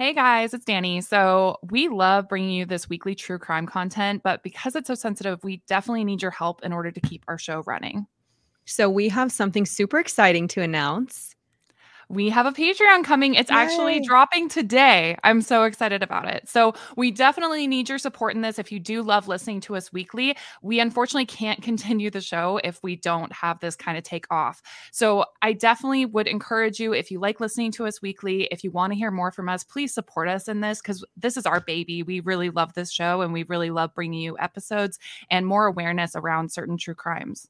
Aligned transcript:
Hey 0.00 0.14
guys, 0.14 0.54
it's 0.54 0.64
Danny. 0.64 1.02
So, 1.02 1.58
we 1.70 1.88
love 1.88 2.26
bringing 2.26 2.52
you 2.52 2.64
this 2.64 2.88
weekly 2.88 3.14
true 3.14 3.38
crime 3.38 3.66
content, 3.66 4.22
but 4.24 4.42
because 4.42 4.74
it's 4.74 4.86
so 4.86 4.94
sensitive, 4.94 5.44
we 5.44 5.62
definitely 5.66 6.04
need 6.04 6.22
your 6.22 6.30
help 6.30 6.64
in 6.64 6.72
order 6.72 6.90
to 6.90 7.00
keep 7.02 7.22
our 7.28 7.36
show 7.36 7.62
running. 7.66 8.06
So, 8.64 8.88
we 8.88 9.10
have 9.10 9.30
something 9.30 9.66
super 9.66 9.98
exciting 9.98 10.48
to 10.48 10.62
announce 10.62 11.29
we 12.10 12.28
have 12.28 12.44
a 12.44 12.50
Patreon 12.50 13.04
coming. 13.04 13.34
It's 13.34 13.50
Yay. 13.50 13.56
actually 13.56 14.00
dropping 14.00 14.48
today. 14.48 15.16
I'm 15.22 15.40
so 15.40 15.62
excited 15.62 16.02
about 16.02 16.26
it. 16.28 16.48
So, 16.48 16.74
we 16.96 17.12
definitely 17.12 17.68
need 17.68 17.88
your 17.88 17.98
support 17.98 18.34
in 18.34 18.40
this. 18.40 18.58
If 18.58 18.72
you 18.72 18.80
do 18.80 19.02
love 19.02 19.28
listening 19.28 19.60
to 19.62 19.76
us 19.76 19.92
weekly, 19.92 20.36
we 20.60 20.80
unfortunately 20.80 21.26
can't 21.26 21.62
continue 21.70 22.10
the 22.10 22.20
show 22.20 22.60
if 22.64 22.82
we 22.82 22.96
don't 22.96 23.32
have 23.32 23.60
this 23.60 23.76
kind 23.76 23.96
of 23.96 24.02
take 24.02 24.26
off. 24.30 24.60
So, 24.90 25.24
I 25.40 25.52
definitely 25.52 26.04
would 26.04 26.26
encourage 26.26 26.80
you 26.80 26.92
if 26.92 27.12
you 27.12 27.20
like 27.20 27.38
listening 27.38 27.70
to 27.72 27.86
us 27.86 28.02
weekly, 28.02 28.48
if 28.50 28.64
you 28.64 28.72
want 28.72 28.92
to 28.92 28.98
hear 28.98 29.12
more 29.12 29.30
from 29.30 29.48
us, 29.48 29.62
please 29.62 29.94
support 29.94 30.28
us 30.28 30.48
in 30.48 30.60
this 30.60 30.82
because 30.82 31.04
this 31.16 31.36
is 31.36 31.46
our 31.46 31.60
baby. 31.60 32.02
We 32.02 32.18
really 32.20 32.50
love 32.50 32.74
this 32.74 32.90
show 32.90 33.20
and 33.20 33.32
we 33.32 33.44
really 33.44 33.70
love 33.70 33.94
bringing 33.94 34.20
you 34.20 34.36
episodes 34.38 34.98
and 35.30 35.46
more 35.46 35.66
awareness 35.66 36.16
around 36.16 36.50
certain 36.50 36.76
true 36.76 36.94
crimes. 36.94 37.48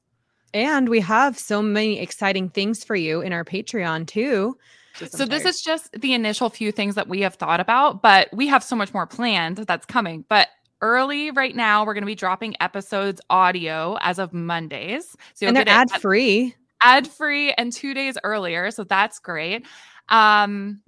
And 0.53 0.89
we 0.89 0.99
have 1.01 1.37
so 1.37 1.61
many 1.61 1.99
exciting 1.99 2.49
things 2.49 2.83
for 2.83 2.95
you 2.95 3.21
in 3.21 3.33
our 3.33 3.45
Patreon 3.45 4.07
too. 4.07 4.57
So 4.93 5.25
this 5.25 5.45
is 5.45 5.61
just 5.61 5.91
the 5.93 6.13
initial 6.13 6.49
few 6.49 6.71
things 6.71 6.95
that 6.95 7.07
we 7.07 7.21
have 7.21 7.35
thought 7.35 7.59
about, 7.59 8.01
but 8.01 8.27
we 8.33 8.47
have 8.47 8.63
so 8.63 8.75
much 8.75 8.93
more 8.93 9.07
planned 9.07 9.57
that's 9.57 9.85
coming. 9.85 10.25
But 10.27 10.49
early 10.81 11.31
right 11.31 11.55
now, 11.55 11.85
we're 11.85 11.93
going 11.93 12.03
to 12.03 12.07
be 12.07 12.15
dropping 12.15 12.55
episodes 12.59 13.21
audio 13.29 13.97
as 14.01 14.19
of 14.19 14.33
Mondays. 14.33 15.15
So 15.33 15.47
and 15.47 15.55
they're 15.55 15.67
ad 15.67 15.89
free, 15.91 16.55
ad 16.81 17.07
free, 17.07 17.53
and 17.53 17.71
two 17.71 17.93
days 17.93 18.17
earlier. 18.23 18.69
So 18.71 18.83
that's 18.83 19.19
great. 19.19 19.65
Um, 20.09 20.81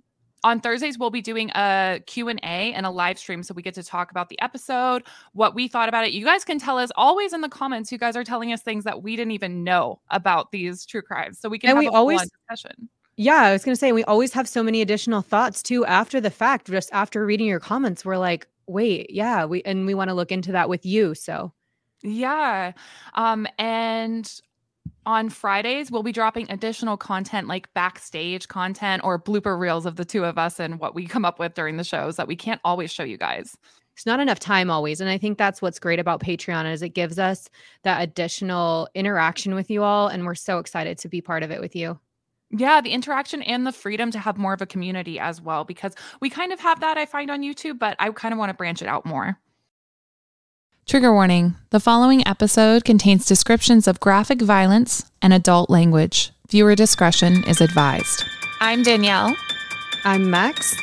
on 0.44 0.59
Thursdays 0.59 0.97
we'll 0.97 1.09
be 1.09 1.22
doing 1.22 1.49
a 1.55 2.02
Q&A 2.05 2.36
and 2.41 2.86
a 2.86 2.89
live 2.89 3.17
stream 3.17 3.44
so 3.44 3.53
we 3.53 3.61
get 3.61 3.73
to 3.75 3.83
talk 3.83 4.11
about 4.11 4.30
the 4.30 4.39
episode, 4.41 5.03
what 5.33 5.55
we 5.55 5.67
thought 5.67 5.89
about 5.89 6.05
it. 6.05 6.13
You 6.13 6.25
guys 6.25 6.44
can 6.44 6.59
tell 6.59 6.77
us 6.77 6.91
always 6.95 7.33
in 7.33 7.41
the 7.41 7.49
comments 7.49 7.91
you 7.91 7.97
guys 7.97 8.16
are 8.16 8.23
telling 8.23 8.52
us 8.53 8.61
things 8.61 8.83
that 8.83 9.03
we 9.03 9.16
didn't 9.16 9.31
even 9.31 9.64
know 9.64 9.99
about 10.09 10.52
these 10.52 10.86
true 10.86 11.02
crimes. 11.02 11.39
So 11.39 11.49
we 11.49 11.59
can 11.59 11.71
and 11.71 11.80
we 11.80 11.88
always 11.88 12.21
discussion. 12.21 12.89
Yeah, 13.16 13.41
I 13.41 13.52
was 13.53 13.64
going 13.64 13.75
to 13.75 13.80
say 13.80 13.91
we 13.91 14.03
always 14.05 14.33
have 14.33 14.47
so 14.47 14.64
many 14.64 14.81
additional 14.81 15.21
thoughts 15.21 15.61
too 15.61 15.86
after 15.86 16.19
the 16.19 16.31
fact. 16.31 16.67
Just 16.67 16.89
after 16.94 17.25
reading 17.25 17.47
your 17.47 17.59
comments, 17.59 18.03
we're 18.03 18.17
like, 18.17 18.47
"Wait, 18.66 19.11
yeah, 19.11 19.45
we 19.45 19.61
and 19.64 19.86
we 19.86 19.94
want 19.94 20.09
to 20.09 20.16
look 20.16 20.31
into 20.31 20.52
that 20.53 20.67
with 20.67 20.86
you." 20.86 21.14
So 21.14 21.53
yeah. 22.02 22.73
Um 23.14 23.47
and 23.59 24.31
on 25.06 25.30
Fridays, 25.30 25.92
we'll 25.92 26.04
be 26.04 26.12
dropping 26.12 26.50
additional 26.50 26.98
content 26.98 27.48
like 27.48 27.73
backstage 27.73 28.48
content 28.48 29.04
or 29.04 29.20
blooper 29.20 29.58
reels 29.60 29.86
of 29.86 29.95
the 29.95 30.06
two 30.06 30.26
of 30.26 30.38
us 30.38 30.60
and 30.60 30.80
what 30.80 30.95
we 30.95 31.08
come 31.08 31.26
up 31.26 31.40
with 31.40 31.54
during 31.54 31.78
the 31.78 31.84
shows 31.84 32.16
that 32.16 32.28
we 32.28 32.36
can't 32.36 32.62
always 32.64 32.92
show 32.92 33.04
you 33.04 33.18
guys. 33.18 33.58
It's 33.95 34.06
not 34.06 34.20
enough 34.20 34.40
time 34.40 34.72
always. 34.72 35.02
And 35.02 35.10
I 35.10 35.18
think 35.18 35.38
that's 35.38 35.62
what's 35.62 35.80
great 35.80 36.00
about 36.00 36.20
Patreon 36.20 36.72
is 36.72 36.82
it 36.82 36.90
gives 36.90 37.20
us 37.20 37.48
that 37.84 38.02
additional 38.02 38.90
interaction 38.95 39.54
with 39.54 39.70
you 39.70 39.83
all. 39.83 40.08
And 40.08 40.26
we're 40.26 40.33
so 40.36 40.58
excited 40.58 40.98
to 41.00 41.08
be 41.08 41.22
part 41.22 41.44
of 41.44 41.52
it 41.52 41.61
with 41.61 41.76
you. 41.76 42.00
Yeah, 42.50 42.82
the 42.82 42.92
interaction 42.92 43.42
and 43.44 43.66
the 43.66 43.72
freedom 43.72 44.11
to 44.11 44.20
have 44.20 44.38
more 44.38 44.54
of 44.54 44.61
a 44.61 44.67
community 44.67 45.20
as 45.20 45.42
well, 45.42 45.64
because 45.64 45.94
we 46.22 46.30
kind 46.30 46.54
of 46.54 46.60
have 46.60 46.80
that, 46.82 46.98
I 46.98 47.06
find 47.08 47.32
on 47.32 47.42
YouTube, 47.42 47.80
but 47.80 47.95
I 48.00 48.11
kind 48.11 48.32
of 48.32 48.38
want 48.38 48.50
to 48.50 48.54
branch 48.54 48.82
it 48.82 48.88
out 48.88 49.06
more. 49.06 49.39
Trigger 50.86 51.14
warning 51.14 51.55
the 51.70 51.80
following 51.80 52.27
episode 52.27 52.83
contains 52.83 53.26
descriptions 53.26 53.88
of 53.88 54.02
graphic 54.02 54.42
violence 54.42 55.10
and 55.21 55.33
adult 55.33 55.70
language. 55.70 56.32
Viewer 56.49 56.76
discretion 56.76 57.44
is 57.45 57.61
advised. 57.61 58.26
I'm 58.60 58.83
Danielle. 58.83 59.33
I'm 60.04 60.30
Max. 60.30 60.76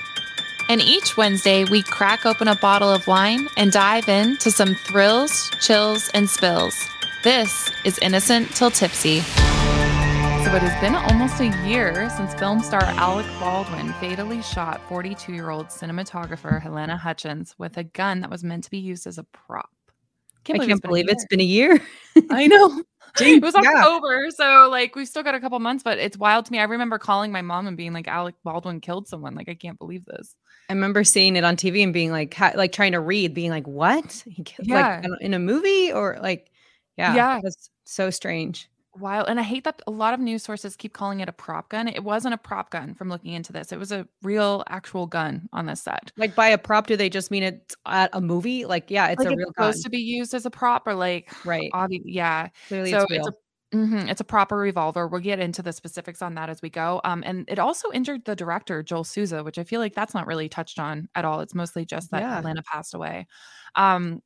And 0.71 0.81
each 0.81 1.19
Wednesday, 1.19 1.65
we 1.65 1.83
crack 1.83 2.25
open 2.25 2.49
a 2.49 2.57
bottle 2.57 2.89
of 2.89 3.07
wine 3.07 3.47
and 3.59 3.73
dive 3.73 4.09
into 4.09 4.51
some 4.51 4.75
thrills, 4.75 5.51
chills, 5.61 6.09
and 6.15 6.29
spills. 6.31 6.75
This 7.23 7.71
is 7.85 7.99
Innocent 7.99 8.51
Till 8.57 8.71
Tipsy. 8.71 9.21
So 9.21 10.57
it 10.57 10.63
has 10.63 10.81
been 10.81 10.95
almost 10.95 11.41
a 11.41 11.69
year 11.69 12.09
since 12.17 12.33
film 12.35 12.61
star 12.61 12.83
Alec 12.83 13.27
Baldwin 13.39 13.93
fatally 13.95 14.41
shot 14.41 14.81
42 14.89 15.35
year 15.35 15.51
old 15.51 15.67
cinematographer 15.67 16.61
Helena 16.61 16.97
Hutchins 16.97 17.55
with 17.59 17.77
a 17.77 17.85
gun 17.85 18.21
that 18.21 18.31
was 18.31 18.43
meant 18.43 18.65
to 18.65 18.71
be 18.71 18.79
used 18.79 19.07
as 19.07 19.19
a 19.19 19.25
prop. 19.25 19.69
Can't 20.53 20.63
I 20.63 20.67
can't 20.67 20.83
believe 20.83 21.09
it's 21.09 21.27
been 21.27 21.41
a 21.41 21.45
year. 21.45 21.81
I 22.31 22.47
know. 22.47 22.83
it 23.21 23.43
was 23.43 23.55
October, 23.55 24.25
yeah. 24.25 24.31
so 24.31 24.69
like 24.71 24.95
we've 24.95 25.09
still 25.09 25.23
got 25.23 25.35
a 25.35 25.41
couple 25.41 25.59
months, 25.59 25.83
but 25.83 25.99
it's 25.99 26.17
wild 26.17 26.47
to 26.47 26.53
me. 26.53 26.59
I 26.59 26.65
remember 26.65 26.99
calling 26.99 27.33
my 27.33 27.43
mom 27.43 27.67
and 27.67 27.77
being 27.77 27.93
like, 27.93 28.09
"Alec 28.09 28.35
Baldwin 28.45 28.81
killed 28.81 29.09
someone." 29.09 29.35
Like, 29.35 29.49
I 29.49 29.55
can't 29.55 29.79
believe 29.79 30.05
this. 30.05 30.37
I 30.69 30.73
remember 30.75 31.03
seeing 31.03 31.37
it 31.37 31.45
on 31.45 31.57
TV 31.57 31.83
and 31.83 31.93
being 31.93 32.13
like, 32.13 32.39
like 32.55 32.73
trying 32.73 32.93
to 32.93 33.01
read, 33.01 33.35
being 33.35 33.51
like, 33.51 33.67
"What? 33.67 34.25
He 34.27 34.45
killed 34.45 34.69
yeah. 34.69 35.03
like 35.03 35.21
in 35.21 35.35
a 35.35 35.39
movie 35.39 35.93
or 35.93 36.19
like, 36.23 36.51
yeah, 36.97 37.15
yeah, 37.15 37.41
that's 37.43 37.71
so 37.85 38.11
strange." 38.11 38.69
Wild. 38.99 39.29
And 39.29 39.39
I 39.39 39.43
hate 39.43 39.65
that 39.65 39.83
a 39.87 39.91
lot 39.91 40.15
of 40.15 40.21
news 40.21 40.43
sources 40.43 40.77
keep 40.77 40.93
calling 40.93 41.21
it 41.21 41.29
a 41.29 41.33
prop 41.33 41.69
gun. 41.69 41.89
It 41.89 42.05
wasn't 42.05 42.35
a 42.35 42.39
prop 42.39 42.71
gun 42.71 42.95
from 42.95 43.09
looking 43.09 43.33
into 43.33 43.53
this. 43.53 43.73
It 43.73 43.79
was 43.79 43.93
a 43.93 44.07
real 44.23 44.65
actual 44.69 45.07
gun 45.07 45.49
on 45.53 45.67
this 45.67 45.83
set. 45.83 46.13
Like 46.17 46.35
by 46.35 46.49
a 46.49 46.59
prop, 46.59 46.87
do 46.87 46.97
they 46.97 47.09
just 47.09 47.31
mean 47.31 47.43
it's 47.43 47.77
at 47.87 48.11
a 48.13 48.21
movie? 48.21 48.65
Like, 48.65 48.91
yeah, 48.91 49.09
it's 49.09 49.19
like 49.19 49.29
a 49.29 49.33
it's 49.33 49.39
real 49.39 49.49
supposed 49.49 49.77
gun. 49.79 49.83
to 49.85 49.91
be 49.91 49.99
used 49.99 50.35
as 50.35 50.47
a 50.47 50.51
prop 50.51 50.87
or 50.87 50.95
like 50.95 51.33
right. 51.45 51.71
Obvi- 51.73 52.03
yeah. 52.05 52.49
Clearly 52.69 52.91
so 52.91 53.03
it's 53.03 53.11
real. 53.11 53.21
It's 53.21 53.29
a, 53.29 53.77
mm-hmm, 53.77 54.09
it's 54.09 54.21
a 54.21 54.25
proper 54.25 54.57
revolver. 54.57 55.07
We'll 55.07 55.21
get 55.21 55.41
into 55.41 55.63
the 55.63 55.73
specifics 55.73 56.23
on 56.23 56.35
that 56.35 56.51
as 56.51 56.61
we 56.63 56.71
go. 56.71 57.01
Um, 57.05 57.23
and 57.25 57.45
it 57.49 57.59
also 57.59 57.91
injured 57.93 58.25
the 58.25 58.35
director, 58.35 58.83
Joel 58.83 59.05
Souza, 59.05 59.45
which 59.45 59.59
I 59.59 59.65
feel 59.65 59.81
like 59.81 59.95
that's 59.95 60.15
not 60.15 60.27
really 60.27 60.49
touched 60.49 60.79
on 60.79 61.09
at 61.15 61.25
all. 61.25 61.41
It's 61.41 61.55
mostly 61.55 61.85
just 61.85 62.11
that 62.11 62.23
yeah. 62.23 62.43
Halyna 62.43 62.65
passed 62.65 62.95
away. 62.95 63.27
Um, 63.77 64.23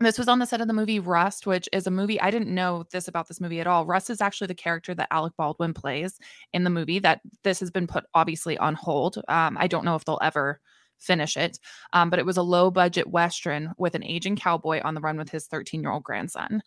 this 0.00 0.18
was 0.18 0.28
on 0.28 0.38
the 0.38 0.46
set 0.46 0.60
of 0.60 0.66
the 0.66 0.72
movie 0.72 0.98
Rust, 0.98 1.46
which 1.46 1.68
is 1.72 1.86
a 1.86 1.90
movie 1.90 2.20
I 2.20 2.30
didn't 2.30 2.54
know 2.54 2.84
this 2.90 3.06
about 3.06 3.28
this 3.28 3.40
movie 3.40 3.60
at 3.60 3.66
all. 3.66 3.84
Rust 3.84 4.08
is 4.08 4.20
actually 4.20 4.46
the 4.46 4.54
character 4.54 4.94
that 4.94 5.08
Alec 5.10 5.34
Baldwin 5.36 5.74
plays 5.74 6.18
in 6.52 6.64
the 6.64 6.70
movie. 6.70 6.98
That 6.98 7.20
this 7.44 7.60
has 7.60 7.70
been 7.70 7.86
put 7.86 8.04
obviously 8.14 8.56
on 8.56 8.74
hold. 8.74 9.18
Um, 9.28 9.56
I 9.58 9.66
don't 9.66 9.84
know 9.84 9.96
if 9.96 10.04
they'll 10.04 10.18
ever 10.22 10.60
finish 10.98 11.36
it, 11.36 11.58
um, 11.92 12.10
but 12.10 12.18
it 12.18 12.26
was 12.26 12.36
a 12.36 12.42
low 12.42 12.70
budget 12.70 13.08
western 13.08 13.72
with 13.78 13.94
an 13.94 14.04
aging 14.04 14.36
cowboy 14.36 14.80
on 14.82 14.94
the 14.94 15.00
run 15.00 15.18
with 15.18 15.30
his 15.30 15.46
13 15.46 15.82
year 15.82 15.90
old 15.90 16.02
grandson. 16.02 16.62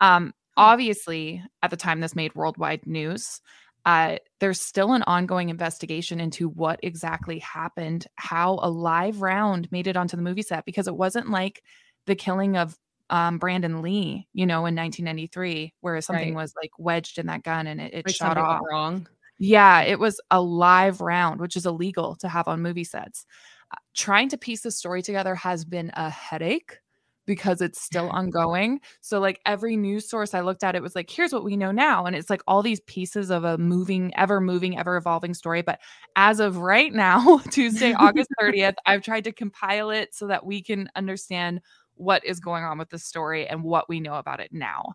Um, 0.00 0.24
hmm. 0.24 0.30
obviously, 0.58 1.42
at 1.62 1.70
the 1.70 1.76
time 1.76 2.00
this 2.00 2.16
made 2.16 2.34
worldwide 2.34 2.86
news. 2.86 3.40
Uh, 3.86 4.16
there's 4.40 4.60
still 4.60 4.94
an 4.94 5.02
ongoing 5.02 5.50
investigation 5.50 6.18
into 6.18 6.48
what 6.48 6.80
exactly 6.82 7.38
happened, 7.40 8.06
how 8.16 8.58
a 8.62 8.70
live 8.70 9.20
round 9.20 9.70
made 9.70 9.86
it 9.86 9.96
onto 9.96 10.16
the 10.16 10.22
movie 10.22 10.40
set, 10.40 10.64
because 10.64 10.88
it 10.88 10.96
wasn't 10.96 11.28
like 11.28 11.62
the 12.06 12.14
killing 12.14 12.56
of 12.56 12.76
um, 13.10 13.38
Brandon 13.38 13.82
Lee, 13.82 14.26
you 14.32 14.46
know, 14.46 14.66
in 14.66 14.74
1993, 14.74 15.74
where 15.80 16.00
something 16.00 16.34
right. 16.34 16.42
was 16.42 16.54
like 16.60 16.70
wedged 16.78 17.18
in 17.18 17.26
that 17.26 17.42
gun 17.42 17.66
and 17.66 17.80
it, 17.80 17.94
it 17.94 18.06
like 18.06 18.14
shot 18.14 18.38
off. 18.38 18.60
Wrong. 18.68 19.06
Yeah, 19.38 19.82
it 19.82 19.98
was 19.98 20.20
a 20.30 20.40
live 20.40 21.00
round, 21.00 21.40
which 21.40 21.56
is 21.56 21.66
illegal 21.66 22.16
to 22.16 22.28
have 22.28 22.48
on 22.48 22.62
movie 22.62 22.84
sets. 22.84 23.26
Uh, 23.70 23.76
trying 23.94 24.28
to 24.30 24.38
piece 24.38 24.62
the 24.62 24.70
story 24.70 25.02
together 25.02 25.34
has 25.34 25.64
been 25.64 25.90
a 25.94 26.08
headache 26.08 26.78
because 27.26 27.60
it's 27.60 27.80
still 27.80 28.08
ongoing. 28.12 28.80
So 29.00 29.18
like 29.18 29.40
every 29.44 29.76
news 29.76 30.08
source 30.08 30.34
I 30.34 30.40
looked 30.40 30.62
at, 30.62 30.76
it 30.76 30.82
was 30.82 30.94
like, 30.94 31.10
here's 31.10 31.32
what 31.32 31.44
we 31.44 31.56
know 31.56 31.72
now. 31.72 32.06
And 32.06 32.14
it's 32.14 32.30
like 32.30 32.42
all 32.46 32.62
these 32.62 32.80
pieces 32.80 33.30
of 33.30 33.44
a 33.44 33.58
moving, 33.58 34.12
ever 34.16 34.40
moving, 34.40 34.78
ever 34.78 34.96
evolving 34.96 35.34
story. 35.34 35.62
But 35.62 35.80
as 36.16 36.40
of 36.40 36.58
right 36.58 36.92
now, 36.94 37.38
Tuesday, 37.50 37.92
August 37.92 38.30
30th, 38.40 38.74
I've 38.86 39.02
tried 39.02 39.24
to 39.24 39.32
compile 39.32 39.90
it 39.90 40.14
so 40.14 40.28
that 40.28 40.46
we 40.46 40.62
can 40.62 40.88
understand 40.96 41.60
what 41.96 42.24
is 42.24 42.40
going 42.40 42.64
on 42.64 42.78
with 42.78 42.90
the 42.90 42.98
story 42.98 43.46
and 43.46 43.62
what 43.62 43.88
we 43.88 44.00
know 44.00 44.14
about 44.14 44.40
it 44.40 44.52
now. 44.52 44.92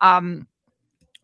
Um, 0.00 0.46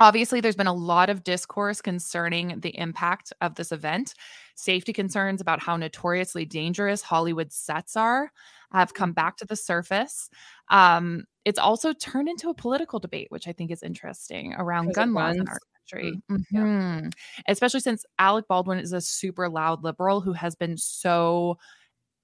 Obviously, 0.01 0.41
there's 0.41 0.57
been 0.57 0.67
a 0.67 0.75
lot 0.75 1.09
of 1.09 1.23
discourse 1.23 1.81
concerning 1.81 2.59
the 2.61 2.77
impact 2.77 3.33
of 3.41 3.55
this 3.55 3.71
event. 3.71 4.15
Safety 4.57 4.93
concerns 4.93 5.41
about 5.41 5.63
how 5.63 5.77
notoriously 5.77 6.45
dangerous 6.45 7.01
Hollywood 7.01 7.53
sets 7.53 7.97
are 7.97 8.33
have 8.73 8.93
come 8.93 9.13
back 9.13 9.37
to 9.37 9.45
the 9.45 9.55
surface. 9.55 10.29
Um, 10.69 11.25
it's 11.45 11.61
also 11.61 11.93
turned 11.93 12.29
into 12.29 12.51
a 12.51 12.55
political 12.55 12.99
debate, 12.99 13.29
which 13.31 13.47
I 13.47 13.53
think 13.53 13.71
is 13.71 13.85
interesting 13.85 14.55
around 14.55 14.95
gun 14.95 15.15
laws 15.15 15.37
in 15.37 15.47
our 15.49 15.61
country. 15.89 16.21
Mm-hmm. 16.29 16.57
Yeah. 16.57 17.11
Especially 17.47 17.81
since 17.81 18.05
Alec 18.19 18.49
Baldwin 18.49 18.81
is 18.81 18.93
a 18.93 19.01
super 19.01 19.49
loud 19.49 19.85
liberal 19.85 20.21
who 20.21 20.33
has 20.33 20.57
been 20.57 20.77
so 20.77 21.57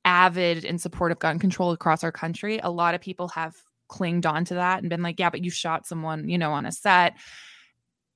avid 0.04 0.64
in 0.64 0.78
support 0.78 1.12
of 1.12 1.18
gun 1.18 1.38
control 1.38 1.72
across 1.72 2.02
our 2.04 2.12
country, 2.12 2.58
a 2.62 2.70
lot 2.70 2.94
of 2.94 3.00
people 3.00 3.28
have 3.28 3.56
clinged 3.88 4.26
on 4.26 4.44
to 4.46 4.54
that 4.54 4.80
and 4.80 4.88
been 4.88 5.02
like, 5.02 5.18
yeah, 5.18 5.30
but 5.30 5.44
you 5.44 5.50
shot 5.50 5.86
someone, 5.86 6.28
you 6.28 6.38
know, 6.38 6.52
on 6.52 6.66
a 6.66 6.72
set. 6.72 7.14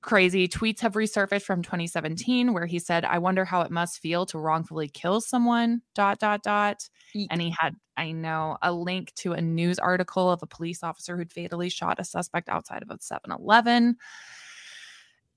Crazy 0.01 0.47
tweets 0.47 0.81
have 0.81 0.93
resurfaced 0.93 1.43
from 1.43 1.63
2017 1.63 2.53
where 2.53 2.65
he 2.65 2.79
said, 2.79 3.05
I 3.05 3.17
wonder 3.17 3.43
how 3.43 3.61
it 3.61 3.71
must 3.71 3.99
feel 3.99 4.25
to 4.27 4.37
wrongfully 4.37 4.87
kill 4.87 5.19
someone, 5.19 5.81
dot, 5.95 6.19
dot, 6.19 6.43
dot. 6.43 6.87
And 7.29 7.41
he 7.41 7.53
had, 7.57 7.75
I 7.97 8.11
know, 8.11 8.57
a 8.61 8.71
link 8.71 9.13
to 9.15 9.33
a 9.33 9.41
news 9.41 9.79
article 9.79 10.31
of 10.31 10.43
a 10.43 10.47
police 10.47 10.83
officer 10.83 11.17
who'd 11.17 11.31
fatally 11.31 11.69
shot 11.69 11.99
a 11.99 12.03
suspect 12.03 12.49
outside 12.49 12.83
of 12.83 12.91
a 12.91 12.97
7 12.99 13.31
Eleven. 13.31 13.95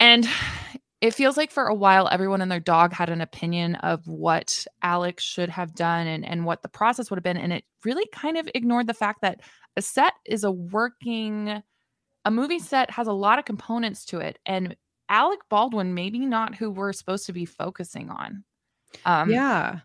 And 0.01 0.29
it 1.01 1.15
feels 1.15 1.37
like 1.37 1.53
for 1.53 1.67
a 1.67 1.75
while 1.75 2.09
everyone 2.11 2.41
and 2.41 2.51
their 2.51 2.59
dog 2.61 2.93
had 2.93 3.09
an 3.09 3.21
opinion 3.21 3.77
of 3.77 4.07
what 4.09 4.67
Alex 4.83 5.23
should 5.23 5.49
have 5.49 5.75
done 5.75 6.07
and, 6.07 6.25
and 6.25 6.45
what 6.45 6.63
the 6.63 6.69
process 6.69 7.11
would 7.11 7.19
have 7.19 7.25
been. 7.25 7.37
And 7.37 7.53
it 7.53 7.65
really 7.85 8.07
kind 8.13 8.37
of 8.37 8.49
ignored 8.55 8.89
the 8.89 8.95
fact 8.95 9.23
that 9.23 9.41
a 9.77 9.83
set 9.83 10.15
is 10.25 10.43
a 10.43 10.51
working, 10.51 11.63
a 12.25 12.31
movie 12.31 12.59
set 12.59 12.91
has 12.91 13.07
a 13.07 13.13
lot 13.13 13.39
of 13.39 13.45
components 13.45 14.05
to 14.07 14.19
it. 14.19 14.39
And 14.45 14.75
Alec 15.09 15.39
Baldwin, 15.49 15.95
maybe 15.95 16.27
not 16.27 16.57
who 16.57 16.71
we're 16.71 16.93
supposed 16.93 17.27
to 17.27 17.33
be 17.33 17.45
focusing 17.45 18.11
on. 18.11 18.45
Um, 19.05 19.31
yeah. 19.31 19.81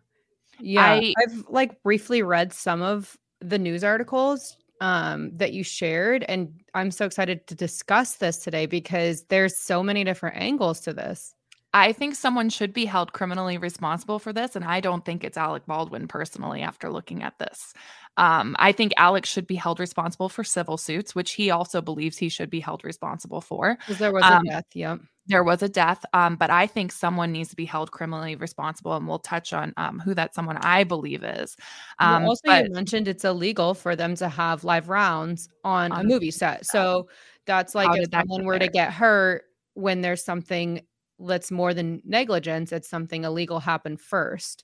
Yeah. 0.60 0.83
I, 0.83 1.13
I've 1.21 1.45
like 1.48 1.81
briefly 1.83 2.24
read 2.24 2.54
some 2.54 2.81
of 2.81 3.15
the 3.39 3.60
news 3.60 3.83
articles 3.83 4.57
um, 4.81 5.31
that 5.38 5.54
you 5.54 5.64
shared. 5.64 6.24
And 6.28 6.62
I'm 6.74 6.92
so 6.92 7.06
excited 7.06 7.48
to 7.48 7.56
discuss 7.56 8.16
this 8.16 8.38
today 8.38 8.66
because 8.66 9.24
there's 9.25 9.56
so 9.56 9.84
many 9.84 10.04
different 10.04 10.38
angles 10.38 10.80
to 10.81 10.94
this. 10.94 11.36
I 11.74 11.92
think 11.92 12.16
someone 12.16 12.50
should 12.50 12.74
be 12.74 12.86
held 12.86 13.14
criminally 13.14 13.58
responsible 13.58 14.20
for 14.20 14.31
this. 14.31 14.56
And 14.56 14.64
I 14.64 14.80
don't 14.80 15.04
think 15.04 15.24
it's 15.24 15.38
Alec 15.38 15.66
Baldwin 15.66 16.08
personally 16.08 16.62
after 16.62 16.92
looking 16.92 17.24
at 17.24 17.40
this. 17.40 17.74
Um, 18.16 18.56
I 18.60 18.72
think 18.74 18.94
Alex 18.96 19.28
should 19.28 19.48
be 19.48 19.56
held 19.56 19.80
responsible 19.80 20.30
for 20.30 20.44
civil 20.44 20.78
suits, 20.78 21.16
which 21.16 21.31
he 21.31 21.50
also 21.50 21.81
believes 21.81 22.18
he 22.18 22.30
should 22.30 22.52
be 22.52 22.60
held 22.60 22.84
responsible 22.84 23.42
for. 23.42 23.75
Because 23.80 23.98
there 23.98 24.14
was 24.14 24.24
um, 24.24 24.44
a 24.46 24.50
death, 24.52 24.66
yeah. 24.74 24.98
There 25.25 25.44
was 25.44 25.64
a 25.64 25.70
death, 25.70 26.04
um, 26.14 26.36
but 26.36 26.50
I 26.50 26.68
think 26.68 26.92
someone 26.92 27.31
needs 27.31 27.50
to 27.50 27.56
be 27.56 27.66
held 27.66 27.92
criminally 27.92 28.36
responsible, 28.36 28.94
and 28.96 29.08
we'll 29.08 29.20
touch 29.20 29.54
on 29.54 29.74
um, 29.78 30.00
who 30.00 30.14
that 30.14 30.36
someone 30.36 30.58
I 30.58 30.84
believe 30.84 31.24
is. 31.24 31.56
Well, 32.00 32.16
um, 32.16 32.25
also, 32.25 32.42
but, 32.44 32.66
you 32.66 32.74
mentioned 32.74 33.08
it's 33.08 33.24
illegal 33.24 33.74
for 33.74 33.96
them 33.96 34.16
to 34.18 34.28
have 34.28 34.66
live 34.66 34.90
rounds 34.90 35.48
on, 35.64 35.94
a 35.94 36.04
movie 36.04 36.30
set, 36.30 36.66
so 36.66 37.08
that's 37.46 37.74
like 37.74 37.98
if 38.00 38.10
someone 38.12 38.44
were 38.44 38.60
to 38.60 38.68
get 38.68 38.92
hurt 38.92 39.46
when 39.75 40.02
there's 40.02 40.24
something 40.24 40.81
that's 41.25 41.52
more 41.52 41.74
than 41.74 42.02
negligence, 42.06 42.72
it's 42.72 42.90
something 42.90 43.24
illegal 43.24 43.60
happened 43.60 44.02
first. 44.02 44.64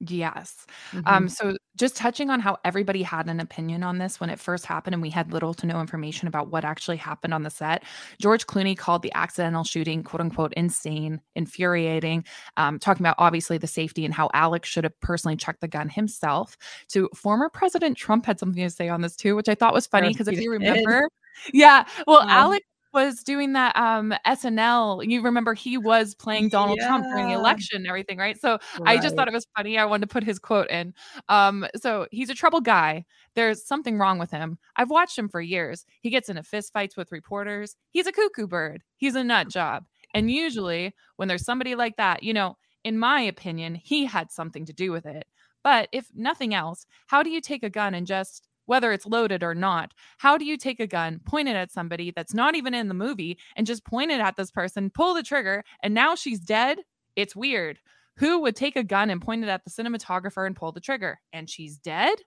Yes. 0.00 0.66
Um, 0.94 1.02
mm-hmm. 1.02 1.14
Um, 1.14 1.28
so 1.28 1.56
just 1.76 1.94
touching 1.94 2.30
on 2.30 2.40
how 2.40 2.56
everybody 2.64 3.02
had 3.02 3.28
an 3.28 3.38
opinion 3.38 3.82
on 3.82 3.98
this 3.98 4.18
when 4.18 4.30
it 4.30 4.40
first 4.40 4.64
happened, 4.64 4.94
and 4.94 5.02
we 5.02 5.10
had 5.10 5.30
little 5.30 5.52
to 5.54 5.66
no 5.66 5.78
information 5.78 6.26
about 6.26 6.50
what 6.50 6.64
actually 6.64 6.96
happened 6.96 7.34
on 7.34 7.42
the 7.42 7.50
set. 7.50 7.84
George 8.18 8.46
Clooney 8.46 8.76
called 8.76 9.02
the 9.02 9.12
accidental 9.12 9.62
shooting, 9.62 10.02
quote 10.02 10.22
unquote, 10.22 10.54
insane, 10.54 11.20
infuriating, 11.36 12.24
um, 12.56 12.78
talking 12.78 13.02
about 13.02 13.16
obviously 13.18 13.58
the 13.58 13.66
safety 13.66 14.06
and 14.06 14.14
how 14.14 14.30
Alex 14.32 14.70
should 14.70 14.84
have 14.84 14.98
personally 15.00 15.36
checked 15.36 15.60
the 15.60 15.68
gun 15.68 15.90
himself. 15.90 16.56
To 16.88 17.10
former 17.14 17.50
President 17.50 17.98
Trump 17.98 18.24
had 18.24 18.40
something 18.40 18.62
to 18.62 18.70
say 18.70 18.88
on 18.88 19.02
this 19.02 19.16
too, 19.16 19.36
which 19.36 19.50
I 19.50 19.54
thought 19.54 19.74
was 19.74 19.86
funny 19.86 20.08
because 20.08 20.28
if 20.28 20.40
you 20.40 20.50
remember, 20.50 21.10
yeah, 21.52 21.84
well, 22.06 22.22
Alex 22.22 22.64
was 22.92 23.22
doing 23.22 23.52
that 23.54 23.76
um 23.76 24.14
SNL. 24.26 25.04
You 25.08 25.22
remember 25.22 25.54
he 25.54 25.78
was 25.78 26.14
playing 26.14 26.48
Donald 26.48 26.78
yeah. 26.80 26.88
Trump 26.88 27.04
during 27.04 27.28
the 27.28 27.34
election 27.34 27.78
and 27.78 27.86
everything, 27.86 28.18
right? 28.18 28.40
So 28.40 28.58
right. 28.80 28.98
I 28.98 28.98
just 28.98 29.16
thought 29.16 29.28
it 29.28 29.34
was 29.34 29.46
funny. 29.56 29.78
I 29.78 29.84
wanted 29.84 30.08
to 30.08 30.12
put 30.12 30.24
his 30.24 30.38
quote 30.38 30.70
in. 30.70 30.94
Um, 31.28 31.66
so 31.76 32.06
he's 32.10 32.30
a 32.30 32.34
troubled 32.34 32.64
guy. 32.64 33.04
There's 33.34 33.64
something 33.64 33.98
wrong 33.98 34.18
with 34.18 34.30
him. 34.30 34.58
I've 34.76 34.90
watched 34.90 35.18
him 35.18 35.28
for 35.28 35.40
years. 35.40 35.84
He 36.00 36.10
gets 36.10 36.28
into 36.28 36.42
fist 36.42 36.72
fights 36.72 36.96
with 36.96 37.12
reporters. 37.12 37.76
He's 37.90 38.06
a 38.06 38.12
cuckoo 38.12 38.46
bird. 38.46 38.82
He's 38.96 39.14
a 39.14 39.24
nut 39.24 39.48
job. 39.48 39.84
And 40.14 40.30
usually 40.30 40.94
when 41.16 41.28
there's 41.28 41.44
somebody 41.44 41.74
like 41.74 41.96
that, 41.96 42.22
you 42.22 42.34
know, 42.34 42.56
in 42.84 42.98
my 42.98 43.20
opinion, 43.20 43.74
he 43.74 44.06
had 44.06 44.30
something 44.30 44.64
to 44.66 44.72
do 44.72 44.90
with 44.90 45.06
it. 45.06 45.26
But 45.62 45.88
if 45.92 46.08
nothing 46.14 46.54
else, 46.54 46.86
how 47.06 47.22
do 47.22 47.30
you 47.30 47.40
take 47.40 47.62
a 47.62 47.70
gun 47.70 47.94
and 47.94 48.06
just 48.06 48.48
whether 48.70 48.92
it's 48.92 49.04
loaded 49.04 49.42
or 49.42 49.52
not. 49.52 49.92
How 50.18 50.38
do 50.38 50.44
you 50.44 50.56
take 50.56 50.78
a 50.78 50.86
gun, 50.86 51.18
point 51.26 51.48
it 51.48 51.56
at 51.56 51.72
somebody 51.72 52.12
that's 52.14 52.32
not 52.32 52.54
even 52.54 52.72
in 52.72 52.86
the 52.86 52.94
movie, 52.94 53.36
and 53.56 53.66
just 53.66 53.84
point 53.84 54.12
it 54.12 54.20
at 54.20 54.36
this 54.36 54.52
person, 54.52 54.90
pull 54.90 55.12
the 55.12 55.24
trigger, 55.24 55.64
and 55.82 55.92
now 55.92 56.14
she's 56.14 56.38
dead? 56.38 56.78
It's 57.16 57.34
weird. 57.34 57.80
Who 58.18 58.38
would 58.42 58.54
take 58.54 58.76
a 58.76 58.84
gun 58.84 59.10
and 59.10 59.20
point 59.20 59.42
it 59.42 59.48
at 59.48 59.64
the 59.64 59.70
cinematographer 59.70 60.46
and 60.46 60.54
pull 60.54 60.70
the 60.70 60.78
trigger? 60.78 61.18
And 61.32 61.50
she's 61.50 61.78
dead? 61.78 62.20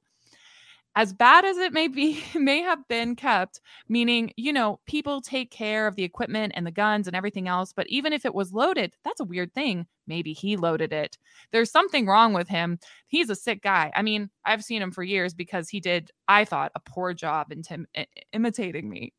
As 0.95 1.13
bad 1.13 1.43
as 1.45 1.57
it 1.57 1.73
may 1.73 1.87
be 1.87 2.23
may 2.35 2.61
have 2.61 2.87
been 2.87 3.15
kept 3.15 3.59
meaning 3.89 4.31
you 4.37 4.53
know 4.53 4.79
people 4.85 5.21
take 5.21 5.51
care 5.51 5.87
of 5.87 5.95
the 5.95 6.03
equipment 6.03 6.53
and 6.55 6.65
the 6.65 6.71
guns 6.71 7.07
and 7.07 7.15
everything 7.15 7.47
else 7.47 7.73
but 7.73 7.87
even 7.87 8.13
if 8.13 8.25
it 8.25 8.33
was 8.33 8.53
loaded 8.53 8.95
that's 9.03 9.19
a 9.19 9.25
weird 9.25 9.53
thing. 9.53 9.85
Maybe 10.05 10.33
he 10.33 10.57
loaded 10.57 10.91
it. 10.91 11.17
There's 11.51 11.71
something 11.71 12.07
wrong 12.07 12.33
with 12.33 12.49
him. 12.49 12.77
He's 13.07 13.29
a 13.29 13.35
sick 13.35 13.61
guy. 13.61 13.91
I 13.95 14.01
mean 14.01 14.29
i've 14.45 14.63
seen 14.63 14.81
him 14.81 14.91
for 14.91 15.03
years 15.03 15.33
because 15.33 15.69
he 15.69 15.79
did 15.79 16.11
i 16.27 16.45
thought 16.45 16.71
a 16.75 16.79
poor 16.79 17.13
job 17.13 17.51
in 17.51 17.61
tim- 17.63 17.87
imitating 18.31 18.89
me. 18.89 19.13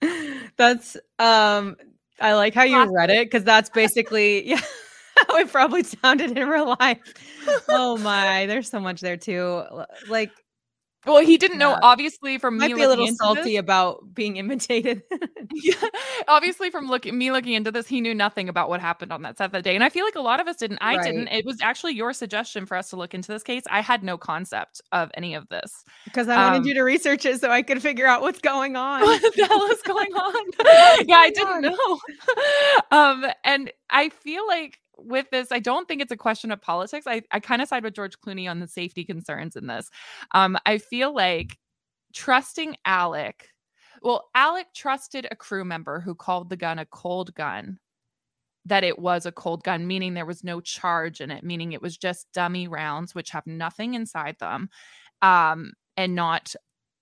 That's 0.56 0.96
um 1.18 1.76
i 2.18 2.32
like 2.32 2.54
how 2.54 2.62
you 2.62 2.90
read 2.94 3.10
it 3.10 3.26
because 3.26 3.44
that's 3.44 3.68
basically 3.74 4.48
yeah 4.48 4.60
how 5.28 5.38
it 5.38 5.50
probably 5.50 5.82
sounded 5.82 6.36
in 6.36 6.48
real 6.48 6.76
life. 6.78 6.98
Oh 7.68 7.96
my, 7.98 8.46
there's 8.46 8.68
so 8.68 8.80
much 8.80 9.00
there 9.00 9.16
too. 9.16 9.62
Like 10.08 10.30
well, 11.06 11.24
he 11.24 11.38
didn't 11.38 11.58
know, 11.58 11.78
obviously, 11.82 12.38
from 12.38 12.58
Might 12.58 12.68
me 12.68 12.74
be 12.74 12.82
a 12.82 12.88
little 12.88 13.06
salty 13.14 13.52
this. 13.52 13.58
about 13.58 14.14
being 14.14 14.36
imitated. 14.36 15.02
yeah, 15.54 15.74
obviously, 16.28 16.70
from 16.70 16.88
looking 16.88 17.16
me 17.16 17.30
looking 17.30 17.52
into 17.52 17.70
this, 17.70 17.86
he 17.86 18.00
knew 18.00 18.14
nothing 18.14 18.48
about 18.48 18.68
what 18.68 18.80
happened 18.80 19.12
on 19.12 19.22
that 19.22 19.38
set 19.38 19.52
that 19.52 19.64
day, 19.64 19.74
and 19.74 19.84
I 19.84 19.88
feel 19.88 20.04
like 20.04 20.16
a 20.16 20.20
lot 20.20 20.40
of 20.40 20.48
us 20.48 20.56
didn't. 20.56 20.78
I 20.80 20.96
right. 20.96 21.04
didn't. 21.04 21.28
It 21.28 21.44
was 21.44 21.60
actually 21.60 21.94
your 21.94 22.12
suggestion 22.12 22.66
for 22.66 22.76
us 22.76 22.90
to 22.90 22.96
look 22.96 23.14
into 23.14 23.32
this 23.32 23.42
case. 23.42 23.62
I 23.70 23.80
had 23.80 24.02
no 24.02 24.18
concept 24.18 24.80
of 24.92 25.10
any 25.14 25.34
of 25.34 25.48
this 25.48 25.84
because 26.04 26.28
I 26.28 26.36
wanted 26.36 26.58
um, 26.58 26.66
you 26.66 26.74
to 26.74 26.82
research 26.82 27.24
it 27.24 27.40
so 27.40 27.50
I 27.50 27.62
could 27.62 27.80
figure 27.80 28.06
out 28.06 28.22
what's 28.22 28.40
going 28.40 28.76
on. 28.76 29.02
What 29.02 29.22
the 29.22 29.46
hell 29.46 29.70
is 29.70 29.82
going 29.82 30.12
on? 30.14 31.06
yeah, 31.06 31.16
I 31.16 31.30
didn't 31.30 31.62
know. 31.62 32.00
um, 32.90 33.26
and 33.44 33.70
I 33.90 34.08
feel 34.08 34.46
like 34.46 34.80
with 34.98 35.28
this, 35.30 35.52
I 35.52 35.58
don't 35.58 35.86
think 35.86 36.02
it's 36.02 36.12
a 36.12 36.16
question 36.16 36.50
of 36.50 36.60
politics. 36.60 37.06
I, 37.06 37.22
I 37.30 37.40
kind 37.40 37.62
of 37.62 37.68
side 37.68 37.84
with 37.84 37.94
George 37.94 38.18
Clooney 38.20 38.50
on 38.50 38.60
the 38.60 38.68
safety 38.68 39.04
concerns 39.04 39.56
in 39.56 39.66
this. 39.66 39.90
Um, 40.32 40.56
I 40.66 40.78
feel 40.78 41.14
like 41.14 41.58
trusting 42.14 42.76
Alec, 42.84 43.48
well, 44.02 44.28
Alec 44.34 44.68
trusted 44.74 45.26
a 45.30 45.36
crew 45.36 45.64
member 45.64 46.00
who 46.00 46.14
called 46.14 46.48
the 46.50 46.56
gun 46.56 46.78
a 46.78 46.86
cold 46.86 47.34
gun, 47.34 47.78
that 48.64 48.84
it 48.84 48.98
was 48.98 49.26
a 49.26 49.32
cold 49.32 49.62
gun, 49.62 49.86
meaning 49.86 50.14
there 50.14 50.26
was 50.26 50.44
no 50.44 50.60
charge 50.60 51.20
in 51.20 51.30
it, 51.30 51.44
meaning 51.44 51.72
it 51.72 51.82
was 51.82 51.96
just 51.96 52.26
dummy 52.32 52.68
rounds, 52.68 53.14
which 53.14 53.30
have 53.30 53.46
nothing 53.46 53.94
inside 53.94 54.36
them, 54.40 54.68
um, 55.22 55.72
and 55.96 56.14
not 56.14 56.54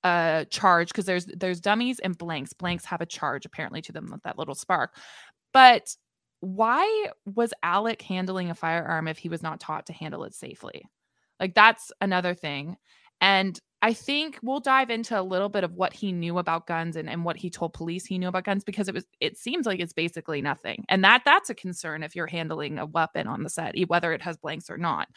a 0.04 0.46
charge 0.50 0.88
because 0.88 1.06
there's 1.06 1.24
there's 1.26 1.60
dummies 1.60 1.98
and 2.00 2.18
blanks. 2.18 2.52
Blanks 2.52 2.84
have 2.84 3.00
a 3.00 3.06
charge 3.06 3.46
apparently 3.46 3.80
to 3.82 3.92
them 3.92 4.10
with 4.12 4.22
that 4.22 4.38
little 4.38 4.54
spark. 4.54 4.94
But 5.52 5.96
why 6.44 7.08
was 7.24 7.52
Alec 7.62 8.02
handling 8.02 8.50
a 8.50 8.54
firearm 8.54 9.08
if 9.08 9.18
he 9.18 9.28
was 9.28 9.42
not 9.42 9.60
taught 9.60 9.86
to 9.86 9.92
handle 9.92 10.24
it 10.24 10.34
safely? 10.34 10.84
Like 11.40 11.54
that's 11.54 11.90
another 12.00 12.34
thing. 12.34 12.76
And 13.20 13.58
I 13.82 13.92
think 13.92 14.38
we'll 14.42 14.60
dive 14.60 14.90
into 14.90 15.18
a 15.18 15.22
little 15.22 15.48
bit 15.48 15.62
of 15.62 15.74
what 15.74 15.92
he 15.92 16.10
knew 16.10 16.38
about 16.38 16.66
guns 16.66 16.96
and, 16.96 17.08
and 17.08 17.24
what 17.24 17.36
he 17.36 17.50
told 17.50 17.74
police 17.74 18.06
he 18.06 18.18
knew 18.18 18.28
about 18.28 18.44
guns 18.44 18.64
because 18.64 18.88
it 18.88 18.94
was 18.94 19.04
it 19.20 19.36
seems 19.36 19.66
like 19.66 19.80
it's 19.80 19.92
basically 19.92 20.40
nothing. 20.40 20.84
And 20.88 21.04
that 21.04 21.22
that's 21.24 21.50
a 21.50 21.54
concern 21.54 22.02
if 22.02 22.16
you're 22.16 22.26
handling 22.26 22.78
a 22.78 22.86
weapon 22.86 23.26
on 23.26 23.42
the 23.42 23.50
set, 23.50 23.74
whether 23.88 24.12
it 24.12 24.22
has 24.22 24.36
blanks 24.36 24.70
or 24.70 24.78
not. 24.78 25.08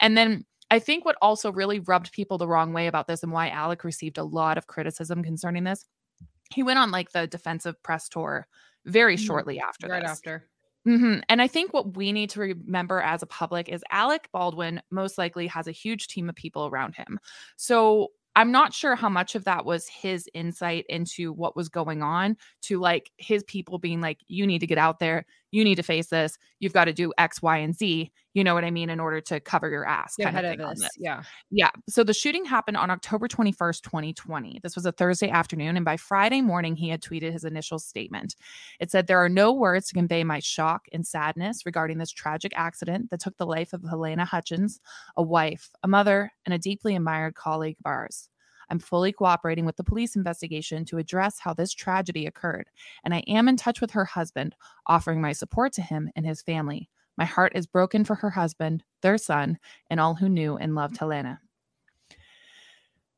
And 0.00 0.16
then 0.16 0.44
I 0.70 0.80
think 0.80 1.04
what 1.04 1.16
also 1.22 1.52
really 1.52 1.78
rubbed 1.78 2.12
people 2.12 2.38
the 2.38 2.48
wrong 2.48 2.72
way 2.72 2.88
about 2.88 3.06
this 3.06 3.22
and 3.22 3.30
why 3.30 3.48
Alec 3.48 3.84
received 3.84 4.18
a 4.18 4.24
lot 4.24 4.58
of 4.58 4.66
criticism 4.66 5.22
concerning 5.22 5.62
this, 5.62 5.84
he 6.52 6.64
went 6.64 6.80
on 6.80 6.90
like 6.90 7.12
the 7.12 7.28
defensive 7.28 7.80
press 7.82 8.08
tour 8.08 8.48
very 8.84 9.14
mm-hmm. 9.14 9.24
shortly 9.24 9.60
after 9.60 9.86
right 9.86 10.02
this. 10.02 10.10
after 10.10 10.48
Mm-hmm. 10.86 11.20
And 11.28 11.42
I 11.42 11.48
think 11.48 11.72
what 11.72 11.96
we 11.96 12.12
need 12.12 12.30
to 12.30 12.40
remember 12.40 13.00
as 13.00 13.22
a 13.22 13.26
public 13.26 13.68
is 13.68 13.82
Alec 13.90 14.28
Baldwin 14.32 14.80
most 14.90 15.18
likely 15.18 15.46
has 15.48 15.66
a 15.66 15.72
huge 15.72 16.06
team 16.06 16.28
of 16.28 16.36
people 16.36 16.66
around 16.66 16.94
him. 16.94 17.18
So 17.56 18.12
I'm 18.36 18.52
not 18.52 18.74
sure 18.74 18.94
how 18.94 19.08
much 19.08 19.34
of 19.34 19.44
that 19.44 19.64
was 19.64 19.88
his 19.88 20.28
insight 20.34 20.84
into 20.88 21.32
what 21.32 21.56
was 21.56 21.70
going 21.70 22.02
on 22.02 22.36
to 22.62 22.78
like 22.78 23.10
his 23.16 23.42
people 23.44 23.78
being 23.78 24.02
like, 24.02 24.18
you 24.28 24.46
need 24.46 24.58
to 24.58 24.66
get 24.66 24.78
out 24.78 24.98
there, 24.98 25.24
you 25.50 25.64
need 25.64 25.76
to 25.76 25.82
face 25.82 26.08
this. 26.08 26.38
You've 26.60 26.72
got 26.72 26.86
to 26.86 26.92
do 26.92 27.12
X, 27.18 27.40
Y, 27.42 27.58
and 27.58 27.74
Z. 27.74 28.12
You 28.34 28.44
know 28.44 28.54
what 28.54 28.64
I 28.64 28.70
mean? 28.70 28.90
In 28.90 29.00
order 29.00 29.20
to 29.22 29.40
cover 29.40 29.70
your 29.70 29.86
ass. 29.86 30.14
Kind 30.20 30.36
of, 30.36 30.60
of 30.60 30.78
this. 30.78 30.90
Yeah. 30.98 31.22
Yeah. 31.50 31.70
So 31.88 32.04
the 32.04 32.12
shooting 32.12 32.44
happened 32.44 32.76
on 32.76 32.90
October 32.90 33.28
21st, 33.28 33.82
2020. 33.82 34.60
This 34.62 34.74
was 34.74 34.84
a 34.84 34.92
Thursday 34.92 35.30
afternoon. 35.30 35.76
And 35.76 35.84
by 35.84 35.96
Friday 35.96 36.42
morning, 36.42 36.76
he 36.76 36.90
had 36.90 37.00
tweeted 37.00 37.32
his 37.32 37.44
initial 37.44 37.78
statement. 37.78 38.36
It 38.78 38.90
said, 38.90 39.06
There 39.06 39.22
are 39.24 39.30
no 39.30 39.52
words 39.52 39.88
to 39.88 39.94
convey 39.94 40.22
my 40.24 40.40
shock 40.40 40.86
and 40.92 41.06
sadness 41.06 41.64
regarding 41.64 41.98
this 41.98 42.10
tragic 42.10 42.52
accident 42.54 43.10
that 43.10 43.20
took 43.20 43.38
the 43.38 43.46
life 43.46 43.72
of 43.72 43.82
Helena 43.88 44.26
Hutchins, 44.26 44.80
a 45.16 45.22
wife, 45.22 45.70
a 45.82 45.88
mother, 45.88 46.32
and 46.44 46.54
a 46.54 46.58
deeply 46.58 46.94
admired 46.94 47.34
colleague 47.34 47.76
of 47.80 47.88
ours. 47.88 48.28
I'm 48.70 48.78
fully 48.78 49.12
cooperating 49.12 49.64
with 49.64 49.76
the 49.76 49.84
police 49.84 50.16
investigation 50.16 50.84
to 50.86 50.98
address 50.98 51.38
how 51.38 51.54
this 51.54 51.72
tragedy 51.72 52.26
occurred, 52.26 52.68
and 53.04 53.14
I 53.14 53.22
am 53.28 53.48
in 53.48 53.56
touch 53.56 53.80
with 53.80 53.90
her 53.92 54.04
husband, 54.04 54.54
offering 54.86 55.20
my 55.20 55.32
support 55.32 55.72
to 55.74 55.82
him 55.82 56.10
and 56.16 56.26
his 56.26 56.42
family. 56.42 56.88
My 57.16 57.24
heart 57.24 57.52
is 57.54 57.66
broken 57.66 58.04
for 58.04 58.14
her 58.16 58.30
husband, 58.30 58.84
their 59.00 59.18
son, 59.18 59.58
and 59.88 60.00
all 60.00 60.14
who 60.14 60.28
knew 60.28 60.56
and 60.56 60.74
loved 60.74 60.98
Helena. 60.98 61.40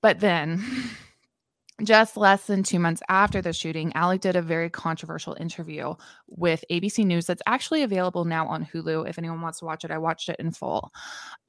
But 0.00 0.20
then, 0.20 0.62
just 1.82 2.16
less 2.16 2.46
than 2.46 2.62
two 2.62 2.78
months 2.78 3.02
after 3.08 3.40
the 3.40 3.52
shooting, 3.52 3.92
Alec 3.94 4.20
did 4.20 4.36
a 4.36 4.42
very 4.42 4.70
controversial 4.70 5.36
interview 5.40 5.94
with 6.28 6.64
ABC 6.70 7.04
News 7.04 7.26
that's 7.26 7.42
actually 7.46 7.82
available 7.82 8.24
now 8.24 8.46
on 8.46 8.66
Hulu. 8.66 9.08
If 9.08 9.18
anyone 9.18 9.40
wants 9.40 9.60
to 9.60 9.64
watch 9.64 9.84
it, 9.84 9.90
I 9.90 9.98
watched 9.98 10.28
it 10.28 10.36
in 10.38 10.52
full. 10.52 10.92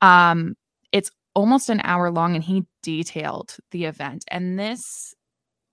Um, 0.02 0.56
it's 0.92 1.12
almost 1.36 1.70
an 1.70 1.82
hour 1.84 2.12
long 2.12 2.36
and 2.36 2.44
he 2.44 2.66
detailed 2.84 3.58
the 3.72 3.86
event. 3.86 4.26
And 4.30 4.60
this 4.60 5.14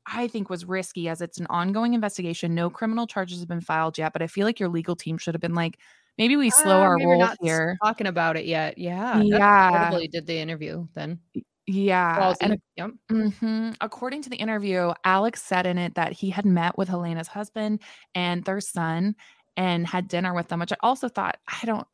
I 0.07 0.29
think 0.29 0.49
was 0.49 0.65
risky 0.65 1.09
as 1.09 1.21
it's 1.21 1.39
an 1.39 1.47
ongoing 1.51 1.95
investigation. 1.95 2.55
No 2.55 2.71
criminal 2.71 3.07
charges 3.07 3.41
have 3.41 3.49
been 3.49 3.61
filed 3.61 3.99
yet, 3.99 4.13
but 4.13 4.23
I 4.23 4.29
feel 4.29 4.47
like 4.47 4.61
your 4.61 4.69
legal 4.69 4.95
team 4.95 5.19
should 5.19 5.35
have 5.35 5.41
been 5.41 5.55
like, 5.55 5.79
maybe 6.17 6.37
we 6.37 6.51
slow 6.51 6.79
uh, 6.79 6.85
our 6.85 6.97
roll 6.99 7.29
here. 7.41 7.77
Talking 7.83 8.07
about 8.07 8.37
it 8.37 8.45
yet. 8.45 8.79
Yeah. 8.79 9.21
Yeah. 9.21 9.99
did 10.13 10.27
the 10.27 10.39
interview 10.39 10.87
then. 10.95 11.19
Yeah. 11.67 12.35
And 12.41 12.59
yep. 12.77 12.91
mm-hmm. 13.11 13.71
according 13.81 14.23
to 14.23 14.31
the 14.31 14.37
interview, 14.37 14.93
Alex 15.05 15.43
said 15.43 15.67
in 15.67 15.79
it 15.79 15.97
that 15.97 16.13
he 16.13 16.31
had 16.31 16.47
met 16.47 16.79
with 16.79 16.89
Helena's 16.89 17.29
husband 17.29 17.81
and 18.15 18.45
their 18.45 18.61
son 18.61 19.17
and 19.57 19.87
had 19.87 20.07
dinner 20.07 20.33
with 20.33 20.47
them, 20.47 20.61
which 20.61 20.73
I 20.73 20.77
also 20.81 21.09
thought, 21.09 21.39
I 21.49 21.67
don't, 21.67 21.87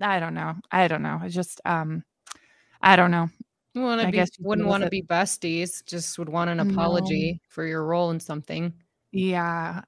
I 0.00 0.18
don't 0.18 0.34
know. 0.34 0.56
I 0.72 0.88
don't 0.88 1.02
know. 1.02 1.20
It's 1.22 1.34
just, 1.34 1.60
um, 1.64 2.02
I 2.82 2.96
don't 2.96 3.10
know. 3.10 3.28
To 3.74 4.06
be 4.06 4.12
guess 4.12 4.30
wouldn't 4.38 4.68
want 4.68 4.84
to 4.84 4.90
be 4.90 5.02
besties. 5.02 5.84
Just 5.86 6.18
would 6.18 6.28
want 6.28 6.50
an 6.50 6.60
apology 6.60 7.32
no. 7.32 7.38
for 7.48 7.64
your 7.64 7.84
role 7.84 8.10
in 8.10 8.20
something. 8.20 8.74
Yeah. 9.12 9.82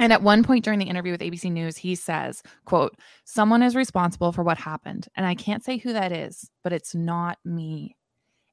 And 0.00 0.12
at 0.12 0.22
one 0.22 0.42
point 0.44 0.64
during 0.64 0.78
the 0.78 0.86
interview 0.86 1.12
with 1.12 1.20
ABC 1.20 1.50
News, 1.50 1.76
he 1.76 1.94
says, 1.94 2.42
quote, 2.64 2.96
someone 3.24 3.62
is 3.62 3.76
responsible 3.76 4.32
for 4.32 4.42
what 4.42 4.58
happened. 4.58 5.08
And 5.16 5.26
I 5.26 5.34
can't 5.34 5.64
say 5.64 5.76
who 5.76 5.92
that 5.92 6.12
is, 6.12 6.50
but 6.62 6.72
it's 6.72 6.94
not 6.94 7.38
me. 7.44 7.96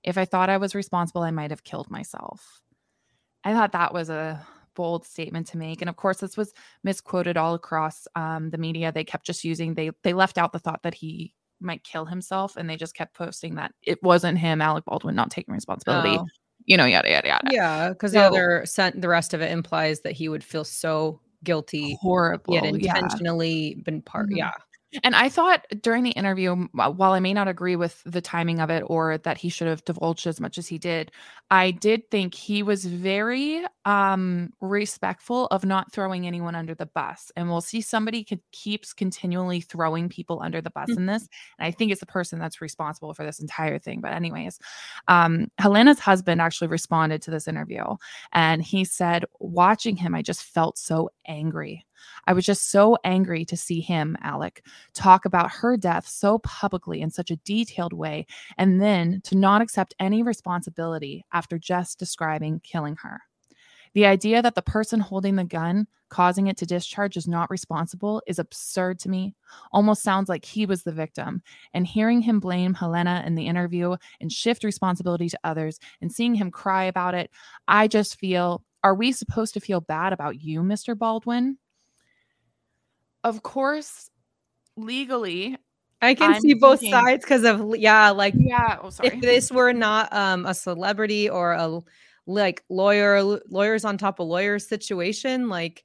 If 0.03 0.17
I 0.17 0.25
thought 0.25 0.49
I 0.49 0.57
was 0.57 0.75
responsible, 0.75 1.23
I 1.23 1.31
might 1.31 1.51
have 1.51 1.63
killed 1.63 1.89
myself. 1.89 2.61
I 3.43 3.53
thought 3.53 3.71
that 3.73 3.93
was 3.93 4.09
a 4.09 4.45
bold 4.75 5.05
statement 5.05 5.47
to 5.47 5.57
make. 5.57 5.81
And 5.81 5.89
of 5.89 5.95
course, 5.95 6.17
this 6.17 6.37
was 6.37 6.53
misquoted 6.83 7.37
all 7.37 7.53
across 7.53 8.07
um, 8.15 8.49
the 8.49 8.57
media. 8.57 8.91
They 8.91 9.03
kept 9.03 9.25
just 9.25 9.43
using, 9.43 9.73
they 9.73 9.91
they 10.03 10.13
left 10.13 10.37
out 10.37 10.51
the 10.51 10.59
thought 10.59 10.83
that 10.83 10.95
he 10.95 11.33
might 11.65 11.83
kill 11.83 12.05
himself 12.05 12.55
and 12.55 12.69
they 12.69 12.77
just 12.77 12.95
kept 12.95 13.13
posting 13.13 13.55
that 13.55 13.71
it 13.83 14.01
wasn't 14.03 14.37
him 14.37 14.61
alec 14.61 14.85
baldwin 14.85 15.15
not 15.15 15.31
taking 15.31 15.53
responsibility 15.53 16.17
oh. 16.17 16.25
you 16.65 16.77
know 16.77 16.85
yada 16.85 17.09
yada 17.09 17.27
yada 17.27 17.47
yeah 17.51 17.89
because 17.89 18.13
so, 18.13 18.19
the 18.19 18.25
other 18.25 18.63
sent 18.65 19.01
the 19.01 19.07
rest 19.07 19.33
of 19.33 19.41
it 19.41 19.51
implies 19.51 20.01
that 20.01 20.13
he 20.13 20.29
would 20.29 20.43
feel 20.43 20.63
so 20.63 21.19
guilty 21.43 21.97
horrible 22.01 22.53
yet 22.53 22.65
intentionally 22.65 23.75
yeah. 23.75 23.83
been 23.83 24.01
part 24.01 24.27
mm-hmm. 24.27 24.37
yeah 24.37 24.51
and 25.03 25.15
I 25.15 25.29
thought 25.29 25.65
during 25.81 26.03
the 26.03 26.11
interview, 26.11 26.67
while 26.73 27.13
I 27.13 27.19
may 27.19 27.33
not 27.33 27.47
agree 27.47 27.75
with 27.75 28.01
the 28.05 28.21
timing 28.21 28.59
of 28.59 28.69
it 28.69 28.83
or 28.87 29.17
that 29.19 29.37
he 29.37 29.49
should 29.49 29.67
have 29.67 29.83
divulged 29.85 30.27
as 30.27 30.39
much 30.39 30.57
as 30.57 30.67
he 30.67 30.77
did, 30.77 31.11
I 31.51 31.71
did 31.71 32.09
think 32.09 32.33
he 32.33 32.63
was 32.63 32.85
very 32.85 33.63
um, 33.85 34.51
respectful 34.61 35.45
of 35.47 35.63
not 35.63 35.91
throwing 35.91 36.25
anyone 36.25 36.55
under 36.55 36.73
the 36.73 36.87
bus. 36.87 37.31
And 37.35 37.49
we'll 37.49 37.61
see 37.61 37.81
somebody 37.81 38.23
could, 38.23 38.41
keeps 38.51 38.93
continually 38.93 39.61
throwing 39.61 40.09
people 40.09 40.41
under 40.41 40.61
the 40.61 40.71
bus 40.71 40.89
mm-hmm. 40.89 41.01
in 41.01 41.05
this. 41.05 41.27
And 41.59 41.67
I 41.67 41.71
think 41.71 41.91
it's 41.91 41.99
the 41.99 42.07
person 42.07 42.39
that's 42.39 42.61
responsible 42.61 43.13
for 43.13 43.23
this 43.23 43.39
entire 43.39 43.77
thing. 43.77 44.01
But, 44.01 44.13
anyways, 44.13 44.59
um, 45.07 45.51
Halyna's 45.59 45.99
husband 45.99 46.41
actually 46.41 46.67
responded 46.67 47.21
to 47.23 47.31
this 47.31 47.47
interview 47.47 47.83
and 48.33 48.63
he 48.63 48.85
said, 48.85 49.25
Watching 49.39 49.95
him, 49.95 50.15
I 50.15 50.21
just 50.21 50.43
felt 50.43 50.77
so 50.77 51.09
angry. 51.27 51.85
I 52.27 52.33
was 52.33 52.45
just 52.45 52.71
so 52.71 52.97
angry 53.03 53.45
to 53.45 53.57
see 53.57 53.81
him, 53.81 54.17
Alec, 54.21 54.65
talk 54.93 55.25
about 55.25 55.51
her 55.51 55.77
death 55.77 56.07
so 56.07 56.39
publicly 56.39 57.01
in 57.01 57.11
such 57.11 57.31
a 57.31 57.37
detailed 57.37 57.93
way, 57.93 58.25
and 58.57 58.81
then 58.81 59.21
to 59.25 59.37
not 59.37 59.61
accept 59.61 59.95
any 59.99 60.23
responsibility 60.23 61.25
after 61.33 61.57
just 61.57 61.99
describing 61.99 62.59
killing 62.61 62.95
her. 63.01 63.21
The 63.95 64.05
idea 64.05 64.41
that 64.41 64.55
the 64.55 64.61
person 64.61 64.99
holding 64.99 65.37
the 65.37 65.45
gun, 65.45 65.87
causing 66.09 66.47
it 66.47 66.57
to 66.57 66.65
discharge, 66.65 67.15
is 67.15 67.29
not 67.29 67.49
responsible 67.49 68.21
is 68.27 68.39
absurd 68.39 68.99
to 68.99 69.09
me. 69.09 69.35
Almost 69.71 70.03
sounds 70.03 70.27
like 70.27 70.43
he 70.43 70.65
was 70.65 70.83
the 70.83 70.91
victim. 70.91 71.41
And 71.73 71.87
hearing 71.87 72.19
him 72.19 72.41
blame 72.41 72.73
Helena 72.73 73.23
in 73.25 73.35
the 73.35 73.47
interview 73.47 73.95
and 74.19 74.29
shift 74.29 74.65
responsibility 74.65 75.29
to 75.29 75.39
others 75.45 75.79
and 76.01 76.11
seeing 76.11 76.35
him 76.35 76.51
cry 76.51 76.83
about 76.83 77.15
it, 77.15 77.31
I 77.69 77.87
just 77.87 78.19
feel 78.19 78.63
are 78.83 78.93
we 78.93 79.13
supposed 79.13 79.53
to 79.55 79.61
feel 79.61 79.81
bad 79.81 80.13
about 80.13 80.41
you, 80.41 80.61
Mr. 80.61 80.95
Baldwin? 80.95 81.57
Of 83.25 83.41
course, 83.41 84.09
legally, 84.77 85.57
I 86.01 86.13
can 86.13 86.35
I'm 86.35 86.41
see 86.41 86.53
both 86.53 86.79
thinking, 86.79 86.99
sides 86.99 87.25
because 87.25 87.43
of 87.43 87.75
yeah, 87.75 88.11
like 88.11 88.35
yeah. 88.37 88.77
Oh, 88.81 88.91
if 89.03 89.19
this 89.19 89.51
were 89.51 89.73
not 89.73 90.13
um 90.13 90.45
a 90.45 90.53
celebrity 90.53 91.27
or 91.29 91.53
a 91.53 91.81
like 92.27 92.63
lawyer 92.69 93.39
lawyers 93.49 93.83
on 93.83 93.97
top 93.97 94.19
of 94.19 94.27
lawyers 94.27 94.67
situation, 94.67 95.49
like 95.49 95.83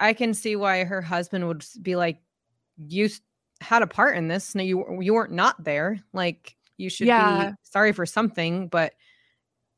I 0.00 0.12
can 0.12 0.34
see 0.34 0.56
why 0.56 0.82
her 0.82 1.00
husband 1.00 1.46
would 1.46 1.64
be 1.80 1.94
like, 1.94 2.20
you 2.76 3.08
had 3.60 3.82
a 3.82 3.86
part 3.86 4.16
in 4.16 4.26
this. 4.26 4.56
No, 4.56 4.64
you 4.64 5.00
you 5.00 5.14
weren't 5.14 5.32
not 5.32 5.62
there. 5.62 6.00
Like 6.12 6.56
you 6.76 6.90
should 6.90 7.06
yeah. 7.06 7.50
be 7.50 7.56
sorry 7.62 7.92
for 7.92 8.04
something, 8.04 8.66
but 8.66 8.94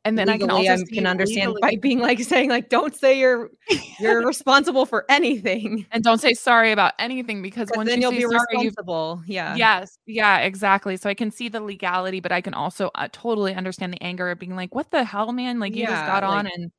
and 0.04 0.18
then 0.18 0.28
legally, 0.28 0.50
I 0.50 0.64
can 0.64 0.72
also 0.72 0.84
I 0.84 0.94
can 0.94 1.06
understand 1.06 1.52
legally. 1.52 1.60
by 1.76 1.80
being 1.80 1.98
like 1.98 2.20
saying 2.20 2.50
like 2.50 2.68
don't 2.68 2.94
say 2.94 3.18
you're 3.18 3.50
you're 3.98 4.26
responsible 4.26 4.86
for 4.86 5.04
anything 5.08 5.86
and 5.92 6.04
don't 6.04 6.18
say 6.20 6.34
sorry 6.34 6.72
about 6.72 6.92
anything 6.98 7.42
because 7.42 7.70
once 7.74 7.88
then 7.88 8.00
you 8.00 8.08
will 8.08 8.16
be 8.16 8.22
sorry, 8.22 8.34
responsible. 8.50 9.22
Yeah. 9.26 9.56
Yes. 9.56 9.98
Yeah. 10.06 10.38
Exactly. 10.38 10.96
So 10.96 11.08
I 11.08 11.14
can 11.14 11.30
see 11.30 11.48
the 11.48 11.60
legality, 11.60 12.20
but 12.20 12.32
I 12.32 12.40
can 12.40 12.54
also 12.54 12.90
uh, 12.94 13.08
totally 13.12 13.54
understand 13.54 13.92
the 13.92 14.02
anger 14.02 14.30
of 14.30 14.38
being 14.38 14.56
like, 14.56 14.74
"What 14.74 14.90
the 14.90 15.04
hell, 15.04 15.32
man? 15.32 15.58
Like 15.58 15.74
you 15.74 15.82
yeah, 15.82 15.90
just 15.90 16.06
got 16.06 16.22
like, 16.22 16.38
on 16.38 16.46
and 16.46 16.72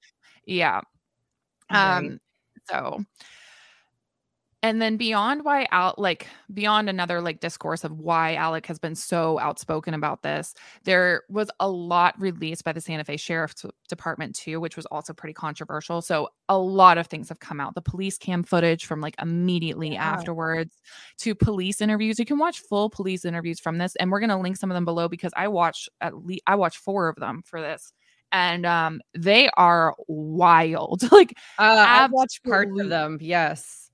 yeah." 0.46 0.82
Right. 1.72 1.98
Um. 1.98 2.20
So 2.70 3.04
and 4.66 4.82
then 4.82 4.98
beyond 4.98 5.44
why 5.44 5.68
out 5.72 5.98
like 5.98 6.28
beyond 6.54 6.90
another 6.90 7.22
like 7.22 7.40
discourse 7.40 7.84
of 7.84 8.00
why 8.00 8.36
alec 8.36 8.66
has 8.66 8.80
been 8.80 8.96
so 8.96 9.40
outspoken 9.40 9.94
about 9.94 10.24
this 10.24 10.54
there 10.84 11.24
was 11.30 11.50
a 11.60 11.70
lot 11.70 12.20
released 12.20 12.64
by 12.64 12.72
the 12.72 12.82
santa 12.82 13.04
fe 13.04 13.18
sheriff's 13.18 13.66
department 13.88 14.36
too 14.36 14.60
which 14.60 14.76
was 14.76 14.86
also 14.88 15.14
pretty 15.14 15.34
controversial. 15.34 16.02
So 16.02 16.30
a 16.50 16.58
lot 16.58 16.98
of 16.98 17.08
things 17.08 17.30
have 17.30 17.40
come 17.40 17.60
out. 17.60 17.76
The 17.76 17.82
police 17.82 18.18
cam 18.18 18.44
footage 18.44 18.86
from 18.86 19.02
like 19.02 19.16
immediately 19.22 19.94
yeah. 19.94 20.04
afterwards 20.04 20.82
to 21.20 21.36
police 21.36 21.82
interviews. 21.82 22.20
You 22.20 22.26
can 22.26 22.38
watch 22.38 22.60
full 22.60 22.90
police 22.90 23.26
interviews 23.26 23.60
from 23.60 23.78
this 23.78 23.96
and 23.98 24.12
we're 24.12 24.20
going 24.20 24.30
to 24.30 24.38
link 24.38 24.58
some 24.58 24.72
of 24.72 24.76
them 24.76 24.86
below 24.86 25.08
because 25.08 25.32
i 25.36 25.48
watched 25.48 25.90
at 26.02 26.26
least 26.26 26.44
i 26.48 26.56
watched 26.56 26.78
four 26.78 27.10
of 27.10 27.16
them 27.18 27.44
for 27.46 27.62
this. 27.62 27.94
And 28.32 28.66
um 28.66 29.02
they 29.18 29.50
are 29.56 29.96
wild. 30.08 31.04
Like 31.12 31.38
uh, 31.58 31.86
i 31.88 32.08
watched 32.08 32.44
parts 32.44 32.80
of 32.80 32.90
them 32.90 33.18
yes 33.22 33.85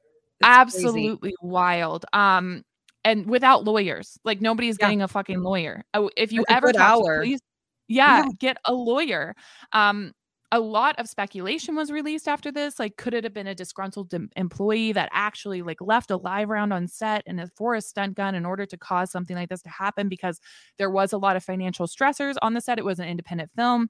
absolutely 0.43 1.31
crazy. 1.31 1.35
wild. 1.41 2.05
Um, 2.13 2.63
and 3.03 3.25
without 3.27 3.63
lawyers, 3.63 4.17
like 4.23 4.41
nobody's 4.41 4.77
yeah. 4.79 4.87
getting 4.87 5.01
a 5.01 5.07
fucking 5.07 5.41
lawyer. 5.41 5.83
Oh, 5.93 6.09
if 6.15 6.31
you 6.31 6.43
That's 6.47 6.57
ever 6.57 6.73
talk 6.73 6.81
hour. 6.81 7.15
to 7.15 7.21
police, 7.21 7.39
yeah, 7.87 8.23
yeah, 8.23 8.29
get 8.39 8.57
a 8.65 8.73
lawyer. 8.73 9.35
Um, 9.73 10.13
a 10.53 10.59
lot 10.59 10.99
of 10.99 11.07
speculation 11.07 11.75
was 11.75 11.91
released 11.91 12.27
after 12.27 12.51
this. 12.51 12.77
Like, 12.77 12.97
could 12.97 13.13
it 13.13 13.23
have 13.23 13.33
been 13.33 13.47
a 13.47 13.55
disgruntled 13.55 14.13
employee 14.35 14.91
that 14.91 15.09
actually 15.13 15.61
like 15.61 15.79
left 15.79 16.11
a 16.11 16.17
live 16.17 16.49
round 16.49 16.73
on 16.73 16.87
set 16.89 17.23
and 17.25 17.49
for 17.55 17.73
a 17.73 17.81
stunt 17.81 18.15
gun 18.15 18.35
in 18.35 18.45
order 18.45 18.65
to 18.65 18.77
cause 18.77 19.11
something 19.11 19.35
like 19.35 19.49
this 19.49 19.61
to 19.61 19.69
happen? 19.69 20.09
Because 20.09 20.41
there 20.77 20.89
was 20.89 21.13
a 21.13 21.17
lot 21.17 21.37
of 21.37 21.43
financial 21.43 21.87
stressors 21.87 22.35
on 22.41 22.53
the 22.53 22.59
set. 22.59 22.77
It 22.77 22.85
was 22.85 22.99
an 22.99 23.07
independent 23.07 23.51
film 23.55 23.89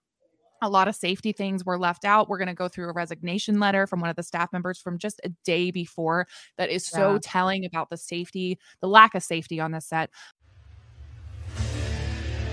a 0.62 0.70
lot 0.70 0.88
of 0.88 0.96
safety 0.96 1.32
things 1.32 1.65
were 1.65 1.77
left 1.77 2.06
out. 2.06 2.30
We're 2.30 2.38
going 2.38 2.48
to 2.48 2.53
go 2.53 2.68
through 2.68 2.89
a 2.89 2.94
resignation 2.94 3.60
letter 3.60 3.88
from 3.88 4.00
one 4.00 4.10
of 4.10 4.15
the 4.15 4.24
staff 4.24 4.53
members 4.53 4.80
from 4.80 4.98
just 4.98 5.20
a 5.24 5.30
day 5.44 5.72
before 5.72 6.27
that 6.58 6.70
is 6.70 6.86
so 6.86 7.18
telling 7.18 7.65
about 7.65 7.89
the 7.89 7.98
safety, 7.98 8.60
the 8.80 8.88
lack 8.88 9.15
of 9.15 9.24
safety 9.24 9.60
on 9.60 9.72
the 9.72 9.82
set. 9.82 10.10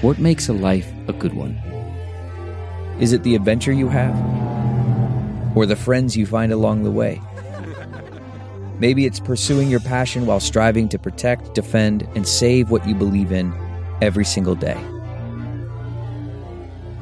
What 0.01 0.19
makes 0.19 0.49
a 0.49 0.53
life 0.53 0.91
a 1.09 1.13
good 1.13 1.35
one? 1.35 1.57
Is 2.99 3.13
it 3.13 3.23
the 3.23 3.35
adventure 3.35 3.73
you 3.73 3.89
have? 3.89 4.17
Or 5.57 5.67
the 5.67 5.77
friends 5.77 6.17
you 6.17 6.25
find 6.25 6.53
along 6.53 6.85
the 6.85 6.91
way? 6.91 7.21
Maybe 8.79 9.07
it's 9.07 9.21
pursuing 9.21 9.69
your 9.69 9.81
passion 9.81 10.25
while 10.25 10.41
striving 10.41 10.89
to 10.91 10.99
protect, 10.99 11.55
defend, 11.55 12.09
and 12.15 12.27
save 12.27 12.71
what 12.71 12.87
you 12.87 12.95
believe 12.95 13.33
in 13.33 13.53
every 14.01 14.25
single 14.25 14.55
day. 14.55 14.79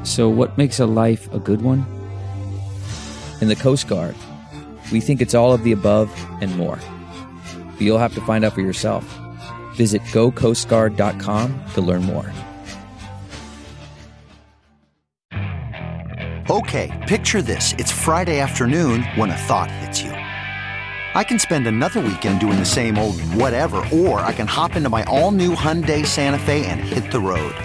So, 0.06 0.28
what 0.28 0.56
makes 0.56 0.78
a 0.78 0.86
life 0.86 1.30
a 1.34 1.40
good 1.40 1.62
one? 1.62 1.84
In 3.40 3.48
the 3.48 3.56
Coast 3.56 3.88
Guard, 3.88 4.14
we 4.92 5.00
think 5.00 5.20
it's 5.20 5.34
all 5.34 5.52
of 5.52 5.64
the 5.64 5.72
above 5.72 6.08
and 6.40 6.56
more. 6.56 6.78
But 7.72 7.80
you'll 7.80 7.98
have 7.98 8.14
to 8.14 8.20
find 8.20 8.44
out 8.44 8.52
for 8.52 8.60
yourself. 8.60 9.04
Visit 9.74 10.00
gocoastguard.com 10.12 11.64
to 11.74 11.80
learn 11.80 12.02
more. 12.04 12.32
Okay, 16.48 17.04
picture 17.08 17.42
this. 17.42 17.72
It's 17.72 17.90
Friday 17.90 18.38
afternoon 18.38 19.02
when 19.16 19.30
a 19.30 19.36
thought 19.36 19.72
hits 19.72 20.02
you. 20.02 20.10
I 20.12 21.24
can 21.24 21.40
spend 21.40 21.66
another 21.66 22.00
weekend 22.00 22.38
doing 22.38 22.60
the 22.60 22.64
same 22.64 22.96
old 22.96 23.20
whatever, 23.32 23.78
or 23.92 24.20
I 24.20 24.32
can 24.32 24.46
hop 24.46 24.76
into 24.76 24.88
my 24.88 25.02
all 25.04 25.32
new 25.32 25.56
Hyundai 25.56 26.06
Santa 26.06 26.38
Fe 26.38 26.64
and 26.66 26.80
hit 26.80 27.10
the 27.10 27.20
road. 27.20 27.56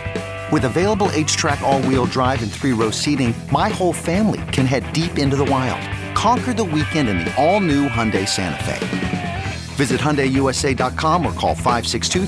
With 0.52 0.66
available 0.66 1.08
HTRAC, 1.08 1.62
all 1.62 1.82
wheel 1.84 2.06
drive, 2.06 2.44
and 2.44 2.52
three 2.52 2.74
row 2.74 2.92
seating, 2.92 3.34
my 3.52 3.70
whole 3.70 3.94
family 3.94 4.42
can 4.52 4.66
head 4.66 4.92
deep 4.92 5.18
into 5.18 5.38
the 5.38 5.46
wild. 5.46 5.80
Conquer 6.14 6.54
the 6.54 6.66
weekend 6.66 7.08
in 7.08 7.20
the 7.20 7.34
all 7.42 7.62
new 7.62 7.88
Hyundai 7.88 8.28
Santa 8.28 8.62
Fe. 8.66 9.44
Visit 9.76 10.02
HyundaiUSA.com 10.02 11.26
or 11.26 11.32
call 11.34 11.56
562 11.56 12.26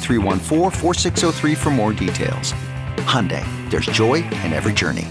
for 1.55 1.69
more 1.69 1.91
details. 1.91 2.53
Hyundai, 3.03 3.45
there's 3.69 3.87
joy 3.87 4.23
in 4.23 4.53
every 4.53 4.71
journey. 4.71 5.07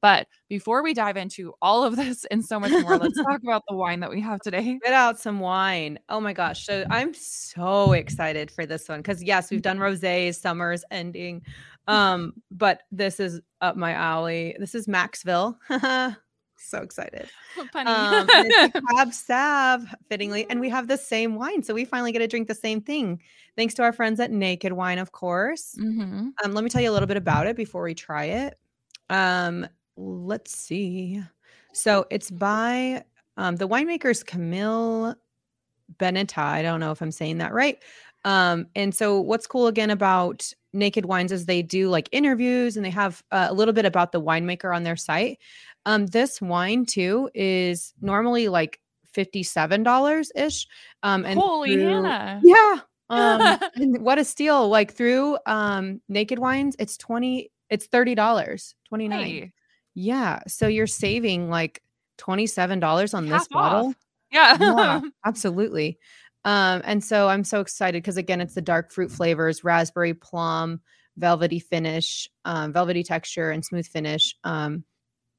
But 0.00 0.26
before 0.50 0.82
we 0.82 0.92
dive 0.92 1.16
into 1.16 1.54
all 1.62 1.82
of 1.82 1.96
this 1.96 2.26
and 2.26 2.44
so 2.44 2.60
much 2.60 2.72
more, 2.72 2.98
let's 2.98 3.16
talk 3.22 3.42
about 3.42 3.62
the 3.68 3.74
wine 3.74 4.00
that 4.00 4.10
we 4.10 4.20
have 4.20 4.40
today. 4.40 4.78
Get 4.82 4.92
out 4.92 5.18
some 5.18 5.40
wine. 5.40 5.98
Oh 6.10 6.20
my 6.20 6.34
gosh. 6.34 6.66
So 6.66 6.84
I'm 6.90 7.14
so 7.14 7.92
excited 7.92 8.50
for 8.50 8.66
this 8.66 8.86
one 8.86 9.00
because 9.00 9.22
yes, 9.22 9.50
we've 9.50 9.62
done 9.62 9.78
rosés, 9.78 10.34
summer's 10.34 10.84
ending. 10.90 11.40
Um, 11.86 12.34
but 12.50 12.82
this 12.90 13.20
is 13.20 13.40
up 13.60 13.76
my 13.76 13.92
alley. 13.92 14.56
This 14.58 14.74
is 14.74 14.86
Maxville. 14.86 15.56
so 16.56 16.78
excited. 16.78 17.28
Funny. 17.72 17.90
Um, 17.90 18.26
Cab 18.90 19.12
Sav, 19.12 19.94
fittingly, 20.08 20.46
and 20.48 20.60
we 20.60 20.68
have 20.70 20.88
the 20.88 20.96
same 20.96 21.36
wine, 21.36 21.62
so 21.62 21.74
we 21.74 21.84
finally 21.84 22.12
get 22.12 22.20
to 22.20 22.28
drink 22.28 22.48
the 22.48 22.54
same 22.54 22.80
thing. 22.80 23.20
Thanks 23.56 23.74
to 23.74 23.82
our 23.82 23.92
friends 23.92 24.18
at 24.20 24.30
Naked 24.30 24.72
Wine, 24.72 24.98
of 24.98 25.12
course. 25.12 25.76
Mm-hmm. 25.78 26.28
Um, 26.44 26.54
let 26.54 26.64
me 26.64 26.70
tell 26.70 26.82
you 26.82 26.90
a 26.90 26.92
little 26.92 27.06
bit 27.06 27.16
about 27.16 27.46
it 27.46 27.56
before 27.56 27.82
we 27.82 27.94
try 27.94 28.24
it. 28.24 28.58
Um, 29.10 29.68
let's 29.96 30.56
see. 30.56 31.22
So 31.72 32.06
it's 32.10 32.30
by 32.30 33.04
um, 33.36 33.56
the 33.56 33.68
winemaker's 33.68 34.22
Camille 34.22 35.14
Benitah. 35.98 36.38
I 36.38 36.62
don't 36.62 36.80
know 36.80 36.92
if 36.92 37.00
I'm 37.00 37.12
saying 37.12 37.38
that 37.38 37.52
right. 37.52 37.78
Um, 38.24 38.66
and 38.74 38.94
so 38.94 39.20
what's 39.20 39.46
cool 39.46 39.66
again 39.66 39.90
about 39.90 40.50
Naked 40.72 41.06
Wines 41.06 41.32
is 41.32 41.46
they 41.46 41.62
do 41.62 41.88
like 41.88 42.08
interviews 42.12 42.76
and 42.76 42.84
they 42.84 42.90
have 42.90 43.22
uh, 43.30 43.48
a 43.50 43.54
little 43.54 43.74
bit 43.74 43.84
about 43.84 44.12
the 44.12 44.20
winemaker 44.20 44.74
on 44.74 44.82
their 44.82 44.96
site. 44.96 45.38
Um, 45.86 46.06
this 46.06 46.40
wine 46.40 46.86
too 46.86 47.30
is 47.34 47.92
normally 48.00 48.48
like 48.48 48.80
$57 49.14 50.28
ish. 50.34 50.66
Um, 51.02 51.24
and 51.24 51.38
holy 51.38 51.74
through, 51.74 52.02
Hannah. 52.02 52.40
Yeah. 52.42 52.80
Um, 53.10 53.58
what 54.02 54.18
a 54.18 54.24
steal. 54.24 54.68
Like 54.68 54.92
through 54.92 55.38
um 55.46 56.00
Naked 56.08 56.38
Wines, 56.38 56.76
it's 56.78 56.96
20, 56.96 57.50
it's 57.70 57.86
$30, 57.88 58.74
29. 58.88 59.20
Hey. 59.20 59.52
Yeah. 59.94 60.40
So 60.48 60.66
you're 60.66 60.86
saving 60.86 61.50
like 61.50 61.82
$27 62.18 63.14
on 63.14 63.26
Half 63.26 63.40
this 63.40 63.48
bottle. 63.48 63.94
Yeah. 64.32 64.56
Yeah, 64.58 65.00
absolutely. 65.24 65.98
Um, 66.44 66.82
and 66.84 67.02
so 67.02 67.28
I'm 67.28 67.44
so 67.44 67.60
excited 67.60 68.02
because 68.02 68.16
again, 68.16 68.40
it's 68.40 68.54
the 68.54 68.60
dark 68.62 68.92
fruit 68.92 69.10
flavors, 69.10 69.64
raspberry, 69.64 70.12
plum, 70.14 70.80
velvety 71.16 71.58
finish, 71.58 72.28
um, 72.44 72.72
velvety 72.72 73.02
texture, 73.02 73.50
and 73.50 73.64
smooth 73.64 73.86
finish. 73.86 74.34
Um, 74.44 74.84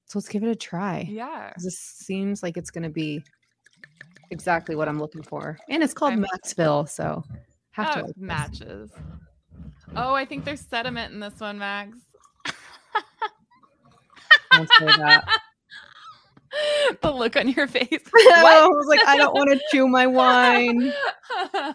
so 0.08 0.20
let's 0.20 0.30
give 0.30 0.44
it 0.44 0.50
a 0.50 0.56
try. 0.56 1.08
yeah. 1.10 1.52
This 1.58 1.78
seems 1.80 2.42
like 2.44 2.58
it's 2.58 2.72
going 2.72 2.84
to 2.84 2.90
be 2.90 3.24
exactly 4.32 4.76
what 4.76 4.88
I'm 4.88 5.00
looking 5.00 5.22
for, 5.24 5.58
and 5.70 5.84
it's 5.84 5.94
called 5.94 6.14
I'm- 6.14 6.26
Maxville, 6.34 6.88
so 6.90 7.24
have 7.72 7.92
to 7.94 8.00
Oh, 8.00 8.02
like 8.06 8.16
this. 8.16 8.18
matches. 8.18 8.92
Oh, 9.96 10.14
I 10.14 10.26
think 10.26 10.46
there's 10.46 10.62
sediment 10.62 11.14
in 11.14 11.20
this 11.20 11.40
one, 11.40 11.58
Max. 11.60 11.98
Don't 14.52 14.70
say 14.80 14.86
that. 14.86 15.26
the 17.02 17.12
look 17.12 17.36
on 17.36 17.50
your 17.50 17.68
face. 17.68 17.88
I 18.16 18.68
was 18.70 18.88
like, 18.88 19.02
I 19.08 19.18
don't 19.18 19.34
want 19.34 19.52
to 19.52 19.60
chew 19.72 19.88
my 19.88 20.08
wine. 20.08 20.82
yeah, 21.54 21.74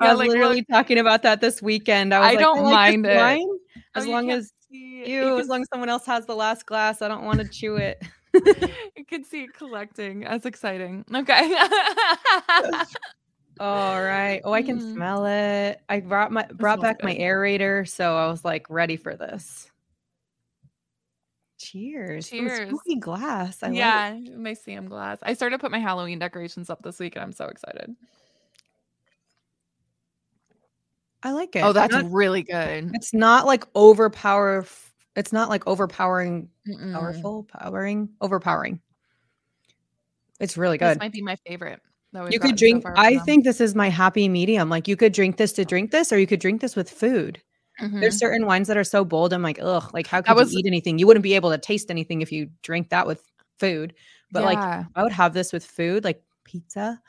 I 0.00 0.10
was 0.10 0.18
like, 0.18 0.28
literally 0.28 0.64
talking 0.70 0.98
about 0.98 1.22
that 1.22 1.40
this 1.40 1.62
weekend. 1.62 2.14
I 2.14 2.20
was 2.20 2.28
I 2.28 2.30
like, 2.34 2.40
don't 2.40 2.64
this 2.64 2.72
mind 2.72 3.06
it. 3.06 3.16
wine, 3.16 3.40
oh, 3.48 3.58
as 3.94 4.06
long 4.06 4.30
as 4.30 4.52
you, 4.70 5.04
you 5.06 5.38
as 5.38 5.48
long 5.48 5.62
as 5.62 5.68
someone 5.72 5.88
else 5.88 6.06
has 6.06 6.26
the 6.26 6.36
last 6.36 6.66
glass, 6.66 7.02
I 7.02 7.08
don't 7.08 7.24
want 7.24 7.40
to 7.40 7.48
chew 7.48 7.76
it. 7.76 8.02
you 8.96 9.04
can 9.04 9.24
see 9.24 9.44
it 9.44 9.54
collecting. 9.54 10.20
That's 10.20 10.46
exciting. 10.46 11.04
Okay. 11.14 11.54
All 13.60 14.02
right. 14.02 14.40
Oh, 14.44 14.52
I 14.52 14.62
can 14.62 14.78
Mm. 14.78 14.94
smell 14.94 15.26
it. 15.26 15.80
I 15.88 16.00
brought 16.00 16.32
my 16.32 16.46
brought 16.52 16.80
back 16.80 17.02
my 17.02 17.14
aerator, 17.14 17.86
so 17.88 18.16
I 18.16 18.26
was 18.28 18.44
like 18.44 18.68
ready 18.70 18.96
for 18.96 19.14
this. 19.14 19.70
Cheers. 21.62 22.28
Cheers. 22.28 22.68
spooky 22.68 22.96
glass. 22.96 23.62
I 23.62 23.68
like 23.68 23.76
yeah, 23.76 24.18
my 24.36 24.54
Sam 24.54 24.88
glass. 24.88 25.18
I 25.22 25.34
started 25.34 25.56
to 25.56 25.60
put 25.60 25.70
my 25.70 25.78
Halloween 25.78 26.18
decorations 26.18 26.68
up 26.68 26.82
this 26.82 26.98
week 26.98 27.14
and 27.14 27.22
I'm 27.22 27.32
so 27.32 27.46
excited. 27.46 27.94
I 31.22 31.30
like 31.32 31.50
oh, 31.54 31.58
it. 31.58 31.62
Oh, 31.62 31.72
that's 31.72 31.94
Not- 31.94 32.10
really 32.10 32.42
good. 32.42 32.90
it's 32.94 33.14
not 33.14 33.46
like 33.46 33.64
overpower. 33.76 34.66
It's 35.14 35.32
not 35.32 35.48
like 35.48 35.66
overpowering, 35.66 36.48
Mm-mm. 36.66 36.92
powerful, 36.92 37.44
powering, 37.44 38.08
overpowering. 38.20 38.80
It's 40.40 40.56
really 40.56 40.78
good. 40.78 40.96
This 40.96 40.98
might 40.98 41.12
be 41.12 41.22
my 41.22 41.36
favorite. 41.46 41.80
You 42.14 42.40
could 42.40 42.40
gotten 42.40 42.56
so 42.56 42.56
drink. 42.56 42.84
I 42.96 43.18
think 43.18 43.44
this 43.44 43.60
is 43.60 43.74
my 43.74 43.88
happy 43.88 44.28
medium. 44.28 44.68
Like 44.68 44.88
you 44.88 44.96
could 44.96 45.12
drink 45.12 45.36
this 45.36 45.52
to 45.52 45.64
drink 45.64 45.92
this, 45.92 46.12
or 46.12 46.18
you 46.18 46.26
could 46.26 46.40
drink 46.40 46.60
this 46.60 46.76
with 46.76 46.90
food. 46.90 47.40
Them. 47.80 48.00
There's 48.00 48.18
certain 48.18 48.46
wines 48.46 48.68
that 48.68 48.76
are 48.76 48.84
so 48.84 49.04
bold. 49.04 49.32
I'm 49.32 49.42
like, 49.42 49.58
ugh, 49.60 49.90
like 49.92 50.06
how 50.06 50.22
could 50.22 50.34
was- 50.36 50.52
you 50.52 50.60
eat 50.60 50.66
anything? 50.66 50.98
You 50.98 51.06
wouldn't 51.06 51.22
be 51.22 51.34
able 51.34 51.50
to 51.50 51.58
taste 51.58 51.90
anything 51.90 52.20
if 52.22 52.30
you 52.32 52.50
drink 52.62 52.90
that 52.90 53.06
with 53.06 53.22
food. 53.58 53.94
But 54.30 54.44
like 54.44 54.58
I 54.58 55.02
would 55.02 55.12
have 55.12 55.34
this 55.34 55.52
with 55.52 55.64
food, 55.64 56.04
like 56.04 56.22
pizza, 56.44 57.00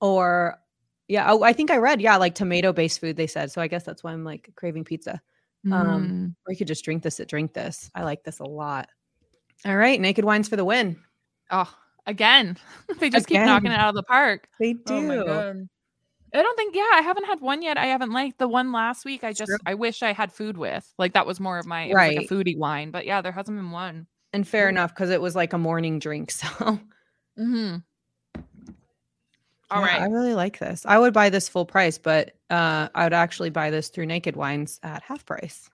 or 0.00 0.58
yeah. 1.08 1.30
Oh, 1.30 1.42
I 1.42 1.52
think 1.52 1.70
I 1.70 1.76
read, 1.76 2.00
yeah, 2.00 2.16
like 2.16 2.34
tomato 2.34 2.72
based 2.72 3.00
food. 3.00 3.16
They 3.16 3.26
said 3.28 3.52
so. 3.52 3.60
I 3.62 3.68
guess 3.68 3.84
that's 3.84 4.02
why 4.02 4.12
I'm 4.12 4.24
like 4.24 4.50
craving 4.56 4.84
pizza. 4.84 5.20
Um, 5.70 5.70
Mm. 5.70 6.34
or 6.44 6.52
you 6.52 6.56
could 6.56 6.66
just 6.66 6.84
drink 6.84 7.04
this 7.04 7.20
drink 7.28 7.52
this. 7.54 7.88
I 7.94 8.02
like 8.02 8.24
this 8.24 8.40
a 8.40 8.44
lot. 8.44 8.88
All 9.64 9.76
right, 9.76 10.00
naked 10.00 10.24
wines 10.24 10.48
for 10.48 10.56
the 10.56 10.64
win. 10.64 10.96
Oh, 11.52 11.72
again. 12.04 12.56
they 12.98 13.10
just 13.10 13.28
keep 13.28 13.40
knocking 13.42 13.70
it 13.70 13.78
out 13.78 13.90
of 13.90 13.94
the 13.94 14.02
park. 14.02 14.48
They 14.58 14.72
do. 14.72 14.94
Oh 14.94 15.02
my 15.02 15.16
god. 15.24 15.68
I 16.34 16.42
don't 16.42 16.56
think 16.56 16.74
yeah, 16.74 16.88
I 16.94 17.02
haven't 17.02 17.24
had 17.26 17.40
one 17.40 17.60
yet. 17.62 17.76
I 17.76 17.86
haven't 17.86 18.10
liked 18.12 18.38
the 18.38 18.48
one 18.48 18.72
last 18.72 19.04
week. 19.04 19.22
I 19.24 19.32
just 19.32 19.48
True. 19.50 19.58
I 19.66 19.74
wish 19.74 20.02
I 20.02 20.12
had 20.12 20.32
food 20.32 20.56
with. 20.56 20.90
Like 20.98 21.12
that 21.12 21.26
was 21.26 21.38
more 21.40 21.58
of 21.58 21.66
my 21.66 21.92
Right. 21.92 22.16
like 22.16 22.30
a 22.30 22.34
foodie 22.34 22.56
wine. 22.56 22.90
But 22.90 23.04
yeah, 23.06 23.20
there 23.20 23.32
hasn't 23.32 23.56
been 23.58 23.70
one. 23.70 24.06
And 24.32 24.48
fair 24.48 24.68
enough 24.70 24.94
because 24.94 25.10
it 25.10 25.20
was 25.20 25.36
like 25.36 25.52
a 25.52 25.58
morning 25.58 25.98
drink. 25.98 26.30
So 26.42 26.46
Mm-hmm. 27.38 27.76
All 29.70 29.80
Yeah, 29.80 29.86
right. 29.86 30.00
I 30.02 30.06
really 30.06 30.34
like 30.34 30.58
this. 30.58 30.84
I 30.86 30.98
would 30.98 31.12
buy 31.14 31.30
this 31.30 31.48
full 31.48 31.64
price, 31.66 31.96
but 31.98 32.32
uh, 32.50 32.88
I 32.94 33.04
would 33.04 33.12
actually 33.14 33.50
buy 33.50 33.70
this 33.70 33.88
through 33.88 34.06
Naked 34.06 34.36
Wines 34.36 34.78
at 34.82 35.02
half 35.02 35.24
price. 35.24 35.68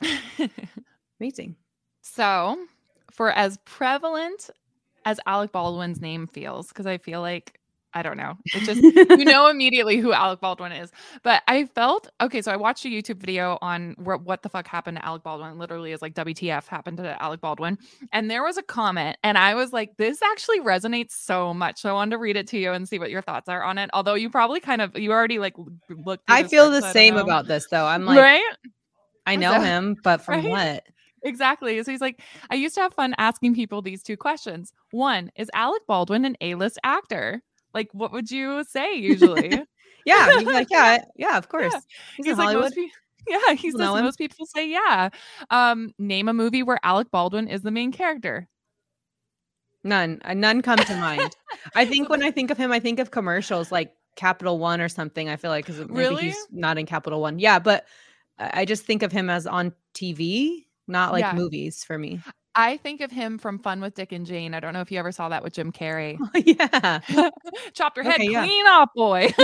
Amazing. 1.20 1.56
so, 2.00 2.58
for 3.10 3.30
as 3.30 3.58
prevalent 3.64 4.50
as 5.04 5.20
Alec 5.26 5.52
Baldwin's 5.52 6.00
name 6.00 6.26
feels, 6.26 6.68
because 6.68 6.86
I 6.86 6.98
feel 6.98 7.20
like 7.20 7.58
I 7.94 8.02
don't 8.02 8.16
know, 8.16 8.36
it 8.46 8.60
just 8.64 8.82
you 9.18 9.24
know 9.24 9.48
immediately 9.48 9.98
who 9.98 10.12
Alec 10.12 10.40
Baldwin 10.40 10.72
is. 10.72 10.90
But 11.22 11.42
I 11.48 11.66
felt 11.66 12.08
okay. 12.20 12.42
So 12.42 12.52
I 12.52 12.56
watched 12.56 12.84
a 12.84 12.88
YouTube 12.88 13.18
video 13.18 13.58
on 13.60 13.94
what 13.98 14.42
the 14.42 14.48
fuck 14.48 14.66
happened 14.66 14.98
to 14.98 15.04
Alec 15.04 15.22
Baldwin. 15.22 15.58
Literally, 15.58 15.92
is 15.92 16.02
like 16.02 16.14
WTF 16.14 16.66
happened 16.66 16.98
to 16.98 17.22
Alec 17.22 17.40
Baldwin. 17.40 17.78
And 18.12 18.30
there 18.30 18.42
was 18.42 18.56
a 18.56 18.62
comment, 18.62 19.16
and 19.22 19.36
I 19.38 19.54
was 19.54 19.72
like, 19.72 19.96
this 19.96 20.22
actually 20.22 20.60
resonates 20.60 21.12
so 21.12 21.52
much. 21.52 21.80
So 21.80 21.90
I 21.90 21.92
wanted 21.92 22.12
to 22.12 22.18
read 22.18 22.36
it 22.36 22.46
to 22.48 22.58
you 22.58 22.72
and 22.72 22.88
see 22.88 22.98
what 22.98 23.10
your 23.10 23.22
thoughts 23.22 23.48
are 23.48 23.62
on 23.62 23.78
it. 23.78 23.90
Although 23.92 24.14
you 24.14 24.30
probably 24.30 24.60
kind 24.60 24.82
of 24.82 24.96
you 24.98 25.12
already 25.12 25.38
like 25.38 25.54
looked. 25.88 26.24
I 26.28 26.44
feel 26.44 26.70
the 26.70 26.84
I 26.84 26.92
same 26.92 27.14
know. 27.14 27.22
about 27.22 27.46
this 27.46 27.66
though. 27.70 27.86
I'm 27.86 28.04
like, 28.04 28.18
right. 28.18 28.54
I 29.26 29.36
know 29.36 29.60
him, 29.60 29.96
but 30.02 30.20
from 30.24 30.44
right? 30.44 30.50
what? 30.50 30.84
Exactly. 31.24 31.82
So 31.82 31.90
he's 31.90 32.00
like, 32.00 32.20
I 32.50 32.56
used 32.56 32.74
to 32.74 32.80
have 32.80 32.94
fun 32.94 33.14
asking 33.18 33.54
people 33.54 33.80
these 33.80 34.02
two 34.02 34.16
questions. 34.16 34.72
One, 34.90 35.30
is 35.36 35.50
Alec 35.54 35.82
Baldwin 35.86 36.24
an 36.24 36.36
A-list 36.40 36.78
actor? 36.82 37.42
Like, 37.74 37.88
what 37.92 38.12
would 38.12 38.30
you 38.30 38.64
say 38.64 38.94
usually? 38.96 39.62
Yeah, 40.04 40.30
you'd 40.32 40.46
like, 40.46 40.68
yeah, 40.70 41.04
yeah, 41.16 41.38
of 41.38 41.48
course. 41.48 41.72
Yeah. 41.72 41.80
He's, 42.16 42.26
He's 42.26 42.38
like 42.38 42.56
most 42.56 42.74
people. 42.74 42.90
Yeah, 43.28 43.54
he 43.54 43.70
says 43.70 43.78
most 43.78 44.18
people 44.18 44.46
say 44.46 44.68
yeah. 44.68 45.08
Um, 45.48 45.94
name 45.96 46.28
a 46.28 46.34
movie 46.34 46.64
where 46.64 46.80
Alec 46.82 47.12
Baldwin 47.12 47.46
is 47.46 47.62
the 47.62 47.70
main 47.70 47.92
character. 47.92 48.48
None. 49.84 50.20
uh, 50.24 50.34
None 50.34 50.60
come 50.60 50.78
to 50.78 50.96
mind. 50.96 51.36
I 51.76 51.84
think 51.84 52.08
when 52.08 52.24
I 52.24 52.32
think 52.32 52.50
of 52.50 52.58
him, 52.58 52.72
I 52.72 52.80
think 52.80 52.98
of 52.98 53.12
commercials 53.12 53.70
like 53.70 53.94
Capital 54.16 54.58
One 54.58 54.80
or 54.80 54.88
something. 54.88 55.28
I 55.28 55.36
feel 55.36 55.52
like 55.52 55.66
because 55.66 55.84
really? 55.88 56.24
he's 56.24 56.46
not 56.50 56.78
in 56.78 56.86
Capital 56.86 57.20
One. 57.20 57.38
Yeah, 57.38 57.60
but 57.60 57.86
I 58.38 58.64
just 58.64 58.84
think 58.84 59.04
of 59.04 59.12
him 59.12 59.30
as 59.30 59.46
on 59.46 59.72
TV, 59.94 60.64
not 60.88 61.12
like 61.12 61.22
yeah. 61.22 61.34
movies 61.34 61.84
for 61.84 61.96
me. 61.96 62.20
I 62.54 62.76
think 62.76 63.00
of 63.00 63.10
him 63.10 63.38
from 63.38 63.58
Fun 63.58 63.80
with 63.80 63.94
Dick 63.94 64.12
and 64.12 64.26
Jane. 64.26 64.54
I 64.54 64.60
don't 64.60 64.72
know 64.72 64.80
if 64.80 64.92
you 64.92 64.98
ever 64.98 65.12
saw 65.12 65.28
that 65.30 65.42
with 65.42 65.54
Jim 65.54 65.72
Carrey. 65.72 66.18
Oh, 66.20 66.30
yeah. 67.18 67.30
Chopped 67.72 67.96
her 67.96 68.02
head 68.02 68.16
okay, 68.16 68.26
clean 68.26 68.64
yeah. 68.64 68.70
off, 68.70 68.90
boy. 68.94 69.32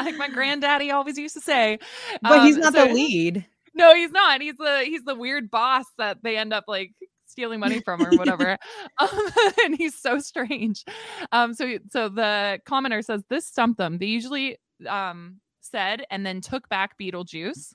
like 0.00 0.16
my 0.16 0.28
granddaddy 0.32 0.90
always 0.90 1.18
used 1.18 1.34
to 1.34 1.40
say. 1.40 1.78
But 2.22 2.40
um, 2.40 2.46
he's 2.46 2.56
not 2.56 2.74
so, 2.74 2.86
the 2.86 2.94
lead. 2.94 3.44
No, 3.74 3.94
he's 3.94 4.10
not. 4.10 4.40
He's 4.40 4.56
the 4.56 4.82
he's 4.84 5.02
the 5.04 5.14
weird 5.14 5.50
boss 5.50 5.84
that 5.98 6.18
they 6.22 6.38
end 6.38 6.52
up 6.52 6.64
like 6.66 6.92
stealing 7.26 7.60
money 7.60 7.80
from 7.80 8.02
or 8.02 8.10
whatever. 8.16 8.56
um, 8.98 9.30
and 9.64 9.76
he's 9.76 9.94
so 9.94 10.18
strange. 10.18 10.84
Um, 11.32 11.52
so 11.52 11.78
so 11.90 12.08
the 12.08 12.60
commenter 12.66 13.04
says 13.04 13.22
this 13.28 13.46
stumped 13.46 13.78
them. 13.78 13.98
They 13.98 14.06
usually 14.06 14.56
um 14.88 15.40
said 15.60 16.04
and 16.10 16.24
then 16.24 16.40
took 16.40 16.68
back 16.68 16.98
Beetlejuice 16.98 17.74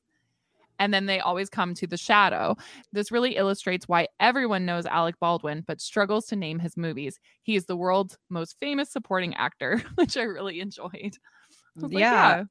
and 0.81 0.91
then 0.91 1.05
they 1.05 1.19
always 1.19 1.47
come 1.47 1.75
to 1.75 1.85
the 1.85 1.95
shadow. 1.95 2.57
This 2.91 3.11
really 3.11 3.37
illustrates 3.37 3.87
why 3.87 4.07
everyone 4.19 4.65
knows 4.65 4.87
Alec 4.87 5.13
Baldwin 5.19 5.63
but 5.67 5.79
struggles 5.79 6.25
to 6.25 6.35
name 6.35 6.57
his 6.57 6.75
movies. 6.75 7.19
He 7.43 7.55
is 7.55 7.67
the 7.67 7.75
world's 7.75 8.17
most 8.31 8.57
famous 8.59 8.91
supporting 8.91 9.35
actor, 9.35 9.83
which 9.95 10.17
I 10.17 10.23
really 10.23 10.59
enjoyed. 10.59 10.89
I 10.91 11.87
yeah. 11.87 11.87
Like, 11.87 11.99
yeah. 11.99 12.43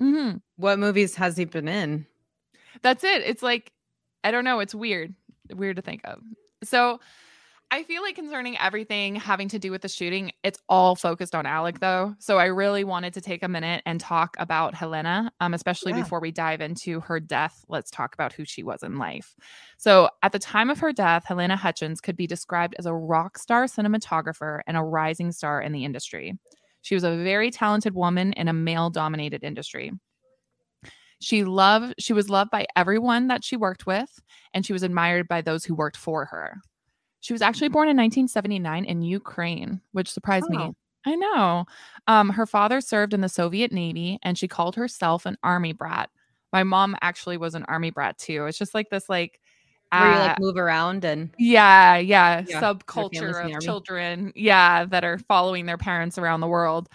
Mm-hmm. 0.00 0.36
What 0.56 0.78
movies 0.78 1.14
has 1.16 1.36
he 1.36 1.44
been 1.44 1.68
in? 1.68 2.06
That's 2.80 3.04
it. 3.04 3.22
It's 3.26 3.42
like, 3.42 3.70
I 4.24 4.30
don't 4.30 4.44
know. 4.44 4.60
It's 4.60 4.74
weird. 4.74 5.14
Weird 5.54 5.76
to 5.76 5.82
think 5.82 6.00
of. 6.04 6.20
So 6.64 7.00
I 7.70 7.82
feel 7.82 8.00
like 8.00 8.14
concerning 8.14 8.56
everything 8.56 9.14
having 9.14 9.48
to 9.50 9.58
do 9.58 9.70
with 9.70 9.82
the 9.82 9.88
shooting, 9.88 10.32
it's 10.42 10.58
all 10.70 10.96
focused 10.96 11.34
on 11.34 11.44
Alec 11.44 11.80
though. 11.80 12.14
So 12.18 12.38
I 12.38 12.46
really 12.46 12.82
wanted 12.82 13.12
to 13.12 13.20
take 13.20 13.42
a 13.42 13.48
minute 13.48 13.82
and 13.84 14.00
talk 14.00 14.36
about 14.38 14.74
Helena, 14.74 15.30
um, 15.40 15.52
especially 15.52 15.92
yeah. 15.92 16.00
before 16.00 16.18
we 16.18 16.30
dive 16.30 16.62
into 16.62 17.00
her 17.00 17.20
death. 17.20 17.66
Let's 17.68 17.90
talk 17.90 18.14
about 18.14 18.32
who 18.32 18.46
she 18.46 18.62
was 18.62 18.82
in 18.82 18.96
life. 18.96 19.34
So 19.76 20.08
at 20.22 20.32
the 20.32 20.38
time 20.38 20.70
of 20.70 20.78
her 20.78 20.94
death, 20.94 21.24
Helena 21.26 21.56
Hutchins 21.56 22.00
could 22.00 22.16
be 22.16 22.26
described 22.26 22.74
as 22.78 22.86
a 22.86 22.94
rock 22.94 23.36
star 23.36 23.64
cinematographer 23.64 24.60
and 24.66 24.76
a 24.76 24.82
rising 24.82 25.30
star 25.30 25.60
in 25.60 25.72
the 25.72 25.84
industry. 25.84 26.38
She 26.80 26.94
was 26.94 27.04
a 27.04 27.22
very 27.22 27.50
talented 27.50 27.94
woman 27.94 28.32
in 28.32 28.48
a 28.48 28.54
male 28.54 28.88
dominated 28.88 29.44
industry. 29.44 29.92
She 31.20 31.44
loved 31.44 31.96
she 31.98 32.14
was 32.14 32.30
loved 32.30 32.50
by 32.50 32.66
everyone 32.76 33.26
that 33.26 33.44
she 33.44 33.56
worked 33.56 33.86
with 33.86 34.20
and 34.54 34.64
she 34.64 34.72
was 34.72 34.82
admired 34.82 35.28
by 35.28 35.42
those 35.42 35.66
who 35.66 35.74
worked 35.74 35.98
for 35.98 36.24
her. 36.26 36.62
She 37.20 37.32
was 37.32 37.42
actually 37.42 37.68
born 37.68 37.88
in 37.88 37.96
1979 37.96 38.84
in 38.84 39.02
Ukraine, 39.02 39.80
which 39.92 40.10
surprised 40.10 40.46
oh. 40.52 40.56
me. 40.56 40.72
I 41.06 41.14
know. 41.14 41.64
Um, 42.06 42.30
her 42.30 42.46
father 42.46 42.80
served 42.80 43.14
in 43.14 43.20
the 43.20 43.28
Soviet 43.28 43.72
Navy 43.72 44.18
and 44.22 44.36
she 44.36 44.48
called 44.48 44.76
herself 44.76 45.26
an 45.26 45.36
army 45.42 45.72
brat. 45.72 46.10
My 46.52 46.64
mom 46.64 46.96
actually 47.00 47.36
was 47.36 47.54
an 47.54 47.64
army 47.64 47.90
brat 47.90 48.18
too. 48.18 48.46
It's 48.46 48.58
just 48.58 48.74
like 48.74 48.90
this 48.90 49.08
like 49.08 49.40
where 49.90 50.12
you 50.12 50.18
like 50.18 50.30
uh, 50.32 50.36
move 50.40 50.56
around 50.56 51.04
and 51.04 51.30
yeah, 51.38 51.96
yeah, 51.96 52.44
yeah 52.46 52.60
subculture 52.60 53.54
of 53.54 53.62
children, 53.62 54.32
yeah, 54.34 54.84
that 54.84 55.04
are 55.04 55.18
following 55.18 55.66
their 55.66 55.78
parents 55.78 56.18
around 56.18 56.40
the 56.40 56.46
world. 56.46 56.88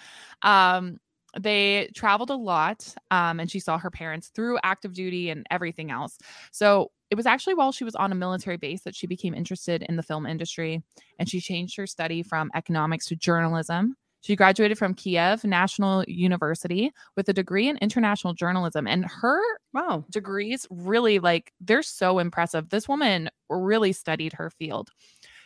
Um, 0.43 0.99
they 1.39 1.89
traveled 1.95 2.29
a 2.29 2.35
lot 2.35 2.93
um, 3.11 3.39
and 3.39 3.49
she 3.49 3.59
saw 3.59 3.77
her 3.77 3.89
parents 3.89 4.29
through 4.29 4.59
active 4.63 4.93
duty 4.93 5.29
and 5.29 5.45
everything 5.49 5.91
else. 5.91 6.17
So 6.51 6.91
it 7.09 7.15
was 7.15 7.25
actually 7.25 7.55
while 7.55 7.71
she 7.71 7.83
was 7.83 7.95
on 7.95 8.11
a 8.11 8.15
military 8.15 8.57
base 8.57 8.81
that 8.83 8.95
she 8.95 9.07
became 9.07 9.33
interested 9.33 9.83
in 9.83 9.95
the 9.95 10.03
film 10.03 10.25
industry 10.25 10.83
and 11.19 11.29
she 11.29 11.39
changed 11.39 11.77
her 11.77 11.87
study 11.87 12.23
from 12.23 12.51
economics 12.55 13.07
to 13.07 13.15
journalism. 13.15 13.95
She 14.21 14.37
graduated 14.37 14.77
from 14.77 14.93
Kiev 14.93 15.43
National 15.43 16.05
University 16.07 16.91
with 17.17 17.27
a 17.27 17.33
degree 17.33 17.67
in 17.67 17.77
international 17.77 18.33
journalism. 18.33 18.87
And 18.87 19.05
her 19.05 19.41
wow. 19.73 20.05
degrees 20.09 20.65
really 20.69 21.19
like 21.19 21.51
they're 21.59 21.83
so 21.83 22.19
impressive. 22.19 22.69
This 22.69 22.87
woman 22.87 23.29
really 23.49 23.91
studied 23.91 24.31
her 24.33 24.49
field. 24.49 24.91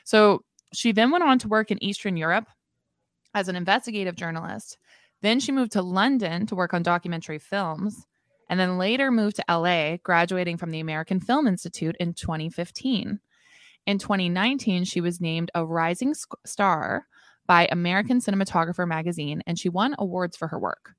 So 0.04 0.44
she 0.74 0.92
then 0.92 1.10
went 1.10 1.24
on 1.24 1.40
to 1.40 1.48
work 1.48 1.72
in 1.72 1.84
Eastern 1.84 2.18
Europe 2.18 2.48
as 3.34 3.48
an 3.48 3.56
investigative 3.56 4.16
journalist. 4.16 4.78
Then 5.22 5.40
she 5.40 5.52
moved 5.52 5.72
to 5.74 5.82
London 5.82 6.46
to 6.48 6.56
work 6.56 6.74
on 6.74 6.84
documentary 6.84 7.40
films 7.40 8.06
and 8.50 8.60
then 8.60 8.78
later 8.78 9.12
moved 9.12 9.38
to 9.38 9.46
LA, 9.50 9.98
graduating 9.98 10.58
from 10.58 10.72
the 10.72 10.80
American 10.80 11.20
Film 11.20 11.48
Institute 11.48 11.96
in 12.00 12.14
2015. 12.14 13.20
In 13.86 13.98
2019, 13.98 14.84
she 14.84 15.02
was 15.02 15.22
named 15.22 15.52
a 15.56 15.66
rising 15.66 16.14
star 16.46 17.08
by 17.46 17.68
American 17.72 18.20
Cinematographer 18.20 18.88
magazine, 18.88 19.42
and 19.48 19.58
she 19.58 19.70
won 19.70 19.96
awards 19.98 20.36
for 20.36 20.50
her 20.50 20.60
work. 20.60 20.94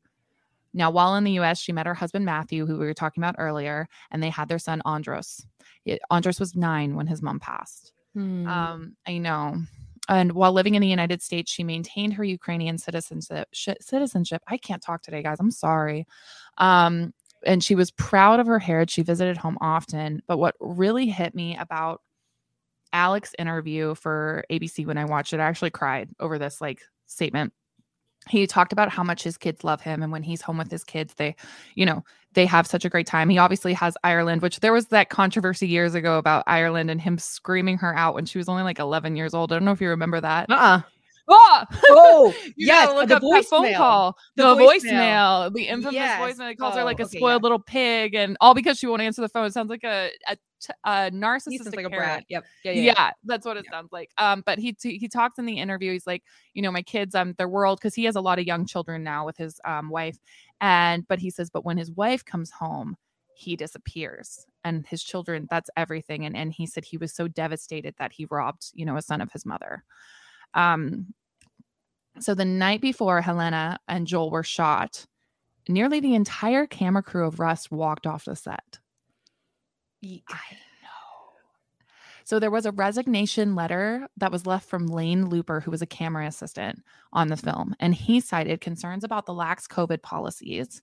Now, 0.74 0.90
while 0.90 1.14
in 1.16 1.24
the 1.24 1.38
US, 1.40 1.60
she 1.60 1.72
met 1.72 1.86
her 1.86 1.94
husband 1.94 2.24
Matthew, 2.24 2.66
who 2.66 2.78
we 2.78 2.86
were 2.86 2.94
talking 2.94 3.22
about 3.22 3.36
earlier, 3.38 3.88
and 4.10 4.22
they 4.22 4.30
had 4.30 4.48
their 4.48 4.58
son 4.58 4.82
Andros. 4.84 5.46
Andros 6.10 6.40
was 6.40 6.54
nine 6.54 6.94
when 6.94 7.06
his 7.06 7.22
mom 7.22 7.40
passed. 7.40 7.92
Hmm. 8.14 8.46
Um, 8.46 8.96
I 9.06 9.18
know. 9.18 9.56
And 10.08 10.32
while 10.32 10.52
living 10.52 10.74
in 10.74 10.82
the 10.82 10.88
United 10.88 11.22
States, 11.22 11.50
she 11.50 11.64
maintained 11.64 12.14
her 12.14 12.24
Ukrainian 12.24 12.78
citizenship. 12.78 13.48
Citizenship. 13.80 14.42
I 14.46 14.56
can't 14.56 14.82
talk 14.82 15.02
today, 15.02 15.22
guys. 15.22 15.38
I'm 15.40 15.50
sorry. 15.50 16.06
Um, 16.58 17.12
and 17.46 17.62
she 17.62 17.74
was 17.74 17.90
proud 17.90 18.40
of 18.40 18.46
her 18.46 18.58
heritage. 18.58 18.92
She 18.92 19.02
visited 19.02 19.36
home 19.36 19.58
often. 19.60 20.22
But 20.26 20.38
what 20.38 20.56
really 20.60 21.06
hit 21.06 21.34
me 21.34 21.56
about 21.56 22.02
Alec's 22.92 23.34
interview 23.38 23.94
for 23.94 24.44
ABC 24.50 24.86
when 24.86 24.98
I 24.98 25.04
watched 25.04 25.32
it, 25.32 25.40
I 25.40 25.44
actually 25.44 25.70
cried 25.70 26.08
over 26.20 26.38
this 26.38 26.60
like 26.60 26.82
statement. 27.06 27.52
He 28.28 28.46
talked 28.46 28.72
about 28.72 28.90
how 28.90 29.02
much 29.02 29.22
his 29.22 29.36
kids 29.36 29.64
love 29.64 29.80
him 29.80 30.02
and 30.02 30.12
when 30.12 30.22
he's 30.22 30.42
home 30.42 30.58
with 30.58 30.70
his 30.70 30.84
kids, 30.84 31.14
they, 31.14 31.34
you 31.74 31.86
know, 31.86 32.04
they 32.34 32.46
have 32.46 32.66
such 32.66 32.84
a 32.84 32.88
great 32.88 33.06
time. 33.06 33.28
He 33.28 33.38
obviously 33.38 33.72
has 33.74 33.96
Ireland, 34.04 34.42
which 34.42 34.60
there 34.60 34.72
was 34.72 34.86
that 34.86 35.10
controversy 35.10 35.66
years 35.66 35.94
ago 35.94 36.18
about 36.18 36.44
Ireland 36.46 36.90
and 36.90 37.00
him 37.00 37.18
screaming 37.18 37.78
her 37.78 37.96
out 37.96 38.14
when 38.14 38.26
she 38.26 38.38
was 38.38 38.48
only 38.48 38.62
like 38.62 38.78
11 38.78 39.16
years 39.16 39.34
old. 39.34 39.52
I 39.52 39.56
don't 39.56 39.64
know 39.64 39.72
if 39.72 39.80
you 39.80 39.88
remember 39.88 40.20
that. 40.20 40.50
Uh-uh. 40.50 40.82
Oh, 41.30 41.64
oh 41.90 42.34
yes, 42.56 42.88
look 42.94 43.08
the 43.10 43.16
up 43.16 43.22
that 43.22 43.44
phone 43.44 43.74
call, 43.74 44.16
the, 44.36 44.54
the 44.54 44.62
voicemail. 44.62 45.50
voicemail, 45.50 45.52
the 45.52 45.68
infamous 45.68 45.92
yes. 45.92 46.18
voicemail. 46.18 46.52
It 46.52 46.54
calls 46.54 46.74
oh, 46.74 46.78
her 46.78 46.84
like 46.84 47.00
a 47.00 47.04
okay, 47.04 47.18
spoiled 47.18 47.42
yeah. 47.42 47.44
little 47.44 47.58
pig, 47.58 48.14
and 48.14 48.38
all 48.40 48.54
because 48.54 48.78
she 48.78 48.86
won't 48.86 49.02
answer 49.02 49.20
the 49.20 49.28
phone. 49.28 49.44
It 49.44 49.52
sounds 49.52 49.68
like 49.68 49.84
a 49.84 50.08
a, 50.26 50.38
a 50.84 51.10
narcissistic 51.10 51.76
like 51.76 51.86
a 51.86 51.90
brat. 51.90 52.24
Yep. 52.28 52.44
Yeah, 52.64 52.72
yeah, 52.72 52.82
yeah, 52.82 53.10
that's 53.24 53.46
what 53.46 53.56
it 53.56 53.64
yeah. 53.66 53.70
sounds 53.70 53.92
like. 53.92 54.10
Um, 54.18 54.42
but 54.44 54.58
he 54.58 54.72
t- 54.72 54.98
he 54.98 55.08
talks 55.08 55.38
in 55.38 55.46
the 55.46 55.58
interview. 55.58 55.92
He's 55.92 56.06
like, 56.06 56.22
you 56.54 56.62
know, 56.62 56.72
my 56.72 56.82
kids, 56.82 57.14
um, 57.14 57.34
their 57.38 57.48
world, 57.48 57.78
because 57.78 57.94
he 57.94 58.04
has 58.04 58.16
a 58.16 58.20
lot 58.20 58.38
of 58.38 58.46
young 58.46 58.66
children 58.66 59.02
now 59.02 59.24
with 59.24 59.36
his 59.36 59.60
um 59.64 59.90
wife, 59.90 60.18
and 60.60 61.06
but 61.08 61.18
he 61.18 61.30
says, 61.30 61.50
but 61.50 61.64
when 61.64 61.78
his 61.78 61.90
wife 61.90 62.24
comes 62.24 62.50
home, 62.50 62.96
he 63.34 63.56
disappears 63.56 64.46
and 64.64 64.84
his 64.88 65.02
children 65.02 65.46
that's 65.48 65.70
everything 65.76 66.26
and 66.26 66.36
and 66.36 66.52
he 66.52 66.66
said 66.66 66.84
he 66.84 66.96
was 66.96 67.14
so 67.14 67.28
devastated 67.28 67.94
that 67.96 68.10
he 68.10 68.26
robbed 68.32 68.72
you 68.74 68.84
know 68.84 68.96
a 68.96 69.00
son 69.00 69.20
of 69.20 69.30
his 69.30 69.46
mother 69.46 69.84
um 70.54 71.06
so 72.20 72.34
the 72.34 72.44
night 72.44 72.80
before 72.80 73.20
Helena 73.20 73.78
and 73.86 74.06
Joel 74.06 74.30
were 74.30 74.42
shot, 74.42 75.06
nearly 75.68 76.00
the 76.00 76.14
entire 76.14 76.66
camera 76.66 77.02
crew 77.02 77.26
of 77.26 77.38
Rust 77.38 77.70
walked 77.70 78.06
off 78.06 78.24
the 78.24 78.34
set. 78.34 78.78
I 80.02 80.52
know. 80.52 81.78
So 82.24 82.38
there 82.38 82.50
was 82.50 82.66
a 82.66 82.72
resignation 82.72 83.54
letter 83.54 84.08
that 84.16 84.32
was 84.32 84.46
left 84.46 84.68
from 84.68 84.86
Lane 84.86 85.28
Luper, 85.28 85.62
who 85.62 85.70
was 85.70 85.82
a 85.82 85.86
camera 85.86 86.26
assistant 86.26 86.82
on 87.12 87.28
the 87.28 87.36
mm-hmm. 87.36 87.50
film, 87.50 87.76
and 87.80 87.94
he 87.94 88.20
cited 88.20 88.60
concerns 88.60 89.04
about 89.04 89.26
the 89.26 89.34
lax 89.34 89.66
COVID 89.66 90.02
policies 90.02 90.82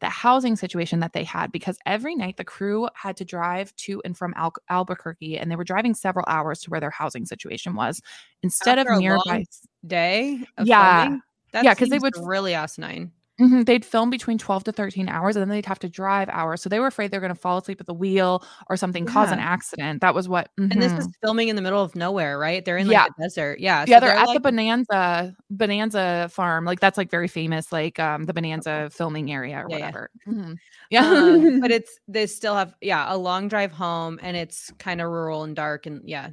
the 0.00 0.08
housing 0.08 0.56
situation 0.56 1.00
that 1.00 1.12
they 1.12 1.24
had 1.24 1.50
because 1.50 1.78
every 1.86 2.14
night 2.14 2.36
the 2.36 2.44
crew 2.44 2.88
had 2.94 3.16
to 3.16 3.24
drive 3.24 3.74
to 3.76 4.02
and 4.04 4.16
from 4.16 4.34
Al- 4.36 4.52
Albuquerque 4.68 5.38
and 5.38 5.50
they 5.50 5.56
were 5.56 5.64
driving 5.64 5.94
several 5.94 6.24
hours 6.28 6.60
to 6.60 6.70
where 6.70 6.80
their 6.80 6.90
housing 6.90 7.24
situation 7.24 7.74
was 7.74 8.02
instead 8.42 8.78
After 8.78 8.92
of 8.92 8.98
nearby 9.00 9.44
day. 9.86 10.40
yeah. 10.62 11.16
yeah, 11.54 11.72
because 11.72 11.88
they 11.88 11.98
would 11.98 12.14
really 12.22 12.54
asinine. 12.54 13.12
Mm-hmm. 13.40 13.62
They'd 13.62 13.84
film 13.84 14.08
between 14.08 14.38
12 14.38 14.64
to 14.64 14.72
13 14.72 15.08
hours 15.08 15.36
and 15.36 15.42
then 15.42 15.48
they'd 15.50 15.66
have 15.66 15.78
to 15.80 15.88
drive 15.88 16.28
hours. 16.30 16.62
So 16.62 16.70
they 16.70 16.80
were 16.80 16.86
afraid 16.86 17.10
they're 17.10 17.20
going 17.20 17.34
to 17.34 17.38
fall 17.38 17.58
asleep 17.58 17.80
at 17.80 17.86
the 17.86 17.94
wheel 17.94 18.42
or 18.70 18.76
something 18.78 19.04
yeah. 19.04 19.12
cause 19.12 19.30
an 19.30 19.38
accident. 19.38 20.00
That 20.00 20.14
was 20.14 20.28
what. 20.28 20.50
Mm-hmm. 20.58 20.72
And 20.72 20.82
this 20.82 20.92
is 20.92 21.00
mm-hmm. 21.00 21.26
filming 21.26 21.48
in 21.48 21.56
the 21.56 21.62
middle 21.62 21.82
of 21.82 21.94
nowhere, 21.94 22.38
right? 22.38 22.64
They're 22.64 22.78
in 22.78 22.86
like 22.86 22.94
yeah. 22.94 23.06
the 23.16 23.24
desert. 23.24 23.60
Yeah. 23.60 23.84
So 23.84 23.90
yeah. 23.90 24.00
They're, 24.00 24.10
they're 24.10 24.18
at 24.18 24.28
like... 24.28 24.36
the 24.36 24.40
Bonanza, 24.40 25.36
Bonanza 25.50 26.28
farm. 26.32 26.64
Like 26.64 26.80
that's 26.80 26.96
like 26.96 27.10
very 27.10 27.28
famous, 27.28 27.72
like 27.72 27.98
um 27.98 28.24
the 28.24 28.32
Bonanza 28.32 28.70
okay. 28.70 28.88
filming 28.94 29.30
area 29.30 29.56
or 29.58 29.66
yeah, 29.68 29.76
whatever. 29.76 30.10
Yeah. 30.26 30.32
Mm-hmm. 30.32 30.52
yeah. 30.90 31.06
Um, 31.06 31.60
but 31.60 31.70
it's, 31.70 31.98
they 32.08 32.26
still 32.26 32.54
have, 32.54 32.74
yeah, 32.80 33.04
a 33.12 33.16
long 33.16 33.48
drive 33.48 33.72
home 33.72 34.18
and 34.22 34.36
it's 34.36 34.72
kind 34.78 35.00
of 35.02 35.10
rural 35.10 35.42
and 35.42 35.54
dark 35.54 35.84
and 35.84 36.08
yeah, 36.08 36.30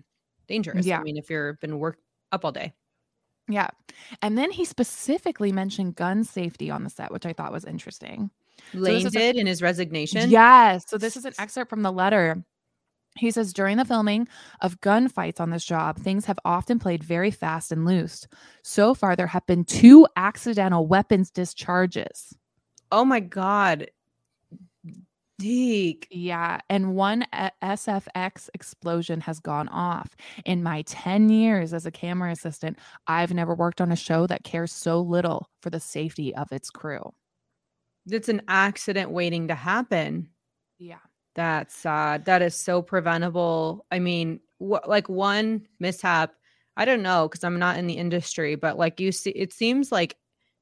dangerous. 0.48 0.86
Yeah. 0.86 1.00
I 1.00 1.04
mean, 1.04 1.18
if 1.18 1.30
you're 1.30 1.54
been 1.54 1.80
work 1.80 1.98
up 2.32 2.46
all 2.46 2.52
day. 2.54 2.74
Yeah. 3.48 3.70
And 4.22 4.38
then 4.38 4.52
he 4.52 4.66
specifically 4.66 5.52
mentioned 5.52 5.96
gun 5.96 6.24
safety 6.24 6.72
on 6.72 6.84
the 6.84 6.90
set, 6.90 7.12
which 7.12 7.26
I 7.26 7.34
thought 7.34 7.52
was 7.52 7.66
interesting. 7.66 8.30
Lane 8.74 9.04
so 9.04 9.10
did 9.10 9.36
a, 9.36 9.40
in 9.40 9.48
his 9.48 9.62
resignation. 9.62 10.30
Yes. 10.30 10.86
So 10.88 10.98
this 10.98 11.18
is 11.18 11.26
an 11.26 11.34
excerpt 11.38 11.70
from 11.70 11.82
the 11.82 11.92
letter. 11.92 12.44
He 13.16 13.30
says 13.30 13.54
during 13.54 13.78
the 13.78 13.86
filming 13.86 14.28
of 14.62 14.82
gunfights 14.82 15.40
on 15.40 15.52
this 15.52 15.64
job, 15.64 16.00
things 16.00 16.26
have 16.26 16.40
often 16.46 16.80
played 16.80 17.04
very 17.04 17.30
fast 17.30 17.72
and 17.72 17.86
loose. 17.86 18.28
So 18.64 18.96
far, 18.96 19.16
there 19.16 19.28
have 19.28 19.46
been 19.46 19.66
two 19.66 20.08
accidental 20.16 20.88
weapons 20.88 21.30
discharges. 21.30 22.36
Oh 22.92 23.06
my 23.06 23.20
God. 23.20 23.88
Yeah. 25.44 26.60
And 26.70 26.96
one 26.96 27.26
SFX 27.62 28.50
explosion 28.54 29.22
has 29.22 29.40
gone 29.40 29.68
off. 29.70 30.16
In 30.46 30.64
my 30.64 30.84
10 30.84 31.30
years 31.30 31.74
as 31.74 31.86
a 31.86 31.92
camera 31.92 32.32
assistant, 32.32 32.78
I've 33.08 33.34
never 33.34 33.54
worked 33.54 33.82
on 33.82 33.92
a 33.92 33.96
show 33.96 34.28
that 34.28 34.44
cares 34.44 34.72
so 34.72 35.02
little 35.02 35.50
for 35.62 35.70
the 35.70 35.80
safety 35.80 36.34
of 36.36 36.52
its 36.52 36.70
crew. 36.70 37.14
It's 38.10 38.30
an 38.30 38.42
accident 38.48 39.12
waiting 39.12 39.48
to 39.48 39.56
happen. 39.56 40.30
Yeah. 40.78 41.00
That's 41.36 41.76
sad. 41.76 42.26
That 42.26 42.42
is 42.42 42.56
so 42.56 42.82
preventable. 42.82 43.86
I 43.92 44.00
mean, 44.00 44.40
wh- 44.60 44.88
like 44.88 45.10
one 45.10 45.68
mishap, 45.80 46.34
I 46.78 46.86
don't 46.86 47.02
know 47.02 47.28
because 47.28 47.44
I'm 47.44 47.60
not 47.60 47.78
in 47.78 47.88
the 47.88 47.96
industry, 47.98 48.56
but 48.56 48.78
like 48.78 49.00
you 49.00 49.12
see, 49.12 49.32
it 49.32 49.54
seems 49.54 49.92
like 49.92 50.16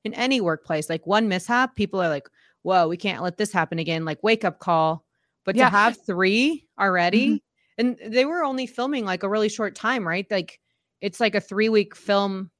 in 0.03 0.13
any 0.13 0.41
workplace, 0.41 0.89
like 0.89 1.05
one 1.05 1.27
mishap, 1.27 1.75
people 1.75 2.01
are 2.01 2.09
like, 2.09 2.27
whoa, 2.63 2.87
we 2.87 2.97
can't 2.97 3.23
let 3.23 3.37
this 3.37 3.51
happen 3.51 3.79
again. 3.79 4.05
Like 4.05 4.23
wake 4.23 4.45
up 4.45 4.59
call. 4.59 5.05
But 5.43 5.55
yeah. 5.55 5.65
to 5.65 5.69
have 5.71 5.97
three 6.05 6.67
already, 6.79 7.27
mm-hmm. 7.27 7.37
and 7.79 8.13
they 8.13 8.25
were 8.25 8.43
only 8.43 8.67
filming 8.67 9.05
like 9.05 9.23
a 9.23 9.29
really 9.29 9.49
short 9.49 9.73
time, 9.73 10.07
right? 10.07 10.29
Like 10.29 10.59
it's 11.01 11.19
like 11.19 11.33
a 11.33 11.41
three 11.41 11.67
week 11.67 11.95
film 11.95 12.51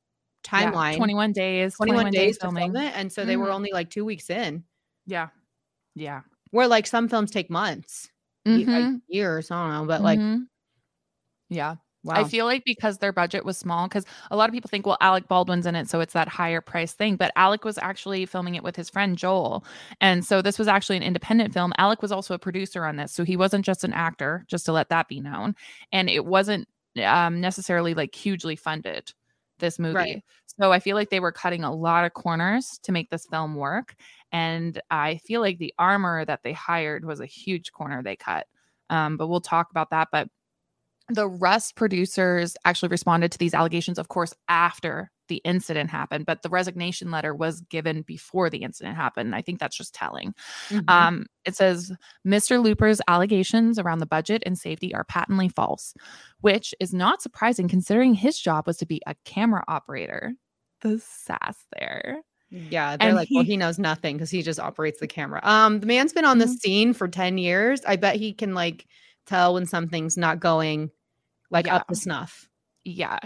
timeline. 0.44 0.94
Yeah, 0.94 0.98
21 0.98 1.32
days. 1.32 1.76
21, 1.76 2.06
21 2.06 2.12
days, 2.12 2.22
days 2.22 2.38
filming. 2.42 2.74
Film 2.74 2.84
it, 2.84 2.94
and 2.96 3.12
so 3.12 3.22
mm-hmm. 3.22 3.28
they 3.28 3.38
were 3.38 3.46
mm-hmm. 3.46 3.54
only 3.54 3.72
like 3.72 3.90
two 3.90 4.04
weeks 4.04 4.30
in. 4.30 4.64
Yeah. 5.06 5.28
Yeah. 5.96 6.22
Where 6.52 6.68
like 6.68 6.88
some 6.88 7.08
films 7.08 7.32
take 7.32 7.50
months, 7.50 8.10
mm-hmm. 8.48 8.96
years, 9.08 9.52
I 9.52 9.64
don't 9.64 9.74
know, 9.74 9.88
but 9.88 10.02
like, 10.02 10.20
mm-hmm. 10.20 10.44
yeah. 11.50 11.76
Wow. 12.04 12.16
I 12.16 12.24
feel 12.24 12.46
like 12.46 12.64
because 12.66 12.98
their 12.98 13.14
budget 13.14 13.46
was 13.46 13.58
small, 13.58 13.88
because 13.88 14.06
a 14.32 14.36
lot 14.36 14.50
of 14.50 14.54
people 14.54 14.70
think, 14.70 14.88
well, 14.88 14.98
Alec 15.02 15.28
Baldwin's 15.28 15.68
in 15.68 15.76
it, 15.76 15.88
so 15.88 16.00
it's 16.00 16.14
that 16.14 16.28
higher 16.28 16.60
price 16.60 16.94
thing. 16.94 17.16
But 17.16 17.32
Alec 17.36 17.64
was 17.64 17.78
actually 17.78 18.26
filming 18.26 18.56
it 18.56 18.64
with 18.64 18.76
his 18.76 18.90
friend 18.90 19.18
Joel. 19.18 19.64
And 20.00 20.26
so 20.26 20.42
this 20.42 20.58
was 20.58 20.68
actually 20.68 20.98
an 20.98 21.04
independent 21.04 21.54
film. 21.54 21.74
Alec 21.78 22.02
was 22.02 22.12
also 22.12 22.34
a 22.34 22.40
producer 22.40 22.86
on 22.86 22.96
this. 22.96 23.12
So 23.12 23.24
he 23.24 23.38
wasn't 23.38 23.66
just 23.66 23.84
an 23.84 23.94
actor, 23.94 24.46
just 24.48 24.66
to 24.66 24.72
let 24.72 24.90
that 24.90 25.08
be 25.08 25.20
known. 25.20 25.56
And 25.92 26.10
it 26.10 26.26
wasn't 26.26 26.68
um, 27.04 27.40
necessarily 27.40 27.94
like 27.94 28.16
hugely 28.16 28.56
funded, 28.56 29.14
this 29.60 29.78
movie. 29.78 29.96
Right. 29.96 30.24
So 30.60 30.72
I 30.72 30.80
feel 30.80 30.96
like 30.96 31.12
they 31.12 31.20
were 31.20 31.32
cutting 31.32 31.64
a 31.64 31.74
lot 31.74 32.04
of 32.04 32.14
corners 32.14 32.80
to 32.84 32.92
make 32.92 33.10
this 33.12 33.28
film 33.28 33.56
work. 33.56 33.96
And 34.32 34.82
I 34.90 35.18
feel 35.18 35.40
like 35.40 35.60
the 35.60 35.74
armor 35.78 36.26
that 36.26 36.42
they 36.44 36.54
hired 36.54 37.06
was 37.06 37.20
a 37.20 37.26
huge 37.26 37.72
corner 37.72 38.02
they 38.02 38.16
cut. 38.16 38.48
Um, 38.90 39.18
but 39.18 39.28
we'll 39.28 39.40
talk 39.40 39.70
about 39.70 39.92
that. 39.92 40.10
But 40.12 40.28
the 41.14 41.28
Rust 41.28 41.76
producers 41.76 42.56
actually 42.66 42.90
responded 42.90 43.32
to 43.32 43.38
these 43.38 43.54
allegations, 43.54 43.98
of 43.98 44.08
course, 44.08 44.34
after 44.48 45.12
the 45.32 45.42
incident 45.46 45.90
happened, 45.90 46.26
but 46.26 46.42
the 46.42 46.50
resignation 46.50 47.10
letter 47.10 47.34
was 47.34 47.62
given 47.62 48.02
before 48.02 48.50
the 48.50 48.64
incident 48.64 48.98
happened. 48.98 49.34
I 49.34 49.42
think 49.42 49.60
that's 49.60 49.78
just 49.78 49.96
telling. 49.96 50.34
Mm-hmm. 50.68 50.90
Um, 50.90 51.26
it 51.46 51.56
says 51.56 51.94
Mr. 52.28 52.62
Luper's 52.62 53.00
allegations 53.08 53.80
around 53.80 54.00
the 54.00 54.06
budget 54.06 54.44
and 54.46 54.58
safety 54.58 54.94
are 54.94 55.06
patently 55.06 55.48
false, 55.48 55.94
which 56.42 56.76
is 56.82 56.94
not 56.94 57.22
surprising 57.22 57.70
considering 57.70 58.14
his 58.14 58.38
job 58.38 58.68
was 58.68 58.76
to 58.78 58.86
be 58.86 59.02
a 59.08 59.16
camera 59.24 59.64
operator. 59.70 60.34
The 60.82 61.00
sass 61.00 61.58
there. 61.80 62.20
Yeah, 62.50 62.98
they're 62.98 63.08
and 63.08 63.16
like, 63.16 63.30
he, 63.30 63.36
well, 63.36 63.46
he 63.46 63.56
knows 63.56 63.80
nothing 63.80 64.18
because 64.18 64.30
he 64.30 64.42
just 64.42 64.60
operates 64.60 65.00
the 65.00 65.08
camera. 65.08 65.40
Um, 65.44 65.80
the 65.80 65.86
man's 65.86 66.12
been 66.12 66.26
on 66.26 66.40
the 66.40 66.46
mm-hmm. 66.46 66.54
scene 66.56 66.94
for 66.94 67.08
10 67.08 67.38
years. 67.38 67.82
I 67.88 67.96
bet 67.96 68.18
he 68.18 68.34
can 68.34 68.54
like 68.54 68.86
tell 69.26 69.54
when 69.54 69.66
something's 69.66 70.18
not 70.18 70.42
going 70.42 70.92
like 71.52 71.68
yeah. 71.68 71.76
up 71.76 71.88
to 71.88 71.96
snuff. 71.96 72.48
Yeah. 72.84 73.20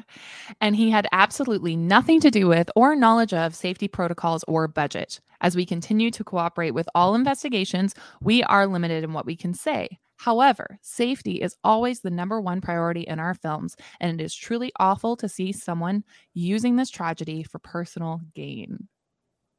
And 0.60 0.76
he 0.76 0.90
had 0.90 1.08
absolutely 1.14 1.78
nothing 1.78 2.20
to 2.20 2.32
do 2.32 2.48
with 2.48 2.70
or 2.76 2.96
knowledge 2.96 3.34
of 3.34 3.56
safety 3.56 3.88
protocols 3.88 4.44
or 4.48 4.68
budget. 4.68 5.22
As 5.40 5.56
we 5.56 5.66
continue 5.66 6.12
to 6.12 6.24
cooperate 6.24 6.72
with 6.72 6.90
all 6.94 7.16
investigations, 7.16 7.96
we 8.22 8.44
are 8.44 8.68
limited 8.68 9.04
in 9.04 9.14
what 9.14 9.26
we 9.26 9.36
can 9.36 9.54
say. 9.54 10.00
However, 10.18 10.80
safety 10.82 11.42
is 11.42 11.56
always 11.64 12.02
the 12.02 12.10
number 12.10 12.40
one 12.40 12.62
priority 12.62 13.02
in 13.02 13.20
our 13.20 13.34
films, 13.34 13.76
and 14.00 14.20
it 14.20 14.24
is 14.24 14.34
truly 14.34 14.72
awful 14.80 15.16
to 15.18 15.30
see 15.30 15.52
someone 15.52 16.04
using 16.34 16.76
this 16.76 16.90
tragedy 16.90 17.44
for 17.44 17.60
personal 17.60 18.22
gain. 18.34 18.88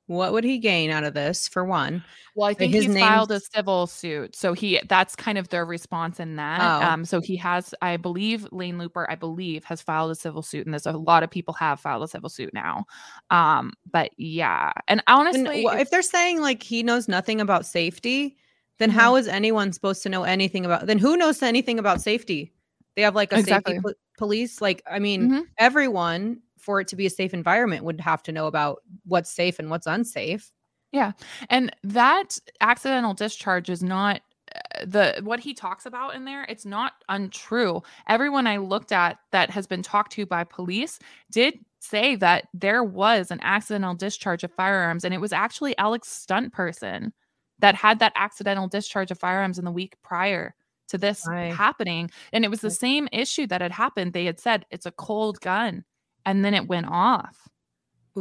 What 0.07 0.33
would 0.33 0.45
he 0.45 0.59
gain 0.59 0.90
out 0.90 1.03
of 1.03 1.14
this 1.14 1.49
for 1.49 1.64
one? 1.64 2.05
Well, 2.37 2.49
I 2.49 2.55
think 2.55 2.73
he's 2.73 2.87
name's... 2.87 3.01
filed 3.01 3.33
a 3.33 3.40
civil 3.40 3.87
suit. 3.87 4.37
So 4.37 4.53
he 4.53 4.81
that's 4.88 5.16
kind 5.16 5.37
of 5.37 5.49
their 5.49 5.64
response 5.64 6.21
in 6.21 6.37
that. 6.37 6.61
Oh. 6.61 6.87
Um, 6.87 7.05
so 7.05 7.21
he 7.21 7.35
has, 7.37 7.75
I 7.83 7.97
believe 7.97 8.47
Lane 8.53 8.77
Luper, 8.77 9.07
I 9.09 9.16
believe, 9.16 9.64
has 9.64 9.83
filed 9.83 10.12
a 10.12 10.14
civil 10.14 10.42
suit, 10.42 10.64
and 10.64 10.73
there's 10.73 10.87
a 10.87 10.92
lot 10.92 11.23
of 11.23 11.31
people 11.31 11.55
have 11.55 11.81
filed 11.81 12.05
a 12.05 12.09
civil 12.09 12.29
suit 12.29 12.55
now. 12.55 12.85
Um, 13.31 13.73
but 13.90 14.12
yeah. 14.16 14.73
And 14.87 15.03
honestly, 15.09 15.64
and 15.64 15.81
if 15.81 15.90
they're 15.90 16.03
saying 16.03 16.40
like 16.40 16.62
he 16.62 16.83
knows 16.83 17.09
nothing 17.09 17.40
about 17.40 17.66
safety, 17.66 18.37
then 18.79 18.90
mm-hmm. 18.90 18.99
how 18.99 19.16
is 19.16 19.27
anyone 19.27 19.73
supposed 19.73 20.03
to 20.05 20.09
know 20.09 20.23
anything 20.23 20.64
about 20.64 20.87
then 20.87 20.99
who 20.99 21.16
knows 21.16 21.42
anything 21.42 21.79
about 21.79 22.01
safety? 22.01 22.53
They 22.95 23.03
have 23.03 23.14
like 23.14 23.33
a 23.33 23.38
exactly. 23.38 23.75
safety 23.75 23.92
police. 24.19 24.61
Like, 24.61 24.83
I 24.90 24.99
mean, 24.99 25.23
mm-hmm. 25.23 25.40
everyone 25.59 26.42
for 26.67 26.81
it 26.81 26.89
to 26.89 26.97
be 26.97 27.07
a 27.07 27.11
safe 27.11 27.33
environment 27.33 27.85
would 27.85 28.01
have 28.01 28.25
to 28.25 28.33
know 28.33 28.49
about 28.49 28.83
what's 29.05 29.31
safe 29.31 29.61
and 29.61 29.71
what's 29.71 29.87
unsafe. 29.87 30.51
Yeah. 30.91 31.13
And 31.49 31.75
that 31.85 32.39
accidental 32.61 33.15
discharge 33.15 33.71
is 33.71 33.85
not 33.85 34.21
uh, 34.55 34.85
the 34.85 35.21
what 35.23 35.41
he 35.41 35.55
talks 35.55 35.87
about 35.87 36.15
in 36.15 36.25
there 36.25 36.45
it's 36.45 36.65
not 36.65 36.93
untrue 37.09 37.83
everyone 38.09 38.47
i 38.47 38.57
looked 38.57 38.93
at 38.93 39.19
that 39.33 39.51
has 39.51 39.67
been 39.67 39.83
talked 39.83 40.13
to 40.13 40.25
by 40.25 40.45
police 40.45 41.01
did 41.33 41.59
say 41.81 42.15
that 42.15 42.47
there 42.55 42.85
was 42.85 43.33
an 43.33 43.41
accidental 43.43 43.93
discharge 43.93 44.45
of 44.45 44.53
firearms 44.53 45.05
and 45.05 45.13
it 45.13 45.21
was 45.21 45.33
actually 45.33 45.77
alex 45.79 46.07
stunt 46.09 46.53
person 46.53 47.13
that 47.59 47.75
had 47.75 47.99
that 47.99 48.13
accidental 48.15 48.69
discharge 48.69 49.11
of 49.11 49.19
firearms 49.19 49.59
in 49.59 49.65
the 49.65 49.73
week 49.73 49.97
prior 50.05 50.55
to 50.87 50.97
this 50.97 51.25
right. 51.27 51.53
happening 51.53 52.09
and 52.33 52.45
it 52.45 52.51
was 52.51 52.61
the 52.61 52.71
same 52.71 53.09
issue 53.11 53.49
that 53.49 53.61
had 53.61 53.73
happened 53.73 54.13
they 54.13 54.27
had 54.27 54.39
said 54.39 54.65
it's 54.71 54.87
a 54.87 54.93
cold 54.93 55.41
gun 55.41 55.85
and 56.27 56.45
then 56.45 56.53
it 56.53 56.69
went 56.69 56.87
off. 56.89 57.49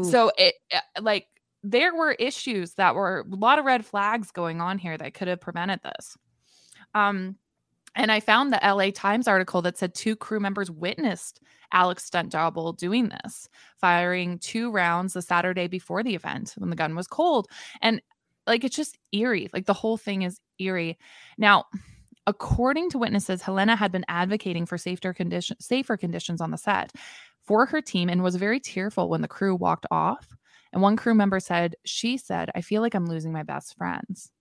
So 0.04 0.32
it 0.38 0.56
eh, 0.72 0.80
like 1.02 1.28
there 1.63 1.96
were 1.96 2.12
issues 2.13 2.74
that 2.76 2.96
were 2.96 3.26
a 3.30 3.36
lot 3.36 3.60
of 3.60 3.65
red 3.65 3.86
flags 3.86 4.32
going 4.32 4.62
on 4.62 4.78
here 4.78 4.98
that 4.98 5.13
could 5.13 5.28
have 5.28 5.41
prevented 5.41 5.82
this. 5.84 6.18
Um 6.94 7.38
and 7.98 8.12
I 8.12 8.20
found 8.20 8.52
the 8.52 8.60
LA 8.62 8.91
Times 8.91 9.28
article 9.28 9.62
that 9.62 9.78
said 9.78 9.96
two 9.96 10.18
crew 10.18 10.41
members 10.41 10.70
witnessed 10.70 11.39
Alex 11.72 12.04
Stunt 12.04 12.30
Double 12.30 12.74
doing 12.74 13.10
this, 13.10 13.48
firing 13.80 14.38
two 14.38 14.70
rounds 14.70 15.13
the 15.13 15.22
Saturday 15.22 15.68
before 15.68 16.04
the 16.04 16.13
event 16.13 16.54
when 16.58 16.70
the 16.70 16.76
gun 16.76 16.94
was 16.94 17.08
cold. 17.08 17.48
And 17.82 18.02
like 18.46 18.65
it's 18.65 18.76
just 18.76 18.98
eerie. 19.13 19.50
Like 19.54 19.65
the 19.65 19.74
whole 19.74 19.96
thing 19.96 20.24
is 20.24 20.39
eerie. 20.60 20.98
Now, 21.38 21.65
according 22.28 22.90
to 22.92 22.98
witnesses, 22.98 23.42
Helena 23.42 23.76
had 23.76 23.92
been 23.92 24.06
advocating 24.08 24.66
for 24.66 24.78
safer 24.78 25.14
condition 25.14 25.58
safer 25.60 25.98
conditions 25.98 26.42
on 26.42 26.52
the 26.52 26.58
set 26.58 26.94
for 27.44 27.66
her 27.66 27.82
team 27.82 28.10
and 28.10 28.24
was 28.24 28.36
very 28.36 28.60
tearful 28.60 29.10
when 29.10 29.22
the 29.22 29.28
crew 29.28 29.56
walked 29.56 29.86
off. 29.92 30.36
And 30.74 30.82
one 30.82 30.96
crew 30.96 31.14
member 31.14 31.40
said, 31.40 31.76
She 31.86 32.18
said, 32.18 32.50
I 32.56 32.62
feel 32.62 32.82
like 32.82 32.96
I'm 32.96 33.06
losing 33.06 33.32
my 33.32 33.44
best 33.44 33.78
friends. 33.78 34.32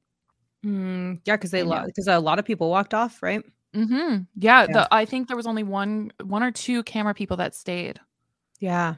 Mm, 0.64 1.20
yeah, 1.24 1.36
because 1.36 1.50
they 1.50 1.62
because 1.62 2.08
a 2.08 2.18
lot 2.18 2.38
of 2.38 2.44
people 2.44 2.70
walked 2.70 2.94
off, 2.94 3.22
right? 3.22 3.42
Mm-hmm. 3.74 4.22
Yeah, 4.36 4.62
yeah. 4.62 4.66
The, 4.66 4.88
I 4.90 5.04
think 5.04 5.28
there 5.28 5.36
was 5.36 5.46
only 5.46 5.62
one 5.62 6.12
one 6.22 6.42
or 6.42 6.50
two 6.50 6.82
camera 6.84 7.14
people 7.14 7.36
that 7.38 7.54
stayed. 7.54 8.00
Yeah. 8.60 8.94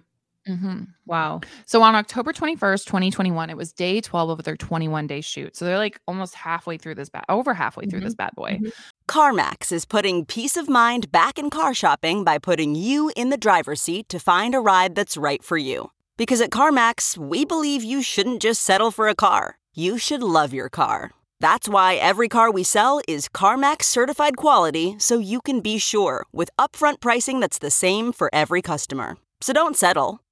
Mm-hmm. 0.49 0.85
Wow. 1.07 1.41
So 1.67 1.83
on 1.83 1.95
October 1.95 2.33
21st, 2.33 2.85
2021, 2.85 3.51
it 3.51 3.57
was 3.57 3.73
day 3.73 4.01
12 4.01 4.31
of 4.31 4.45
their 4.45 4.57
21 4.57 5.07
day 5.07 5.21
shoot. 5.21 5.57
So 5.57 5.65
they're 5.65 5.79
like 5.79 6.01
almost 6.07 6.35
halfway 6.35 6.79
through 6.79 6.95
this 6.95 7.09
bad, 7.09 7.25
over 7.29 7.55
halfway 7.55 7.87
through 7.87 8.01
mm-hmm. 8.01 8.07
this 8.07 8.15
bad 8.15 8.31
boy. 8.35 8.61
Mm-hmm. 8.63 8.69
CarMax 9.09 9.73
is 9.73 9.85
putting 9.85 10.25
peace 10.25 10.57
of 10.57 10.69
mind 10.69 11.11
back 11.11 11.39
in 11.39 11.51
car 11.51 11.75
shopping 11.75 12.25
by 12.25 12.39
putting 12.39 12.75
you 12.75 13.11
in 13.17 13.31
the 13.31 13.37
driver's 13.37 13.81
seat 13.81 14.09
to 14.09 14.19
find 14.19 14.55
a 14.55 14.61
ride 14.61 14.95
that's 14.95 15.17
right 15.17 15.43
for 15.43 15.57
you. 15.57 15.91
Because 16.17 16.41
at 16.41 16.51
CarMax, 16.51 17.19
we 17.19 17.45
believe 17.45 17.85
you 17.85 18.03
shouldn't 18.03 18.41
just 18.41 18.63
settle 18.63 18.91
for 18.91 19.09
a 19.09 19.15
car, 19.15 19.59
you 19.75 19.99
should 19.99 20.23
love 20.23 20.55
your 20.55 20.69
car. 20.69 21.11
That's 21.41 21.69
why 21.69 21.97
every 21.97 22.29
car 22.29 22.51
we 22.51 22.63
sell 22.63 23.01
is 23.07 23.29
CarMax 23.29 23.83
certified 23.83 24.37
quality 24.37 24.97
so 24.99 25.19
you 25.19 25.43
can 25.43 25.61
be 25.61 25.79
sure 25.79 26.25
with 26.33 26.49
upfront 26.59 27.01
pricing 27.01 27.41
that's 27.41 27.59
the 27.59 27.71
same 27.71 28.13
for 28.13 28.31
every 28.33 28.63
customer. 28.63 29.19
So 29.43 29.53
don't 29.53 29.77
settle. 29.77 30.21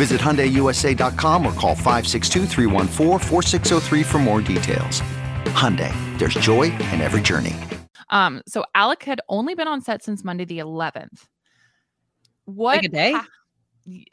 Visit 0.00 0.18
HyundaiUSA.com 0.22 1.44
or 1.44 1.52
call 1.52 1.74
562 1.74 2.46
for 4.02 4.18
more 4.18 4.40
details. 4.40 5.02
Hyundai, 5.52 5.92
there's 6.18 6.32
joy 6.32 6.72
in 6.72 7.02
every 7.02 7.20
journey. 7.20 7.54
Um, 8.08 8.40
so 8.48 8.64
Alec 8.74 9.02
had 9.02 9.20
only 9.28 9.54
been 9.54 9.68
on 9.68 9.82
set 9.82 10.02
since 10.02 10.24
Monday 10.24 10.46
the 10.46 10.60
11th. 10.60 11.26
What 12.46 12.76
like 12.76 12.86
a 12.86 12.88
day? 12.88 13.12
Ha- 13.12 13.26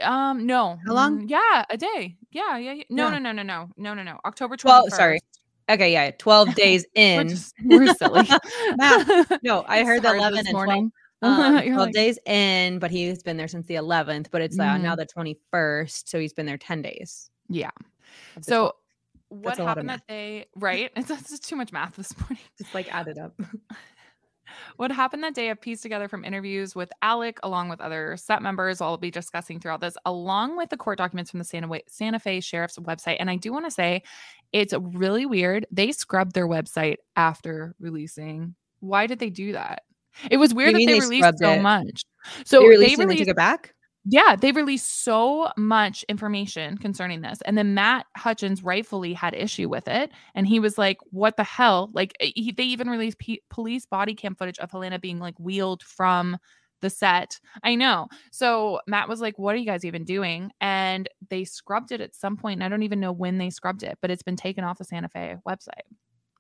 um, 0.04 0.46
no. 0.46 0.78
How 0.86 0.94
long? 0.94 1.22
Mm, 1.22 1.30
yeah, 1.30 1.64
a 1.70 1.78
day. 1.78 2.18
Yeah, 2.32 2.58
yeah. 2.58 2.74
yeah. 2.74 2.84
No, 2.90 3.06
yeah. 3.08 3.20
no, 3.20 3.32
no, 3.32 3.44
no, 3.44 3.44
no, 3.44 3.70
no, 3.78 3.94
no, 3.94 4.04
no. 4.04 4.20
October 4.26 4.58
12th. 4.58 4.66
Well, 4.66 4.90
sorry. 4.90 5.22
Okay, 5.70 5.94
yeah, 5.94 6.12
12 6.12 6.54
days 6.56 6.86
in. 6.96 7.18
we're, 7.18 7.24
just, 7.30 7.56
we're 7.64 7.94
silly. 7.94 8.28
no, 9.42 9.64
I 9.66 9.86
heard 9.86 10.04
the 10.04 10.14
11 10.14 10.40
and 10.40 10.52
morning. 10.52 10.92
12, 10.92 10.92
um, 11.22 11.62
12 11.62 11.76
like, 11.76 11.94
days 11.94 12.20
in, 12.26 12.80
but 12.80 12.92
he's 12.92 13.24
been 13.24 13.38
there 13.38 13.48
since 13.48 13.66
the 13.66 13.76
11th, 13.76 14.28
but 14.32 14.42
it's 14.42 14.60
uh, 14.60 14.64
mm-hmm. 14.64 14.84
now 14.84 14.96
the 14.96 15.06
21st. 15.06 16.08
So 16.08 16.20
he's 16.20 16.34
been 16.34 16.46
there 16.46 16.58
10 16.58 16.82
days. 16.82 17.30
Yeah. 17.50 17.72
So 18.42 18.74
what 19.30 19.58
happened 19.58 19.90
that 19.90 20.06
day? 20.08 20.46
Right. 20.56 20.92
It's, 20.96 21.10
it's 21.10 21.40
too 21.40 21.56
much 21.56 21.72
math 21.72 21.96
this 21.96 22.18
morning. 22.20 22.38
Just 22.58 22.74
like 22.74 22.94
add 22.94 23.08
it 23.08 23.18
up. 23.18 23.34
what 24.78 24.92
happened 24.92 25.24
that 25.24 25.36
day 25.36 25.50
I've 25.50 25.62
pieced 25.62 25.84
together 25.84 26.08
from 26.08 26.24
interviews 26.24 26.76
with 26.76 26.92
Alec, 27.02 27.40
along 27.44 27.70
with 27.70 27.82
other 27.82 28.16
set 28.18 28.42
members. 28.42 28.80
I'll 28.80 28.98
be 28.98 29.12
discussing 29.12 29.60
throughout 29.60 29.82
this, 29.82 29.98
along 30.06 30.58
with 30.58 30.70
the 30.70 30.78
court 30.78 30.98
documents 30.98 31.32
from 31.32 31.40
the 31.40 31.46
Santa, 31.46 31.82
Santa 31.88 32.20
Fe 32.20 32.40
Sheriff's 32.40 32.78
website. 32.78 33.18
And 33.20 33.30
I 33.30 33.36
do 33.36 33.52
want 33.52 33.66
to 33.66 33.72
say 33.72 34.04
it's 34.54 34.74
really 34.80 35.26
weird. 35.26 35.66
They 35.72 35.92
scrubbed 35.92 36.34
their 36.34 36.48
website 36.48 36.98
after 37.16 37.76
releasing. 37.80 38.56
Why 38.80 39.08
did 39.08 39.20
they 39.20 39.30
do 39.30 39.54
that? 39.54 39.84
It 40.30 40.38
was 40.38 40.54
weird 40.54 40.76
that 40.76 40.86
they, 40.86 41.00
released 41.00 41.40
so 41.40 41.52
it. 41.52 41.62
much. 41.62 42.04
So 42.46 42.60
they 42.60 42.68
released 42.68 42.98
they, 42.98 43.06
released, 43.06 43.26
they 43.26 43.32
it 43.32 43.36
back. 43.36 43.74
Yeah, 44.10 44.38
they 44.38 44.54
released 44.54 45.04
so 45.04 45.52
much 45.58 46.06
information 46.08 46.78
concerning 46.78 47.22
this. 47.22 47.42
And 47.46 47.58
then 47.58 47.74
Matt 47.74 48.06
Hutchins 48.16 48.64
rightfully 48.64 49.14
had 49.14 49.34
issue 49.34 49.68
with 49.68 49.88
it. 49.90 50.12
And 50.34 50.48
he 50.48 50.62
was 50.62 50.78
like, 50.78 50.98
what 51.12 51.36
the 51.36 51.44
hell? 51.44 51.90
Like, 51.94 52.14
eh, 52.22 52.32
he, 52.34 52.54
they 52.54 52.64
even 52.64 52.90
released 52.90 53.20
p- 53.20 53.42
police 53.50 53.86
body 53.86 54.16
cam 54.16 54.34
footage 54.34 54.60
of 54.60 54.72
Halyna 54.72 55.02
being 55.02 55.20
like 55.20 55.38
wheeled 55.38 55.84
from 55.84 56.38
the 56.82 56.90
set. 56.90 57.38
I 57.64 57.76
know. 57.76 58.08
So 58.32 58.80
Matt 58.88 59.10
was 59.10 59.20
like, 59.20 59.38
what 59.38 59.56
are 59.56 59.58
you 59.58 59.66
guys 59.66 59.84
even 59.84 60.06
doing? 60.06 60.52
And 60.62 61.10
they 61.30 61.44
scrubbed 61.44 61.92
it 61.92 62.00
at 62.00 62.16
some 62.16 62.38
point. 62.38 62.58
And 62.58 62.64
I 62.64 62.70
don't 62.70 62.84
even 62.84 63.02
know 63.02 63.12
when 63.12 63.38
they 63.40 63.50
scrubbed 63.50 63.84
it, 63.84 63.98
but 64.02 64.10
it's 64.10 64.24
been 64.24 64.38
taken 64.38 64.64
off 64.64 64.78
the 64.78 64.86
Santa 64.86 65.10
Fe 65.10 65.36
website. 65.46 65.84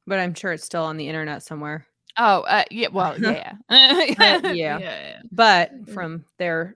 But 0.05 0.19
I'm 0.19 0.33
sure 0.33 0.53
it's 0.53 0.63
still 0.63 0.83
on 0.83 0.95
the 0.95 1.09
internet 1.09 1.43
somewhere. 1.43 1.85
Oh, 2.17 2.41
uh, 2.41 2.63
yeah. 2.71 2.87
Well, 2.91 3.19
yeah. 3.19 3.53
yeah. 3.69 4.53
yeah. 4.53 5.19
But 5.31 5.73
mm. 5.73 5.93
from 5.93 6.25
their 6.37 6.75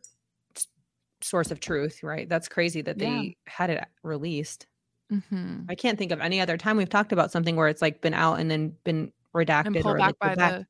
source 1.21 1.51
of 1.51 1.59
truth, 1.59 2.03
right? 2.03 2.27
That's 2.29 2.47
crazy 2.47 2.81
that 2.81 2.97
they 2.97 3.09
yeah. 3.09 3.31
had 3.47 3.69
it 3.69 3.83
released. 4.03 4.67
Mm-hmm. 5.11 5.63
I 5.69 5.75
can't 5.75 5.97
think 5.97 6.11
of 6.11 6.21
any 6.21 6.39
other 6.39 6.57
time 6.57 6.77
we've 6.77 6.89
talked 6.89 7.11
about 7.11 7.31
something 7.31 7.55
where 7.55 7.67
it's 7.67 7.81
like 7.81 8.01
been 8.01 8.13
out 8.13 8.39
and 8.39 8.49
then 8.49 8.75
been 8.83 9.11
redacted 9.35 9.77
and 9.77 9.85
or 9.85 9.97
back 9.97 10.17
by 10.19 10.35
back. 10.35 10.65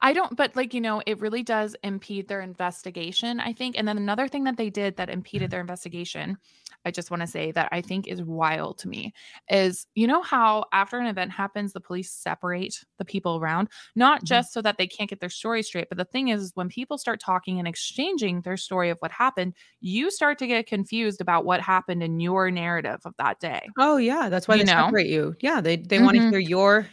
I 0.00 0.12
don't, 0.12 0.36
but 0.36 0.56
like 0.56 0.74
you 0.74 0.80
know, 0.80 1.02
it 1.06 1.20
really 1.20 1.42
does 1.42 1.76
impede 1.82 2.28
their 2.28 2.40
investigation. 2.40 3.40
I 3.40 3.52
think, 3.52 3.76
and 3.78 3.86
then 3.86 3.96
another 3.96 4.28
thing 4.28 4.44
that 4.44 4.56
they 4.56 4.70
did 4.70 4.96
that 4.96 5.10
impeded 5.10 5.46
mm-hmm. 5.46 5.50
their 5.50 5.60
investigation 5.60 6.38
I 6.86 6.92
just 6.92 7.10
want 7.10 7.22
to 7.22 7.26
say 7.26 7.50
that 7.50 7.68
I 7.72 7.80
think 7.80 8.06
is 8.06 8.22
wild 8.22 8.78
to 8.78 8.88
me 8.88 9.12
is 9.50 9.88
you 9.96 10.06
know 10.06 10.22
how 10.22 10.64
after 10.72 10.98
an 10.98 11.06
event 11.06 11.32
happens, 11.32 11.72
the 11.72 11.80
police 11.80 12.12
separate 12.12 12.84
the 12.98 13.04
people 13.04 13.36
around, 13.36 13.68
not 13.96 14.18
mm-hmm. 14.18 14.26
just 14.26 14.52
so 14.52 14.62
that 14.62 14.78
they 14.78 14.86
can't 14.86 15.10
get 15.10 15.18
their 15.18 15.28
story 15.28 15.64
straight, 15.64 15.88
but 15.88 15.98
the 15.98 16.04
thing 16.04 16.28
is, 16.28 16.52
when 16.54 16.68
people 16.68 16.96
start 16.96 17.20
talking 17.20 17.58
and 17.58 17.66
exchanging 17.66 18.40
their 18.42 18.56
story 18.56 18.88
of 18.90 18.98
what 19.00 19.10
happened, 19.10 19.54
you 19.80 20.12
start 20.12 20.38
to 20.38 20.46
get 20.46 20.68
confused 20.68 21.20
about 21.20 21.44
what 21.44 21.60
happened 21.60 22.04
in 22.04 22.20
your 22.20 22.52
narrative 22.52 23.00
of 23.04 23.14
that 23.18 23.40
day. 23.40 23.68
Oh 23.78 23.96
yeah, 23.96 24.28
that's 24.28 24.46
why 24.46 24.54
you 24.54 24.64
they 24.64 24.72
know? 24.72 24.84
separate 24.84 25.08
you. 25.08 25.34
Yeah, 25.40 25.60
they 25.60 25.76
they 25.76 25.96
mm-hmm. 25.96 26.04
want 26.04 26.16
to 26.18 26.30
hear 26.30 26.38
your 26.38 26.86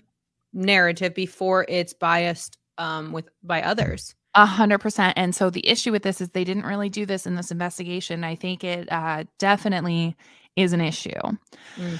narrative 0.54 1.13
before 1.13 1.67
it's 1.69 1.93
biased 1.93 2.58
um 2.78 3.12
with 3.12 3.30
by 3.44 3.62
others. 3.62 4.16
A 4.36 4.46
hundred 4.46 4.80
percent. 4.80 5.14
And 5.16 5.36
so 5.36 5.50
the 5.50 5.68
issue 5.68 5.92
with 5.92 6.02
this 6.02 6.20
is 6.20 6.30
they 6.30 6.44
didn't 6.44 6.66
really 6.66 6.90
do 6.90 7.06
this 7.06 7.28
in 7.28 7.36
this 7.36 7.52
investigation. 7.52 8.24
I 8.24 8.36
think 8.36 8.64
it 8.64 8.92
uh, 8.92 9.26
definitely 9.38 10.18
is 10.56 10.74
an 10.74 10.82
issue. 10.82 11.12
Mm. 11.78 12.00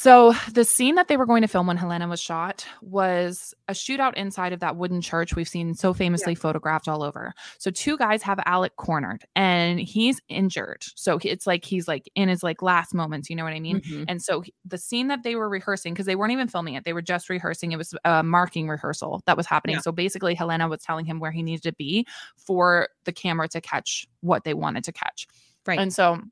So, 0.00 0.32
the 0.52 0.64
scene 0.64 0.94
that 0.94 1.08
they 1.08 1.16
were 1.16 1.26
going 1.26 1.42
to 1.42 1.48
film 1.48 1.66
when 1.66 1.76
Halyna 1.76 2.08
was 2.08 2.20
shot 2.20 2.64
was 2.80 3.52
a 3.66 3.72
shootout 3.72 4.14
inside 4.14 4.52
of 4.52 4.60
that 4.60 4.76
wooden 4.76 5.00
church 5.00 5.34
we've 5.34 5.48
seen 5.48 5.74
so 5.74 5.92
famously 5.92 6.34
yeah. 6.34 6.38
photographed 6.38 6.86
all 6.86 7.02
over. 7.02 7.34
So, 7.58 7.72
two 7.72 7.98
guys 7.98 8.22
have 8.22 8.38
Alec 8.46 8.76
cornered 8.76 9.24
and 9.34 9.80
he's 9.80 10.20
injured. 10.28 10.84
So, 10.94 11.18
it's 11.24 11.48
like 11.48 11.64
he's 11.64 11.88
like 11.88 12.08
in 12.14 12.28
his 12.28 12.44
like 12.44 12.62
last 12.62 12.94
moments, 12.94 13.28
you 13.28 13.34
know 13.34 13.42
what 13.42 13.54
I 13.54 13.58
mean? 13.58 13.80
Mm-hmm. 13.80 14.04
And 14.06 14.22
so, 14.22 14.44
the 14.64 14.78
scene 14.78 15.08
that 15.08 15.24
they 15.24 15.34
were 15.34 15.48
rehearsing 15.48 15.94
because 15.94 16.06
they 16.06 16.14
weren't 16.14 16.30
even 16.30 16.46
filming 16.46 16.74
it, 16.74 16.84
they 16.84 16.92
were 16.92 17.02
just 17.02 17.28
rehearsing. 17.28 17.72
It 17.72 17.76
was 17.78 17.92
a 18.04 18.22
marking 18.22 18.68
rehearsal 18.68 19.20
that 19.26 19.36
was 19.36 19.46
happening. 19.46 19.74
Yeah. 19.74 19.82
So, 19.82 19.90
basically, 19.90 20.36
Halyna 20.36 20.70
was 20.70 20.80
telling 20.80 21.06
him 21.06 21.18
where 21.18 21.32
he 21.32 21.42
needed 21.42 21.64
to 21.64 21.72
be 21.72 22.06
for 22.36 22.88
the 23.02 23.12
camera 23.12 23.48
to 23.48 23.60
catch 23.60 24.06
what 24.20 24.44
they 24.44 24.54
wanted 24.54 24.84
to 24.84 24.92
catch. 24.92 25.26
Right. 25.66 25.80
And 25.80 25.92
so, 25.92 26.22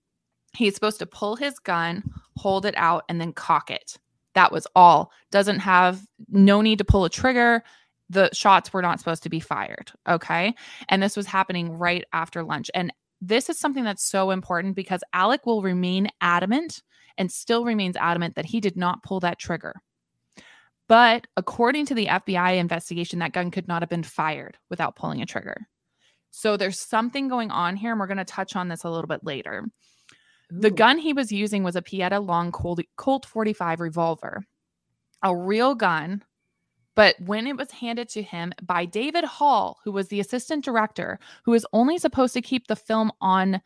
He's 0.56 0.74
supposed 0.74 0.98
to 0.98 1.06
pull 1.06 1.36
his 1.36 1.58
gun, 1.58 2.02
hold 2.36 2.66
it 2.66 2.74
out, 2.76 3.04
and 3.08 3.20
then 3.20 3.32
cock 3.32 3.70
it. 3.70 3.98
That 4.34 4.52
was 4.52 4.66
all. 4.74 5.12
Doesn't 5.30 5.60
have 5.60 6.00
no 6.28 6.60
need 6.60 6.78
to 6.78 6.84
pull 6.84 7.04
a 7.04 7.10
trigger. 7.10 7.62
The 8.10 8.30
shots 8.32 8.72
were 8.72 8.82
not 8.82 8.98
supposed 8.98 9.22
to 9.24 9.30
be 9.30 9.40
fired. 9.40 9.92
Okay. 10.08 10.54
And 10.88 11.02
this 11.02 11.16
was 11.16 11.26
happening 11.26 11.72
right 11.72 12.04
after 12.12 12.42
lunch. 12.42 12.70
And 12.74 12.92
this 13.20 13.48
is 13.48 13.58
something 13.58 13.84
that's 13.84 14.08
so 14.08 14.30
important 14.30 14.76
because 14.76 15.00
Alec 15.12 15.46
will 15.46 15.62
remain 15.62 16.08
adamant 16.20 16.82
and 17.18 17.30
still 17.32 17.64
remains 17.64 17.96
adamant 17.96 18.34
that 18.34 18.44
he 18.44 18.60
did 18.60 18.76
not 18.76 19.02
pull 19.02 19.20
that 19.20 19.38
trigger. 19.38 19.74
But 20.88 21.26
according 21.36 21.86
to 21.86 21.94
the 21.94 22.06
FBI 22.06 22.58
investigation, 22.58 23.18
that 23.18 23.32
gun 23.32 23.50
could 23.50 23.66
not 23.66 23.82
have 23.82 23.88
been 23.88 24.02
fired 24.02 24.56
without 24.70 24.96
pulling 24.96 25.22
a 25.22 25.26
trigger. 25.26 25.66
So 26.30 26.56
there's 26.56 26.86
something 26.86 27.28
going 27.28 27.50
on 27.50 27.76
here, 27.76 27.90
and 27.90 27.98
we're 27.98 28.06
going 28.06 28.18
to 28.18 28.24
touch 28.24 28.54
on 28.54 28.68
this 28.68 28.84
a 28.84 28.90
little 28.90 29.08
bit 29.08 29.24
later. 29.24 29.64
The 30.50 30.70
gun 30.70 30.98
he 30.98 31.12
was 31.12 31.32
using 31.32 31.62
was 31.62 31.76
a 31.76 31.82
Pietta 31.82 32.20
Long 32.20 32.52
Colt, 32.52 32.80
Colt 32.96 33.26
45 33.26 33.80
revolver, 33.80 34.44
a 35.22 35.36
real 35.36 35.74
gun. 35.74 36.22
But 36.94 37.16
when 37.20 37.46
it 37.46 37.56
was 37.56 37.70
handed 37.70 38.08
to 38.10 38.22
him 38.22 38.54
by 38.62 38.86
David 38.86 39.24
Hall, 39.24 39.78
who 39.84 39.92
was 39.92 40.08
the 40.08 40.20
assistant 40.20 40.64
director, 40.64 41.18
who 41.44 41.52
is 41.52 41.66
only 41.72 41.98
supposed 41.98 42.32
to 42.34 42.40
keep 42.40 42.68
the 42.68 42.76
film 42.76 43.12
on, 43.20 43.60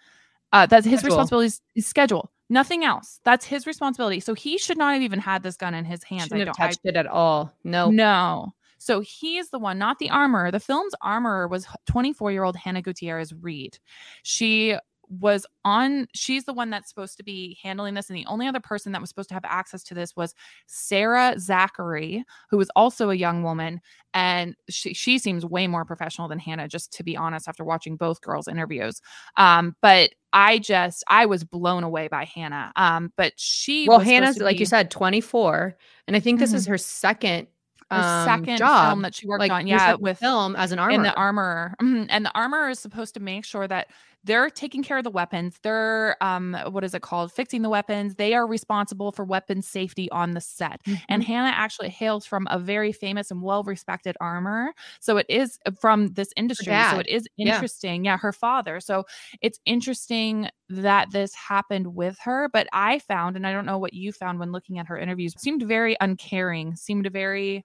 uh, 0.53 0.67
that's 0.67 0.85
his 0.85 0.99
schedule. 0.99 1.17
responsibility, 1.17 1.57
his 1.75 1.87
schedule, 1.87 2.33
nothing 2.49 2.83
else. 2.83 3.21
That's 3.25 3.45
his 3.45 3.67
responsibility. 3.67 4.19
So 4.19 4.35
he 4.35 4.59
should 4.59 4.79
not 4.79 4.95
have 4.95 5.03
even 5.03 5.21
had 5.21 5.45
this 5.45 5.57
gun 5.57 5.75
in 5.75 5.85
his 5.85 6.03
hands. 6.03 6.25
Shouldn't 6.25 6.43
I 6.43 6.45
don't 6.47 6.59
have 6.59 6.71
touched 6.71 6.81
I, 6.85 6.89
it 6.89 6.97
at 6.97 7.07
all. 7.07 7.55
No, 7.63 7.91
no. 7.91 8.53
So 8.79 9.01
he's 9.01 9.51
the 9.51 9.59
one, 9.59 9.79
not 9.79 9.99
the 9.99 10.09
armorer. 10.09 10.51
The 10.51 10.59
film's 10.59 10.95
armorer 11.03 11.47
was 11.47 11.67
24 11.87 12.33
year 12.33 12.45
old 12.45 12.57
Hannah 12.57 12.83
Gutierrez 12.83 13.33
Reed. 13.35 13.79
She 14.23 14.75
was 15.19 15.45
on 15.65 16.07
she's 16.15 16.45
the 16.45 16.53
one 16.53 16.71
that's 16.71 16.89
supposed 16.89 17.17
to 17.17 17.25
be 17.25 17.59
handling 17.61 17.95
this 17.95 18.09
and 18.09 18.17
the 18.17 18.27
only 18.27 18.47
other 18.47 18.61
person 18.61 18.93
that 18.93 19.01
was 19.01 19.11
supposed 19.11 19.29
to 19.29 19.35
have 19.35 19.45
access 19.45 19.83
to 19.83 19.93
this 19.93 20.15
was 20.15 20.35
sarah 20.67 21.35
zachry 21.37 22.23
who 22.49 22.57
was 22.57 22.71
also 22.77 23.11
a 23.11 23.15
young 23.15 23.43
woman 23.43 23.81
and 24.15 24.55
she, 24.69 24.95
she 24.95 25.19
seems 25.19 25.45
way 25.45 25.67
more 25.67 25.85
professional 25.85 26.29
than 26.29 26.39
hannah 26.39 26.69
just 26.69 26.93
to 26.93 27.03
be 27.03 27.17
honest 27.17 27.49
after 27.49 27.65
watching 27.65 27.97
both 27.97 28.21
girls 28.21 28.47
interviews 28.47 29.03
um, 29.37 29.75
but 29.83 30.11
i 30.33 30.59
just 30.59 31.03
i 31.09 31.27
was 31.27 31.43
blown 31.43 31.83
away 31.83 32.07
by 32.07 32.25
hannah 32.25 32.71
um, 32.77 33.13
but 33.17 33.33
she 33.37 33.89
well 33.89 33.99
hannah's 33.99 34.39
like 34.39 34.57
be, 34.57 34.61
you 34.61 34.67
said 34.67 34.91
24 34.93 35.77
and 36.07 36.17
i 36.17 36.21
think 36.21 36.39
this 36.39 36.51
mm-hmm. 36.51 36.57
is 36.57 36.67
her 36.67 36.79
second 36.79 37.49
um, 37.93 38.25
second 38.25 38.59
job 38.59 38.91
film 38.91 39.03
that 39.03 39.17
she 39.17 39.27
worked 39.27 39.41
like, 39.41 39.51
on 39.51 39.67
yeah 39.67 39.95
with 39.95 40.19
film 40.19 40.55
as 40.55 40.71
an 40.71 40.79
armor 40.79 40.95
in 40.95 41.03
the 41.03 41.13
armor 41.15 41.75
mm-hmm. 41.83 42.05
and 42.09 42.25
the 42.25 42.33
armor 42.37 42.69
is 42.69 42.79
supposed 42.79 43.15
to 43.15 43.21
make 43.21 43.45
sure 43.45 43.67
that 43.67 43.89
they're 44.25 44.51
taking 44.51 44.83
care 44.83 44.99
of 44.99 45.05
the 45.05 45.11
weapons. 45.11 45.57
They're 45.63 46.17
um 46.21 46.57
what 46.71 46.85
is 46.85 46.95
it 46.95 47.03
called? 47.03 47.33
Fixing 47.33 47.63
the 47.63 47.71
weapons. 47.71 48.17
They 48.17 48.35
are 48.35 48.47
responsible 48.47 49.13
for 49.13 49.25
weapons 49.25 49.67
safety 49.67 50.11
on 50.11 50.33
the 50.33 50.41
set. 50.41 50.83
Mm-hmm. 50.85 51.05
And 51.09 51.25
Hannah 51.25 51.55
actually 51.55 51.89
hails 51.89 52.27
from 52.27 52.47
a 52.51 52.59
very 52.59 52.93
famous 52.93 53.31
and 53.31 53.43
well-respected 53.43 54.17
armor. 54.21 54.73
So 55.01 55.17
it 55.17 55.27
is 55.29 55.59
uh, 55.67 55.71
from 55.73 56.09
this 56.09 56.33
industry. 56.37 56.75
So 56.91 56.99
it 56.99 57.09
is 57.09 57.27
interesting. 57.39 58.05
Yeah. 58.05 58.13
yeah, 58.13 58.19
her 58.19 58.33
father. 58.33 58.81
So 58.81 59.05
it's 59.41 59.59
interesting 59.65 60.49
that 60.69 61.11
this 61.11 61.35
happened 61.35 61.95
with 61.95 62.19
her, 62.23 62.49
but 62.53 62.69
I 62.73 62.99
found 63.01 63.37
and 63.37 63.47
I 63.47 63.53
don't 63.53 63.67
know 63.67 63.79
what 63.79 63.95
you 63.95 64.13
found 64.13 64.39
when 64.39 64.53
looking 64.53 64.79
at 64.79 64.87
her 64.87 64.99
interviews, 64.99 65.35
seemed 65.39 65.63
very 65.63 65.97
uncaring, 66.01 66.77
seemed 66.77 67.11
very 67.11 67.65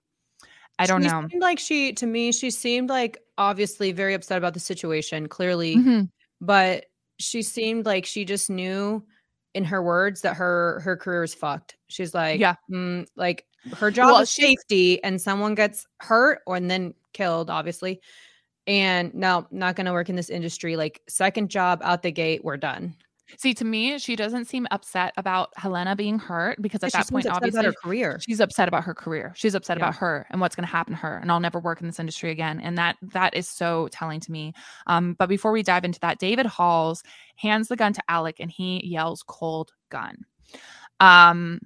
I 0.78 0.84
don't 0.84 1.02
she 1.02 1.08
know. 1.08 1.26
Seemed 1.30 1.42
like 1.42 1.58
she 1.58 1.92
to 1.94 2.06
me, 2.06 2.32
she 2.32 2.50
seemed 2.50 2.90
like 2.90 3.18
obviously 3.38 3.92
very 3.92 4.12
upset 4.14 4.36
about 4.36 4.54
the 4.54 4.60
situation. 4.60 5.26
Clearly, 5.28 5.76
mm-hmm 5.76 6.04
but 6.40 6.86
she 7.18 7.42
seemed 7.42 7.86
like 7.86 8.04
she 8.04 8.24
just 8.24 8.50
knew 8.50 9.04
in 9.54 9.64
her 9.64 9.82
words 9.82 10.20
that 10.20 10.36
her 10.36 10.80
her 10.80 10.96
career 10.96 11.22
is 11.22 11.34
fucked. 11.34 11.76
She's 11.88 12.14
like, 12.14 12.40
yeah, 12.40 12.56
mm, 12.70 13.06
like 13.16 13.46
her 13.76 13.90
job 13.90 14.12
well, 14.12 14.20
is 14.20 14.30
safety 14.30 15.02
and 15.02 15.20
someone 15.20 15.54
gets 15.54 15.86
hurt 16.00 16.40
or 16.46 16.56
and 16.56 16.70
then 16.70 16.94
killed 17.12 17.50
obviously 17.50 18.00
and 18.66 19.14
no 19.14 19.46
not 19.50 19.74
going 19.74 19.86
to 19.86 19.92
work 19.92 20.08
in 20.08 20.16
this 20.16 20.30
industry. 20.30 20.76
Like 20.76 21.00
second 21.08 21.50
job 21.50 21.80
out 21.82 22.02
the 22.02 22.12
gate 22.12 22.44
we're 22.44 22.56
done 22.58 22.94
See, 23.38 23.54
to 23.54 23.64
me, 23.64 23.98
she 23.98 24.14
doesn't 24.14 24.44
seem 24.44 24.66
upset 24.70 25.12
about 25.16 25.52
Halyna 25.54 25.96
being 25.96 26.18
hurt 26.18 26.62
because 26.62 26.82
at 26.82 26.94
yeah, 26.94 27.02
that 27.02 27.10
point, 27.10 27.26
obviously, 27.26 27.64
her 27.64 27.72
career. 27.72 28.18
She's 28.20 28.40
upset 28.40 28.68
about 28.68 28.84
her 28.84 28.94
career. 28.94 29.32
She's 29.36 29.54
upset 29.54 29.78
yeah. 29.78 29.84
about 29.84 29.96
her 29.96 30.26
and 30.30 30.40
what's 30.40 30.54
going 30.54 30.66
to 30.66 30.70
happen 30.70 30.94
to 30.94 31.00
her. 31.00 31.18
And 31.18 31.30
I'll 31.32 31.40
never 31.40 31.58
work 31.58 31.80
in 31.80 31.88
this 31.88 31.98
industry 31.98 32.30
again. 32.30 32.60
And 32.60 32.78
that 32.78 32.96
that 33.02 33.34
is 33.34 33.48
so 33.48 33.88
telling 33.90 34.20
to 34.20 34.32
me. 34.32 34.52
Um, 34.86 35.14
but 35.18 35.28
before 35.28 35.50
we 35.50 35.62
dive 35.62 35.84
into 35.84 36.00
that, 36.00 36.18
David 36.18 36.46
Halls 36.46 37.02
hands 37.36 37.68
the 37.68 37.76
gun 37.76 37.92
to 37.94 38.02
Alec 38.08 38.36
and 38.38 38.50
he 38.50 38.86
yells 38.86 39.24
"cold 39.26 39.72
gun." 39.90 40.18
Um, 41.00 41.60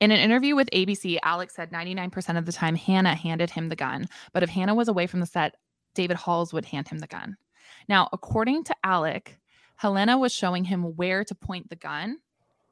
in 0.00 0.10
an 0.10 0.18
interview 0.18 0.54
with 0.54 0.70
ABC, 0.70 1.18
Alex 1.22 1.54
said 1.54 1.70
99% 1.70 2.36
of 2.36 2.44
the 2.44 2.52
time 2.52 2.74
Hannah 2.74 3.14
handed 3.14 3.50
him 3.50 3.68
the 3.68 3.76
gun, 3.76 4.06
but 4.32 4.42
if 4.42 4.50
Hannah 4.50 4.74
was 4.74 4.88
away 4.88 5.06
from 5.06 5.20
the 5.20 5.26
set, 5.26 5.54
David 5.94 6.18
Halls 6.18 6.52
would 6.52 6.66
hand 6.66 6.88
him 6.88 6.98
the 6.98 7.06
gun. 7.06 7.36
Now, 7.88 8.08
according 8.12 8.64
to 8.64 8.76
Alec, 8.84 9.38
Halyna 9.82 10.18
was 10.18 10.32
showing 10.32 10.64
him 10.64 10.96
where 10.96 11.24
to 11.24 11.34
point 11.34 11.68
the 11.68 11.76
gun, 11.76 12.18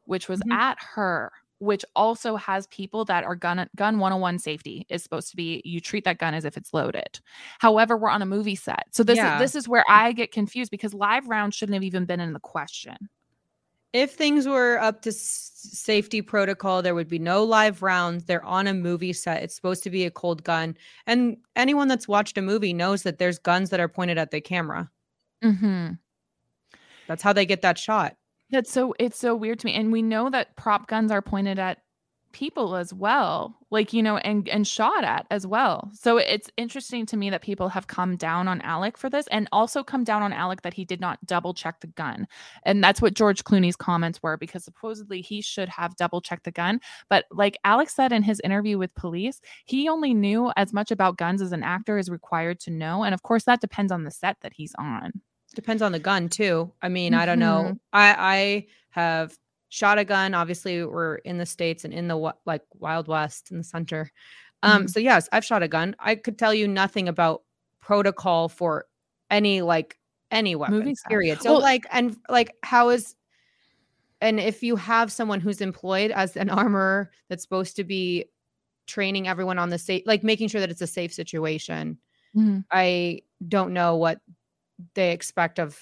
which 0.05 0.28
was 0.28 0.40
mm-hmm. 0.40 0.52
at 0.52 0.78
her, 0.80 1.32
which 1.59 1.84
also 1.94 2.36
has 2.36 2.66
people 2.68 3.05
that 3.07 3.24
are 3.24 3.34
gun 3.34 3.68
gun 3.76 3.98
101 3.98 4.38
safety 4.38 4.86
is 4.88 5.02
supposed 5.02 5.30
to 5.30 5.36
be 5.36 5.62
you 5.64 5.80
treat 5.80 6.05
that 6.05 6.18
gun 6.18 6.34
as 6.34 6.44
if 6.44 6.57
it's 6.57 6.74
loaded. 6.74 7.20
However, 7.59 7.96
we're 7.96 8.11
on 8.11 8.22
a 8.22 8.26
movie 8.26 8.57
set. 8.57 8.86
So 8.90 9.02
this 9.02 9.16
yeah. 9.16 9.36
is 9.36 9.40
this 9.40 9.55
is 9.55 9.68
where 9.68 9.84
I 9.88 10.12
get 10.12 10.32
confused 10.32 10.70
because 10.70 10.94
live 10.94 11.28
rounds 11.28 11.55
shouldn't 11.55 11.74
have 11.74 11.84
even 11.84 12.05
been 12.05 12.20
in 12.20 12.32
the 12.32 12.40
question 12.40 13.09
if 13.94 14.11
things 14.11 14.46
were 14.46 14.76
up 14.80 15.02
to 15.02 15.11
s- 15.11 15.52
safety 15.55 16.20
protocol, 16.20 16.82
there 16.82 16.96
would 16.96 17.09
be 17.09 17.20
no 17.20 17.44
live 17.44 17.80
rounds. 17.80 18.24
They're 18.24 18.44
on 18.44 18.66
a 18.66 18.74
movie 18.74 19.12
set. 19.12 19.44
It's 19.44 19.55
supposed 19.55 19.84
to 19.84 19.90
be 19.90 20.05
a 20.05 20.11
cold 20.11 20.42
gun. 20.42 20.76
And 21.07 21.36
anyone 21.55 21.86
that's 21.86 22.09
watched 22.09 22.36
a 22.36 22.42
movie 22.42 22.72
knows 22.72 23.05
that 23.05 23.18
there's 23.18 23.38
guns 23.38 23.70
that 23.70 23.78
are 23.78 23.88
pointed 23.88 24.18
at 24.18 24.32
the 24.32 24.40
camera. 24.40 24.90
Mm-hmm. 25.44 25.92
That's 27.07 27.22
how 27.22 27.32
they 27.32 27.46
get 27.46 27.62
that 27.62 27.78
shot. 27.78 28.16
That's 28.50 28.70
so 28.70 28.94
it's 28.98 29.18
so 29.18 29.34
weird 29.34 29.59
to 29.61 29.66
me. 29.66 29.74
And 29.74 29.92
we 29.92 30.02
know 30.02 30.30
that 30.30 30.57
prop 30.57 30.86
guns 30.88 31.11
are 31.11 31.22
pointed 31.22 31.59
at 31.59 31.78
people 32.34 32.74
as 32.74 32.92
well 32.92 33.57
like 33.70 33.92
you 33.92 34.02
know 34.02 34.18
and 34.18 34.48
and 34.48 34.66
shot 34.66 35.05
at 35.05 35.24
as 35.30 35.46
well. 35.46 35.90
So 35.94 36.18
it's 36.18 36.50
interesting 36.57 37.07
to 37.07 37.16
me 37.16 37.30
that 37.30 37.42
people 37.42 37.68
have 37.68 37.86
come 37.86 38.16
down 38.16 38.48
on 38.48 38.61
alec 38.62 38.98
for 38.98 39.09
this 39.09 39.26
and 39.28 39.48
also 39.52 39.82
come 39.82 40.05
down 40.05 40.22
on 40.22 40.32
alec 40.32 40.62
that 40.62 40.74
he 40.74 40.84
did 40.84 41.00
not 41.00 41.24
double 41.24 41.55
check 41.55 41.80
the 41.80 41.86
gun. 41.86 42.26
And 42.64 42.82
that's 42.82 43.00
what 43.00 43.14
george 43.14 43.44
clooney's 43.44 43.76
comments 43.76 44.22
were 44.22 44.36
because 44.36 44.64
supposedly 44.64 45.22
he 45.22 45.40
should 45.40 45.68
have 45.68 45.96
double 45.96 46.20
checked 46.20 46.44
the 46.44 46.50
gun. 46.50 46.80
But 47.09 47.24
like 47.30 47.59
alex 47.64 47.94
said 47.94 48.12
in 48.12 48.22
his 48.22 48.40
interview 48.40 48.78
with 48.78 48.94
police 48.94 49.40
he 49.64 49.88
only 49.88 50.12
knew 50.12 50.52
as 50.57 50.72
much 50.72 50.90
about 50.90 51.16
guns 51.16 51.40
as 51.40 51.52
an 51.52 51.62
actor 51.62 51.98
is 51.98 52.11
required 52.11 52.59
to 52.61 52.70
know. 52.70 53.05
And 53.05 53.14
of 53.14 53.22
course 53.22 53.44
that 53.44 53.61
depends 53.61 53.92
on 53.92 54.05
the 54.05 54.11
set 54.11 54.38
that 54.42 54.55
he's 54.55 54.74
on 54.76 55.20
depends 55.55 55.82
on 55.82 55.92
the 55.92 55.98
gun 55.98 56.28
too 56.28 56.70
i 56.82 56.88
mean 56.88 57.12
mm-hmm. 57.12 57.20
i 57.20 57.26
don't 57.26 57.38
know 57.38 57.62
mm-hmm. 57.64 57.74
i 57.92 58.16
i 58.18 58.66
have 58.90 59.36
shot 59.74 59.98
a 59.98 60.05
gun. 60.05 60.34
Obviously, 60.34 60.84
we're 60.84 61.16
in 61.16 61.38
the 61.38 61.46
states 61.46 61.84
and 61.84 61.92
in 61.92 62.07
the 62.07 62.32
like 62.46 62.62
Wild 62.74 63.09
West 63.09 63.50
in 63.50 63.59
the 63.59 63.64
center. 63.64 64.11
Um, 64.62 64.82
mm-hmm. 64.82 64.86
so 64.86 65.00
yes, 65.00 65.28
I've 65.32 65.44
shot 65.44 65.62
a 65.62 65.68
gun. 65.68 65.96
I 65.98 66.14
could 66.14 66.38
tell 66.38 66.55
you 66.55 66.68
nothing 66.68 67.09
about 67.09 67.42
protocol 67.80 68.48
for 68.48 68.86
any 69.30 69.62
like 69.62 69.98
any 70.30 70.55
weapons. 70.55 71.02
Period. 71.09 71.42
So 71.42 71.52
well, 71.52 71.61
like 71.61 71.86
and 71.90 72.16
like 72.28 72.55
how 72.62 72.90
is 72.90 73.16
and 74.20 74.38
if 74.38 74.62
you 74.62 74.76
have 74.76 75.11
someone 75.11 75.40
who's 75.40 75.61
employed 75.61 76.12
as 76.12 76.36
an 76.36 76.50
armorer 76.50 77.11
that's 77.28 77.42
supposed 77.42 77.74
to 77.76 77.84
be 77.84 78.26
training 78.86 79.26
everyone 79.26 79.59
on 79.59 79.70
the 79.70 79.78
safe 79.78 80.02
like 80.05 80.22
making 80.22 80.46
sure 80.46 80.61
that 80.61 80.70
it's 80.70 80.82
a 80.82 80.86
safe 80.86 81.11
situation 81.11 81.96
mm-hmm. 82.36 82.59
i 82.70 83.18
don't 83.48 83.72
know 83.72 83.96
what 83.96 84.20
they 84.95 85.12
expect 85.12 85.59
of 85.59 85.79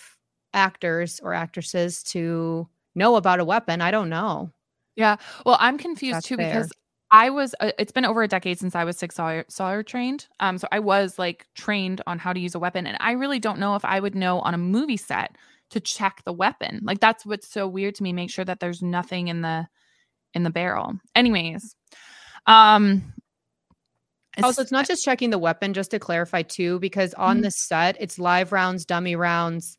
actors 0.54 1.20
or 1.22 1.34
actresses 1.34 2.02
to 2.02 2.68
know 2.94 3.16
about 3.16 3.40
a 3.40 3.44
weapon. 3.44 3.80
I 3.80 3.90
don't 3.90 4.08
know. 4.10 4.50
Yeah. 4.96 5.16
Well, 5.46 5.56
I'm 5.60 5.78
confused 5.78 6.16
That's 6.16 6.26
too 6.26 6.36
fair. 6.36 6.52
because 6.52 6.70
I 7.10 7.30
was 7.30 7.54
uh, 7.60 7.72
it's 7.78 7.92
been 7.92 8.04
over 8.04 8.22
a 8.22 8.28
decade 8.28 8.58
since 8.58 8.74
I 8.74 8.84
was 8.84 8.98
Sig 8.98 9.12
Sauer, 9.12 9.44
Sauer 9.48 9.82
trained. 9.82 10.26
Um 10.40 10.58
so 10.58 10.68
I 10.72 10.80
was 10.80 11.18
like 11.18 11.46
trained 11.54 12.00
on 12.06 12.18
how 12.18 12.32
to 12.32 12.40
use 12.40 12.54
a 12.54 12.58
weapon 12.58 12.86
and 12.86 12.96
I 13.00 13.12
really 13.12 13.38
don't 13.38 13.58
know 13.58 13.74
if 13.76 13.84
I 13.84 14.00
would 14.00 14.14
know 14.14 14.40
on 14.40 14.54
a 14.54 14.58
movie 14.58 14.96
set 14.96 15.36
to 15.70 15.80
check 15.80 16.22
the 16.24 16.32
weapon. 16.32 16.80
Like 16.84 17.00
that's 17.00 17.24
what's 17.24 17.48
so 17.48 17.66
weird 17.66 17.94
to 17.96 18.02
me 18.02 18.12
make 18.12 18.30
sure 18.30 18.44
that 18.44 18.60
there's 18.60 18.82
nothing 18.82 19.28
in 19.28 19.40
the 19.40 19.66
in 20.34 20.42
the 20.42 20.50
barrel. 20.50 20.94
Anyways, 21.14 21.74
um 22.46 23.12
also, 24.42 24.62
it's 24.62 24.72
not 24.72 24.86
just 24.86 25.04
checking 25.04 25.30
the 25.30 25.38
weapon, 25.38 25.74
just 25.74 25.90
to 25.90 25.98
clarify 25.98 26.42
too, 26.42 26.78
because 26.78 27.14
on 27.14 27.36
mm-hmm. 27.36 27.44
the 27.44 27.50
set, 27.50 27.96
it's 28.00 28.18
live 28.18 28.52
rounds, 28.52 28.84
dummy 28.84 29.16
rounds, 29.16 29.76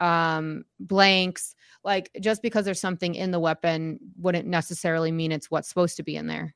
um, 0.00 0.64
blanks 0.80 1.54
like 1.84 2.10
just 2.20 2.42
because 2.42 2.64
there's 2.64 2.80
something 2.80 3.14
in 3.14 3.30
the 3.30 3.38
weapon 3.38 3.98
wouldn't 4.16 4.48
necessarily 4.48 5.12
mean 5.12 5.30
it's 5.30 5.50
what's 5.50 5.68
supposed 5.68 5.96
to 5.98 6.02
be 6.02 6.16
in 6.16 6.26
there. 6.26 6.54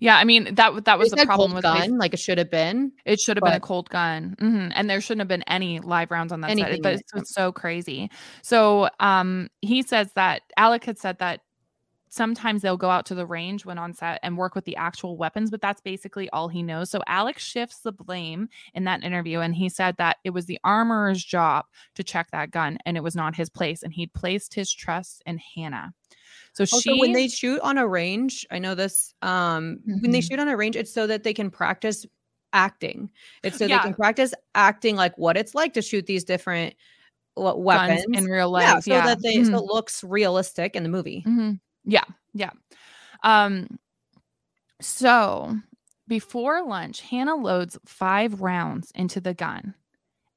Yeah, 0.00 0.16
I 0.16 0.24
mean 0.24 0.54
that 0.54 0.84
that 0.84 0.98
was 0.98 1.10
the 1.10 1.26
problem 1.26 1.52
with 1.52 1.64
gun. 1.64 1.98
like 1.98 2.14
it 2.14 2.20
should 2.20 2.38
have 2.38 2.50
been. 2.50 2.92
It 3.04 3.18
should 3.18 3.36
have 3.36 3.42
been 3.42 3.54
a 3.54 3.60
cold 3.60 3.90
gun, 3.90 4.36
mm-hmm. 4.40 4.68
and 4.72 4.88
there 4.88 5.00
shouldn't 5.00 5.22
have 5.22 5.28
been 5.28 5.42
any 5.48 5.80
live 5.80 6.12
rounds 6.12 6.32
on 6.32 6.40
that 6.42 6.56
side. 6.56 6.80
But 6.80 6.94
it's, 6.94 7.12
it's 7.14 7.34
so 7.34 7.50
crazy. 7.50 8.08
So, 8.42 8.88
um, 9.00 9.48
he 9.62 9.82
says 9.82 10.10
that 10.14 10.42
Alec 10.56 10.84
had 10.84 10.98
said 10.98 11.18
that 11.18 11.40
sometimes 12.14 12.62
they'll 12.62 12.76
go 12.76 12.90
out 12.90 13.06
to 13.06 13.14
the 13.14 13.26
range 13.26 13.64
when 13.64 13.76
on 13.76 13.92
set 13.92 14.20
and 14.22 14.38
work 14.38 14.54
with 14.54 14.64
the 14.64 14.76
actual 14.76 15.16
weapons, 15.16 15.50
but 15.50 15.60
that's 15.60 15.80
basically 15.80 16.30
all 16.30 16.48
he 16.48 16.62
knows. 16.62 16.88
So 16.90 17.00
Alex 17.08 17.42
shifts 17.42 17.80
the 17.80 17.90
blame 17.90 18.48
in 18.72 18.84
that 18.84 19.02
interview 19.02 19.40
and 19.40 19.54
he 19.54 19.68
said 19.68 19.96
that 19.96 20.18
it 20.22 20.30
was 20.30 20.46
the 20.46 20.60
armorer's 20.62 21.24
job 21.24 21.64
to 21.96 22.04
check 22.04 22.30
that 22.30 22.52
gun 22.52 22.78
and 22.86 22.96
it 22.96 23.02
was 23.02 23.16
not 23.16 23.34
his 23.34 23.50
place 23.50 23.82
and 23.82 23.92
he'd 23.92 24.14
placed 24.14 24.54
his 24.54 24.72
trust 24.72 25.22
in 25.26 25.38
Hannah. 25.38 25.92
So 26.52 26.62
also, 26.62 26.78
she 26.78 27.00
when 27.00 27.12
they 27.12 27.26
shoot 27.26 27.60
on 27.62 27.78
a 27.78 27.86
range, 27.86 28.46
I 28.48 28.60
know 28.60 28.76
this 28.76 29.12
um 29.22 29.80
mm-hmm. 29.80 30.00
when 30.00 30.10
they 30.12 30.20
mm-hmm. 30.20 30.28
shoot 30.28 30.38
on 30.38 30.46
a 30.46 30.56
range 30.56 30.76
it's 30.76 30.94
so 30.94 31.08
that 31.08 31.24
they 31.24 31.34
can 31.34 31.50
practice 31.50 32.06
acting. 32.52 33.10
It's 33.42 33.58
so 33.58 33.66
yeah. 33.66 33.78
they 33.78 33.82
can 33.82 33.94
practice 33.94 34.32
acting 34.54 34.94
like 34.94 35.18
what 35.18 35.36
it's 35.36 35.54
like 35.54 35.74
to 35.74 35.82
shoot 35.82 36.06
these 36.06 36.22
different 36.22 36.76
weapons 37.36 38.04
in 38.12 38.26
real 38.26 38.50
life. 38.50 38.62
Yeah, 38.62 38.78
so 38.78 38.90
yeah. 38.92 39.06
that 39.06 39.22
they 39.22 39.38
mm-hmm. 39.38 39.52
so 39.52 39.58
it 39.58 39.64
looks 39.64 40.04
realistic 40.04 40.76
in 40.76 40.84
the 40.84 40.88
movie. 40.88 41.24
Mm-hmm. 41.26 41.54
Yeah, 41.84 42.04
yeah. 42.32 42.50
Um, 43.22 43.78
so 44.80 45.56
before 46.08 46.66
lunch, 46.66 47.00
Hannah 47.00 47.36
loads 47.36 47.78
five 47.86 48.40
rounds 48.40 48.90
into 48.94 49.20
the 49.20 49.34
gun. 49.34 49.74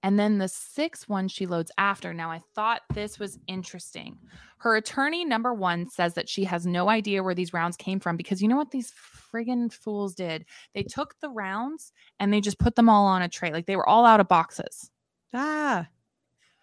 And 0.04 0.18
then 0.18 0.38
the 0.38 0.48
sixth 0.48 1.10
one 1.10 1.28
she 1.28 1.48
loads 1.48 1.72
after. 1.78 2.14
Now, 2.14 2.32
I 2.32 2.42
thought 2.56 2.82
this 2.94 3.20
was 3.20 3.40
interesting. 3.48 4.18
Her 4.60 4.76
attorney, 4.76 5.26
number 5.26 5.54
one, 5.54 5.90
says 5.90 6.14
that 6.14 6.30
she 6.30 6.44
has 6.46 6.66
no 6.66 6.88
idea 6.88 7.24
where 7.24 7.36
these 7.36 7.52
rounds 7.52 7.76
came 7.76 8.00
from 8.00 8.16
because 8.16 8.42
you 8.42 8.48
know 8.48 8.56
what 8.56 8.72
these 8.72 8.94
friggin' 9.34 9.74
fools 9.74 10.14
did? 10.14 10.46
They 10.74 10.84
took 10.84 11.20
the 11.20 11.30
rounds 11.30 11.92
and 12.20 12.32
they 12.32 12.40
just 12.40 12.60
put 12.60 12.76
them 12.76 12.90
all 12.90 13.06
on 13.08 13.24
a 13.24 13.28
tray. 13.28 13.52
Like 13.52 13.66
they 13.66 13.76
were 13.76 13.90
all 13.90 14.06
out 14.06 14.20
of 14.20 14.30
boxes. 14.30 14.92
Ah 15.34 15.88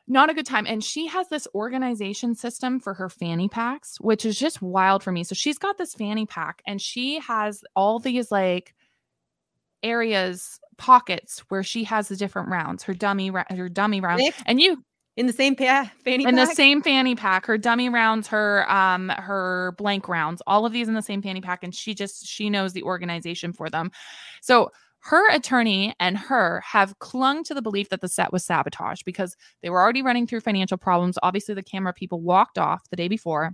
not 0.06 0.30
a 0.30 0.34
good 0.34 0.46
time. 0.46 0.66
And 0.66 0.84
she 0.84 1.06
has 1.06 1.28
this 1.28 1.48
organization 1.54 2.34
system 2.34 2.78
for 2.80 2.94
her 2.94 3.08
fanny 3.08 3.48
packs, 3.48 3.98
which 4.00 4.24
is 4.24 4.38
just 4.38 4.60
wild 4.60 5.02
for 5.02 5.12
me. 5.12 5.24
So 5.24 5.34
she's 5.34 5.58
got 5.58 5.78
this 5.78 5.94
fanny 5.94 6.26
pack 6.26 6.62
and 6.66 6.80
she 6.80 7.18
has 7.20 7.62
all 7.74 7.98
these 7.98 8.30
like 8.30 8.74
areas, 9.82 10.60
pockets 10.76 11.40
where 11.48 11.62
she 11.62 11.84
has 11.84 12.08
the 12.08 12.16
different 12.16 12.48
rounds, 12.48 12.82
her 12.82 12.94
dummy, 12.94 13.30
her 13.50 13.68
dummy 13.68 14.00
rounds. 14.00 14.22
And 14.46 14.60
you 14.60 14.82
in 15.16 15.26
the 15.26 15.32
same 15.32 15.54
pa- 15.54 15.90
fanny 16.04 16.24
in 16.24 16.34
pack? 16.34 16.48
the 16.48 16.54
same 16.54 16.82
fanny 16.82 17.14
pack, 17.14 17.46
her 17.46 17.56
dummy 17.56 17.88
rounds, 17.88 18.26
her 18.28 18.70
um 18.70 19.08
her 19.10 19.74
blank 19.78 20.08
rounds, 20.08 20.42
all 20.46 20.66
of 20.66 20.72
these 20.72 20.88
in 20.88 20.94
the 20.94 21.02
same 21.02 21.22
fanny 21.22 21.40
pack. 21.40 21.62
And 21.62 21.74
she 21.74 21.94
just 21.94 22.26
she 22.26 22.50
knows 22.50 22.72
the 22.72 22.82
organization 22.82 23.52
for 23.52 23.70
them. 23.70 23.90
So 24.42 24.70
her 25.04 25.30
attorney 25.30 25.94
and 26.00 26.16
her 26.16 26.60
have 26.60 26.98
clung 26.98 27.44
to 27.44 27.52
the 27.52 27.60
belief 27.60 27.90
that 27.90 28.00
the 28.00 28.08
set 28.08 28.32
was 28.32 28.42
sabotaged 28.42 29.04
because 29.04 29.36
they 29.62 29.68
were 29.68 29.80
already 29.80 30.00
running 30.02 30.26
through 30.26 30.40
financial 30.40 30.78
problems. 30.78 31.18
Obviously, 31.22 31.54
the 31.54 31.62
camera 31.62 31.92
people 31.92 32.22
walked 32.22 32.56
off 32.56 32.88
the 32.88 32.96
day 32.96 33.08
before. 33.08 33.52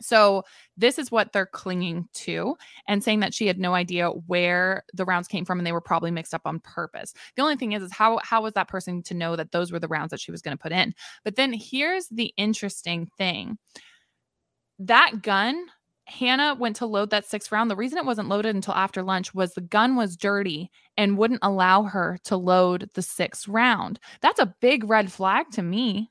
So, 0.00 0.44
this 0.76 0.98
is 0.98 1.10
what 1.10 1.32
they're 1.32 1.46
clinging 1.46 2.06
to 2.14 2.54
and 2.86 3.02
saying 3.02 3.20
that 3.20 3.32
she 3.32 3.46
had 3.46 3.58
no 3.58 3.74
idea 3.74 4.10
where 4.10 4.84
the 4.92 5.06
rounds 5.06 5.26
came 5.26 5.46
from 5.46 5.58
and 5.58 5.66
they 5.66 5.72
were 5.72 5.80
probably 5.80 6.10
mixed 6.10 6.34
up 6.34 6.42
on 6.44 6.60
purpose. 6.60 7.14
The 7.34 7.42
only 7.42 7.56
thing 7.56 7.72
is 7.72 7.82
is 7.82 7.92
how 7.92 8.20
how 8.22 8.42
was 8.42 8.52
that 8.52 8.68
person 8.68 9.02
to 9.04 9.14
know 9.14 9.36
that 9.36 9.52
those 9.52 9.72
were 9.72 9.80
the 9.80 9.88
rounds 9.88 10.10
that 10.10 10.20
she 10.20 10.30
was 10.30 10.42
going 10.42 10.56
to 10.56 10.62
put 10.62 10.72
in? 10.72 10.94
But 11.24 11.36
then 11.36 11.54
here's 11.54 12.08
the 12.08 12.32
interesting 12.36 13.08
thing. 13.16 13.56
That 14.78 15.22
gun 15.22 15.66
Hannah 16.08 16.54
went 16.54 16.76
to 16.76 16.86
load 16.86 17.10
that 17.10 17.26
sixth 17.26 17.52
round. 17.52 17.70
The 17.70 17.76
reason 17.76 17.98
it 17.98 18.04
wasn't 18.04 18.28
loaded 18.28 18.54
until 18.54 18.74
after 18.74 19.02
lunch 19.02 19.34
was 19.34 19.52
the 19.52 19.60
gun 19.60 19.94
was 19.94 20.16
dirty 20.16 20.70
and 20.96 21.18
wouldn't 21.18 21.40
allow 21.42 21.82
her 21.82 22.18
to 22.24 22.36
load 22.36 22.90
the 22.94 23.02
sixth 23.02 23.46
round. 23.46 24.00
That's 24.20 24.40
a 24.40 24.54
big 24.60 24.88
red 24.88 25.12
flag 25.12 25.50
to 25.52 25.62
me. 25.62 26.10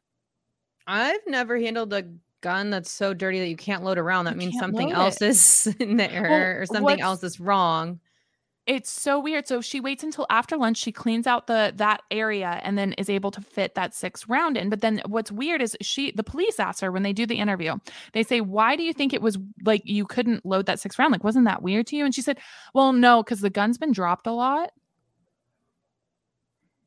I've 0.86 1.26
never 1.26 1.58
handled 1.58 1.94
a 1.94 2.06
gun 2.42 2.70
that's 2.70 2.92
so 2.92 3.14
dirty 3.14 3.40
that 3.40 3.50
you 3.50 3.58
can't 3.58 3.84
load 3.84 3.98
around, 3.98 4.26
that 4.26 4.36
you 4.36 4.40
means 4.40 4.60
something 4.60 4.92
else 4.92 5.22
it. 5.22 5.30
is 5.30 5.76
in 5.80 5.98
there 5.98 6.24
well, 6.24 6.62
or 6.62 6.66
something 6.66 7.02
else 7.02 7.24
is 7.24 7.40
wrong. 7.40 8.00
It's 8.68 8.92
so 8.92 9.18
weird. 9.18 9.48
So 9.48 9.62
she 9.62 9.80
waits 9.80 10.04
until 10.04 10.28
after 10.30 10.58
lunch. 10.58 10.76
She 10.76 10.92
cleans 10.92 11.26
out 11.26 11.48
the 11.48 11.72
that 11.78 12.02
area 12.12 12.60
and 12.64 12.78
then 12.78 12.92
is 12.94 13.10
able 13.10 13.32
to 13.32 13.40
fit 13.40 13.76
that 13.76 13.96
six 13.96 14.28
round 14.28 14.58
in. 14.58 14.70
But 14.70 14.82
then 14.82 15.02
what's 15.06 15.32
weird 15.32 15.62
is 15.62 15.78
she 15.82 16.12
the 16.12 16.24
police 16.24 16.60
asked 16.60 16.82
her 16.82 16.92
when 16.92 17.04
they 17.04 17.14
do 17.14 17.26
the 17.26 17.40
interview. 17.40 17.78
They 18.12 18.24
say, 18.24 18.42
"Why 18.42 18.76
do 18.76 18.84
you 18.84 18.92
think 18.92 19.14
it 19.14 19.22
was 19.22 19.38
like 19.64 19.84
you 19.86 20.06
couldn't 20.06 20.46
load 20.46 20.66
that 20.66 20.82
six 20.82 21.00
round? 21.00 21.14
Like 21.14 21.24
wasn't 21.24 21.46
that 21.46 21.64
weird 21.64 21.88
to 21.88 21.96
you?" 21.96 22.04
And 22.04 22.14
she 22.14 22.22
said, 22.22 22.40
"Well, 22.74 22.92
no, 22.92 23.24
because 23.24 23.40
the 23.40 23.50
gun's 23.50 23.78
been 23.78 23.94
dropped 23.94 24.28
a 24.28 24.34
lot." 24.34 24.72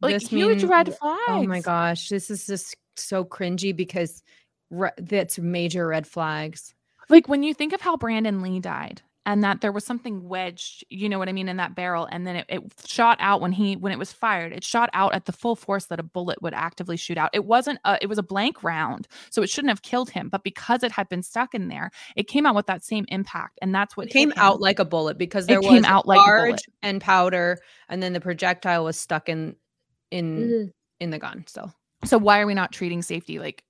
Like 0.03 0.15
this 0.15 0.29
huge 0.29 0.59
means, 0.59 0.65
red 0.67 0.95
flags. 0.95 1.21
Oh 1.29 1.43
my 1.45 1.61
gosh, 1.61 2.11
this 2.11 2.31
is 2.31 2.47
just 2.47 2.77
so 2.97 3.25
cringy 3.25 3.75
because 3.75 4.23
re- 4.71 4.91
that's 4.99 5.39
major 5.39 5.87
red 5.87 6.07
flags. 6.07 6.75
Like 7.09 7.27
when 7.27 7.43
you 7.43 7.55
think 7.55 7.73
of 7.73 7.81
how 7.81 7.97
Brandon 7.97 8.43
Lee 8.43 8.61
died, 8.61 9.01
and 9.27 9.45
that 9.45 9.61
there 9.61 9.73
was 9.73 9.85
something 9.85 10.29
wedged 10.29 10.85
you 10.89 11.09
know 11.09 11.19
what 11.19 11.29
i 11.29 11.33
mean 11.33 11.49
in 11.49 11.57
that 11.57 11.75
barrel 11.75 12.09
and 12.11 12.27
then 12.27 12.37
it, 12.37 12.47
it, 12.49 12.63
shot 12.87 13.19
out 13.21 13.41
when 13.41 13.53
he 13.53 13.77
when 13.77 13.93
it 13.93 13.99
was 13.99 14.13
fired. 14.13 14.53
It 14.53 14.65
shot 14.65 14.91
out 14.93 15.15
at 15.15 15.27
the 15.27 15.33
full 15.33 15.57
force 15.57 15.87
that 15.87 16.01
a 16.01 16.03
bullet 16.03 16.43
would 16.43 16.55
actively 16.55 16.97
shoot 16.97 17.19
out. 17.19 17.31
It 17.33 17.45
wasn't 17.45 17.79
a, 17.85 17.99
it 18.01 18.09
was 18.09 18.19
a 18.19 18.23
blank 18.23 18.63
round 18.63 19.09
so 19.31 19.43
it 19.43 19.51
shouldn't 19.51 19.71
have 19.71 19.83
killed 19.83 20.11
him 20.11 20.29
but 20.29 20.43
because 20.43 20.83
it 20.83 20.93
had 20.93 21.09
been 21.09 21.23
stuck 21.23 21.55
in 21.55 21.69
there 21.69 21.91
it 22.17 22.29
came 22.29 22.47
out 22.47 22.55
with 22.55 22.67
that 22.67 22.85
same 22.85 23.05
impact 23.09 23.59
and 23.63 23.75
that's 23.75 23.97
what 23.97 24.07
it 24.07 24.13
came 24.13 24.33
out 24.37 24.61
like 24.61 24.79
a 24.79 24.85
bullet 24.85 25.19
because 25.19 25.47
there 25.47 25.57
it 25.57 25.63
was 25.63 25.71
came 25.71 25.85
out 25.85 26.07
like 26.07 26.19
large 26.19 26.63
and 26.83 27.01
powder 27.01 27.59
and 27.89 28.03
then 28.03 28.13
the 28.13 28.21
projectile 28.21 28.85
was 28.85 28.97
stuck 28.97 29.29
in 29.29 29.57
in 30.11 30.39
mm-hmm. 30.39 30.69
in 30.99 31.11
the 31.11 31.19
gun 31.19 31.45
so. 31.47 31.71
So 32.05 32.17
why 32.17 32.41
are 32.41 32.47
we 32.47 32.55
not 32.55 32.73
treating 32.73 33.03
safety 33.03 33.39
like 33.39 33.63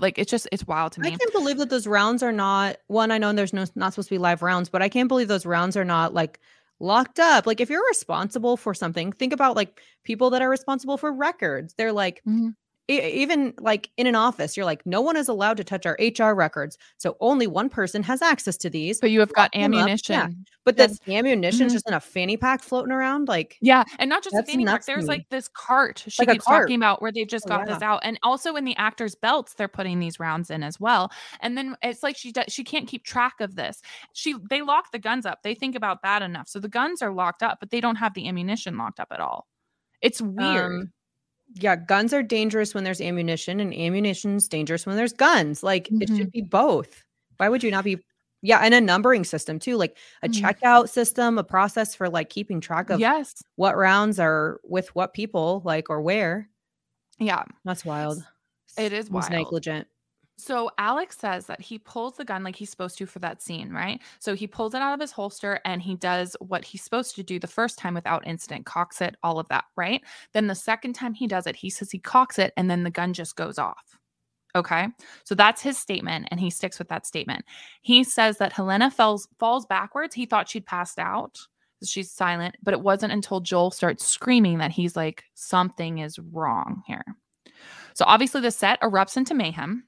like 0.00 0.18
it's 0.18 0.30
just 0.30 0.48
it's 0.52 0.66
wild 0.66 0.92
to 0.92 1.00
me. 1.00 1.08
I 1.08 1.10
can't 1.16 1.32
believe 1.32 1.58
that 1.58 1.70
those 1.70 1.86
rounds 1.86 2.22
are 2.22 2.32
not 2.32 2.76
one. 2.86 3.10
I 3.10 3.18
know 3.18 3.32
there's 3.32 3.52
no 3.52 3.66
not 3.74 3.92
supposed 3.92 4.08
to 4.08 4.14
be 4.14 4.18
live 4.18 4.42
rounds, 4.42 4.68
but 4.68 4.82
I 4.82 4.88
can't 4.88 5.08
believe 5.08 5.28
those 5.28 5.46
rounds 5.46 5.76
are 5.76 5.84
not 5.84 6.14
like 6.14 6.40
locked 6.80 7.18
up. 7.18 7.46
Like 7.46 7.60
if 7.60 7.70
you're 7.70 7.86
responsible 7.88 8.56
for 8.56 8.74
something, 8.74 9.12
think 9.12 9.32
about 9.32 9.56
like 9.56 9.80
people 10.04 10.30
that 10.30 10.42
are 10.42 10.48
responsible 10.48 10.96
for 10.96 11.12
records. 11.12 11.74
They're 11.74 11.92
like, 11.92 12.22
mm-hmm 12.26 12.50
even 12.88 13.52
like 13.60 13.90
in 13.98 14.06
an 14.06 14.14
office, 14.14 14.56
you're 14.56 14.64
like, 14.64 14.84
no 14.86 15.02
one 15.02 15.16
is 15.16 15.28
allowed 15.28 15.58
to 15.58 15.64
touch 15.64 15.84
our 15.84 15.98
HR 16.00 16.34
records. 16.34 16.78
So 16.96 17.18
only 17.20 17.46
one 17.46 17.68
person 17.68 18.02
has 18.02 18.22
access 18.22 18.56
to 18.58 18.70
these. 18.70 18.98
But 18.98 19.10
you 19.10 19.20
have 19.20 19.32
got 19.34 19.54
ammunition. 19.54 20.14
Yeah. 20.14 20.28
But 20.64 20.76
that's 20.76 20.98
ammunition 21.06 21.66
mm-hmm. 21.66 21.74
just 21.74 21.88
in 21.88 21.94
a 21.94 22.00
fanny 22.00 22.36
pack 22.38 22.62
floating 22.62 22.92
around. 22.92 23.28
Like, 23.28 23.58
yeah. 23.60 23.84
And 23.98 24.08
not 24.08 24.22
just 24.22 24.36
a 24.36 24.42
fanny 24.42 24.64
pack. 24.64 24.86
There's 24.86 25.06
like 25.06 25.28
this 25.28 25.48
cart 25.48 26.04
she 26.08 26.24
like 26.24 26.36
keeps 26.36 26.46
talking 26.46 26.76
about 26.76 27.02
where 27.02 27.12
they've 27.12 27.28
just 27.28 27.44
oh, 27.46 27.48
got 27.48 27.60
oh, 27.60 27.64
yeah. 27.68 27.74
this 27.74 27.82
out. 27.82 28.00
And 28.04 28.18
also 28.22 28.56
in 28.56 28.64
the 28.64 28.76
actors' 28.76 29.14
belts, 29.14 29.54
they're 29.54 29.68
putting 29.68 29.98
these 29.98 30.18
rounds 30.18 30.50
in 30.50 30.62
as 30.62 30.80
well. 30.80 31.10
And 31.40 31.58
then 31.58 31.76
it's 31.82 32.02
like 32.02 32.16
she 32.16 32.32
does, 32.32 32.46
she 32.48 32.64
can't 32.64 32.88
keep 32.88 33.04
track 33.04 33.40
of 33.40 33.54
this. 33.54 33.82
She 34.14 34.34
they 34.48 34.62
lock 34.62 34.92
the 34.92 34.98
guns 34.98 35.26
up. 35.26 35.42
They 35.42 35.54
think 35.54 35.74
about 35.74 36.02
that 36.02 36.22
enough. 36.22 36.48
So 36.48 36.58
the 36.58 36.68
guns 36.68 37.02
are 37.02 37.12
locked 37.12 37.42
up, 37.42 37.58
but 37.60 37.70
they 37.70 37.80
don't 37.80 37.96
have 37.96 38.14
the 38.14 38.28
ammunition 38.28 38.78
locked 38.78 39.00
up 39.00 39.08
at 39.10 39.20
all. 39.20 39.46
It's 40.00 40.22
weird. 40.22 40.82
Um, 40.82 40.92
yeah, 41.54 41.76
guns 41.76 42.12
are 42.12 42.22
dangerous 42.22 42.74
when 42.74 42.84
there's 42.84 43.00
ammunition, 43.00 43.60
and 43.60 43.74
ammunition's 43.74 44.48
dangerous 44.48 44.86
when 44.86 44.96
there's 44.96 45.12
guns. 45.12 45.62
Like 45.62 45.84
mm-hmm. 45.84 46.02
it 46.02 46.08
should 46.08 46.18
mm-hmm. 46.18 46.28
be 46.30 46.42
both. 46.42 47.04
Why 47.38 47.48
would 47.48 47.62
you 47.62 47.70
not 47.70 47.84
be? 47.84 47.98
Yeah, 48.40 48.58
and 48.58 48.72
a 48.72 48.80
numbering 48.80 49.24
system 49.24 49.58
too, 49.58 49.76
like 49.76 49.96
a 50.22 50.28
mm-hmm. 50.28 50.44
checkout 50.44 50.88
system, 50.88 51.38
a 51.38 51.44
process 51.44 51.94
for 51.94 52.08
like 52.08 52.30
keeping 52.30 52.60
track 52.60 52.90
of 52.90 53.00
yes 53.00 53.42
what 53.56 53.76
rounds 53.76 54.20
are 54.20 54.60
with 54.64 54.94
what 54.94 55.14
people, 55.14 55.62
like 55.64 55.90
or 55.90 56.00
where. 56.00 56.48
Yeah, 57.18 57.44
that's 57.64 57.84
wild. 57.84 58.22
It 58.76 58.92
is 58.92 59.10
wild. 59.10 59.30
negligent. 59.30 59.88
So 60.40 60.70
Alex 60.78 61.18
says 61.18 61.46
that 61.46 61.60
he 61.60 61.80
pulls 61.80 62.14
the 62.14 62.24
gun 62.24 62.44
like 62.44 62.54
he's 62.54 62.70
supposed 62.70 62.96
to 62.98 63.06
for 63.06 63.18
that 63.18 63.42
scene, 63.42 63.72
right? 63.72 64.00
So 64.20 64.36
he 64.36 64.46
pulls 64.46 64.72
it 64.72 64.80
out 64.80 64.94
of 64.94 65.00
his 65.00 65.10
holster 65.10 65.60
and 65.64 65.82
he 65.82 65.96
does 65.96 66.36
what 66.38 66.64
he's 66.64 66.84
supposed 66.84 67.16
to 67.16 67.24
do 67.24 67.40
the 67.40 67.48
first 67.48 67.76
time 67.76 67.94
without 67.94 68.24
incident, 68.24 68.64
cocks 68.64 69.00
it, 69.00 69.16
all 69.24 69.40
of 69.40 69.48
that, 69.48 69.64
right? 69.76 70.00
Then 70.34 70.46
the 70.46 70.54
second 70.54 70.92
time 70.92 71.12
he 71.12 71.26
does 71.26 71.48
it, 71.48 71.56
he 71.56 71.68
says 71.68 71.90
he 71.90 71.98
cocks 71.98 72.38
it 72.38 72.52
and 72.56 72.70
then 72.70 72.84
the 72.84 72.90
gun 72.90 73.14
just 73.14 73.34
goes 73.34 73.58
off. 73.58 73.98
Okay. 74.54 74.86
So 75.24 75.34
that's 75.34 75.60
his 75.60 75.76
statement 75.76 76.28
and 76.30 76.38
he 76.38 76.50
sticks 76.50 76.78
with 76.78 76.88
that 76.88 77.04
statement. 77.04 77.44
He 77.82 78.04
says 78.04 78.38
that 78.38 78.52
Halyna 78.54 78.92
falls 78.92 79.26
falls 79.40 79.66
backwards. 79.66 80.14
He 80.14 80.24
thought 80.24 80.48
she'd 80.48 80.66
passed 80.66 81.00
out. 81.00 81.36
She's 81.82 82.12
silent, 82.12 82.54
but 82.62 82.74
it 82.74 82.80
wasn't 82.80 83.12
until 83.12 83.40
Joel 83.40 83.72
starts 83.72 84.06
screaming 84.06 84.58
that 84.58 84.70
he's 84.70 84.94
like 84.94 85.24
something 85.34 85.98
is 85.98 86.16
wrong 86.20 86.84
here. 86.86 87.04
So 87.94 88.04
obviously 88.06 88.40
the 88.40 88.52
set 88.52 88.80
erupts 88.82 89.16
into 89.16 89.34
mayhem 89.34 89.82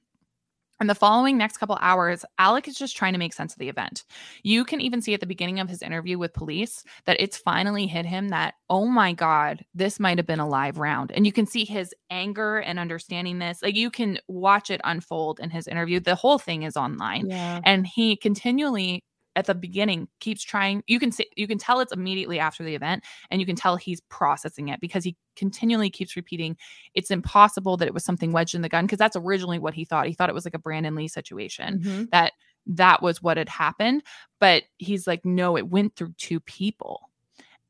and 0.81 0.89
the 0.89 0.95
following 0.95 1.37
next 1.37 1.59
couple 1.59 1.79
hours, 1.81 2.25
Alec 2.39 2.67
is 2.67 2.77
just 2.77 2.97
trying 2.97 3.13
to 3.13 3.19
make 3.19 3.35
sense 3.35 3.53
of 3.53 3.59
the 3.59 3.69
event. 3.69 4.05
You 4.43 4.65
can 4.65 4.81
even 4.81 5.03
see 5.03 5.15
at 5.15 5.21
the 5.21 5.27
beginning 5.27 5.61
of 5.61 5.69
his 5.69 5.83
interview 5.83 6.19
with 6.19 6.33
police 6.33 6.83
that 7.05 7.21
it's 7.21 7.37
finally 7.37 7.87
hit 7.87 8.07
him 8.07 8.31
that, 8.31 8.55
oh 8.69 8.87
my 8.87 9.13
God, 9.13 9.65
this 9.75 10.01
might 10.01 10.19
have 10.19 10.27
been 10.27 10.41
a 10.41 10.49
live 10.49 10.79
round. 10.79 11.13
And 11.13 11.27
you 11.27 11.33
can 11.33 11.47
see 11.47 11.65
his 11.65 11.95
anger 12.11 12.59
and 12.59 12.79
understanding 12.79 13.39
this. 13.39 13.63
Like 13.63 13.77
you 13.77 13.91
can 13.91 14.19
watch 14.27 14.71
it 14.71 14.81
unfold 14.85 15.39
in 15.39 15.51
his 15.51 15.69
interview. 15.69 16.01
The 16.01 16.15
whole 16.15 16.39
thing 16.39 16.63
is 16.63 16.77
online. 16.77 17.29
Yeah. 17.29 17.61
And 17.65 17.87
he 17.87 18.17
continually 18.17 19.05
at 19.37 19.47
the 19.47 19.55
beginning 19.55 20.09
keeps 20.19 20.43
trying 20.43 20.83
you 20.87 20.99
can 20.99 21.13
see 21.13 21.27
you 21.37 21.47
can 21.47 21.59
tell 21.59 21.81
it's 21.81 21.93
immediately 21.93 22.39
after 22.39 22.65
the 22.65 22.75
event 22.75 23.05
and 23.31 23.41
you 23.41 23.47
can 23.47 23.57
tell 23.57 23.77
he's 23.77 24.01
processing 24.03 24.69
it 24.69 24.81
because 24.81 25.05
he 25.05 25.17
continually 25.37 25.91
keeps 25.91 26.17
repeating 26.17 26.57
it's 26.95 27.11
impossible 27.11 27.77
that 27.77 27.87
it 27.87 27.95
was 27.95 28.05
something 28.05 28.33
wedged 28.33 28.55
in 28.55 28.63
the 28.63 28.69
gun 28.69 28.85
because 28.87 28.99
that's 28.99 29.17
originally 29.17 29.59
what 29.59 29.75
he 29.75 29.85
thought 29.85 30.07
he 30.07 30.15
thought 30.15 30.29
it 30.29 30.35
was 30.35 30.45
like 30.45 30.55
a 30.55 30.59
brandon 30.59 30.95
lee 30.95 31.09
situation 31.09 31.81
mm-hmm. 31.81 32.05
that 32.13 32.33
that 32.67 33.03
was 33.03 33.23
what 33.23 33.37
had 33.37 33.49
happened 33.49 34.03
but 34.41 34.65
he's 34.79 35.07
like 35.07 35.25
no 35.25 35.57
it 35.57 35.69
went 35.69 35.95
through 35.97 36.13
two 36.19 36.41
people 36.41 37.09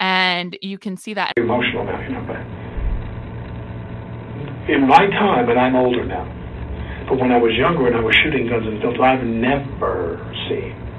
and 0.00 0.56
you 0.62 0.78
can 0.78 0.96
see 0.96 1.14
that 1.14 1.32
emotional 1.36 1.84
now 1.84 2.00
you 2.00 2.08
know 2.08 2.24
but 2.26 2.40
in 4.72 4.86
my 4.86 5.06
time 5.11 5.48
and 5.48 5.61
i'm 5.61 5.76
older 5.76 6.04
now 6.04 6.24
but 7.08 7.18
when 7.18 7.30
i 7.30 7.36
was 7.36 7.52
younger 7.54 7.86
and 7.86 7.96
i 7.96 8.00
was 8.00 8.14
shooting 8.16 8.48
guns 8.48 8.66
and 8.66 8.78
stuff 8.80 8.98
i've 9.00 9.24
never 9.24 10.18
seen 10.48 10.89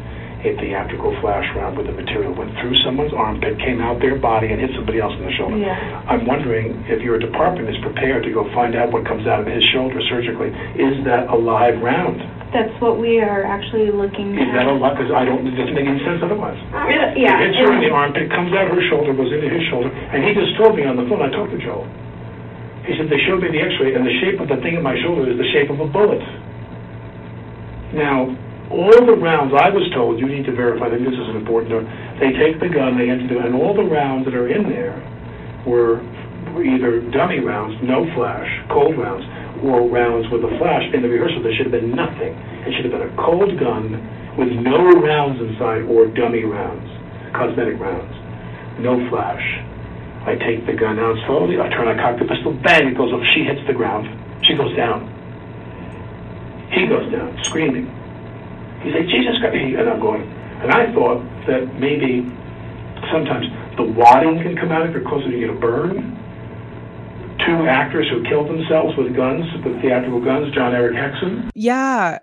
a 0.41 0.57
theatrical 0.57 1.13
flash 1.21 1.45
round 1.53 1.77
where 1.77 1.85
the 1.85 1.93
material 1.93 2.33
went 2.33 2.49
through 2.57 2.73
someone's 2.81 3.13
armpit, 3.13 3.61
came 3.61 3.77
out 3.77 4.01
their 4.01 4.17
body, 4.17 4.49
and 4.49 4.57
hit 4.57 4.73
somebody 4.73 4.97
else 4.97 5.13
in 5.13 5.21
the 5.21 5.33
shoulder. 5.37 5.57
Yeah. 5.57 5.77
I'm 6.09 6.25
wondering 6.25 6.81
if 6.89 7.01
your 7.05 7.21
department 7.21 7.69
is 7.69 7.77
prepared 7.85 8.25
to 8.25 8.31
go 8.33 8.49
find 8.57 8.73
out 8.73 8.89
what 8.89 9.05
comes 9.05 9.29
out 9.29 9.39
of 9.39 9.47
his 9.47 9.61
shoulder 9.69 10.01
surgically. 10.09 10.49
Is 10.81 11.05
that 11.05 11.29
a 11.29 11.37
live 11.37 11.77
round? 11.81 12.21
That's 12.49 12.73
what 12.81 12.97
we 12.97 13.21
are 13.21 13.45
actually 13.45 13.93
looking 13.93 14.35
at. 14.35 14.43
Is 14.43 14.51
that 14.57 14.67
a 14.67 14.75
lot? 14.75 14.97
Because 14.97 15.13
I 15.13 15.23
don't, 15.23 15.45
it 15.45 15.55
doesn't 15.55 15.77
make 15.77 15.87
any 15.87 16.01
sense 16.03 16.19
otherwise. 16.19 16.57
Uh, 16.73 16.89
it, 16.89 17.21
yeah. 17.21 17.39
It 17.39 17.53
hits 17.53 17.63
her 17.63 17.71
in 17.71 17.79
the 17.85 17.93
armpit, 17.93 18.27
comes 18.33 18.51
out 18.51 18.67
her 18.67 18.81
shoulder, 18.91 19.13
goes 19.13 19.31
into 19.31 19.47
his 19.47 19.63
shoulder, 19.71 19.87
and 19.87 20.25
he 20.25 20.35
just 20.35 20.57
told 20.59 20.75
me 20.75 20.83
on 20.83 20.99
the 20.99 21.07
phone, 21.07 21.21
I 21.23 21.29
talked 21.31 21.53
to 21.53 21.61
Joel. 21.61 21.87
He 22.83 22.97
said, 22.97 23.13
they 23.13 23.21
showed 23.29 23.45
me 23.45 23.53
the 23.53 23.61
x-ray, 23.61 23.93
and 23.93 24.03
the 24.03 24.15
shape 24.19 24.41
of 24.41 24.49
the 24.49 24.57
thing 24.65 24.73
in 24.73 24.83
my 24.83 24.97
shoulder 25.05 25.29
is 25.29 25.37
the 25.37 25.47
shape 25.53 25.69
of 25.69 25.79
a 25.79 25.87
bullet. 25.87 26.19
Now, 27.93 28.35
all 28.71 29.05
the 29.05 29.15
rounds, 29.19 29.53
I 29.53 29.69
was 29.69 29.83
told, 29.93 30.19
you 30.19 30.27
need 30.27 30.45
to 30.45 30.55
verify, 30.55 30.89
think 30.89 31.03
this 31.03 31.13
is 31.13 31.29
an 31.29 31.35
important 31.35 31.71
they 32.19 32.31
take 32.31 32.59
the 32.59 32.69
gun, 32.69 32.97
they 32.97 33.09
enter 33.09 33.27
the, 33.27 33.39
and 33.43 33.55
all 33.55 33.75
the 33.75 33.83
rounds 33.83 34.25
that 34.25 34.33
are 34.33 34.47
in 34.47 34.69
there 34.69 34.95
were 35.67 35.99
either 36.63 37.01
dummy 37.11 37.39
rounds, 37.39 37.75
no 37.83 38.07
flash, 38.15 38.47
cold 38.69 38.97
rounds, 38.97 39.25
or 39.63 39.87
rounds 39.87 40.29
with 40.31 40.43
a 40.43 40.51
flash. 40.57 40.83
In 40.93 41.01
the 41.01 41.09
rehearsal, 41.09 41.43
there 41.43 41.53
should 41.53 41.69
have 41.69 41.75
been 41.75 41.95
nothing. 41.95 42.33
It 42.65 42.73
should 42.75 42.85
have 42.89 42.95
been 42.95 43.07
a 43.09 43.15
cold 43.17 43.59
gun 43.59 43.99
with 44.37 44.49
no 44.49 44.89
rounds 45.01 45.39
inside 45.41 45.83
or 45.85 46.07
dummy 46.07 46.43
rounds, 46.43 46.87
cosmetic 47.33 47.77
rounds, 47.79 48.13
no 48.79 48.97
flash. 49.09 49.43
I 50.25 50.35
take 50.35 50.65
the 50.65 50.73
gun 50.73 50.99
out 50.99 51.17
slowly, 51.25 51.59
I 51.59 51.69
turn, 51.69 51.87
I 51.87 51.97
cock 51.97 52.19
the 52.19 52.25
pistol, 52.25 52.53
bang, 52.53 52.87
it 52.87 52.97
goes 52.97 53.11
off. 53.13 53.25
She 53.33 53.43
hits 53.43 53.61
the 53.67 53.73
ground. 53.73 54.09
She 54.45 54.53
goes 54.53 54.75
down. 54.75 55.09
He 56.71 56.87
goes 56.87 57.11
down, 57.11 57.37
screaming. 57.43 58.00
He 58.83 58.91
said, 58.91 59.07
Jesus 59.07 59.37
Christ. 59.39 59.55
And 59.55 59.89
I'm 59.89 59.99
going, 59.99 60.23
and 60.61 60.71
I 60.71 60.91
thought 60.93 61.23
that 61.47 61.79
maybe 61.79 62.25
sometimes 63.11 63.45
the 63.77 63.83
wadding 63.83 64.41
can 64.41 64.55
come 64.55 64.71
out 64.71 64.85
if 64.87 64.93
you're 64.93 65.07
closer 65.07 65.29
to 65.29 65.39
get 65.39 65.49
a 65.49 65.53
burn. 65.53 66.17
Two 67.45 67.67
actors 67.67 68.07
who 68.09 68.23
killed 68.23 68.49
themselves 68.49 68.95
with 68.97 69.15
guns, 69.15 69.45
with 69.65 69.81
theatrical 69.81 70.23
guns, 70.23 70.53
Jon-Erik 70.53 70.93
Hexum. 70.93 71.49
Yeah, 71.55 72.19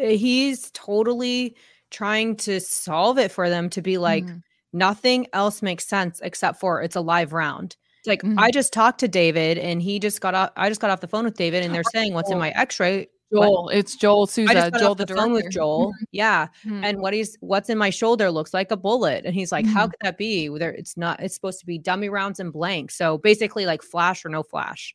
he's 0.00 0.70
totally 0.72 1.56
trying 1.90 2.36
to 2.36 2.60
solve 2.60 3.18
it 3.18 3.32
for 3.32 3.48
them 3.48 3.70
to 3.70 3.80
be 3.80 3.96
like, 3.96 4.24
mm. 4.24 4.42
nothing 4.72 5.26
else 5.32 5.62
makes 5.62 5.86
sense 5.86 6.20
except 6.22 6.60
for 6.60 6.82
it's 6.82 6.96
a 6.96 7.00
live 7.00 7.32
round. 7.32 7.76
Like 8.06 8.22
mm. 8.22 8.38
I 8.38 8.50
just 8.50 8.72
talked 8.72 9.00
to 9.00 9.08
David 9.08 9.58
and 9.58 9.82
he 9.82 9.98
just 9.98 10.20
got 10.20 10.34
off 10.34 10.50
I 10.56 10.68
just 10.68 10.80
got 10.80 10.90
off 10.90 11.00
the 11.00 11.08
phone 11.08 11.24
with 11.24 11.36
David 11.36 11.64
and 11.64 11.74
they're 11.74 11.82
saying 11.92 12.14
what's 12.14 12.30
in 12.30 12.38
my 12.38 12.50
x-ray 12.50 13.08
Joel. 13.32 13.68
It's 13.70 13.96
Joel 13.96 14.26
Souza. 14.26 14.70
Joel 14.78 14.94
the, 14.94 15.04
the 15.06 15.14
phone 15.14 15.32
with 15.32 15.50
Joel. 15.50 15.88
Mm-hmm. 15.88 16.04
Yeah. 16.12 16.46
Mm-hmm. 16.64 16.84
And 16.84 17.00
what 17.00 17.12
he's 17.12 17.36
what's 17.40 17.68
in 17.68 17.78
my 17.78 17.90
shoulder 17.90 18.30
looks 18.30 18.54
like 18.54 18.70
a 18.70 18.76
bullet. 18.76 19.24
And 19.24 19.34
he's 19.34 19.52
like, 19.52 19.64
mm-hmm. 19.64 19.74
How 19.74 19.86
could 19.88 20.00
that 20.02 20.18
be? 20.18 20.48
There 20.48 20.70
it's 20.70 20.96
not 20.96 21.20
it's 21.22 21.34
supposed 21.34 21.60
to 21.60 21.66
be 21.66 21.78
dummy 21.78 22.08
rounds 22.08 22.40
and 22.40 22.52
blank. 22.52 22.90
So 22.90 23.18
basically 23.18 23.66
like 23.66 23.82
flash 23.82 24.24
or 24.24 24.28
no 24.28 24.42
flash. 24.42 24.94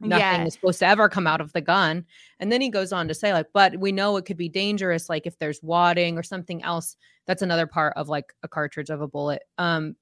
nothing 0.00 0.40
yeah. 0.40 0.44
is 0.46 0.54
supposed 0.54 0.78
to 0.80 0.86
ever 0.86 1.08
come 1.08 1.26
out 1.26 1.40
of 1.40 1.52
the 1.52 1.60
gun. 1.60 2.04
And 2.38 2.50
then 2.50 2.60
he 2.60 2.70
goes 2.70 2.92
on 2.92 3.08
to 3.08 3.14
say, 3.14 3.32
like, 3.32 3.46
but 3.52 3.78
we 3.78 3.92
know 3.92 4.16
it 4.16 4.24
could 4.24 4.36
be 4.36 4.48
dangerous, 4.48 5.08
like 5.08 5.26
if 5.26 5.38
there's 5.38 5.62
wadding 5.62 6.16
or 6.16 6.22
something 6.22 6.62
else. 6.62 6.96
That's 7.26 7.42
another 7.42 7.66
part 7.66 7.92
of 7.96 8.08
like 8.08 8.32
a 8.42 8.48
cartridge 8.48 8.90
of 8.90 9.00
a 9.00 9.08
bullet 9.08 9.42
um, 9.58 9.94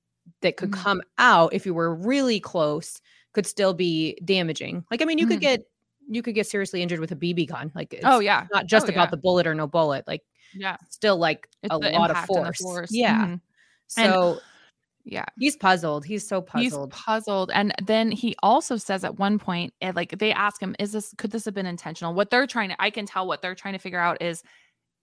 that 0.43 0.57
could 0.57 0.71
mm-hmm. 0.71 0.83
come 0.83 1.03
out 1.19 1.53
if 1.53 1.67
you 1.67 1.75
were 1.75 1.95
really 1.95 2.41
close, 2.41 3.01
could 3.33 3.47
still 3.47 3.75
be 3.75 4.19
damaging. 4.25 4.85
Like, 4.91 5.03
I 5.03 5.05
mean, 5.05 5.19
you 5.19 5.27
mm-hmm. 5.27 5.33
could 5.33 5.41
get 5.41 5.61
you 6.09 6.23
could 6.23 6.35
get 6.35 6.47
seriously 6.47 6.83
injured 6.83 7.01
with 7.01 7.13
a 7.13 7.17
BB 7.17 7.49
gun. 7.49 7.71
Like, 7.75 7.99
oh 8.05 8.21
yeah, 8.21 8.47
not 8.53 8.67
just 8.67 8.87
oh, 8.87 8.91
about 8.91 9.07
yeah. 9.07 9.11
the 9.11 9.17
bullet 9.19 9.47
or 9.47 9.55
no 9.55 9.67
bullet. 9.67 10.07
Like, 10.07 10.23
yeah, 10.55 10.77
still 10.89 11.17
like 11.17 11.49
it's 11.63 11.73
a 11.73 11.79
lot 11.79 12.11
of 12.11 12.25
force. 12.25 12.61
force. 12.61 12.91
Yeah. 12.93 13.25
Mm-hmm. 13.25 13.35
So. 13.89 14.33
And- 14.33 14.41
yeah. 15.11 15.25
He's 15.39 15.57
puzzled. 15.57 16.05
He's 16.05 16.29
so 16.29 16.43
puzzled. 16.43 16.93
He's 16.93 17.03
puzzled. 17.03 17.51
And 17.55 17.75
then 17.83 18.11
he 18.11 18.37
also 18.43 18.77
says 18.77 19.05
at 19.05 19.19
one 19.19 19.39
point, 19.39 19.73
eh, 19.81 19.91
like 19.97 20.19
they 20.19 20.33
ask 20.33 20.61
him, 20.61 20.77
is 20.79 20.93
this 20.93 21.15
could 21.17 21.31
this 21.31 21.47
have 21.47 21.55
been 21.55 21.65
intentional? 21.65 22.13
What 22.13 22.29
they're 22.29 22.47
trying 22.47 22.69
to 22.69 22.77
I 22.79 22.91
can 22.91 23.07
tell 23.07 23.27
what 23.27 23.41
they're 23.41 23.55
trying 23.55 23.73
to 23.73 23.79
figure 23.79 23.99
out 23.99 24.21
is 24.21 24.43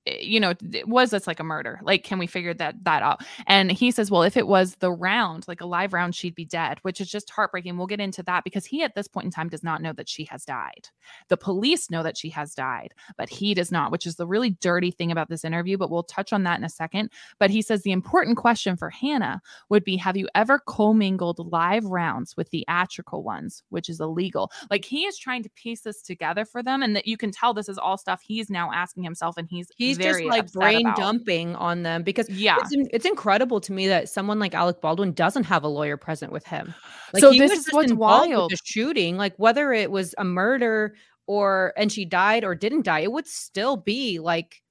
Eh, 0.08 0.18
you 0.22 0.40
know 0.40 0.54
was 0.86 1.12
this 1.12 1.28
like 1.28 1.40
a 1.40 1.44
murder? 1.44 1.80
Like 1.84 2.04
can 2.04 2.20
we 2.20 2.28
figure 2.28 2.54
that 2.56 2.84
that 2.84 3.02
out? 3.02 3.22
And 3.48 3.72
he 3.72 3.92
says 3.92 4.12
well 4.12 4.24
if 4.24 4.38
it 4.38 4.48
was 4.48 4.76
the 4.76 4.92
round 4.92 5.46
like 5.48 5.62
a 5.62 5.66
live 5.66 5.94
round 5.94 6.16
she'd 6.16 6.36
be 6.36 6.46
dead 6.46 6.80
which 6.82 7.02
is 7.02 7.10
just 7.10 7.30
heartbreaking. 7.30 7.78
We'll 7.78 7.88
get 7.88 8.00
into 8.00 8.24
that 8.24 8.44
because 8.44 8.66
he 8.66 8.84
at 8.84 8.96
this 8.96 9.08
point 9.08 9.26
in 9.26 9.32
time 9.32 9.50
does 9.50 9.64
not 9.64 9.82
know 9.82 9.94
that 9.94 10.10
she 10.10 10.26
has 10.26 10.46
died. 10.46 10.90
The 11.30 11.38
police 11.38 11.90
know 11.90 12.04
that 12.04 12.18
she 12.18 12.30
has 12.30 12.54
died 12.54 12.94
but 13.18 13.30
he 13.30 13.54
does 13.54 13.72
not 13.72 13.92
which 13.92 14.06
is 14.06 14.16
the 14.16 14.28
really 14.28 14.52
dirty 14.52 14.92
thing 14.92 15.12
about 15.12 15.30
this 15.30 15.46
interview 15.46 15.78
but 15.78 15.90
we'll 15.90 16.04
touch 16.04 16.34
on 16.34 16.44
that 16.44 16.60
in 16.60 16.66
a 16.66 16.70
second. 16.70 17.12
But 17.40 17.50
he 17.50 17.62
says 17.62 17.82
the 17.84 17.92
important 17.92 18.38
question 18.38 18.78
for 18.78 18.90
hannah 18.90 19.42
would 19.70 19.84
be 19.84 19.98
have 19.98 20.18
you 20.18 20.28
ever 20.36 20.60
commingled 20.60 21.40
live 21.52 21.86
rounds 21.86 22.36
with 22.38 22.50
theatrical 22.50 23.24
ones? 23.24 23.64
Which 23.70 23.90
is 23.90 24.00
illegal. 24.00 24.52
Like 24.70 24.86
he 24.86 25.06
is 25.06 25.18
trying 25.18 25.44
to 25.44 25.50
piece 25.52 25.82
this 25.82 26.02
together 26.02 26.46
for 26.46 26.62
them 26.62 26.84
and 26.84 26.96
that 26.96 27.08
you 27.08 27.18
can 27.18 27.32
tell 27.32 27.54
this 27.54 27.70
is 27.70 27.78
all 27.78 27.98
stuff 27.98 28.22
he's 28.22 28.50
now 28.50 28.72
asking 28.72 29.04
himself 29.04 29.38
and 29.38 29.48
he's 29.50 29.72
he's 29.76 29.95
just 29.98 30.24
like 30.24 30.52
brain 30.52 30.88
about. 30.88 30.98
dumping 30.98 31.56
on 31.56 31.84
them 31.84 32.04
because 32.04 32.30
yeah, 32.30 32.58
it's, 32.60 32.90
it's, 32.94 33.06
incredible 33.06 33.60
to 33.62 33.72
me 33.72 33.88
that 33.88 34.10
someone 34.10 34.40
like 34.40 34.54
Alec 34.54 34.82
Baldwin 34.82 35.14
doesn't 35.14 35.46
have 35.46 35.64
a 35.64 35.68
lawyer 35.68 35.98
present 35.98 36.32
with 36.32 36.46
him. 36.46 36.74
Like, 37.14 37.22
so 37.22 37.32
this 37.32 37.52
is 37.52 37.68
what's 37.72 37.94
wild. 37.94 38.52
the 38.52 38.58
shooting, 38.64 39.18
like 39.18 39.34
whether 39.38 39.74
it 39.74 39.90
was 39.90 40.14
a 40.18 40.24
murder 40.24 40.96
or 41.28 41.74
and 41.78 41.92
she 41.92 42.06
died 42.06 42.44
or 42.44 42.56
didn't 42.56 42.84
die, 42.84 43.00
it 43.00 43.12
would 43.12 43.28
still 43.28 43.78
be 43.78 44.20
like 44.20 44.62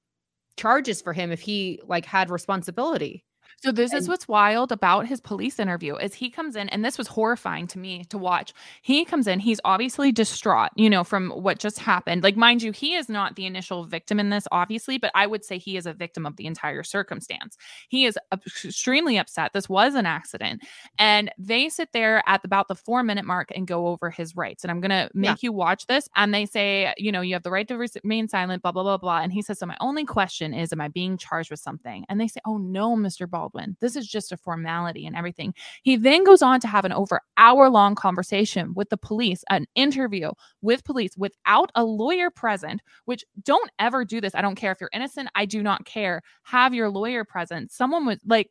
charges 0.57 1.01
for 1.01 1.13
him 1.13 1.31
if 1.31 1.41
he 1.41 1.81
like 1.85 2.05
had 2.05 2.29
responsibility. 2.29 3.24
So 3.65 3.71
this 3.71 3.91
and- 3.91 3.99
is 3.99 4.07
what's 4.07 4.27
wild 4.27 4.71
about 4.71 5.07
his 5.07 5.19
police 5.19 5.57
interview 5.59 5.95
is 5.95 6.13
he 6.13 6.29
comes 6.29 6.55
in 6.55 6.69
and 6.69 6.85
this 6.85 6.99
was 6.99 7.07
horrifying 7.07 7.65
to 7.67 7.79
me 7.79 8.03
to 8.05 8.17
watch. 8.17 8.53
He 8.83 9.03
comes 9.05 9.25
in, 9.25 9.39
he's 9.39 9.59
obviously 9.65 10.11
distraught, 10.11 10.69
you 10.75 10.87
know, 10.87 11.03
from 11.03 11.31
what 11.31 11.57
just 11.57 11.79
happened. 11.79 12.21
Like 12.21 12.37
mind 12.37 12.61
you, 12.61 12.71
he 12.71 12.93
is 12.93 13.09
not 13.09 13.35
the 13.35 13.47
initial 13.47 13.83
victim 13.85 14.19
in 14.19 14.29
this 14.29 14.47
obviously, 14.51 14.99
but 14.99 15.11
I 15.15 15.25
would 15.25 15.43
say 15.43 15.57
he 15.57 15.77
is 15.77 15.87
a 15.87 15.93
victim 15.93 16.27
of 16.27 16.35
the 16.35 16.45
entire 16.45 16.83
circumstance. 16.83 17.57
He 17.89 18.05
is 18.05 18.19
extremely 18.31 19.17
upset. 19.17 19.53
This 19.53 19.67
was 19.67 19.95
an 19.95 20.05
accident. 20.05 20.61
And 20.99 21.31
they 21.39 21.69
sit 21.69 21.89
there 21.91 22.21
at 22.27 22.45
about 22.45 22.67
the 22.67 22.75
4 22.75 23.01
minute 23.01 23.25
mark 23.25 23.51
and 23.55 23.65
go 23.65 23.87
over 23.87 24.11
his 24.11 24.35
rights. 24.35 24.63
And 24.63 24.69
I'm 24.69 24.79
going 24.79 24.91
to 24.91 25.09
make 25.15 25.41
yeah. 25.41 25.47
you 25.47 25.53
watch 25.53 25.87
this 25.87 26.07
and 26.15 26.31
they 26.31 26.45
say, 26.45 26.93
you 26.97 27.11
know, 27.11 27.21
you 27.21 27.33
have 27.33 27.41
the 27.41 27.49
right 27.49 27.67
to 27.67 27.77
remain 28.03 28.27
silent, 28.27 28.61
blah 28.61 28.71
blah 28.71 28.83
blah 28.83 28.97
blah. 28.97 29.21
And 29.21 29.33
he 29.33 29.41
says, 29.41 29.57
"So 29.57 29.65
my 29.65 29.77
only 29.79 30.05
question 30.05 30.53
is 30.53 30.71
am 30.71 30.81
I 30.81 30.87
being 30.89 31.17
charged 31.17 31.49
with 31.49 31.59
something?" 31.59 32.05
And 32.09 32.21
they 32.21 32.27
say, 32.27 32.41
"Oh 32.45 32.57
no, 32.57 32.95
Mr. 32.95 33.27
Ball 33.27 33.49
Baldwin. 33.55 33.77
This 33.79 33.95
is 33.95 34.07
just 34.07 34.31
a 34.31 34.37
formality 34.37 35.05
and 35.05 35.15
everything. 35.15 35.53
He 35.83 35.95
then 35.95 36.23
goes 36.23 36.41
on 36.41 36.59
to 36.61 36.67
have 36.67 36.85
an 36.85 36.91
over 36.91 37.21
hour 37.37 37.69
long 37.69 37.95
conversation 37.95 38.73
with 38.73 38.89
the 38.89 38.97
police, 38.97 39.43
an 39.49 39.65
interview 39.75 40.31
with 40.61 40.83
police 40.83 41.17
without 41.17 41.71
a 41.75 41.83
lawyer 41.83 42.29
present, 42.29 42.81
which 43.05 43.23
don't 43.43 43.71
ever 43.79 44.05
do 44.05 44.21
this. 44.21 44.35
I 44.35 44.41
don't 44.41 44.55
care 44.55 44.71
if 44.71 44.79
you're 44.79 44.89
innocent. 44.93 45.29
I 45.35 45.45
do 45.45 45.63
not 45.63 45.85
care. 45.85 46.21
Have 46.43 46.73
your 46.73 46.89
lawyer 46.89 47.23
present. 47.23 47.71
Someone 47.71 48.05
would 48.05 48.19
like, 48.25 48.49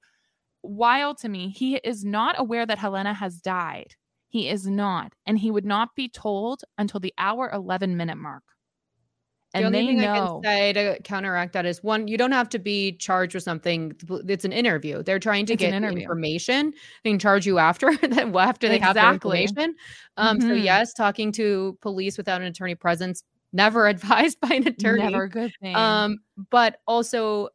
wild 0.62 1.18
to 1.18 1.28
me. 1.28 1.50
He 1.50 1.76
is 1.76 2.06
not 2.06 2.36
aware 2.38 2.64
that 2.64 2.78
Halyna 2.78 3.14
has 3.14 3.36
died. 3.36 3.94
He 4.28 4.48
is 4.48 4.66
not. 4.66 5.12
And 5.26 5.38
he 5.38 5.50
would 5.50 5.66
not 5.66 5.94
be 5.94 6.08
told 6.08 6.62
until 6.78 7.00
the 7.00 7.12
hour 7.18 7.50
11 7.52 7.98
minute 7.98 8.16
mark 8.16 8.42
and 9.54 9.62
the 9.62 9.66
only 9.66 9.80
they 9.80 9.86
thing 9.86 10.00
know. 10.00 10.12
I 10.12 10.18
can 10.18 10.42
say 10.42 10.72
to 10.72 11.02
counteract 11.02 11.52
that 11.52 11.64
is 11.64 11.82
one, 11.82 12.08
you 12.08 12.18
don't 12.18 12.32
have 12.32 12.48
to 12.50 12.58
be 12.58 12.92
charged 12.92 13.34
with 13.34 13.44
something. 13.44 13.92
It's 14.28 14.44
an 14.44 14.52
interview. 14.52 15.02
They're 15.02 15.18
trying 15.18 15.46
to 15.46 15.54
it's 15.54 15.60
get 15.60 15.72
information. 15.72 16.72
They 17.02 17.10
can 17.10 17.18
charge 17.18 17.46
you 17.46 17.58
after 17.58 17.88
after 18.02 18.68
they 18.68 18.76
exactly. 18.76 18.80
have 18.80 18.94
the 18.94 19.12
information. 19.12 19.74
Um, 20.16 20.38
mm-hmm. 20.38 20.48
So 20.48 20.54
yes, 20.54 20.92
talking 20.92 21.32
to 21.32 21.78
police 21.80 22.18
without 22.18 22.40
an 22.40 22.48
attorney 22.48 22.74
presence 22.74 23.22
never 23.52 23.86
advised 23.88 24.40
by 24.40 24.54
an 24.54 24.66
attorney. 24.66 25.04
Never 25.04 25.24
a 25.24 25.30
good 25.30 25.52
thing. 25.62 25.74
Um, 25.74 26.18
but 26.50 26.80
also 26.86 27.48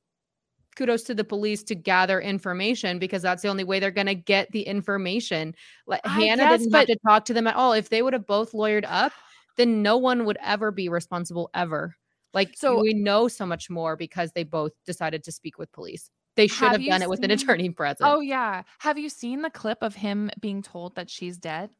kudos 0.75 1.03
to 1.03 1.13
the 1.13 1.25
police 1.25 1.61
to 1.63 1.75
gather 1.75 2.21
information 2.21 2.99
because 2.99 3.21
that's 3.21 3.41
the 3.41 3.49
only 3.49 3.65
way 3.65 3.81
they're 3.81 3.91
going 3.91 4.07
to 4.07 4.15
get 4.15 4.49
the 4.53 4.61
information. 4.61 5.53
Like 5.85 6.05
Hannah 6.05 6.43
guess, 6.43 6.59
didn't 6.59 6.71
but- 6.71 6.77
have 6.79 6.87
to 6.87 6.99
talk 7.05 7.25
to 7.25 7.33
them 7.33 7.47
at 7.47 7.55
all. 7.55 7.73
If 7.73 7.89
they 7.89 8.01
would 8.01 8.13
have 8.13 8.25
both 8.25 8.53
lawyered 8.53 8.85
up, 8.87 9.11
then 9.59 9.81
no 9.81 9.97
one 9.97 10.25
would 10.25 10.37
ever 10.41 10.71
be 10.71 10.87
responsible 10.87 11.49
ever. 11.53 11.95
Like 12.33 12.53
so 12.55 12.79
we 12.79 12.93
know 12.93 13.27
so 13.27 13.45
much 13.45 13.69
more 13.69 13.95
because 13.97 14.31
they 14.31 14.43
both 14.43 14.71
decided 14.85 15.23
to 15.25 15.31
speak 15.31 15.57
with 15.57 15.71
police. 15.73 16.09
They 16.35 16.47
should 16.47 16.69
have, 16.69 16.81
have 16.81 16.85
done 16.85 17.01
it 17.01 17.09
with 17.09 17.23
an 17.23 17.31
attorney 17.31 17.69
present. 17.69 18.09
Oh 18.09 18.21
yeah. 18.21 18.63
Have 18.79 18.97
you 18.97 19.09
seen 19.09 19.41
the 19.41 19.49
clip 19.49 19.79
of 19.81 19.95
him 19.95 20.31
being 20.39 20.61
told 20.61 20.95
that 20.95 21.09
she's 21.09 21.37
dead? 21.37 21.71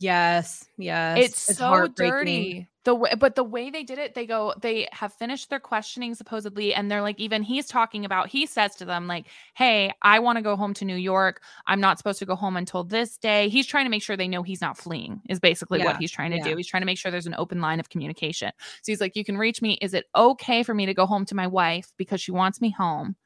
Yes, 0.00 0.66
yes. 0.76 1.18
It's, 1.18 1.50
it's 1.50 1.58
so 1.58 1.86
dirty. 1.88 2.68
The 2.84 2.94
way, 2.94 3.14
but 3.18 3.34
the 3.34 3.44
way 3.44 3.70
they 3.70 3.82
did 3.82 3.96
it, 3.96 4.14
they 4.14 4.26
go, 4.26 4.52
they 4.60 4.86
have 4.92 5.14
finished 5.14 5.48
their 5.48 5.60
questioning 5.60 6.14
supposedly, 6.14 6.74
and 6.74 6.90
they're 6.90 7.00
like, 7.00 7.18
even 7.18 7.42
he's 7.42 7.66
talking 7.66 8.04
about, 8.04 8.28
he 8.28 8.44
says 8.44 8.74
to 8.74 8.84
them, 8.84 9.06
like, 9.06 9.26
hey, 9.54 9.90
I 10.02 10.18
want 10.18 10.36
to 10.36 10.42
go 10.42 10.54
home 10.54 10.74
to 10.74 10.84
New 10.84 10.96
York. 10.96 11.40
I'm 11.66 11.80
not 11.80 11.96
supposed 11.96 12.18
to 12.18 12.26
go 12.26 12.34
home 12.34 12.58
until 12.58 12.84
this 12.84 13.16
day. 13.16 13.48
He's 13.48 13.66
trying 13.66 13.86
to 13.86 13.90
make 13.90 14.02
sure 14.02 14.18
they 14.18 14.28
know 14.28 14.42
he's 14.42 14.60
not 14.60 14.76
fleeing, 14.76 15.22
is 15.30 15.40
basically 15.40 15.78
yeah, 15.78 15.86
what 15.86 15.96
he's 15.96 16.10
trying 16.10 16.32
to 16.32 16.36
yeah. 16.36 16.44
do. 16.44 16.56
He's 16.56 16.66
trying 16.66 16.82
to 16.82 16.86
make 16.86 16.98
sure 16.98 17.10
there's 17.10 17.26
an 17.26 17.36
open 17.38 17.62
line 17.62 17.80
of 17.80 17.88
communication. 17.88 18.52
So 18.58 18.92
he's 18.92 19.00
like, 19.00 19.16
you 19.16 19.24
can 19.24 19.38
reach 19.38 19.62
me. 19.62 19.78
Is 19.80 19.94
it 19.94 20.04
okay 20.14 20.62
for 20.62 20.74
me 20.74 20.84
to 20.84 20.92
go 20.92 21.06
home 21.06 21.24
to 21.26 21.34
my 21.34 21.46
wife 21.46 21.90
because 21.96 22.20
she 22.20 22.32
wants 22.32 22.60
me 22.60 22.70
home? 22.70 23.16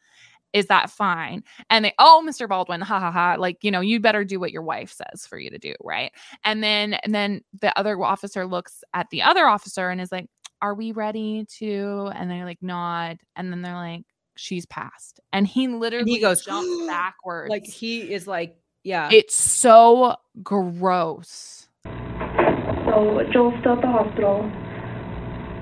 Is 0.53 0.67
that 0.67 0.91
fine? 0.91 1.43
And 1.71 1.85
they, 1.85 1.95
oh, 1.99 2.25
Mr. 2.27 2.49
Baldwin, 2.49 2.81
ha 2.81 3.01
ha 3.01 3.11
ha, 3.11 3.37
like, 3.39 3.59
you 3.63 3.71
know, 3.71 3.81
you 3.81 4.01
better 4.01 4.25
do 4.25 4.41
what 4.41 4.53
your 4.53 4.63
wife 4.63 4.93
says 4.93 5.27
for 5.27 5.39
you 5.39 5.51
to 5.51 5.59
do, 5.59 5.75
right? 5.83 6.13
And 6.45 6.63
then, 6.63 6.95
and 6.95 7.15
then 7.15 7.43
the 7.61 7.77
other 7.79 8.03
officer 8.03 8.47
looks 8.47 8.83
at 8.95 9.09
the 9.11 9.23
other 9.23 9.47
officer 9.47 9.91
and 9.91 10.01
is 10.01 10.13
like, 10.13 10.27
are 10.61 10.75
we 10.75 10.93
ready 10.93 11.47
to? 11.59 12.11
And 12.15 12.31
they're 12.31 12.45
like, 12.45 12.63
nod. 12.63 13.19
And 13.37 13.53
then 13.53 13.63
they're 13.63 13.75
like, 13.75 14.05
she's 14.37 14.67
passed. 14.67 15.21
And 15.33 15.47
he 15.47 15.69
literally 15.69 16.03
and 16.03 16.09
he 16.09 16.21
goes 16.21 16.45
jumps 16.45 16.69
backwards. 16.87 17.51
Like 17.51 17.67
he 17.67 18.13
is 18.13 18.27
like, 18.27 18.57
yeah. 18.85 19.11
It's 19.13 19.35
so 19.35 20.17
gross. 20.43 21.69
So 21.85 23.23
Joel's 23.33 23.55
still 23.61 23.75
at 23.75 23.83
the 23.83 23.87
hospital, 23.87 24.51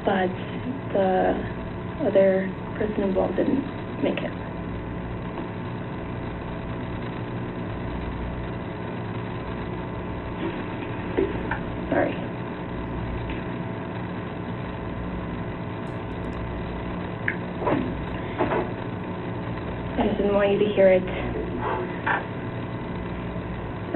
but 0.05 0.29
the 0.93 1.35
other 2.07 2.53
person 2.79 3.03
involved 3.03 3.37
didn't 3.37 3.65
make 4.03 4.19
it. 4.19 4.46
Sorry. 11.97 12.13
I 19.97 20.05
just 20.05 20.19
didn't 20.19 20.35
want 20.35 20.53
you 20.53 20.59
to 20.59 20.67
hear 20.75 20.93
it 20.93 21.09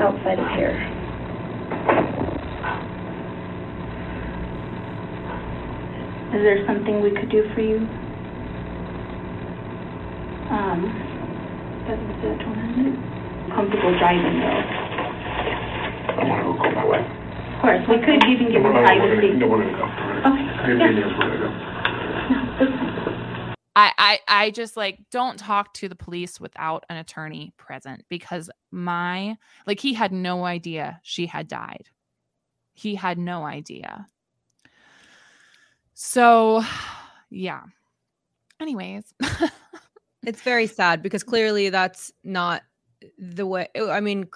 outside 0.01 0.38
of 0.38 0.48
here. 0.57 0.80
Is 6.32 6.42
there 6.42 6.64
something 6.66 7.03
we 7.03 7.11
could 7.11 7.28
do 7.30 7.44
for 7.55 7.61
you? 7.61 7.80
Um, 10.48 10.88
that's 11.86 12.01
that 12.22 12.48
one. 12.48 13.53
Comfortable 13.55 13.98
driving 13.98 14.40
though. 14.40 14.64
I 16.09 16.24
want 16.24 16.62
to 16.62 16.68
go 16.70 16.74
my 16.74 16.84
wife. 16.86 17.19
Of 17.61 17.64
course, 17.64 17.88
we 17.90 17.98
could 17.98 18.24
even 18.26 18.46
give 18.46 18.62
you 18.62 18.70
privacy. 18.70 19.32
No, 19.32 19.46
we're 19.46 19.62
gonna 19.62 19.76
go. 19.76 19.84
Okay. 20.30 20.44
Yeah. 20.78 22.00
I, 23.76 23.92
I 23.98 24.18
I 24.28 24.50
just 24.50 24.78
like 24.78 24.98
don't 25.11 25.38
talk 25.38 25.74
to 25.74 25.86
the 25.86 25.94
police 25.94 26.40
without 26.40 26.86
an 26.88 26.96
attorney 26.96 27.52
present 27.58 28.06
because 28.08 28.48
my 28.70 29.36
like 29.66 29.78
he 29.78 29.92
had 29.92 30.11
no 30.11 30.46
idea 30.46 31.00
she 31.02 31.26
had 31.26 31.48
died. 31.48 31.90
He 32.72 32.94
had 32.94 33.18
no 33.18 33.44
idea. 33.44 34.06
So 35.92 36.64
yeah. 37.28 37.64
Anyways. 38.58 39.12
it's 40.22 40.40
very 40.40 40.66
sad 40.66 41.02
because 41.02 41.22
clearly 41.22 41.68
that's 41.68 42.11
not 42.24 42.62
the 43.18 43.44
way 43.44 43.68
I 43.76 44.00
mean 44.00 44.30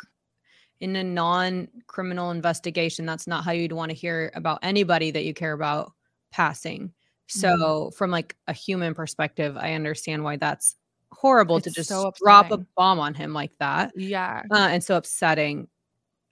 in 0.85 0.97
a 0.97 1.03
non-criminal 1.03 2.31
investigation, 2.31 3.07
that's 3.07 3.27
not 3.27 3.43
how 3.43 3.53
you'd 3.53 3.73
want 3.73 3.91
to 3.91 3.97
hear 3.97 4.31
about 4.35 4.59
anybody 4.61 5.11
that 5.11 5.25
you 5.25 5.33
care 5.33 5.55
about 5.55 5.93
passing. 6.31 6.93
So, 7.27 7.49
mm-hmm. 7.49 7.97
from 7.97 8.11
like 8.11 8.37
a 8.49 8.53
human 8.53 8.93
perspective, 8.93 9.57
I 9.57 9.73
understand 9.73 10.23
why 10.23 10.37
that's 10.37 10.77
horrible 11.11 11.57
it's 11.57 11.69
to 11.69 11.73
just 11.73 11.89
so 11.89 12.13
drop 12.23 12.51
a 12.51 12.59
bomb 12.77 13.01
on 13.01 13.15
him 13.15 13.33
like 13.33 13.57
that. 13.61 13.93
Yeah. 13.97 14.43
Uh, 14.51 14.69
and 14.73 14.85
so 14.85 14.99
upsetting. 14.99 15.69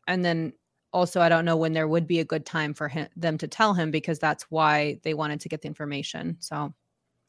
And 0.07 0.23
then 0.23 0.53
also, 0.93 1.23
I 1.23 1.31
don't 1.31 1.47
know 1.47 1.57
when 1.57 1.73
there 1.73 1.89
would 1.89 2.07
be 2.07 2.21
a 2.21 2.25
good 2.25 2.45
time 2.45 2.75
for 2.75 2.89
him, 2.89 3.09
them 3.17 3.39
to 3.39 3.49
tell 3.49 3.73
him 3.73 3.91
because 3.91 4.19
that's 4.19 4.45
why 4.51 5.01
they 5.03 5.15
wanted 5.15 5.41
to 5.41 5.49
get 5.49 5.63
the 5.63 5.69
information. 5.69 6.37
So, 6.41 6.75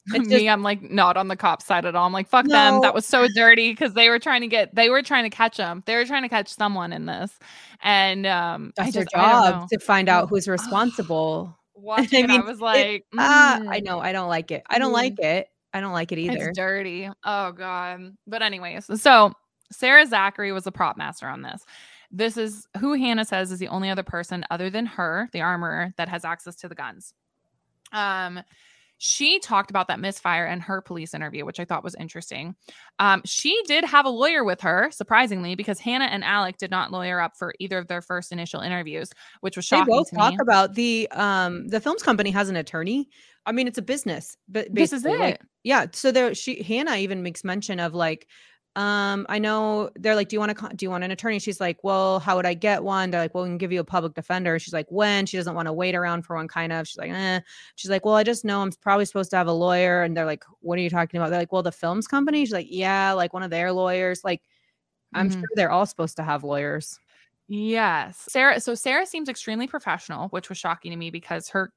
just, 0.12 0.28
me, 0.28 0.48
I'm 0.48 0.62
like 0.62 0.82
not 0.90 1.16
on 1.16 1.28
the 1.28 1.36
cop 1.36 1.62
side 1.62 1.84
at 1.84 1.94
all. 1.94 2.06
I'm 2.06 2.12
like, 2.12 2.28
fuck 2.28 2.46
no. 2.46 2.52
them. 2.52 2.80
That 2.82 2.94
was 2.94 3.06
so 3.06 3.26
dirty 3.34 3.70
because 3.70 3.94
they 3.94 4.08
were 4.08 4.18
trying 4.18 4.42
to 4.42 4.46
get, 4.46 4.74
they 4.74 4.90
were 4.90 5.02
trying 5.02 5.24
to 5.24 5.30
catch 5.30 5.56
them. 5.56 5.82
They 5.86 5.96
were 5.96 6.04
trying 6.04 6.22
to 6.22 6.28
catch 6.28 6.48
someone 6.48 6.92
in 6.92 7.06
this, 7.06 7.38
and 7.82 8.26
um, 8.26 8.72
that's 8.76 8.88
I 8.88 8.90
their 8.92 9.04
job 9.04 9.68
to 9.70 9.78
find 9.78 10.08
out 10.08 10.28
who's 10.28 10.48
responsible. 10.48 11.56
Watching, 11.76 12.24
I, 12.24 12.28
mean, 12.28 12.40
I 12.40 12.44
was 12.44 12.60
like, 12.60 12.86
it, 12.86 13.02
mm. 13.12 13.18
ah, 13.18 13.60
I 13.68 13.80
know, 13.80 13.98
I 13.98 14.12
don't 14.12 14.28
like 14.28 14.52
it. 14.52 14.62
I 14.70 14.78
don't 14.78 14.92
mm. 14.92 14.94
like 14.94 15.18
it. 15.18 15.48
I 15.74 15.80
don't 15.80 15.92
like 15.92 16.12
it 16.12 16.18
either. 16.18 16.48
It's 16.48 16.56
dirty. 16.56 17.10
Oh 17.24 17.50
god. 17.50 18.16
But 18.26 18.42
anyways, 18.42 18.88
so 19.02 19.32
Sarah 19.72 20.06
Zachry 20.06 20.54
was 20.54 20.64
the 20.64 20.72
prop 20.72 20.96
master 20.96 21.28
on 21.28 21.42
this. 21.42 21.64
This 22.10 22.36
is 22.36 22.68
who 22.78 22.94
Hannah 22.94 23.24
says 23.24 23.50
is 23.50 23.58
the 23.58 23.68
only 23.68 23.90
other 23.90 24.04
person 24.04 24.44
other 24.50 24.70
than 24.70 24.86
her, 24.86 25.28
the 25.32 25.40
armorer, 25.40 25.92
that 25.96 26.08
has 26.08 26.24
access 26.24 26.54
to 26.56 26.68
the 26.68 26.74
guns. 26.76 27.12
Um, 27.92 28.40
she 29.04 29.38
talked 29.38 29.68
about 29.68 29.88
that 29.88 30.00
misfire 30.00 30.46
in 30.46 30.60
her 30.60 30.80
police 30.80 31.12
interview, 31.12 31.44
which 31.44 31.60
I 31.60 31.66
thought 31.66 31.84
was 31.84 31.94
interesting. 31.94 32.54
Um, 32.98 33.20
she 33.26 33.60
did 33.66 33.84
have 33.84 34.06
a 34.06 34.10
lawyer 34.10 34.44
with 34.44 34.62
her, 34.62 34.88
surprisingly, 34.90 35.54
because 35.54 35.78
Hannah 35.78 36.06
and 36.06 36.24
Alec 36.24 36.56
did 36.56 36.70
not 36.70 36.90
lawyer 36.90 37.20
up 37.20 37.36
for 37.36 37.52
either 37.60 37.76
of 37.76 37.86
their 37.86 38.00
first 38.00 38.32
initial 38.32 38.62
interviews, 38.62 39.10
which 39.42 39.56
was 39.56 39.66
shocking. 39.66 39.92
They 39.92 39.98
both 39.98 40.10
talk 40.14 40.40
about 40.40 40.74
the 40.74 41.06
um 41.10 41.68
the 41.68 41.80
films 41.80 42.02
company 42.02 42.30
has 42.30 42.48
an 42.48 42.56
attorney. 42.56 43.10
I 43.44 43.52
mean, 43.52 43.68
it's 43.68 43.76
a 43.76 43.82
business, 43.82 44.38
but 44.48 44.68
this 44.72 44.94
is 44.94 45.04
it. 45.04 45.18
Like, 45.18 45.40
yeah. 45.64 45.84
So 45.92 46.10
there, 46.10 46.34
she 46.34 46.62
Hannah 46.62 46.96
even 46.96 47.22
makes 47.22 47.44
mention 47.44 47.80
of 47.80 47.92
like 47.92 48.26
um 48.76 49.24
i 49.28 49.38
know 49.38 49.88
they're 49.94 50.16
like 50.16 50.28
do 50.28 50.34
you 50.34 50.40
want 50.40 50.56
to 50.56 50.68
do 50.74 50.84
you 50.84 50.90
want 50.90 51.04
an 51.04 51.10
attorney? 51.10 51.38
She's 51.38 51.60
like 51.60 51.78
well 51.82 52.18
how 52.18 52.36
would 52.36 52.46
i 52.46 52.54
get 52.54 52.82
one? 52.82 53.10
They're 53.10 53.20
like 53.20 53.34
well 53.34 53.44
we 53.44 53.50
can 53.50 53.58
give 53.58 53.72
you 53.72 53.80
a 53.80 53.84
public 53.84 54.14
defender. 54.14 54.58
She's 54.58 54.72
like 54.72 54.86
when? 54.90 55.26
She 55.26 55.36
doesn't 55.36 55.54
want 55.54 55.66
to 55.66 55.72
wait 55.72 55.94
around 55.94 56.22
for 56.22 56.36
one 56.36 56.48
kind 56.48 56.72
of. 56.72 56.88
She's 56.88 56.98
like 56.98 57.10
eh. 57.10 57.40
she's 57.76 57.90
like 57.90 58.04
well 58.04 58.14
i 58.14 58.22
just 58.22 58.44
know 58.44 58.62
i'm 58.62 58.72
probably 58.72 59.04
supposed 59.04 59.30
to 59.30 59.36
have 59.36 59.46
a 59.46 59.52
lawyer. 59.52 60.02
And 60.02 60.16
they're 60.16 60.24
like 60.24 60.44
what 60.60 60.78
are 60.78 60.82
you 60.82 60.90
talking 60.90 61.20
about? 61.20 61.30
They're 61.30 61.40
like 61.40 61.52
well 61.52 61.62
the 61.62 61.72
films 61.72 62.06
company? 62.06 62.44
She's 62.44 62.52
like 62.52 62.68
yeah 62.68 63.12
like 63.12 63.32
one 63.32 63.42
of 63.42 63.50
their 63.50 63.72
lawyers. 63.72 64.24
Like 64.24 64.42
i'm 65.14 65.28
mm-hmm. 65.28 65.40
sure 65.40 65.48
they're 65.54 65.70
all 65.70 65.86
supposed 65.86 66.16
to 66.16 66.22
have 66.22 66.44
lawyers. 66.44 66.98
Yes. 67.46 68.26
Sarah. 68.28 68.60
So 68.60 68.74
Sarah 68.74 69.06
seems 69.06 69.28
extremely 69.28 69.66
professional, 69.66 70.28
which 70.28 70.48
was 70.48 70.58
shocking 70.58 70.90
to 70.92 70.96
me 70.96 71.10
because 71.10 71.50
her 71.50 71.72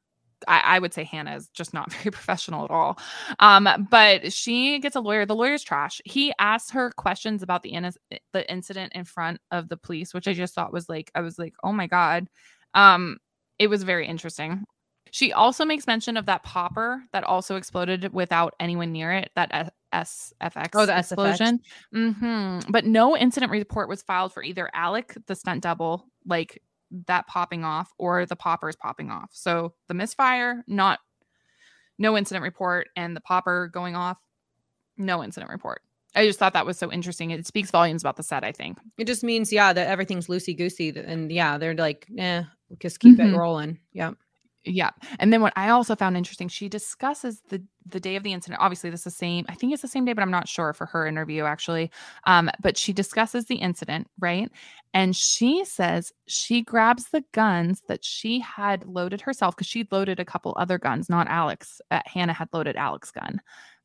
I, 0.47 0.59
I, 0.59 0.79
would 0.79 0.93
say 0.93 1.03
Hannah 1.03 1.35
is 1.35 1.47
just 1.49 1.73
not 1.73 1.91
very 1.93 2.11
professional 2.11 2.65
at 2.65 2.71
all. 2.71 2.99
Um, 3.39 3.87
but 3.89 4.31
she 4.31 4.79
gets 4.79 4.95
a 4.95 5.01
lawyer. 5.01 5.25
The 5.25 5.35
lawyer's 5.35 5.63
trash. 5.63 6.01
He 6.05 6.33
asks 6.39 6.71
her 6.71 6.91
questions 6.91 7.43
about 7.43 7.63
the 7.63 7.73
in- 7.73 7.91
the 8.33 8.51
incident 8.51 8.93
in 8.93 9.05
front 9.05 9.39
of 9.51 9.69
the 9.69 9.77
police, 9.77 10.13
which 10.13 10.27
I 10.27 10.33
just 10.33 10.53
thought 10.53 10.73
was 10.73 10.89
like, 10.89 11.11
I 11.15 11.21
was 11.21 11.39
like, 11.39 11.53
oh 11.63 11.71
my 11.71 11.87
god. 11.87 12.27
Um, 12.73 13.17
it 13.59 13.67
was 13.67 13.83
very 13.83 14.07
interesting. 14.07 14.65
She 15.11 15.33
also 15.33 15.65
makes 15.65 15.87
mention 15.87 16.17
of 16.17 16.25
that 16.25 16.43
popper 16.43 17.01
that 17.13 17.23
also 17.23 17.55
exploded 17.55 18.13
without 18.13 18.53
anyone 18.59 18.91
near 18.91 19.11
it. 19.13 19.31
That 19.35 19.73
SFX 19.93 20.69
oh, 20.75 20.85
the 20.85 20.97
explosion. 20.97 21.59
Mm-hmm. 21.95 22.71
But 22.71 22.85
no 22.85 23.17
incident 23.17 23.51
report 23.51 23.89
was 23.89 24.01
filed 24.01 24.33
for 24.33 24.43
either 24.43 24.69
Alec, 24.73 25.15
the 25.27 25.35
stunt 25.35 25.63
double, 25.63 26.07
like 26.25 26.61
that 27.07 27.27
popping 27.27 27.63
off 27.63 27.93
or 27.97 28.25
the 28.25 28.35
poppers 28.35 28.75
popping 28.75 29.11
off. 29.11 29.29
So 29.33 29.73
the 29.87 29.93
misfire, 29.93 30.63
not 30.67 30.99
no 31.97 32.17
incident 32.17 32.43
report, 32.43 32.89
and 32.95 33.15
the 33.15 33.21
popper 33.21 33.69
going 33.71 33.95
off, 33.95 34.17
no 34.97 35.23
incident 35.23 35.51
report. 35.51 35.81
I 36.15 36.25
just 36.25 36.39
thought 36.39 36.53
that 36.53 36.65
was 36.65 36.77
so 36.77 36.91
interesting. 36.91 37.31
It 37.31 37.45
speaks 37.45 37.69
volumes 37.69 38.01
about 38.01 38.15
the 38.15 38.23
set, 38.23 38.43
I 38.43 38.51
think. 38.51 38.77
It 38.97 39.05
just 39.05 39.23
means, 39.23 39.51
yeah, 39.51 39.73
that 39.73 39.87
everything's 39.87 40.27
loosey 40.27 40.57
goosey. 40.57 40.89
And 40.89 41.31
yeah, 41.31 41.57
they're 41.57 41.75
like, 41.75 42.07
eh, 42.17 42.43
just 42.79 42.99
keep 42.99 43.17
mm-hmm. 43.17 43.35
it 43.35 43.37
rolling. 43.37 43.79
Yeah. 43.93 44.11
Yeah. 44.69 44.89
And 45.19 45.31
then 45.31 45.41
what 45.41 45.53
I 45.55 45.69
also 45.69 45.95
found 45.95 46.17
interesting, 46.17 46.49
she 46.49 46.67
discusses 46.67 47.41
the 47.49 47.63
the 47.89 48.01
day 48.01 48.17
of 48.17 48.23
the 48.23 48.33
incident. 48.33 48.61
Obviously, 48.61 48.89
this 48.89 49.01
is 49.01 49.05
the 49.05 49.11
same. 49.11 49.45
I 49.47 49.55
think 49.55 49.71
it's 49.71 49.81
the 49.81 49.87
same 49.87 50.03
day, 50.03 50.11
but 50.11 50.21
I'm 50.21 50.31
not 50.31 50.49
sure 50.49 50.73
for 50.73 50.85
her 50.87 51.07
interview 51.07 51.45
actually. 51.45 51.89
Um, 52.25 52.49
but 52.61 52.77
she 52.77 52.91
discusses 52.91 53.45
the 53.45 53.55
incident, 53.55 54.07
right? 54.19 54.51
And 54.93 55.15
she 55.15 55.63
says 55.63 56.11
she 56.25 56.63
grabs 56.63 57.09
the 57.09 57.23
guns 57.31 57.81
that 57.87 58.03
she 58.03 58.41
had 58.41 58.85
loaded 58.85 59.21
herself 59.21 59.55
because 59.55 59.67
she'd 59.67 59.91
loaded 59.91 60.19
a 60.19 60.25
couple 60.25 60.53
other 60.57 60.77
guns, 60.77 61.07
not 61.07 61.27
Alex. 61.29 61.79
Uh, 61.91 62.01
Hannah 62.05 62.33
had 62.33 62.49
loaded 62.51 62.75
Alex's 62.75 63.11
gun. 63.11 63.39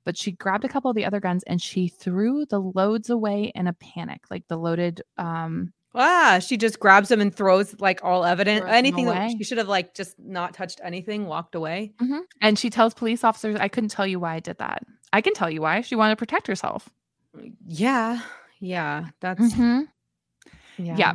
But 0.05 0.19
she 0.19 0.33
grabbed 0.33 0.65
a 0.65 0.69
couple 0.69 0.91
of 0.91 0.97
the 0.97 1.05
other 1.05 1.21
guns 1.21 1.45
and 1.45 1.63
she 1.63 1.87
threw 1.87 2.45
the 2.47 2.59
loads 2.59 3.09
away 3.09 3.53
in 3.55 3.69
a 3.69 3.73
panic, 3.75 4.23
like 4.31 4.49
the 4.49 4.57
loaded 4.57 5.03
um 5.17 5.73
Ah, 5.95 6.39
she 6.39 6.57
just 6.57 6.81
grabs 6.81 7.09
them 7.09 7.21
and 7.21 7.35
throws 7.35 7.79
like 7.81 8.01
all 8.03 8.25
evidence, 8.25 8.65
anything 8.67 9.07
that 9.07 9.31
she 9.33 9.45
should 9.45 9.59
have 9.59 9.69
like 9.69 9.95
just 9.95 10.19
not 10.19 10.55
touched 10.55 10.81
anything, 10.83 11.27
walked 11.27 11.55
away. 11.55 11.93
Mm-hmm. 12.01 12.21
And 12.41 12.59
she 12.59 12.71
tells 12.71 12.95
police 12.95 13.25
officers, 13.25 13.57
I 13.61 13.69
couldn't 13.69 13.91
tell 13.91 14.07
you 14.07 14.19
why 14.19 14.35
I 14.35 14.41
did 14.41 14.59
that. 14.59 14.85
I 15.13 15.21
can 15.21 15.35
tell 15.35 15.51
you 15.51 15.61
why. 15.61 15.83
She 15.83 15.95
wanted 15.95 16.13
to 16.13 16.17
protect 16.17 16.47
herself. 16.47 16.89
Yeah. 17.67 18.21
Yeah. 18.61 19.07
That's, 19.21 19.41
mm-hmm. 19.41 19.83
yeah. 20.79 20.97
yeah. 20.97 21.13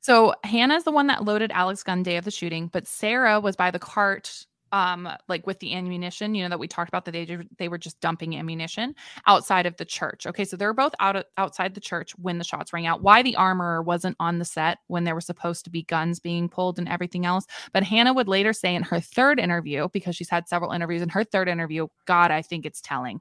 So 0.00 0.34
Hannah's 0.44 0.84
the 0.84 0.92
one 0.92 1.06
that 1.06 1.24
loaded 1.24 1.50
Alex 1.52 1.82
gun 1.82 2.02
day 2.02 2.16
of 2.16 2.24
the 2.24 2.30
shooting, 2.30 2.68
but 2.72 2.86
Sarah 2.86 3.40
was 3.40 3.56
by 3.56 3.70
the 3.70 3.78
cart 3.78 4.46
um 4.72 5.08
like 5.28 5.46
with 5.46 5.58
the 5.60 5.74
ammunition 5.74 6.34
you 6.34 6.42
know 6.42 6.48
that 6.48 6.58
we 6.58 6.68
talked 6.68 6.88
about 6.88 7.04
that 7.04 7.12
they 7.12 7.38
they 7.58 7.68
were 7.68 7.78
just 7.78 8.00
dumping 8.00 8.36
ammunition 8.36 8.94
outside 9.26 9.66
of 9.66 9.76
the 9.76 9.84
church 9.84 10.26
okay? 10.26 10.44
So 10.44 10.56
they're 10.56 10.74
both 10.74 10.94
out 11.00 11.24
outside 11.36 11.74
the 11.74 11.80
church 11.80 12.12
when 12.18 12.38
the 12.38 12.44
shots 12.44 12.72
rang 12.72 12.86
out. 12.86 13.02
Why 13.02 13.22
the 13.22 13.36
armorer 13.36 13.82
wasn't 13.82 14.16
on 14.20 14.38
the 14.38 14.44
set 14.44 14.78
when 14.88 15.04
there 15.04 15.14
were 15.14 15.20
supposed 15.20 15.64
to 15.64 15.70
be 15.70 15.82
guns 15.82 16.20
being 16.20 16.48
pulled 16.48 16.78
and 16.78 16.88
everything 16.88 17.24
else 17.26 17.46
but 17.72 17.82
hannah 17.82 18.12
would 18.12 18.28
later 18.28 18.52
say 18.52 18.74
in 18.74 18.82
her 18.82 19.00
third 19.00 19.40
interview 19.40 19.88
because 19.92 20.16
she's 20.16 20.30
had 20.30 20.48
several 20.48 20.72
interviews 20.72 21.02
in 21.02 21.08
her 21.08 21.24
third 21.24 21.48
interview 21.48 21.86
god 22.06 22.30
i 22.30 22.42
think 22.42 22.66
it's 22.66 22.80
telling. 22.80 23.20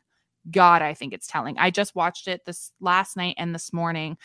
God 0.50 0.82
i 0.82 0.94
think 0.94 1.14
it's 1.14 1.28
telling. 1.28 1.58
I 1.58 1.72
just 1.72 1.96
watched 1.96 2.28
it 2.28 2.46
this 2.46 2.72
last 2.80 3.18
night 3.18 3.36
and 3.38 3.54
this 3.54 3.74
morning. 3.74 4.18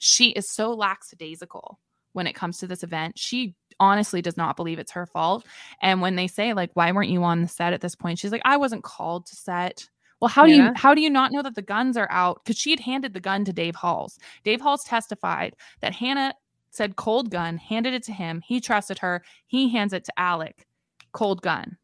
She 0.00 0.30
is 0.30 0.48
so 0.48 0.72
lackadaisical 0.72 1.78
when 2.12 2.26
it 2.26 2.34
comes 2.34 2.58
to 2.58 2.66
this 2.66 2.82
event. 2.82 3.18
She 3.18 3.54
honestly 3.80 4.22
does 4.22 4.36
not 4.36 4.56
believe 4.56 4.78
it's 4.78 4.92
her 4.92 5.06
fault. 5.06 5.44
And 5.82 6.00
when 6.00 6.14
they 6.14 6.28
say 6.28 6.52
like, 6.52 6.70
"Why 6.74 6.92
weren't 6.92 7.10
you 7.10 7.24
on 7.24 7.42
the 7.42 7.48
set 7.48 7.72
at 7.72 7.80
this 7.80 7.96
point?" 7.96 8.20
She's 8.20 8.30
like, 8.30 8.42
"I 8.44 8.56
wasn't 8.56 8.84
called 8.84 9.26
to 9.26 9.34
set." 9.34 9.88
Well, 10.20 10.28
how 10.28 10.44
do 10.44 10.52
you 10.52 10.70
how 10.76 10.94
do 10.94 11.00
you 11.00 11.10
not 11.10 11.32
know 11.32 11.42
that 11.42 11.54
the 11.54 11.62
guns 11.62 11.96
are 11.96 12.10
out? 12.10 12.44
Because 12.44 12.58
she 12.58 12.70
had 12.70 12.80
handed 12.80 13.14
the 13.14 13.20
gun 13.20 13.44
to 13.46 13.52
Dave 13.52 13.74
Halls. 13.74 14.18
Dave 14.44 14.60
Halls 14.60 14.84
testified 14.84 15.56
that 15.80 15.94
Hannah 15.94 16.34
said 16.70 16.96
cold 16.96 17.30
gun, 17.30 17.56
handed 17.56 17.94
it 17.94 18.02
to 18.04 18.12
him. 18.12 18.42
He 18.46 18.60
trusted 18.60 18.98
her. 18.98 19.22
He 19.46 19.70
hands 19.70 19.92
it 19.92 20.04
to 20.04 20.12
Alec. 20.18 20.66
Cold 21.12 21.42
gun. 21.42 21.78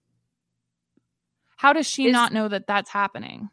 How 1.57 1.73
does 1.73 1.87
she 1.87 2.07
Is, 2.07 2.13
not 2.13 2.33
know 2.33 2.49
that 2.49 2.67
that's 2.67 2.91
happening? 2.91 3.49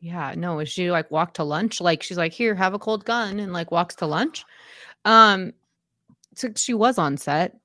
Yeah, 0.00 0.34
no. 0.36 0.60
Is 0.60 0.68
she 0.68 0.90
like 0.90 1.10
walk 1.10 1.34
to 1.34 1.44
lunch? 1.44 1.80
Like 1.80 2.02
she's 2.02 2.16
like, 2.16 2.32
here, 2.32 2.54
have 2.54 2.74
a 2.74 2.78
cold 2.78 3.04
gun, 3.04 3.40
and 3.40 3.52
like 3.52 3.72
walks 3.72 3.96
to 3.96 4.06
lunch. 4.06 4.44
Um, 5.04 5.52
so 6.38 6.48
she 6.56 6.74
was 6.74 6.98
on 6.98 7.16
set. 7.16 7.56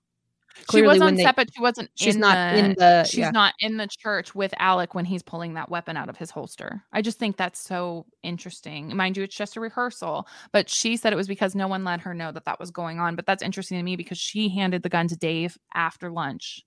Clearly, 0.67 0.86
she 0.86 0.88
was 0.88 1.01
on 1.01 1.15
they, 1.15 1.24
set, 1.24 1.36
but 1.36 1.49
she 1.53 1.61
wasn't. 1.61 1.89
She's 1.95 2.15
in 2.15 2.21
not 2.21 2.36
the, 2.36 2.59
in 2.59 2.76
the. 2.78 3.03
She's 3.05 3.19
yeah. 3.19 3.32
not 3.32 3.53
in 3.59 3.78
the 3.78 3.88
church 3.88 4.36
with 4.36 4.53
Alec 4.59 4.93
when 4.93 5.03
he's 5.03 5.24
pulling 5.24 5.55
that 5.55 5.69
weapon 5.69 5.97
out 5.97 6.09
of 6.09 6.17
his 6.17 6.30
holster. 6.30 6.84
I 6.91 7.01
just 7.01 7.17
think 7.17 7.38
that's 7.38 7.59
so 7.59 8.05
interesting. 8.21 8.95
Mind 8.95 9.17
you, 9.17 9.24
it's 9.24 9.36
just 9.36 9.57
a 9.57 9.59
rehearsal, 9.59 10.28
but 10.51 10.69
she 10.69 10.95
said 10.95 11.11
it 11.11 11.17
was 11.17 11.28
because 11.28 11.55
no 11.55 11.67
one 11.67 11.84
let 11.84 12.01
her 12.01 12.13
know 12.13 12.32
that 12.32 12.45
that 12.45 12.59
was 12.59 12.69
going 12.69 12.99
on. 12.99 13.15
But 13.15 13.26
that's 13.26 13.41
interesting 13.41 13.78
to 13.80 13.84
me 13.84 13.95
because 13.95 14.19
she 14.19 14.47
handed 14.47 14.84
the 14.84 14.89
gun 14.89 15.07
to 15.07 15.15
Dave 15.15 15.57
after 15.74 16.11
lunch, 16.11 16.63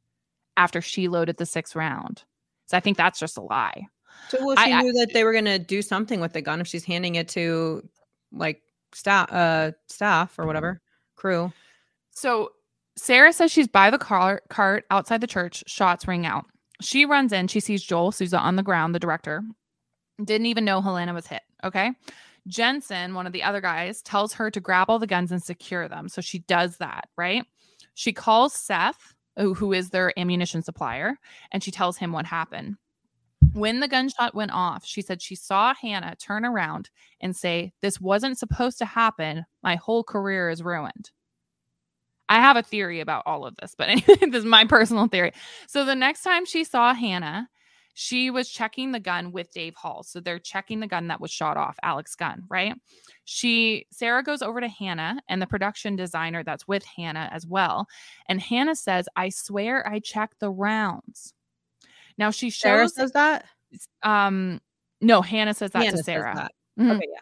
after 0.56 0.80
she 0.80 1.06
loaded 1.08 1.36
the 1.36 1.46
sixth 1.46 1.76
round. 1.76 2.24
So 2.66 2.76
I 2.76 2.80
think 2.80 2.96
that's 2.96 3.20
just 3.20 3.38
a 3.38 3.42
lie. 3.42 3.86
So 4.30 4.44
well, 4.44 4.56
she 4.56 4.72
I, 4.72 4.82
knew 4.82 4.90
I, 4.90 5.04
that 5.04 5.12
they 5.12 5.22
were 5.22 5.32
going 5.32 5.44
to 5.44 5.60
do 5.60 5.80
something 5.80 6.20
with 6.20 6.32
the 6.32 6.42
gun 6.42 6.60
if 6.60 6.66
she's 6.66 6.84
handing 6.84 7.14
it 7.14 7.28
to 7.30 7.88
like 8.32 8.62
staff, 8.92 9.32
uh, 9.32 9.72
staff 9.88 10.38
or 10.38 10.46
whatever 10.46 10.80
crew. 11.16 11.52
So 12.16 12.52
Sarah 12.96 13.30
says 13.30 13.52
she's 13.52 13.68
by 13.68 13.90
the 13.90 13.98
car 13.98 14.40
cart 14.48 14.86
outside 14.90 15.20
the 15.20 15.26
church. 15.26 15.62
Shots 15.66 16.08
ring 16.08 16.24
out. 16.24 16.46
She 16.80 17.04
runs 17.04 17.30
in. 17.30 17.46
She 17.46 17.60
sees 17.60 17.82
Joel 17.82 18.10
Souza 18.10 18.38
on 18.38 18.56
the 18.56 18.62
ground, 18.62 18.94
the 18.94 18.98
director. 18.98 19.42
Didn't 20.24 20.46
even 20.46 20.64
know 20.64 20.80
Halyna 20.80 21.12
was 21.12 21.26
hit. 21.26 21.42
Okay. 21.62 21.92
Jensen, 22.48 23.12
one 23.12 23.26
of 23.26 23.34
the 23.34 23.42
other 23.42 23.60
guys, 23.60 24.00
tells 24.00 24.32
her 24.32 24.50
to 24.50 24.60
grab 24.60 24.88
all 24.88 24.98
the 24.98 25.06
guns 25.06 25.30
and 25.30 25.42
secure 25.42 25.88
them. 25.88 26.08
So 26.08 26.22
she 26.22 26.38
does 26.38 26.78
that, 26.78 27.10
right? 27.18 27.44
She 27.92 28.14
calls 28.14 28.54
Seth, 28.54 29.14
who 29.36 29.74
is 29.74 29.90
their 29.90 30.18
ammunition 30.18 30.62
supplier, 30.62 31.18
and 31.52 31.62
she 31.62 31.70
tells 31.70 31.98
him 31.98 32.12
what 32.12 32.24
happened. 32.24 32.76
When 33.52 33.80
the 33.80 33.88
gunshot 33.88 34.34
went 34.34 34.52
off, 34.52 34.86
she 34.86 35.02
said 35.02 35.20
she 35.20 35.34
saw 35.34 35.74
Hannah 35.74 36.16
turn 36.16 36.46
around 36.46 36.88
and 37.20 37.36
say, 37.36 37.74
This 37.82 38.00
wasn't 38.00 38.38
supposed 38.38 38.78
to 38.78 38.86
happen. 38.86 39.44
My 39.62 39.76
whole 39.76 40.02
career 40.02 40.48
is 40.48 40.62
ruined. 40.62 41.10
I 42.28 42.36
have 42.40 42.56
a 42.56 42.62
theory 42.62 43.00
about 43.00 43.22
all 43.26 43.46
of 43.46 43.56
this, 43.56 43.74
but 43.76 43.88
anyway, 43.88 44.16
this 44.20 44.40
is 44.40 44.44
my 44.44 44.64
personal 44.64 45.08
theory. 45.08 45.32
So 45.68 45.84
the 45.84 45.94
next 45.94 46.22
time 46.22 46.44
she 46.44 46.64
saw 46.64 46.94
Hannah, 46.94 47.48
she 47.98 48.30
was 48.30 48.50
checking 48.50 48.92
the 48.92 49.00
gun 49.00 49.32
with 49.32 49.50
Dave 49.52 49.74
Hall. 49.74 50.02
So 50.02 50.20
they're 50.20 50.38
checking 50.38 50.80
the 50.80 50.86
gun 50.86 51.08
that 51.08 51.18
was 51.18 51.30
shot 51.30 51.56
off, 51.56 51.78
Alex 51.82 52.14
gun, 52.14 52.42
right? 52.50 52.74
She 53.24 53.86
Sarah 53.90 54.22
goes 54.22 54.42
over 54.42 54.60
to 54.60 54.68
Hannah 54.68 55.18
and 55.30 55.40
the 55.40 55.46
production 55.46 55.96
designer 55.96 56.44
that's 56.44 56.68
with 56.68 56.84
Hannah 56.84 57.30
as 57.32 57.46
well. 57.46 57.86
And 58.28 58.38
Hannah 58.38 58.76
says, 58.76 59.08
I 59.16 59.30
swear 59.30 59.88
I 59.88 60.00
checked 60.00 60.40
the 60.40 60.50
rounds. 60.50 61.32
Now 62.18 62.30
she 62.30 62.50
shows 62.50 62.60
Sarah 62.60 62.88
says 62.88 63.12
that? 63.12 63.46
Um 64.02 64.60
no, 65.00 65.22
Hannah 65.22 65.54
says 65.54 65.70
that 65.70 65.84
Hannah 65.84 65.96
to 65.96 66.02
Sarah. 66.02 66.34
That. 66.34 66.52
Mm-hmm. 66.78 66.90
Okay, 66.90 67.06
yeah. 67.10 67.20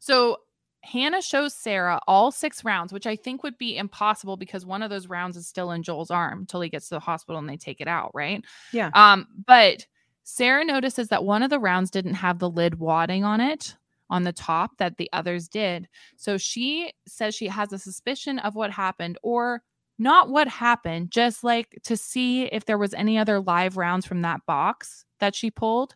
So 0.00 0.36
Hannah 0.84 1.22
shows 1.22 1.54
Sarah 1.54 1.98
all 2.06 2.30
six 2.30 2.64
rounds, 2.64 2.92
which 2.92 3.06
I 3.06 3.16
think 3.16 3.42
would 3.42 3.56
be 3.56 3.76
impossible 3.76 4.36
because 4.36 4.66
one 4.66 4.82
of 4.82 4.90
those 4.90 5.08
rounds 5.08 5.36
is 5.36 5.46
still 5.48 5.70
in 5.70 5.82
Joel's 5.82 6.10
arm 6.10 6.40
until 6.40 6.60
he 6.60 6.68
gets 6.68 6.88
to 6.88 6.96
the 6.96 7.00
hospital 7.00 7.38
and 7.38 7.48
they 7.48 7.56
take 7.56 7.80
it 7.80 7.88
out, 7.88 8.10
right? 8.14 8.44
Yeah. 8.72 8.90
Um, 8.94 9.26
but 9.46 9.86
Sarah 10.24 10.64
notices 10.64 11.08
that 11.08 11.24
one 11.24 11.42
of 11.42 11.50
the 11.50 11.58
rounds 11.58 11.90
didn't 11.90 12.14
have 12.14 12.38
the 12.38 12.50
lid 12.50 12.78
wadding 12.78 13.24
on 13.24 13.40
it 13.40 13.76
on 14.10 14.24
the 14.24 14.32
top 14.32 14.76
that 14.78 14.98
the 14.98 15.08
others 15.12 15.48
did. 15.48 15.88
So 16.16 16.36
she 16.36 16.92
says 17.08 17.34
she 17.34 17.48
has 17.48 17.72
a 17.72 17.78
suspicion 17.78 18.38
of 18.40 18.54
what 18.54 18.70
happened 18.70 19.18
or 19.22 19.62
not 19.98 20.28
what 20.28 20.48
happened, 20.48 21.10
just 21.10 21.44
like 21.44 21.78
to 21.84 21.96
see 21.96 22.44
if 22.44 22.66
there 22.66 22.78
was 22.78 22.94
any 22.94 23.16
other 23.16 23.40
live 23.40 23.76
rounds 23.76 24.04
from 24.04 24.22
that 24.22 24.44
box 24.46 25.04
that 25.20 25.34
she 25.34 25.50
pulled. 25.50 25.94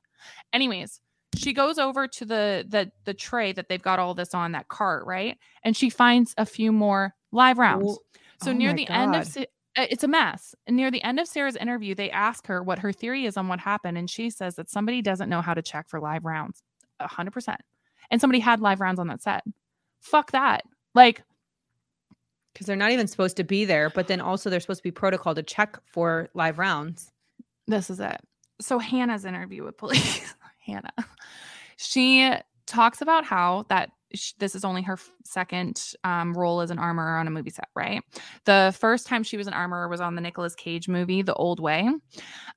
Anyways, 0.53 1.01
she 1.37 1.53
goes 1.53 1.79
over 1.79 2.09
to 2.09 2.25
the 2.25 2.65
the 2.69 2.91
the 3.05 3.15
tray 3.15 3.53
that 3.53 3.69
they've 3.69 3.83
got 3.83 3.99
all 3.99 4.15
this 4.15 4.35
on 4.35 4.53
that 4.53 4.69
cart, 4.69 5.07
right? 5.07 5.37
And 5.63 5.77
she 5.77 5.91
finds 5.91 6.35
a 6.39 6.47
few 6.47 6.73
more 6.73 7.15
live 7.33 7.59
rounds. 7.59 7.99
So 8.43 8.51
oh 8.51 8.55
near 8.55 8.73
the 8.73 8.87
God. 8.87 8.95
end 8.95 9.17
of 9.17 9.37
uh, 9.79 9.87
it's 9.91 10.03
a 10.03 10.09
mess. 10.09 10.55
And 10.67 10.77
near 10.77 10.91
the 10.91 11.03
end 11.03 11.21
of 11.21 11.29
Sarah's 11.29 11.55
interview, 11.55 11.95
they 11.95 12.11
ask 12.11 12.47
her 12.49 12.63
what 12.63 12.81
her 12.81 12.93
theory 12.93 13.27
is 13.27 13.37
on 13.37 13.47
what 13.47 13.61
happened. 13.61 13.97
And 13.97 14.11
she 14.11 14.29
says 14.29 14.57
that 14.57 14.69
somebody 14.69 15.03
doesn't 15.03 15.29
know 15.29 15.41
how 15.41 15.55
to 15.55 15.63
check 15.63 15.89
for 15.89 16.01
live 16.01 16.25
rounds 16.25 16.63
100%. 17.01 17.57
And 18.11 18.21
somebody 18.21 18.41
had 18.41 18.61
live 18.61 18.81
rounds 18.81 18.99
on 18.99 19.07
that 19.07 19.23
set. 19.23 19.45
Fuck 20.01 20.33
that. 20.33 20.65
Like, 20.95 21.23
because 22.53 22.67
they're 22.67 22.77
not 22.77 22.91
even 22.91 23.07
supposed 23.07 23.37
to 23.37 23.45
be 23.45 23.65
there, 23.65 23.89
but 23.91 24.09
then 24.09 24.21
also 24.21 24.51
they're 24.51 24.59
supposed 24.59 24.81
to 24.81 24.85
be 24.85 24.91
protocol 24.91 25.35
to 25.35 25.45
check 25.45 25.79
for 25.85 26.29
live 26.35 26.59
rounds. 26.59 27.13
This 27.69 27.89
is 27.89 28.01
it. 28.01 28.21
So, 28.61 28.81
Hannah's 28.81 29.25
interview 29.25 29.63
with 29.63 29.77
police, 29.77 30.35
Hannah, 30.69 30.93
she 31.77 32.33
talks 32.67 33.01
about 33.01 33.25
how 33.25 33.65
that 33.69 33.91
this 34.39 34.55
is 34.55 34.65
only 34.65 34.81
her 34.83 34.99
second 35.25 35.93
um, 36.03 36.33
role 36.33 36.61
as 36.63 36.71
an 36.71 36.79
armorer 36.79 37.19
on 37.19 37.27
a 37.27 37.31
movie 37.31 37.51
set, 37.51 37.69
right? 37.75 38.03
The 38.45 38.75
first 38.79 39.07
time 39.07 39.23
she 39.23 39.37
was 39.37 39.47
an 39.47 39.53
armorer 39.53 39.89
was 39.89 40.01
on 40.01 40.15
the 40.15 40.23
Nicolas 40.23 40.55
Cage 40.55 40.89
movie, 40.89 41.21
The 41.21 41.35
Old 41.35 41.61
Way. 41.61 41.91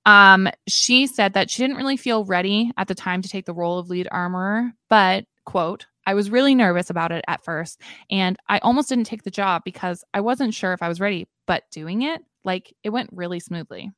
Um, 0.06 0.48
she 0.68 1.08
said 1.08 1.34
that 1.34 1.50
she 1.50 1.62
didn't 1.62 1.76
really 1.76 1.98
feel 1.98 2.24
ready 2.24 2.72
at 2.78 2.88
the 2.88 2.96
time 2.96 3.22
to 3.22 3.30
take 3.30 3.46
the 3.46 3.54
role 3.54 3.80
of 3.80 3.90
lead 3.90 4.08
armorer, 4.12 4.72
but, 4.90 5.26
quote, 5.46 5.88
I 6.06 6.14
was 6.14 6.30
really 6.30 6.56
nervous 6.56 6.90
about 6.90 7.12
it 7.12 7.24
at 7.28 7.44
first, 7.44 7.82
and 8.10 8.38
I 8.48 8.60
almost 8.60 8.90
didn't 8.90 9.06
take 9.06 9.24
the 9.24 9.30
job 9.30 9.64
because 9.66 10.04
I 10.14 10.22
wasn't 10.22 10.54
sure 10.54 10.72
if 10.74 10.82
I 10.82 10.88
was 10.88 11.02
ready, 11.02 11.28
but 11.48 11.64
doing 11.70 12.04
it, 12.04 12.22
like, 12.46 12.74
it 12.84 12.90
went 12.92 13.10
really 13.12 13.42
smoothly. 13.42 13.92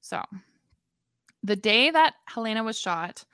So, 0.00 0.22
the 1.42 1.56
day 1.56 1.90
that 1.90 2.14
Halyna 2.30 2.64
was 2.64 2.78
shot, 2.78 3.24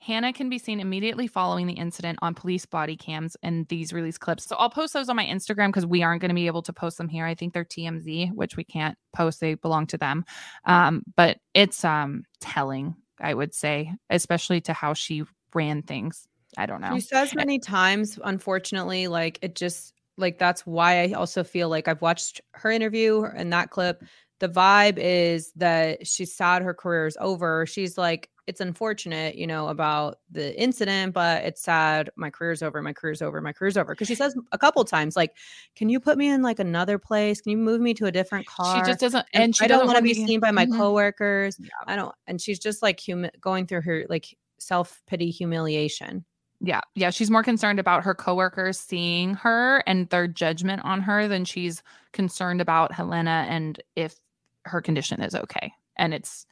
Hannah 0.00 0.32
can 0.32 0.48
be 0.48 0.58
seen 0.58 0.78
immediately 0.78 1.26
following 1.26 1.66
the 1.66 1.72
incident 1.72 2.18
on 2.22 2.34
police 2.34 2.64
body 2.64 2.96
cams 2.96 3.36
and 3.42 3.66
these 3.68 3.92
release 3.92 4.16
clips. 4.16 4.46
So 4.46 4.54
I'll 4.56 4.70
post 4.70 4.92
those 4.92 5.08
on 5.08 5.16
my 5.16 5.26
Instagram 5.26 5.68
because 5.68 5.86
we 5.86 6.02
aren't 6.02 6.20
going 6.20 6.28
to 6.28 6.34
be 6.34 6.46
able 6.46 6.62
to 6.62 6.72
post 6.72 6.98
them 6.98 7.08
here. 7.08 7.26
I 7.26 7.34
think 7.34 7.52
they're 7.52 7.64
TMZ, 7.64 8.32
which 8.32 8.56
we 8.56 8.64
can't 8.64 8.96
post. 9.12 9.40
They 9.40 9.54
belong 9.54 9.88
to 9.88 9.98
them. 9.98 10.24
Um, 10.64 11.02
but 11.16 11.38
it's 11.52 11.84
um 11.84 12.24
telling, 12.40 12.94
I 13.20 13.34
would 13.34 13.54
say, 13.54 13.92
especially 14.08 14.60
to 14.62 14.72
how 14.72 14.94
she 14.94 15.24
ran 15.52 15.82
things. 15.82 16.28
I 16.56 16.66
don't 16.66 16.80
know. 16.80 16.94
She 16.94 17.00
says 17.00 17.34
many 17.34 17.58
times, 17.58 18.18
unfortunately, 18.22 19.08
like 19.08 19.38
it 19.42 19.56
just 19.56 19.94
like 20.16 20.38
that's 20.38 20.64
why 20.64 21.02
I 21.02 21.12
also 21.12 21.44
feel 21.44 21.68
like 21.68 21.88
I've 21.88 22.02
watched 22.02 22.40
her 22.52 22.70
interview 22.70 23.24
and 23.24 23.52
that 23.52 23.70
clip. 23.70 24.04
The 24.40 24.48
vibe 24.48 24.98
is 24.98 25.52
that 25.56 26.06
she's 26.06 26.34
sad 26.34 26.62
her 26.62 26.74
career 26.74 27.06
is 27.06 27.16
over. 27.20 27.66
She's 27.66 27.98
like, 27.98 28.30
it's 28.48 28.62
unfortunate, 28.62 29.34
you 29.34 29.46
know, 29.46 29.68
about 29.68 30.20
the 30.30 30.58
incident, 30.58 31.12
but 31.12 31.44
it's 31.44 31.60
sad. 31.60 32.08
My 32.16 32.30
career's 32.30 32.62
over. 32.62 32.80
My 32.80 32.94
career's 32.94 33.20
over. 33.20 33.42
My 33.42 33.52
career's 33.52 33.76
over. 33.76 33.94
Because 33.94 34.08
she 34.08 34.14
says 34.14 34.34
a 34.52 34.58
couple 34.58 34.82
times, 34.86 35.16
like, 35.16 35.36
"Can 35.76 35.90
you 35.90 36.00
put 36.00 36.16
me 36.16 36.28
in 36.28 36.40
like 36.40 36.58
another 36.58 36.98
place? 36.98 37.42
Can 37.42 37.50
you 37.50 37.58
move 37.58 37.82
me 37.82 37.92
to 37.92 38.06
a 38.06 38.10
different 38.10 38.46
car?" 38.46 38.76
She 38.76 38.90
just 38.90 39.00
doesn't, 39.00 39.26
and, 39.34 39.44
and 39.44 39.56
she 39.56 39.66
I 39.66 39.68
don't 39.68 39.84
want 39.84 39.98
to 39.98 40.02
be 40.02 40.14
seen 40.14 40.40
by 40.40 40.50
my 40.50 40.64
mm-hmm. 40.64 40.78
coworkers. 40.78 41.58
Yeah. 41.60 41.68
I 41.86 41.96
don't, 41.96 42.14
and 42.26 42.40
she's 42.40 42.58
just 42.58 42.82
like 42.82 42.98
human 42.98 43.30
going 43.38 43.66
through 43.66 43.82
her 43.82 44.06
like 44.08 44.34
self 44.58 45.02
pity 45.06 45.30
humiliation. 45.30 46.24
Yeah. 46.60 46.80
Yeah. 46.94 47.10
She's 47.10 47.30
more 47.30 47.42
concerned 47.42 47.78
about 47.78 48.02
her 48.02 48.14
coworkers 48.14 48.80
seeing 48.80 49.34
her 49.34 49.82
and 49.86 50.08
their 50.08 50.26
judgment 50.26 50.82
on 50.84 51.02
her 51.02 51.28
than 51.28 51.44
she's 51.44 51.82
concerned 52.12 52.60
about 52.60 52.92
Halyna 52.92 53.46
and 53.46 53.80
if 53.94 54.16
her 54.64 54.80
condition 54.80 55.22
is 55.22 55.34
okay. 55.34 55.72
And 55.96 56.14
it's 56.14 56.46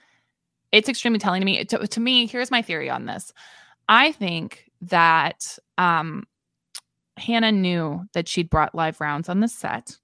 it's 0.72 0.88
extremely 0.88 1.18
telling 1.18 1.40
to 1.40 1.46
me. 1.46 1.64
To, 1.64 1.86
to 1.86 2.00
me, 2.00 2.26
here's 2.26 2.50
my 2.50 2.62
theory 2.62 2.90
on 2.90 3.06
this. 3.06 3.32
I 3.88 4.12
think 4.12 4.70
that 4.82 5.58
um, 5.78 6.24
Hannah 7.16 7.52
knew 7.52 8.04
that 8.12 8.28
she'd 8.28 8.50
brought 8.50 8.74
live 8.74 9.00
rounds 9.00 9.28
on 9.28 9.40
the 9.40 9.48
set. 9.48 9.96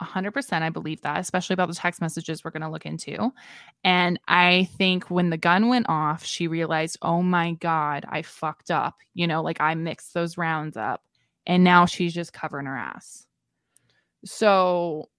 100% 0.00 0.62
I 0.62 0.70
believe 0.70 1.02
that, 1.02 1.20
especially 1.20 1.54
about 1.54 1.68
the 1.68 1.74
text 1.74 2.00
messages 2.00 2.42
we're 2.42 2.50
going 2.50 2.62
to 2.62 2.70
look 2.70 2.86
into. 2.86 3.30
And 3.84 4.18
I 4.26 4.68
think 4.78 5.10
when 5.10 5.28
the 5.28 5.36
gun 5.36 5.68
went 5.68 5.90
off, 5.90 6.24
she 6.24 6.48
realized, 6.48 6.96
oh 7.02 7.22
my 7.22 7.52
God, 7.52 8.06
I 8.08 8.22
fucked 8.22 8.70
up. 8.70 8.96
You 9.12 9.26
know, 9.26 9.42
like 9.42 9.60
I 9.60 9.74
mixed 9.74 10.14
those 10.14 10.38
rounds 10.38 10.78
up. 10.78 11.02
And 11.46 11.64
now 11.64 11.84
she's 11.84 12.14
just 12.14 12.32
covering 12.32 12.66
her 12.66 12.76
ass. 12.76 13.26
So 14.24 15.09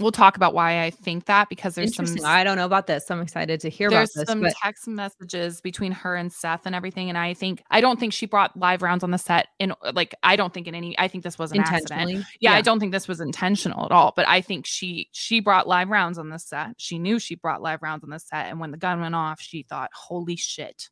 we'll 0.00 0.12
talk 0.12 0.36
about 0.36 0.54
why 0.54 0.82
I 0.82 0.90
think 0.90 1.26
that 1.26 1.48
because 1.48 1.74
there's 1.74 1.94
some 1.94 2.06
I 2.24 2.42
don't 2.42 2.56
know 2.56 2.64
about 2.64 2.86
this. 2.86 3.10
I'm 3.10 3.20
excited 3.20 3.60
to 3.60 3.68
hear 3.68 3.90
there's 3.90 3.98
about 3.98 4.02
this. 4.02 4.14
There's 4.14 4.28
some 4.28 4.40
but... 4.40 4.54
text 4.60 4.88
messages 4.88 5.60
between 5.60 5.92
her 5.92 6.16
and 6.16 6.32
Seth 6.32 6.66
and 6.66 6.74
everything. 6.74 7.08
And 7.08 7.18
I 7.18 7.34
think 7.34 7.62
I 7.70 7.80
don't 7.80 8.00
think 8.00 8.12
she 8.12 8.26
brought 8.26 8.56
live 8.56 8.82
rounds 8.82 9.04
on 9.04 9.10
the 9.10 9.18
set 9.18 9.48
in 9.58 9.74
like 9.92 10.14
I 10.22 10.36
don't 10.36 10.52
think 10.52 10.66
in 10.66 10.74
any 10.74 10.98
I 10.98 11.08
think 11.08 11.24
this 11.24 11.38
was 11.38 11.52
an 11.52 11.60
accident. 11.60 12.10
Yeah, 12.10 12.22
yeah, 12.40 12.54
I 12.54 12.62
don't 12.62 12.80
think 12.80 12.92
this 12.92 13.06
was 13.06 13.20
intentional 13.20 13.84
at 13.84 13.92
all. 13.92 14.12
But 14.16 14.26
I 14.28 14.40
think 14.40 14.66
she 14.66 15.08
she 15.12 15.40
brought 15.40 15.68
live 15.68 15.88
rounds 15.88 16.18
on 16.18 16.30
the 16.30 16.38
set. 16.38 16.74
She 16.78 16.98
knew 16.98 17.18
she 17.18 17.34
brought 17.34 17.62
live 17.62 17.82
rounds 17.82 18.02
on 18.04 18.10
the 18.10 18.18
set. 18.18 18.46
And 18.46 18.58
when 18.58 18.70
the 18.70 18.78
gun 18.78 19.00
went 19.00 19.14
off, 19.14 19.40
she 19.40 19.62
thought, 19.62 19.90
Holy 19.94 20.36
shit, 20.36 20.88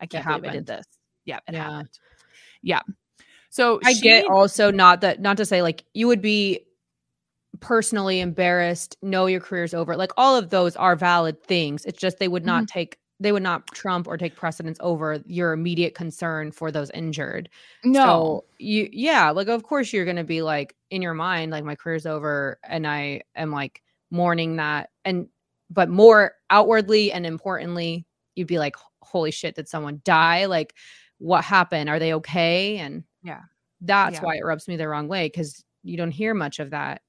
I 0.00 0.06
can't 0.06 0.26
believe 0.26 0.44
I 0.44 0.52
did 0.52 0.66
this. 0.66 0.86
Yeah, 1.24 1.40
it 1.46 1.54
yeah. 1.54 1.62
happened. 1.62 1.90
Yeah. 2.62 2.80
So 3.50 3.80
I 3.84 3.94
she, 3.94 4.00
get 4.02 4.26
also 4.26 4.70
not 4.70 5.00
that 5.00 5.20
not 5.20 5.36
to 5.38 5.46
say 5.46 5.62
like 5.62 5.84
you 5.94 6.06
would 6.06 6.20
be 6.20 6.60
personally 7.60 8.20
embarrassed, 8.20 8.96
know 9.02 9.26
your 9.26 9.40
career's 9.40 9.74
over. 9.74 9.96
Like 9.96 10.12
all 10.16 10.36
of 10.36 10.50
those 10.50 10.76
are 10.76 10.96
valid 10.96 11.42
things. 11.42 11.84
It's 11.84 11.98
just 11.98 12.18
they 12.18 12.28
would 12.28 12.46
not 12.46 12.64
mm-hmm. 12.64 12.78
take 12.78 12.98
they 13.20 13.32
would 13.32 13.42
not 13.42 13.66
trump 13.74 14.06
or 14.06 14.16
take 14.16 14.36
precedence 14.36 14.78
over 14.80 15.20
your 15.26 15.52
immediate 15.52 15.94
concern 15.94 16.52
for 16.52 16.70
those 16.70 16.90
injured. 16.90 17.48
No. 17.84 18.04
So 18.04 18.44
you 18.58 18.88
yeah, 18.92 19.30
like 19.30 19.48
of 19.48 19.64
course 19.64 19.92
you're 19.92 20.04
going 20.04 20.16
to 20.16 20.24
be 20.24 20.42
like 20.42 20.76
in 20.90 21.02
your 21.02 21.14
mind 21.14 21.50
like 21.50 21.64
my 21.64 21.74
career's 21.74 22.06
over 22.06 22.58
and 22.62 22.86
I 22.86 23.22
am 23.34 23.50
like 23.50 23.82
mourning 24.10 24.56
that 24.56 24.90
and 25.04 25.28
but 25.70 25.88
more 25.88 26.32
outwardly 26.50 27.12
and 27.12 27.26
importantly 27.26 28.06
you'd 28.36 28.46
be 28.46 28.58
like 28.58 28.76
holy 29.02 29.30
shit 29.30 29.56
did 29.56 29.68
someone 29.68 30.00
die? 30.04 30.46
Like 30.46 30.74
what 31.18 31.44
happened? 31.44 31.90
Are 31.90 31.98
they 31.98 32.14
okay? 32.14 32.78
And 32.78 33.04
yeah. 33.22 33.42
That's 33.80 34.14
yeah. 34.14 34.22
why 34.22 34.36
it 34.36 34.44
rubs 34.44 34.68
me 34.68 34.76
the 34.76 34.88
wrong 34.88 35.08
way 35.08 35.28
cuz 35.28 35.64
you 35.82 35.96
don't 35.96 36.10
hear 36.10 36.34
much 36.34 36.60
of 36.60 36.70
that 36.70 37.02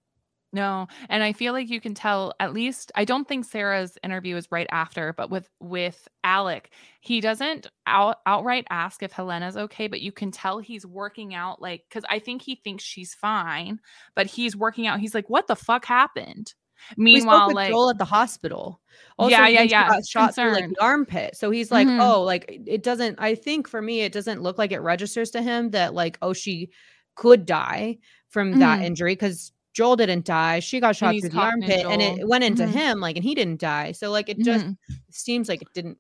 no, 0.52 0.88
and 1.10 1.22
I 1.24 1.34
feel 1.34 1.54
like 1.54 1.70
you 1.70 1.80
can 1.80 1.94
tell 1.94 2.34
at 2.40 2.54
least 2.54 2.92
I 2.96 3.06
don't 3.06 3.28
think 3.28 3.46
Sarah's 3.46 3.98
interview 4.04 4.36
is 4.36 4.52
right 4.52 4.68
after, 4.72 5.14
but 5.14 5.30
with 5.30 5.48
with 5.60 6.08
Alec, 6.24 6.72
he 7.02 7.22
doesn't 7.22 7.68
out, 7.86 8.18
outright 8.26 8.66
ask 8.70 9.04
if 9.04 9.14
Halyna's 9.14 9.58
okay, 9.58 9.88
but 9.88 10.02
you 10.02 10.12
can 10.12 10.32
tell 10.32 10.58
he's 10.58 10.86
working 10.86 11.36
out 11.36 11.62
like 11.62 11.84
cuz 11.92 12.04
I 12.10 12.18
think 12.20 12.42
he 12.42 12.56
thinks 12.56 12.84
she's 12.84 13.14
fine, 13.14 13.80
but 14.16 14.26
he's 14.26 14.56
working 14.56 14.88
out. 14.88 15.00
He's 15.00 15.14
like 15.14 15.30
what 15.30 15.48
the 15.48 15.56
fuck 15.56 15.86
happened? 15.86 16.54
Meanwhile, 16.98 17.54
like 17.54 17.70
Joel 17.70 17.92
at 17.92 17.98
the 17.98 18.06
hospital. 18.06 18.82
Also, 19.18 19.32
yeah, 19.32 19.48
yeah, 19.48 19.62
yeah. 19.62 19.90
Got 19.90 20.08
shot 20.08 20.36
through 20.36 20.54
like 20.54 20.70
the 20.70 20.82
armpit. 20.82 21.36
So 21.36 21.52
he's 21.52 21.72
like, 21.72 21.88
mm-hmm. 21.88 22.02
oh, 22.02 22.24
like 22.24 22.62
it 22.66 22.84
doesn't. 22.84 23.20
I 23.20 23.36
think 23.36 23.68
for 23.68 23.82
me, 23.82 24.02
it 24.02 24.14
doesn't 24.14 24.42
look 24.42 24.58
like 24.58 24.72
it 24.72 24.80
registers 24.80 25.32
to 25.32 25.42
him 25.42 25.72
that 25.72 25.94
like, 25.94 26.18
oh, 26.22 26.34
she 26.34 26.70
could 27.16 27.46
die 27.46 27.98
from 28.30 28.52
mm-hmm. 28.52 28.60
that 28.60 28.82
injury 28.82 29.14
because 29.14 29.52
Joel 29.80 29.96
didn't 29.96 30.26
die. 30.26 30.60
She 30.60 30.82
got 30.82 30.98
shot 30.98 31.16
through 31.18 31.30
the 31.30 31.38
armpit 31.38 31.86
and 31.86 32.02
it 32.02 32.28
went 32.28 32.44
into 32.44 32.64
mm-hmm. 32.64 32.78
him, 32.78 33.00
like, 33.00 33.16
and 33.16 33.24
he 33.24 33.34
didn't 33.34 33.62
die. 33.62 33.94
So, 33.94 34.12
like, 34.12 34.28
it 34.28 34.38
just 34.40 34.66
mm-hmm. 34.66 34.94
seems 35.10 35.48
like 35.48 35.62
it 35.62 35.70
didn't 35.74 35.98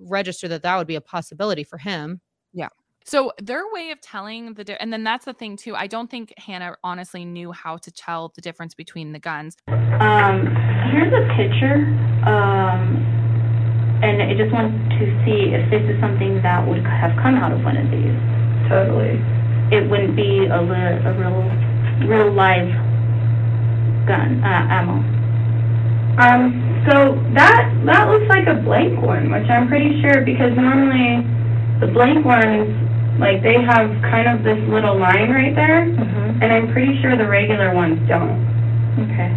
register 0.00 0.48
that 0.48 0.62
that 0.62 0.78
would 0.78 0.86
be 0.86 0.94
a 0.94 1.02
possibility 1.02 1.62
for 1.62 1.76
him. 1.76 2.22
Yeah. 2.54 2.70
So 3.04 3.32
their 3.36 3.64
way 3.70 3.90
of 3.90 4.00
telling 4.00 4.54
the, 4.54 4.64
di- 4.64 4.78
and 4.80 4.90
then 4.90 5.04
that's 5.04 5.26
the 5.26 5.34
thing 5.34 5.58
too. 5.58 5.76
I 5.76 5.86
don't 5.86 6.10
think 6.10 6.32
Hannah 6.38 6.74
honestly 6.82 7.26
knew 7.26 7.52
how 7.52 7.76
to 7.76 7.90
tell 7.90 8.32
the 8.34 8.40
difference 8.40 8.74
between 8.74 9.12
the 9.12 9.18
guns. 9.18 9.58
Um, 9.68 10.46
here's 10.90 11.12
a 11.12 11.28
picture. 11.36 11.84
Um, 12.24 13.04
and 14.02 14.22
I 14.22 14.32
just 14.38 14.54
want 14.54 14.72
to 14.72 15.04
see 15.26 15.52
if 15.52 15.68
this 15.68 15.82
is 15.82 16.00
something 16.00 16.40
that 16.40 16.66
would 16.66 16.82
have 16.86 17.14
come 17.20 17.34
out 17.34 17.52
of 17.52 17.62
one 17.62 17.76
of 17.76 17.90
these. 17.90 18.16
Totally. 18.70 19.20
It 19.70 19.90
wouldn't 19.90 20.16
be 20.16 20.46
a, 20.46 20.62
li- 20.62 21.00
a 21.04 21.12
real, 21.12 22.08
real 22.08 22.32
live 22.32 22.87
gun, 24.08 24.40
uh, 24.42 24.66
ammo. 24.72 24.96
Um, 26.18 26.42
so 26.88 27.14
that 27.38 27.70
that 27.86 28.08
looks 28.08 28.26
like 28.28 28.48
a 28.48 28.58
blank 28.64 28.98
one, 29.02 29.30
which 29.30 29.46
I'm 29.48 29.68
pretty 29.68 30.00
sure 30.02 30.24
because 30.24 30.50
normally 30.56 31.22
the 31.78 31.86
blank 31.94 32.24
ones 32.24 32.66
like 33.20 33.42
they 33.42 33.60
have 33.62 33.86
kind 34.02 34.26
of 34.30 34.42
this 34.42 34.58
little 34.70 34.98
line 34.98 35.30
right 35.30 35.54
there, 35.54 35.86
Mhm. 35.86 36.42
and 36.42 36.48
I'm 36.52 36.68
pretty 36.72 37.00
sure 37.02 37.16
the 37.16 37.26
regular 37.28 37.74
ones 37.74 37.98
don't. 38.08 38.38
Okay. 39.10 39.30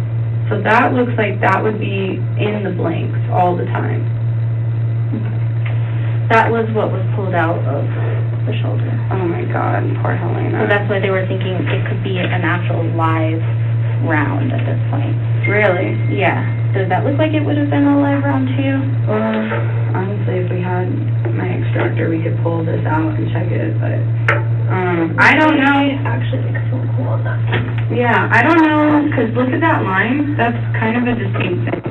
So 0.48 0.60
that 0.62 0.94
looks 0.94 1.12
like 1.18 1.40
that 1.40 1.62
would 1.62 1.78
be 1.78 2.20
in 2.38 2.62
the 2.62 2.70
blanks 2.70 3.18
all 3.32 3.54
the 3.56 3.66
time. 3.66 4.02
That 6.30 6.50
was 6.50 6.64
what 6.72 6.90
was 6.90 7.02
pulled 7.14 7.34
out 7.34 7.58
of 7.68 7.84
the 8.46 8.54
shoulder. 8.62 8.90
Oh 9.10 9.26
my 9.28 9.42
God, 9.52 9.82
poor 10.00 10.16
Halyna. 10.16 10.62
So 10.62 10.66
that's 10.66 10.88
why 10.88 10.98
they 10.98 11.10
were 11.10 11.26
thinking 11.26 11.52
it 11.68 11.86
could 11.86 12.02
be 12.02 12.18
an 12.18 12.42
actual 12.42 12.82
live 12.96 13.42
round 14.04 14.52
at 14.52 14.64
this 14.66 14.80
point. 14.90 15.14
really. 15.46 15.94
Yeah. 16.10 16.42
Does 16.72 16.88
that 16.88 17.04
look 17.04 17.20
like 17.20 17.36
it 17.36 17.44
would 17.44 17.60
have 17.60 17.68
been 17.68 17.84
a 17.84 18.00
live 18.00 18.24
round 18.24 18.48
too? 18.56 18.80
Well, 19.04 19.20
honestly, 19.92 20.40
if 20.40 20.48
we 20.48 20.64
had 20.64 20.88
my 21.36 21.60
extractor, 21.60 22.08
we 22.08 22.24
could 22.24 22.40
pull 22.40 22.64
this 22.64 22.80
out 22.88 23.12
and 23.12 23.28
check 23.28 23.52
it, 23.52 23.76
but 23.76 24.00
um, 24.72 25.12
I 25.20 25.36
don't 25.36 25.60
know. 25.60 25.76
Actually, 26.08 26.48
make 26.48 26.56
a 26.56 26.64
phone 26.72 26.88
call 26.96 27.20
on 27.20 27.28
that. 27.28 27.36
Yeah, 27.92 28.16
I 28.32 28.40
don't 28.40 28.64
know, 28.64 29.04
because 29.04 29.28
look 29.36 29.52
at 29.52 29.60
that 29.60 29.84
line. 29.84 30.32
That's 30.40 30.56
kind 30.80 30.96
of 30.96 31.04
a 31.04 31.12
distinct 31.12 31.60
thing. 31.68 31.84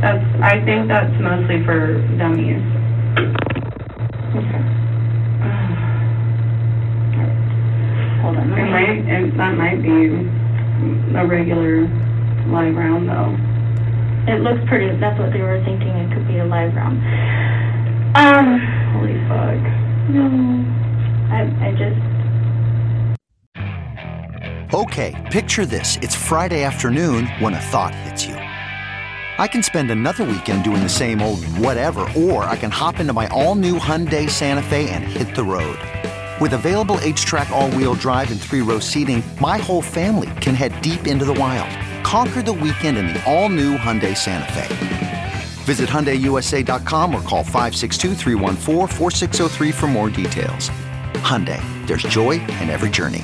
That's, 0.00 0.24
I 0.40 0.56
think 0.64 0.88
that's 0.88 1.12
mostly 1.20 1.60
for 1.68 2.00
dummies. 2.16 2.64
Okay. 4.32 4.64
Hold 8.24 8.40
on. 8.40 8.48
It 8.48 8.64
might, 8.72 8.96
it, 9.04 9.36
that 9.36 9.52
might 9.60 9.84
be 9.84 10.24
a 11.16 11.26
regular 11.26 11.82
live 12.48 12.74
round 12.76 13.08
though. 13.08 13.36
It 14.32 14.40
looks 14.40 14.60
pretty. 14.68 14.98
That's 14.98 15.18
what 15.18 15.32
they 15.32 15.40
were 15.40 15.62
thinking. 15.64 15.88
It 15.88 16.12
could 16.14 16.26
be 16.28 16.38
a 16.38 16.44
live 16.44 16.74
round. 16.74 16.98
Um. 18.16 18.60
Holy 18.94 19.18
fuck. 19.26 19.60
No. 20.10 20.28
I 21.30 21.42
I 21.66 21.72
just. 21.72 21.98
Okay, 24.74 25.28
picture 25.30 25.66
this. 25.66 25.98
It's 26.00 26.14
Friday 26.14 26.62
afternoon 26.62 27.26
when 27.40 27.52
a 27.54 27.60
thought 27.60 27.94
hits 27.94 28.24
you. 28.24 28.34
I 28.34 29.48
can 29.48 29.62
spend 29.62 29.90
another 29.90 30.24
weekend 30.24 30.64
doing 30.64 30.82
the 30.82 30.88
same 30.88 31.20
old 31.20 31.44
whatever, 31.58 32.06
or 32.16 32.44
I 32.44 32.56
can 32.56 32.70
hop 32.70 33.00
into 33.00 33.12
my 33.12 33.26
all 33.28 33.54
new 33.54 33.78
Hyundai 33.78 34.28
Santa 34.30 34.62
Fe 34.62 34.88
and 34.90 35.04
hit 35.04 35.34
the 35.34 35.44
road. 35.44 35.78
With 36.40 36.54
available 36.54 36.96
HTRAC, 36.96 37.50
all 37.50 37.70
wheel 37.72 37.94
drive, 37.94 38.30
and 38.30 38.40
three 38.40 38.62
row 38.62 38.78
seating, 38.78 39.22
my 39.40 39.58
whole 39.58 39.82
family 39.82 40.30
can 40.40 40.54
head 40.54 40.80
deep 40.82 41.06
into 41.06 41.24
the 41.24 41.34
wild. 41.34 41.70
Conquer 42.04 42.42
the 42.42 42.52
weekend 42.52 42.98
in 42.98 43.06
the 43.08 43.20
all 43.30 43.48
new 43.48 43.76
Hyundai 43.76 44.16
Santa 44.16 44.52
Fe. 44.52 45.32
Visit 45.64 45.88
HyundaiUSA.com 45.88 47.14
or 47.14 47.22
call 47.22 47.44
562-314-4603 47.44 49.74
for 49.74 49.86
more 49.86 50.10
details. 50.10 50.70
Hyundai, 51.22 51.62
there's 51.86 52.02
joy 52.02 52.32
in 52.32 52.68
every 52.70 52.90
journey. 52.90 53.22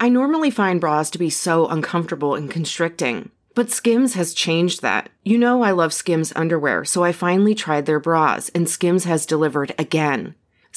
I 0.00 0.08
normally 0.08 0.50
find 0.50 0.80
bras 0.80 1.10
to 1.10 1.18
be 1.18 1.30
so 1.30 1.68
uncomfortable 1.68 2.34
and 2.34 2.50
constricting, 2.50 3.30
but 3.54 3.70
Skims 3.70 4.14
has 4.14 4.34
changed 4.34 4.82
that. 4.82 5.08
You 5.24 5.38
know 5.38 5.62
I 5.62 5.70
love 5.70 5.92
Skims 5.92 6.32
underwear, 6.34 6.84
so 6.84 7.04
I 7.04 7.12
finally 7.12 7.54
tried 7.54 7.86
their 7.86 8.00
bras, 8.00 8.48
and 8.50 8.68
Skims 8.68 9.04
has 9.04 9.26
delivered 9.26 9.72
again. 9.78 10.34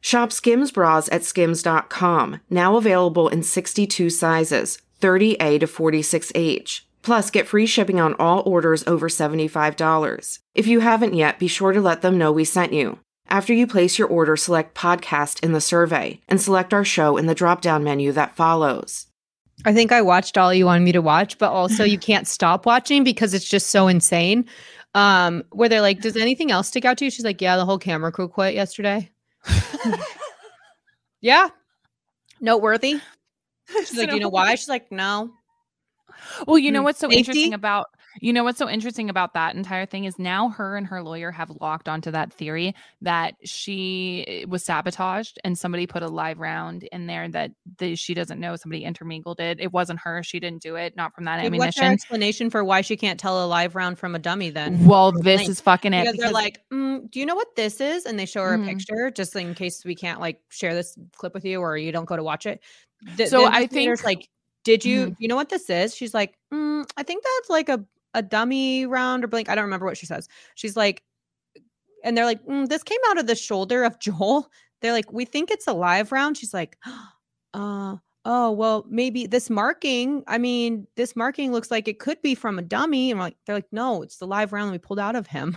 Shop 0.00 0.32
Skims 0.32 0.70
bras 0.72 1.08
at 1.12 1.24
skims.com, 1.24 2.40
now 2.48 2.76
available 2.76 3.28
in 3.28 3.42
62 3.42 4.08
sizes, 4.10 4.78
30A 5.00 5.60
to 5.60 5.66
46H. 5.66 6.80
Plus, 7.02 7.30
get 7.30 7.46
free 7.46 7.66
shipping 7.66 8.00
on 8.00 8.14
all 8.14 8.42
orders 8.46 8.86
over 8.86 9.08
$75. 9.08 10.38
If 10.54 10.66
you 10.66 10.80
haven't 10.80 11.14
yet, 11.14 11.38
be 11.38 11.48
sure 11.48 11.72
to 11.72 11.80
let 11.80 12.02
them 12.02 12.18
know 12.18 12.32
we 12.32 12.44
sent 12.44 12.72
you. 12.72 12.98
After 13.28 13.52
you 13.52 13.66
place 13.66 13.98
your 13.98 14.08
order, 14.08 14.36
select 14.36 14.74
podcast 14.74 15.42
in 15.44 15.52
the 15.52 15.60
survey 15.60 16.20
and 16.28 16.40
select 16.40 16.74
our 16.74 16.84
show 16.84 17.16
in 17.16 17.26
the 17.26 17.34
drop 17.34 17.60
down 17.60 17.84
menu 17.84 18.12
that 18.12 18.34
follows. 18.34 19.06
I 19.64 19.72
think 19.74 19.92
I 19.92 20.02
watched 20.02 20.36
all 20.36 20.52
you 20.52 20.64
wanted 20.64 20.84
me 20.84 20.92
to 20.92 21.02
watch, 21.02 21.38
but 21.38 21.50
also 21.50 21.84
you 21.84 21.98
can't 21.98 22.26
stop 22.36 22.66
watching 22.66 23.04
because 23.04 23.34
it's 23.34 23.48
just 23.48 23.68
so 23.68 23.86
insane. 23.86 24.46
Um, 24.94 25.44
where 25.50 25.68
they're 25.68 25.80
like, 25.80 26.00
"Does 26.00 26.16
anything 26.16 26.50
else 26.50 26.68
stick 26.68 26.84
out 26.84 26.98
to 26.98 27.04
you?" 27.04 27.10
She's 27.10 27.24
like, 27.24 27.40
"Yeah, 27.40 27.56
the 27.56 27.64
whole 27.64 27.78
camera 27.78 28.10
crew 28.10 28.26
quit 28.26 28.54
yesterday." 28.54 29.10
yeah, 31.20 31.48
noteworthy. 32.40 33.00
She's 33.66 33.96
like, 33.96 34.08
"Do 34.10 34.16
you 34.16 34.20
know 34.20 34.28
why?" 34.28 34.54
She's 34.54 34.68
like, 34.68 34.90
"No." 34.92 35.32
Well, 36.46 36.58
you 36.58 36.70
know 36.72 36.82
Mm, 36.82 36.84
what's 36.84 36.98
so 36.98 37.08
safety? 37.08 37.18
interesting 37.18 37.54
about 37.54 37.88
you 38.20 38.32
know 38.32 38.42
what's 38.44 38.58
so 38.58 38.68
interesting 38.68 39.08
about 39.10 39.34
that 39.34 39.54
entire 39.54 39.86
thing 39.86 40.04
is 40.04 40.18
now 40.18 40.48
her 40.48 40.76
and 40.76 40.86
her 40.86 41.02
lawyer 41.02 41.30
have 41.30 41.50
locked 41.60 41.88
onto 41.88 42.10
that 42.10 42.32
theory 42.32 42.74
that 43.02 43.34
she 43.44 44.44
was 44.48 44.64
sabotaged 44.64 45.38
and 45.44 45.58
somebody 45.58 45.86
put 45.86 46.02
a 46.02 46.08
live 46.08 46.38
round 46.40 46.82
in 46.84 47.06
there 47.06 47.28
that 47.28 47.52
the, 47.78 47.94
she 47.94 48.14
doesn't 48.14 48.40
know 48.40 48.56
somebody 48.56 48.84
intermingled 48.84 49.38
it. 49.40 49.60
It 49.60 49.72
wasn't 49.72 50.00
her. 50.00 50.22
She 50.22 50.40
didn't 50.40 50.62
do 50.62 50.76
it. 50.76 50.96
Not 50.96 51.14
from 51.14 51.24
that 51.26 51.42
Dude, 51.42 51.52
what's 51.58 51.76
her 51.76 51.82
ammunition. 51.84 51.92
explanation 51.92 52.50
for 52.50 52.64
why 52.64 52.80
she 52.80 52.96
can't 52.96 53.20
tell 53.20 53.44
a 53.44 53.46
live 53.46 53.74
round 53.76 53.98
from 53.98 54.14
a 54.14 54.18
dummy? 54.18 54.50
Then, 54.50 54.84
Well, 54.86 55.12
this 55.12 55.48
is 55.48 55.60
fucking 55.60 55.92
it 55.92 56.04
because 56.04 56.16
they're 56.18 56.30
like, 56.30 56.60
mm, 56.72 57.10
"Do 57.10 57.20
you 57.20 57.26
know 57.26 57.34
what 57.36 57.54
this 57.56 57.80
is?" 57.80 58.06
And 58.06 58.18
they 58.18 58.26
show 58.26 58.42
her 58.42 58.58
Mhm. 58.58 58.64
a 58.64 58.66
picture 58.68 59.10
just 59.10 59.36
in 59.36 59.54
case 59.54 59.84
we 59.84 59.94
can't 59.94 60.20
like 60.20 60.40
share 60.50 60.74
this 60.74 60.96
clip 61.16 61.34
with 61.34 61.44
you 61.44 61.60
or 61.60 61.76
you 61.76 61.92
don't 61.92 62.06
go 62.06 62.16
to 62.16 62.22
watch 62.22 62.46
it. 62.46 62.60
The- 63.16 63.26
So 63.26 63.46
I 63.46 63.66
think- 63.66 64.02
like, 64.04 64.28
"Did 64.64 64.84
you 64.84 65.06
Mhm. 65.08 65.16
you 65.18 65.28
know 65.28 65.36
what 65.36 65.48
this 65.48 65.70
is?" 65.70 65.94
She's 65.94 66.12
like, 66.12 66.34
mm, 66.52 66.84
"I 66.96 67.02
think 67.02 67.22
that's 67.22 67.50
like 67.50 67.68
a 67.68 67.84
a 68.14 68.22
dummy 68.22 68.86
round 68.86 69.24
or 69.24 69.28
blank." 69.28 69.48
I 69.48 69.54
don't 69.54 69.64
remember 69.64 69.86
what 69.86 69.96
she 69.98 70.06
says. 70.06 70.28
She's 70.54 70.76
like, 70.76 71.02
and 72.04 72.16
they're 72.16 72.24
like, 72.24 72.44
mm, 72.46 72.68
"This 72.68 72.82
came 72.82 73.00
out 73.08 73.18
of 73.18 73.26
the 73.26 73.34
shoulder 73.36 73.84
of 73.84 73.98
Joel." 74.00 74.50
They're 74.82 74.92
like, 74.92 75.12
"We 75.12 75.24
think 75.24 75.50
it's 75.50 75.66
a 75.66 75.72
live 75.72 76.12
round." 76.12 76.36
She's 76.38 76.54
like, 76.54 76.78
"Uh." 77.54 77.96
Oh 78.26 78.50
well, 78.50 78.84
maybe 78.88 79.26
this 79.26 79.48
marking. 79.48 80.22
I 80.26 80.36
mean, 80.38 80.86
this 80.96 81.16
marking 81.16 81.52
looks 81.52 81.70
like 81.70 81.88
it 81.88 81.98
could 81.98 82.20
be 82.22 82.34
from 82.34 82.58
a 82.58 82.62
dummy. 82.62 83.10
And 83.10 83.18
like, 83.18 83.36
they're 83.46 83.54
like, 83.56 83.72
no, 83.72 84.02
it's 84.02 84.18
the 84.18 84.26
live 84.26 84.52
round 84.52 84.72
we 84.72 84.78
pulled 84.78 84.98
out 84.98 85.16
of 85.16 85.26
him. 85.26 85.56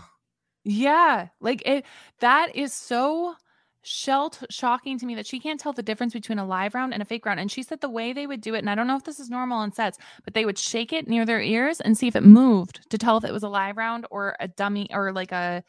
Yeah, 0.66 1.28
like 1.42 1.62
it 1.68 1.86
that 2.22 2.56
is 2.56 2.74
so 2.74 3.36
shell 3.84 4.34
shocking 4.50 4.98
to 4.98 5.06
me 5.06 5.16
that 5.16 5.28
she 5.28 5.40
can't 5.40 5.60
tell 5.60 5.74
the 5.74 5.84
difference 5.84 6.14
between 6.14 6.40
a 6.40 6.46
live 6.46 6.74
round 6.74 6.94
and 6.94 7.02
a 7.02 7.06
fake 7.06 7.26
round. 7.26 7.40
And 7.40 7.52
she 7.52 7.64
said 7.64 7.82
the 7.82 7.90
way 7.90 8.14
they 8.14 8.26
would 8.26 8.42
do 8.42 8.56
it, 8.56 8.60
and 8.60 8.70
I 8.70 8.76
don't 8.76 8.88
know 8.88 8.96
if 8.96 9.04
this 9.04 9.20
is 9.20 9.30
normal 9.30 9.58
on 9.58 9.74
sets, 9.74 9.98
but 10.24 10.34
they 10.34 10.46
would 10.46 10.58
shake 10.58 10.94
it 10.94 11.08
near 11.08 11.26
their 11.26 11.42
ears 11.42 11.82
and 11.82 11.98
see 11.98 12.08
if 12.08 12.16
it 12.16 12.24
moved 12.24 12.90
to 12.90 12.98
tell 12.98 13.18
if 13.18 13.26
it 13.26 13.34
was 13.34 13.44
a 13.44 13.50
live 13.50 13.78
round 13.78 14.08
or 14.10 14.36
a 14.40 14.48
dummy 14.48 14.88
or 14.92 15.12
like 15.12 15.32
a 15.32 15.64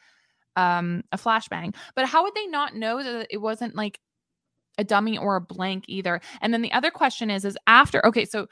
um 0.55 1.03
a 1.11 1.17
flashbang. 1.17 1.75
But 1.95 2.05
how 2.05 2.23
would 2.23 2.35
they 2.35 2.47
not 2.47 2.75
know 2.75 3.03
that 3.03 3.27
it 3.29 3.37
wasn't 3.37 3.75
like 3.75 3.99
a 4.77 4.83
dummy 4.83 5.17
or 5.17 5.35
a 5.35 5.41
blank 5.41 5.85
either? 5.87 6.21
And 6.41 6.53
then 6.53 6.61
the 6.61 6.73
other 6.73 6.91
question 6.91 7.29
is 7.29 7.45
is 7.45 7.57
after 7.67 8.05
okay, 8.05 8.25
so 8.25 8.47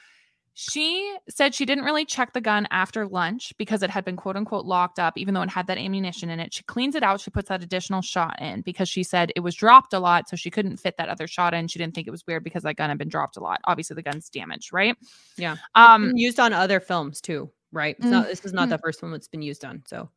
she 0.56 1.18
said 1.30 1.56
she 1.56 1.66
didn't 1.66 1.84
really 1.84 2.06
check 2.06 2.34
the 2.34 2.42
gun 2.42 2.68
after 2.70 3.08
lunch 3.08 3.54
because 3.58 3.82
it 3.82 3.90
had 3.90 4.06
been 4.06 4.16
quote 4.16 4.36
unquote 4.36 4.66
locked 4.66 5.00
up, 5.00 5.18
even 5.18 5.34
though 5.34 5.42
it 5.42 5.50
had 5.50 5.66
that 5.68 5.78
ammunition 5.80 6.30
in 6.30 6.40
it. 6.40 6.54
She 6.54 6.64
cleans 6.64 6.94
it 6.94 7.02
out. 7.02 7.22
She 7.22 7.32
puts 7.32 7.50
that 7.50 7.64
additional 7.64 8.02
shot 8.02 8.40
in 8.40 8.62
because 8.62 8.88
she 8.88 9.02
said 9.04 9.32
it 9.36 9.40
was 9.40 9.56
dropped 9.56 9.94
a 9.94 10.00
lot. 10.00 10.30
So 10.30 10.36
she 10.36 10.52
couldn't 10.52 10.78
fit 10.78 10.98
that 10.98 11.10
other 11.10 11.26
shot 11.26 11.54
in. 11.54 11.68
She 11.68 11.80
didn't 11.80 11.96
think 11.96 12.08
it 12.08 12.12
was 12.12 12.26
weird 12.28 12.44
because 12.44 12.64
that 12.64 12.76
gun 12.76 12.90
had 12.90 13.00
been 13.00 13.10
dropped 13.10 13.38
a 13.38 13.40
lot. 13.40 13.62
Obviously, 13.66 13.96
the 13.96 14.04
gun's 14.04 14.30
damaged, 14.30 14.72
right? 14.72 14.96
Yeah. 15.38 15.56
Um, 15.74 16.12
used 16.16 16.40
on 16.40 16.54
other 16.54 16.80
films 16.80 17.20
too, 17.20 17.50
right? 17.72 17.96
It's 17.98 18.08
not 18.08 18.28
this 18.28 18.46
is 18.46 18.54
not 18.54 18.68
Mhm. 18.68 18.72
the 18.72 18.78
first 18.78 19.02
one 19.02 19.12
that's 19.12 19.28
been 19.28 19.42
used 19.42 19.66
on. 19.66 19.82
So 19.88 20.10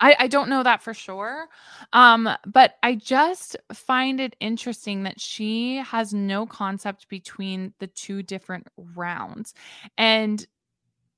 I, 0.00 0.16
I 0.20 0.26
don't 0.28 0.48
know 0.48 0.62
that 0.62 0.82
for 0.82 0.92
sure. 0.92 1.46
Um, 1.92 2.28
but 2.46 2.74
I 2.82 2.96
just 2.96 3.56
find 3.72 4.20
it 4.20 4.36
interesting 4.40 5.04
that 5.04 5.20
she 5.20 5.76
has 5.76 6.12
no 6.12 6.46
concept 6.46 7.08
between 7.08 7.72
the 7.78 7.86
two 7.86 8.22
different 8.22 8.66
rounds. 8.76 9.54
And 9.96 10.44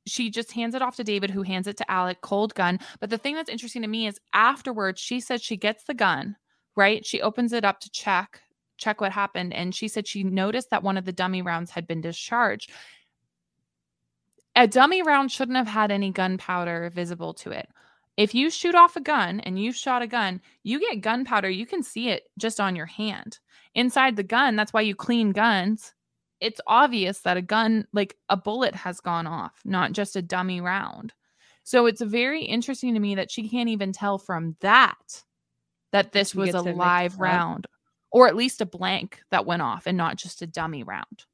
she 0.06 0.30
just 0.30 0.52
hands 0.52 0.74
it 0.74 0.82
off 0.82 0.96
to 0.96 1.04
David, 1.04 1.30
who 1.30 1.42
hands 1.42 1.66
it 1.66 1.76
to 1.78 1.90
Alec, 1.90 2.20
cold 2.20 2.54
gun. 2.54 2.78
But 3.00 3.10
the 3.10 3.18
thing 3.18 3.34
that's 3.34 3.50
interesting 3.50 3.82
to 3.82 3.88
me 3.88 4.06
is 4.06 4.20
afterwards, 4.32 5.00
she 5.00 5.20
says 5.20 5.42
she 5.42 5.56
gets 5.56 5.84
the 5.84 5.94
gun, 5.94 6.36
right? 6.76 7.04
She 7.04 7.20
opens 7.22 7.52
it 7.52 7.64
up 7.64 7.80
to 7.80 7.90
check, 7.90 8.40
check 8.76 9.00
what 9.00 9.12
happened. 9.12 9.52
And 9.52 9.74
she 9.74 9.88
said 9.88 10.06
she 10.06 10.22
noticed 10.22 10.70
that 10.70 10.82
one 10.82 10.96
of 10.96 11.04
the 11.06 11.12
dummy 11.12 11.42
rounds 11.42 11.70
had 11.70 11.86
been 11.86 12.00
discharged. 12.00 12.70
A 14.54 14.66
dummy 14.68 15.02
round 15.02 15.32
shouldn't 15.32 15.56
have 15.56 15.66
had 15.66 15.90
any 15.90 16.10
gunpowder 16.10 16.90
visible 16.94 17.34
to 17.34 17.50
it. 17.50 17.68
If 18.16 18.34
you 18.34 18.50
shoot 18.50 18.74
off 18.74 18.96
a 18.96 19.00
gun 19.00 19.40
and 19.40 19.58
you 19.58 19.72
shot 19.72 20.02
a 20.02 20.06
gun, 20.06 20.40
you 20.62 20.80
get 20.80 21.02
gunpowder. 21.02 21.50
You 21.50 21.66
can 21.66 21.82
see 21.82 22.08
it 22.08 22.24
just 22.38 22.60
on 22.60 22.74
your 22.74 22.86
hand. 22.86 23.38
Inside 23.74 24.16
the 24.16 24.22
gun, 24.22 24.56
that's 24.56 24.72
why 24.72 24.80
you 24.80 24.94
clean 24.94 25.32
guns. 25.32 25.92
It's 26.40 26.60
obvious 26.66 27.20
that 27.20 27.36
a 27.36 27.42
gun, 27.42 27.86
like 27.92 28.16
a 28.28 28.36
bullet, 28.36 28.74
has 28.74 29.00
gone 29.00 29.26
off, 29.26 29.60
not 29.64 29.92
just 29.92 30.16
a 30.16 30.22
dummy 30.22 30.60
round. 30.60 31.12
So 31.62 31.86
it's 31.86 32.00
very 32.00 32.44
interesting 32.44 32.94
to 32.94 33.00
me 33.00 33.16
that 33.16 33.30
she 33.30 33.48
can't 33.48 33.68
even 33.68 33.92
tell 33.92 34.18
from 34.18 34.56
that 34.60 35.24
that 35.92 36.12
this 36.12 36.34
was 36.34 36.54
a 36.54 36.62
live 36.62 37.18
round 37.18 37.66
or 38.12 38.28
at 38.28 38.36
least 38.36 38.60
a 38.60 38.66
blank 38.66 39.20
that 39.30 39.46
went 39.46 39.62
off 39.62 39.86
and 39.86 39.96
not 39.96 40.16
just 40.16 40.42
a 40.42 40.46
dummy 40.46 40.82
round. 40.82 41.24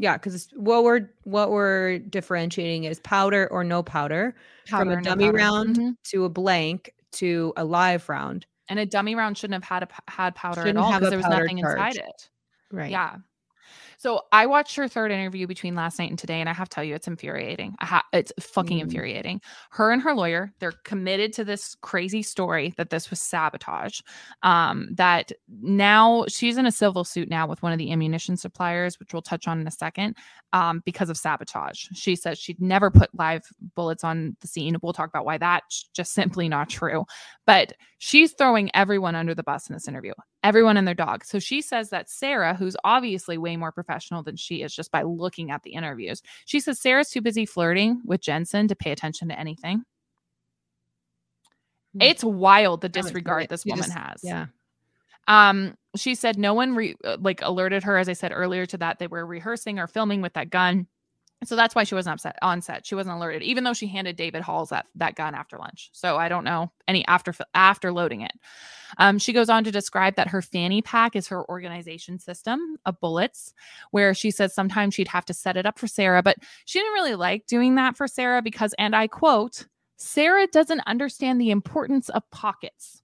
Yeah, 0.00 0.16
because 0.16 0.48
what 0.56 0.82
we're 0.82 1.10
what 1.24 1.50
we're 1.50 1.98
differentiating 1.98 2.84
is 2.84 2.98
powder 3.00 3.46
or 3.50 3.62
no 3.64 3.82
powder, 3.82 4.34
powder 4.66 4.92
from 4.92 4.98
a 4.98 5.02
dummy 5.02 5.26
no 5.26 5.32
round 5.32 5.76
mm-hmm. 5.76 5.90
to 6.04 6.24
a 6.24 6.30
blank 6.30 6.94
to 7.12 7.52
a 7.58 7.64
live 7.66 8.08
round. 8.08 8.46
And 8.70 8.78
a 8.78 8.86
dummy 8.86 9.14
round 9.14 9.36
shouldn't 9.36 9.62
have 9.62 9.68
had 9.68 9.82
a 9.82 10.10
had 10.10 10.34
powder 10.34 10.62
shouldn't 10.62 10.78
at 10.78 10.82
all 10.82 10.92
because 10.92 11.10
there 11.10 11.18
was 11.18 11.28
nothing 11.28 11.58
charge. 11.58 11.76
inside 11.78 11.96
it. 11.96 12.30
Right. 12.72 12.90
Yeah. 12.90 13.16
So 14.00 14.22
I 14.32 14.46
watched 14.46 14.76
her 14.76 14.88
third 14.88 15.12
interview 15.12 15.46
between 15.46 15.74
last 15.74 15.98
night 15.98 16.08
and 16.08 16.18
today, 16.18 16.40
and 16.40 16.48
I 16.48 16.54
have 16.54 16.70
to 16.70 16.74
tell 16.74 16.82
you, 16.82 16.94
it's 16.94 17.06
infuriating. 17.06 17.74
Ha- 17.82 18.06
it's 18.14 18.32
fucking 18.40 18.78
mm. 18.78 18.84
infuriating. 18.84 19.42
Her 19.72 19.92
and 19.92 20.00
her 20.00 20.14
lawyer, 20.14 20.54
they're 20.58 20.72
committed 20.72 21.34
to 21.34 21.44
this 21.44 21.76
crazy 21.82 22.22
story 22.22 22.72
that 22.78 22.88
this 22.88 23.10
was 23.10 23.20
sabotage. 23.20 24.00
Um, 24.42 24.88
that 24.92 25.32
now 25.60 26.24
she's 26.28 26.56
in 26.56 26.64
a 26.64 26.72
civil 26.72 27.04
suit 27.04 27.28
now 27.28 27.46
with 27.46 27.62
one 27.62 27.72
of 27.72 27.78
the 27.78 27.92
ammunition 27.92 28.38
suppliers, 28.38 28.98
which 28.98 29.12
we'll 29.12 29.20
touch 29.20 29.46
on 29.46 29.60
in 29.60 29.66
a 29.66 29.70
second, 29.70 30.16
um, 30.54 30.80
because 30.86 31.10
of 31.10 31.18
sabotage. 31.18 31.88
She 31.92 32.16
says 32.16 32.38
she'd 32.38 32.58
never 32.58 32.90
put 32.90 33.14
live 33.14 33.42
bullets 33.74 34.02
on 34.02 34.34
the 34.40 34.46
scene. 34.46 34.76
We'll 34.80 34.94
talk 34.94 35.10
about 35.10 35.26
why 35.26 35.36
that's 35.36 35.90
just 35.92 36.14
simply 36.14 36.48
not 36.48 36.70
true. 36.70 37.04
But 37.50 37.72
she's 37.98 38.32
throwing 38.32 38.70
everyone 38.74 39.16
under 39.16 39.34
the 39.34 39.42
bus 39.42 39.68
in 39.68 39.74
this 39.74 39.88
interview, 39.88 40.12
everyone 40.44 40.76
and 40.76 40.86
their 40.86 40.94
dog. 40.94 41.24
So 41.24 41.40
she 41.40 41.62
says 41.62 41.90
that 41.90 42.08
Sarah, 42.08 42.54
who's 42.54 42.76
obviously 42.84 43.38
way 43.38 43.56
more 43.56 43.72
professional 43.72 44.22
than 44.22 44.36
she 44.36 44.62
is 44.62 44.72
just 44.72 44.92
by 44.92 45.02
looking 45.02 45.50
at 45.50 45.64
the 45.64 45.72
interviews, 45.72 46.22
she 46.44 46.60
says 46.60 46.80
Sarah's 46.80 47.10
too 47.10 47.20
busy 47.20 47.44
flirting 47.44 48.02
with 48.04 48.20
Jensen 48.20 48.68
to 48.68 48.76
pay 48.76 48.92
attention 48.92 49.28
to 49.30 49.38
anything. 49.38 49.82
Hmm. 51.94 52.02
It's 52.02 52.22
wild 52.22 52.82
the 52.82 52.88
disregard 52.88 53.48
this 53.48 53.66
woman 53.66 53.84
just, 53.84 53.98
has. 53.98 54.20
Yeah. 54.22 54.46
Um, 55.26 55.74
she 55.96 56.14
said 56.14 56.38
no 56.38 56.54
one 56.54 56.76
re- 56.76 56.94
uh, 57.04 57.16
like 57.20 57.42
alerted 57.42 57.82
her, 57.82 57.98
as 57.98 58.08
I 58.08 58.12
said 58.12 58.30
earlier, 58.32 58.64
to 58.66 58.78
that 58.78 59.00
they 59.00 59.08
were 59.08 59.26
rehearsing 59.26 59.80
or 59.80 59.88
filming 59.88 60.22
with 60.22 60.34
that 60.34 60.50
gun. 60.50 60.86
So 61.44 61.56
that's 61.56 61.74
why 61.74 61.84
she 61.84 61.94
wasn't 61.94 62.14
upset 62.14 62.36
on 62.42 62.60
set. 62.60 62.86
She 62.86 62.94
wasn't 62.94 63.16
alerted, 63.16 63.42
even 63.42 63.64
though 63.64 63.72
she 63.72 63.86
handed 63.86 64.16
David 64.16 64.42
Halls 64.42 64.68
that, 64.68 64.86
that 64.96 65.14
gun 65.14 65.34
after 65.34 65.56
lunch. 65.56 65.88
So 65.92 66.18
I 66.18 66.28
don't 66.28 66.44
know 66.44 66.70
any 66.86 67.06
after 67.06 67.34
after 67.54 67.92
loading 67.92 68.20
it. 68.20 68.32
Um, 68.98 69.18
she 69.18 69.32
goes 69.32 69.48
on 69.48 69.64
to 69.64 69.70
describe 69.70 70.16
that 70.16 70.28
her 70.28 70.42
fanny 70.42 70.82
pack 70.82 71.16
is 71.16 71.28
her 71.28 71.48
organization 71.48 72.18
system 72.18 72.76
of 72.84 73.00
bullets, 73.00 73.54
where 73.90 74.12
she 74.12 74.30
says 74.30 74.54
sometimes 74.54 74.94
she'd 74.94 75.08
have 75.08 75.24
to 75.26 75.34
set 75.34 75.56
it 75.56 75.64
up 75.64 75.78
for 75.78 75.86
Sarah, 75.86 76.22
but 76.22 76.36
she 76.66 76.78
didn't 76.78 76.92
really 76.94 77.14
like 77.14 77.46
doing 77.46 77.74
that 77.76 77.96
for 77.96 78.06
Sarah 78.06 78.42
because, 78.42 78.74
and 78.78 78.94
I 78.94 79.06
quote, 79.06 79.66
Sarah 79.96 80.46
doesn't 80.46 80.80
understand 80.86 81.40
the 81.40 81.50
importance 81.50 82.08
of 82.10 82.28
pockets. 82.30 83.02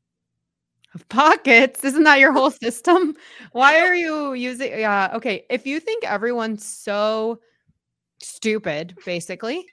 Of 0.95 1.09
pockets? 1.09 1.85
Isn't 1.85 2.05
that 2.05 2.21
your 2.21 2.33
whole 2.33 2.51
system? 2.63 3.15
Why 3.53 3.81
are 3.81 3.95
you 3.95 4.33
using? 4.35 4.73
Yeah. 4.79 5.11
Okay. 5.15 5.45
If 5.51 5.67
you 5.67 5.79
think 5.81 6.05
everyone's 6.05 6.65
so 6.65 7.41
stupid, 8.21 8.97
basically, 9.05 9.67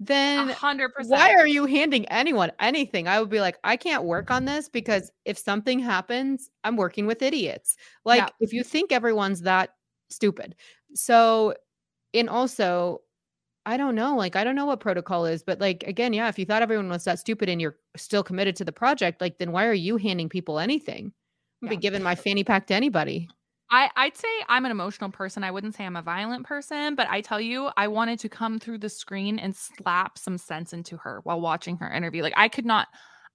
then 0.00 0.48
100%. 0.48 0.88
Why 1.06 1.34
are 1.34 1.46
you 1.46 1.66
handing 1.66 2.06
anyone 2.06 2.50
anything? 2.60 3.06
I 3.06 3.20
would 3.20 3.30
be 3.30 3.40
like, 3.40 3.58
I 3.64 3.76
can't 3.76 4.04
work 4.04 4.30
on 4.30 4.44
this 4.44 4.68
because 4.68 5.10
if 5.24 5.38
something 5.38 5.78
happens, 5.78 6.50
I'm 6.64 6.76
working 6.76 7.06
with 7.06 7.22
idiots. 7.22 7.76
Like, 8.04 8.20
yeah. 8.20 8.28
if 8.40 8.52
you 8.52 8.64
think 8.64 8.90
everyone's 8.90 9.42
that 9.42 9.70
stupid. 10.10 10.56
So, 10.94 11.54
and 12.12 12.28
also, 12.28 13.02
I 13.66 13.76
don't 13.76 13.94
know. 13.94 14.16
Like, 14.16 14.36
I 14.36 14.44
don't 14.44 14.56
know 14.56 14.66
what 14.66 14.80
protocol 14.80 15.26
is, 15.26 15.42
but 15.42 15.60
like, 15.60 15.84
again, 15.84 16.12
yeah, 16.12 16.28
if 16.28 16.38
you 16.38 16.44
thought 16.44 16.62
everyone 16.62 16.88
was 16.88 17.04
that 17.04 17.18
stupid 17.18 17.48
and 17.48 17.60
you're 17.60 17.76
still 17.96 18.22
committed 18.22 18.56
to 18.56 18.64
the 18.64 18.72
project, 18.72 19.20
like, 19.20 19.38
then 19.38 19.52
why 19.52 19.66
are 19.66 19.72
you 19.72 19.96
handing 19.96 20.28
people 20.28 20.58
anything? 20.58 21.12
I'm 21.62 21.68
yeah. 21.68 21.70
be 21.70 21.76
giving 21.76 22.02
my 22.02 22.14
fanny 22.14 22.44
pack 22.44 22.66
to 22.66 22.74
anybody. 22.74 23.28
I, 23.74 23.90
I'd 23.96 24.16
say 24.16 24.28
I'm 24.48 24.64
an 24.64 24.70
emotional 24.70 25.10
person. 25.10 25.42
I 25.42 25.50
wouldn't 25.50 25.74
say 25.74 25.84
I'm 25.84 25.96
a 25.96 26.02
violent 26.02 26.46
person, 26.46 26.94
but 26.94 27.08
I 27.10 27.20
tell 27.20 27.40
you, 27.40 27.70
I 27.76 27.88
wanted 27.88 28.20
to 28.20 28.28
come 28.28 28.60
through 28.60 28.78
the 28.78 28.88
screen 28.88 29.36
and 29.40 29.54
slap 29.54 30.16
some 30.16 30.38
sense 30.38 30.72
into 30.72 30.96
her 30.98 31.22
while 31.24 31.40
watching 31.40 31.76
her 31.78 31.90
interview. 31.90 32.22
Like 32.22 32.34
I 32.36 32.46
could 32.48 32.66
not, 32.66 32.86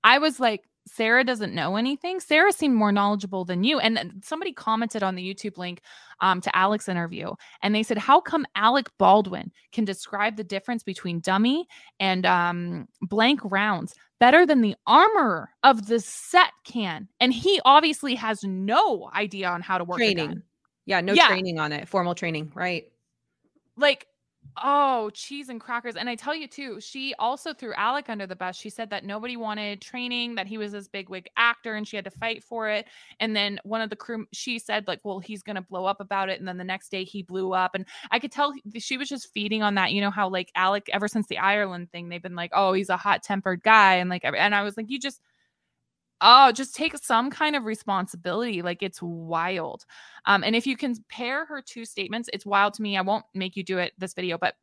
I 0.05 0.17
was 0.17 0.39
like, 0.39 0.63
Sarah 0.87 1.25
doesn't 1.25 1.53
know 1.53 1.75
anything. 1.75 2.21
Sarah 2.21 2.53
seemed 2.53 2.75
more 2.75 2.93
knowledgeable 2.93 3.43
than 3.43 3.65
you. 3.65 3.79
And 3.79 4.21
somebody 4.23 4.53
commented 4.53 5.03
on 5.03 5.15
the 5.15 5.21
YouTube 5.21 5.57
link 5.57 5.81
um, 6.21 6.39
to 6.39 6.57
Alec's 6.57 6.87
interview, 6.87 7.33
and 7.61 7.75
they 7.75 7.83
said, 7.83 7.97
"How 7.97 8.19
come 8.21 8.45
Alec 8.55 8.89
Baldwin 8.97 9.51
can 9.71 9.85
describe 9.85 10.35
the 10.37 10.43
difference 10.43 10.83
between 10.83 11.19
dummy 11.19 11.67
and 11.99 12.25
um, 12.25 12.87
blank 13.01 13.41
rounds 13.43 13.93
better 14.19 14.45
than 14.45 14.61
the 14.61 14.75
armor 14.85 15.49
of 15.63 15.87
the 15.87 15.99
set 15.99 16.51
can?" 16.63 17.07
And 17.19 17.33
he 17.33 17.59
obviously 17.65 18.15
has 18.15 18.43
no 18.43 19.09
idea 19.13 19.49
on 19.49 19.61
how 19.61 19.77
to 19.77 19.83
work 19.83 19.97
training. 19.97 20.43
Yeah, 20.85 21.01
no 21.01 21.13
yeah. 21.13 21.27
training 21.27 21.59
on 21.59 21.71
it, 21.71 21.87
formal 21.87 22.15
training, 22.15 22.51
right? 22.55 22.91
Like 23.77 24.07
Oh, 24.61 25.09
cheese 25.11 25.47
and 25.47 25.61
crackers. 25.61 25.95
And 25.95 26.09
I 26.09 26.15
tell 26.15 26.35
you 26.35 26.47
too, 26.47 26.81
she 26.81 27.13
also 27.17 27.53
threw 27.53 27.73
Alec 27.75 28.09
under 28.09 28.27
the 28.27 28.35
bus. 28.35 28.57
She 28.57 28.69
said 28.69 28.89
that 28.89 29.05
nobody 29.05 29.37
wanted 29.37 29.81
training, 29.81 30.35
that 30.35 30.47
he 30.47 30.57
was 30.57 30.73
this 30.73 30.87
big 30.87 31.07
wig 31.07 31.29
actor 31.37 31.75
and 31.75 31.87
she 31.87 31.95
had 31.95 32.03
to 32.05 32.11
fight 32.11 32.43
for 32.43 32.67
it. 32.67 32.85
And 33.21 33.35
then 33.35 33.59
one 33.63 33.79
of 33.79 33.89
the 33.89 33.95
crew, 33.95 34.25
she 34.33 34.59
said, 34.59 34.87
like, 34.87 34.99
well, 35.03 35.19
he's 35.19 35.43
going 35.43 35.55
to 35.55 35.61
blow 35.61 35.85
up 35.85 36.01
about 36.01 36.29
it. 36.29 36.39
And 36.39 36.47
then 36.47 36.57
the 36.57 36.63
next 36.63 36.89
day 36.89 37.05
he 37.05 37.23
blew 37.23 37.53
up. 37.53 37.73
And 37.73 37.85
I 38.11 38.19
could 38.19 38.31
tell 38.31 38.53
she 38.77 38.97
was 38.97 39.07
just 39.07 39.31
feeding 39.33 39.63
on 39.63 39.75
that. 39.75 39.93
You 39.93 40.01
know 40.01 40.11
how, 40.11 40.27
like, 40.29 40.51
Alec, 40.55 40.89
ever 40.91 41.07
since 41.07 41.27
the 41.27 41.37
Ireland 41.37 41.91
thing, 41.91 42.09
they've 42.09 42.21
been 42.21 42.35
like, 42.35 42.51
oh, 42.53 42.73
he's 42.73 42.89
a 42.89 42.97
hot 42.97 43.23
tempered 43.23 43.63
guy. 43.63 43.95
And 43.95 44.09
like, 44.09 44.25
and 44.25 44.53
I 44.53 44.63
was 44.63 44.75
like, 44.75 44.89
you 44.89 44.99
just, 44.99 45.21
oh 46.21 46.51
just 46.51 46.75
take 46.75 46.97
some 46.97 47.29
kind 47.29 47.55
of 47.55 47.65
responsibility 47.65 48.61
like 48.61 48.83
it's 48.83 49.01
wild. 49.01 49.85
Um 50.25 50.43
and 50.43 50.55
if 50.55 50.67
you 50.67 50.77
compare 50.77 51.45
her 51.45 51.61
two 51.61 51.85
statements 51.85 52.29
it's 52.33 52.45
wild 52.45 52.73
to 52.75 52.81
me 52.81 52.97
i 52.97 53.01
won't 53.01 53.25
make 53.33 53.55
you 53.55 53.63
do 53.63 53.77
it 53.77 53.93
this 53.97 54.13
video 54.13 54.37
but 54.37 54.55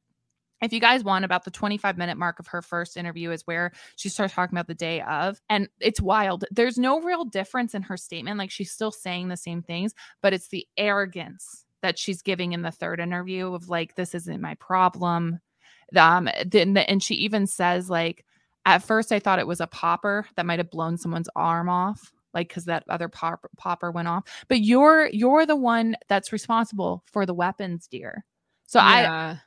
if 0.62 0.72
you 0.72 0.80
guys 0.80 1.04
want 1.04 1.24
about 1.24 1.44
the 1.44 1.50
25 1.50 1.98
minute 1.98 2.16
mark 2.16 2.38
of 2.38 2.46
her 2.46 2.62
first 2.62 2.96
interview 2.96 3.30
is 3.30 3.42
where 3.46 3.72
she 3.96 4.08
starts 4.08 4.34
talking 4.34 4.56
about 4.56 4.66
the 4.66 4.74
day 4.74 5.02
of 5.02 5.40
and 5.50 5.68
it's 5.80 6.00
wild. 6.00 6.44
There's 6.50 6.78
no 6.78 7.00
real 7.00 7.24
difference 7.24 7.74
in 7.74 7.82
her 7.82 7.96
statement 7.96 8.38
like 8.38 8.50
she's 8.50 8.72
still 8.72 8.90
saying 8.90 9.28
the 9.28 9.36
same 9.36 9.62
things 9.62 9.94
but 10.22 10.32
it's 10.32 10.48
the 10.48 10.66
arrogance 10.76 11.64
that 11.82 11.98
she's 11.98 12.22
giving 12.22 12.52
in 12.52 12.62
the 12.62 12.70
third 12.70 13.00
interview 13.00 13.52
of 13.52 13.68
like 13.68 13.94
this 13.94 14.14
isn't 14.14 14.40
my 14.40 14.54
problem. 14.54 15.40
Um 15.94 16.28
then 16.44 16.76
and 16.76 17.02
she 17.02 17.14
even 17.16 17.46
says 17.46 17.90
like 17.90 18.24
at 18.66 18.82
first, 18.82 19.12
I 19.12 19.20
thought 19.20 19.38
it 19.38 19.46
was 19.46 19.60
a 19.60 19.66
popper 19.66 20.26
that 20.34 20.44
might 20.44 20.58
have 20.58 20.70
blown 20.70 20.98
someone's 20.98 21.28
arm 21.36 21.68
off, 21.68 22.12
like 22.34 22.48
because 22.48 22.66
that 22.66 22.84
other 22.88 23.08
pop- 23.08 23.46
popper 23.56 23.90
went 23.90 24.08
off. 24.08 24.24
But 24.48 24.60
you're 24.60 25.06
you're 25.06 25.46
the 25.46 25.56
one 25.56 25.96
that's 26.08 26.32
responsible 26.32 27.04
for 27.06 27.24
the 27.24 27.32
weapons, 27.32 27.86
dear. 27.86 28.24
So 28.66 28.80
yeah. 28.80 29.36
I 29.36 29.40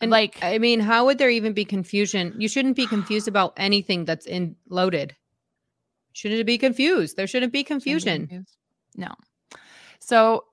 and 0.00 0.10
like, 0.10 0.38
I 0.42 0.58
mean, 0.58 0.80
how 0.80 1.06
would 1.06 1.18
there 1.18 1.30
even 1.30 1.52
be 1.52 1.64
confusion? 1.64 2.34
You 2.38 2.48
shouldn't 2.48 2.76
be 2.76 2.86
confused 2.86 3.26
about 3.26 3.52
anything 3.56 4.04
that's 4.04 4.26
in 4.26 4.54
loaded. 4.68 5.14
Shouldn't 6.12 6.40
it 6.40 6.44
be 6.44 6.58
confused? 6.58 7.16
There 7.16 7.26
shouldn't 7.26 7.52
be 7.52 7.64
confusion. 7.64 8.46
No. 8.96 9.12
So 9.98 10.44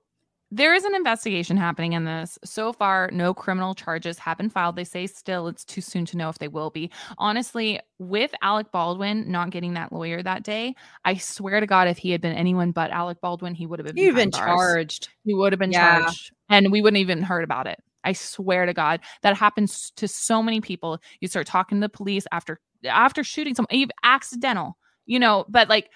there 0.54 0.74
is 0.74 0.84
an 0.84 0.94
investigation 0.94 1.56
happening 1.56 1.94
in 1.94 2.04
this. 2.04 2.38
So 2.44 2.74
far, 2.74 3.08
no 3.10 3.32
criminal 3.32 3.74
charges 3.74 4.18
have 4.18 4.36
been 4.36 4.50
filed. 4.50 4.76
They 4.76 4.84
say 4.84 5.06
still 5.06 5.48
it's 5.48 5.64
too 5.64 5.80
soon 5.80 6.04
to 6.06 6.18
know 6.18 6.28
if 6.28 6.38
they 6.38 6.48
will 6.48 6.68
be. 6.68 6.90
Honestly, 7.16 7.80
with 7.98 8.34
Alec 8.42 8.70
Baldwin 8.70 9.30
not 9.32 9.48
getting 9.48 9.72
that 9.74 9.92
lawyer 9.92 10.22
that 10.22 10.42
day, 10.42 10.74
I 11.06 11.14
swear 11.14 11.60
to 11.60 11.66
God, 11.66 11.88
if 11.88 11.96
he 11.96 12.10
had 12.10 12.20
been 12.20 12.36
anyone 12.36 12.70
but 12.70 12.90
Alec 12.90 13.22
Baldwin, 13.22 13.54
he 13.54 13.64
would 13.64 13.78
have 13.78 13.86
been, 13.86 13.96
He'd 13.96 14.14
been 14.14 14.30
charged. 14.30 15.08
He 15.24 15.32
would 15.32 15.54
have 15.54 15.58
been 15.58 15.72
yeah. 15.72 16.00
charged, 16.00 16.32
and 16.50 16.70
we 16.70 16.82
wouldn't 16.82 17.00
even 17.00 17.22
heard 17.22 17.44
about 17.44 17.66
it. 17.66 17.82
I 18.04 18.12
swear 18.12 18.66
to 18.66 18.74
God, 18.74 19.00
that 19.22 19.34
happens 19.34 19.90
to 19.96 20.06
so 20.06 20.42
many 20.42 20.60
people. 20.60 20.98
You 21.20 21.28
start 21.28 21.46
talking 21.46 21.78
to 21.80 21.86
the 21.86 21.88
police 21.88 22.26
after 22.30 22.60
after 22.86 23.24
shooting 23.24 23.54
someone, 23.54 23.68
even 23.72 23.92
accidental, 24.02 24.76
you 25.06 25.18
know, 25.18 25.46
but 25.48 25.70
like 25.70 25.88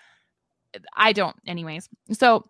I 0.97 1.13
don't, 1.13 1.37
anyways. 1.47 1.91
So 2.13 2.47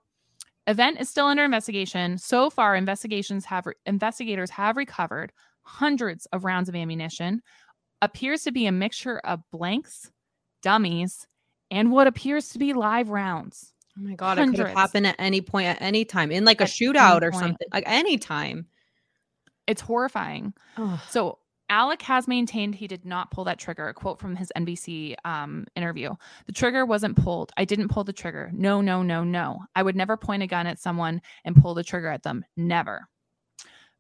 event 0.67 1.01
is 1.01 1.09
still 1.09 1.27
under 1.27 1.45
investigation. 1.45 2.19
So 2.19 2.51
far, 2.51 2.77
investigations 2.77 3.45
have 3.47 3.67
investigators 3.85 4.51
have 4.51 4.77
recovered 4.77 5.33
hundreds 5.63 6.27
of 6.27 6.45
rounds 6.45 6.69
of 6.69 6.75
ammunition, 6.75 7.43
appears 8.03 8.43
to 8.43 8.53
be 8.53 8.67
a 8.67 8.73
mixture 8.73 9.19
of 9.19 9.41
blanks, 9.51 10.11
dummies, 10.63 11.27
and 11.71 11.91
what 11.91 12.07
appears 12.07 12.51
to 12.51 12.59
be 12.59 12.73
live 12.73 13.11
rounds. 13.11 13.73
Oh 13.99 14.03
my 14.03 14.15
god, 14.15 14.39
Hundreds. 14.39 14.59
it 14.59 14.63
could 14.63 14.69
have 14.69 14.77
happened 14.77 15.07
at 15.07 15.17
any 15.19 15.41
point 15.41 15.69
at 15.69 15.81
any 15.81 16.05
time 16.05 16.31
in 16.31 16.45
like 16.45 16.61
at 16.61 16.69
a 16.69 16.71
shootout 16.71 17.23
or 17.23 17.33
something. 17.33 17.67
Like 17.73 17.85
any 17.87 18.19
time. 18.19 18.67
It's 19.67 19.81
horrifying. 19.81 20.55
Oh. 20.77 21.03
So 21.09 21.39
Alec 21.69 22.03
has 22.03 22.29
maintained 22.29 22.75
he 22.75 22.87
did 22.87 23.05
not 23.05 23.31
pull 23.31 23.45
that 23.45 23.59
trigger. 23.59 23.89
A 23.89 23.95
quote 23.95 24.19
from 24.21 24.37
his 24.37 24.53
NBC 24.57 25.15
um, 25.25 25.67
interview 25.75 26.15
The 26.47 26.53
trigger 26.53 26.87
wasn't 26.87 27.17
pulled. 27.17 27.53
I 27.57 27.65
didn't 27.65 27.89
pull 27.89 28.05
the 28.05 28.13
trigger. 28.13 28.51
No, 28.53 28.81
no, 28.81 29.03
no, 29.03 29.25
no. 29.25 29.61
I 29.75 29.83
would 29.83 29.97
never 29.97 30.17
point 30.17 30.43
a 30.43 30.47
gun 30.47 30.67
at 30.67 30.79
someone 30.79 31.21
and 31.45 31.57
pull 31.57 31.75
the 31.75 31.85
trigger 31.85 32.09
at 32.09 32.23
them. 32.23 32.45
Never. 32.57 33.09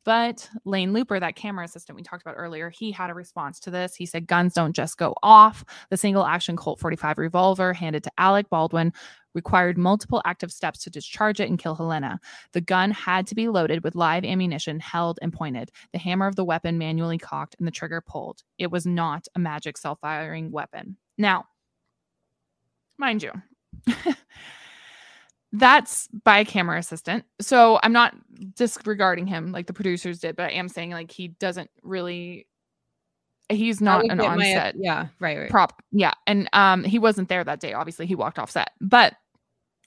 But 0.06 0.48
Lane 0.64 0.92
Luper, 0.92 1.18
that 1.18 1.34
camera 1.34 1.64
assistant 1.64 1.96
we 1.96 2.04
talked 2.04 2.22
about 2.22 2.36
earlier, 2.36 2.70
he 2.70 2.92
had 2.92 3.10
a 3.10 3.14
response 3.14 3.58
to 3.60 3.72
this. 3.72 3.96
He 3.96 4.06
said, 4.06 4.28
Guns 4.28 4.54
don't 4.54 4.72
just 4.72 4.98
go 4.98 5.16
off. 5.20 5.64
The 5.90 5.96
single 5.96 6.24
action 6.24 6.56
Colt 6.56 6.78
45 6.78 7.18
revolver 7.18 7.72
handed 7.72 8.04
to 8.04 8.12
Alec 8.16 8.48
Baldwin 8.48 8.92
required 9.36 9.78
multiple 9.78 10.20
active 10.24 10.50
steps 10.50 10.80
to 10.80 10.90
discharge 10.90 11.38
it 11.38 11.48
and 11.48 11.58
kill 11.58 11.76
Halyna. 11.76 12.18
The 12.52 12.60
gun 12.60 12.90
had 12.90 13.26
to 13.28 13.36
be 13.36 13.48
loaded 13.48 13.84
with 13.84 13.94
live 13.94 14.24
ammunition 14.24 14.80
held 14.80 15.20
and 15.22 15.32
pointed, 15.32 15.70
the 15.92 15.98
hammer 15.98 16.26
of 16.26 16.34
the 16.34 16.44
weapon 16.44 16.78
manually 16.78 17.18
cocked, 17.18 17.54
and 17.58 17.68
the 17.68 17.72
trigger 17.72 18.00
pulled. 18.00 18.42
It 18.58 18.72
was 18.72 18.86
not 18.86 19.28
a 19.36 19.38
magic 19.38 19.78
self 19.78 20.00
firing 20.00 20.50
weapon. 20.50 20.96
Now, 21.18 21.44
mind 22.98 23.22
you, 23.22 23.32
that's 25.52 26.08
by 26.24 26.40
a 26.40 26.44
camera 26.44 26.78
assistant. 26.78 27.24
So 27.40 27.78
I'm 27.82 27.92
not 27.92 28.16
disregarding 28.54 29.26
him 29.26 29.52
like 29.52 29.66
the 29.66 29.72
producers 29.72 30.18
did, 30.18 30.34
but 30.34 30.46
I 30.46 30.52
am 30.52 30.68
saying 30.68 30.90
like 30.90 31.12
he 31.12 31.28
doesn't 31.28 31.70
really 31.82 32.46
he's 33.48 33.80
not 33.80 34.04
an 34.10 34.20
on 34.20 34.40
set. 34.40 34.74
Yeah, 34.78 35.08
right, 35.20 35.38
right. 35.38 35.50
Prop. 35.50 35.82
Yeah. 35.92 36.12
And 36.26 36.48
um 36.52 36.84
he 36.84 36.98
wasn't 36.98 37.28
there 37.28 37.44
that 37.44 37.60
day. 37.60 37.72
Obviously, 37.72 38.06
he 38.06 38.14
walked 38.14 38.38
off 38.38 38.50
set. 38.50 38.70
But 38.80 39.14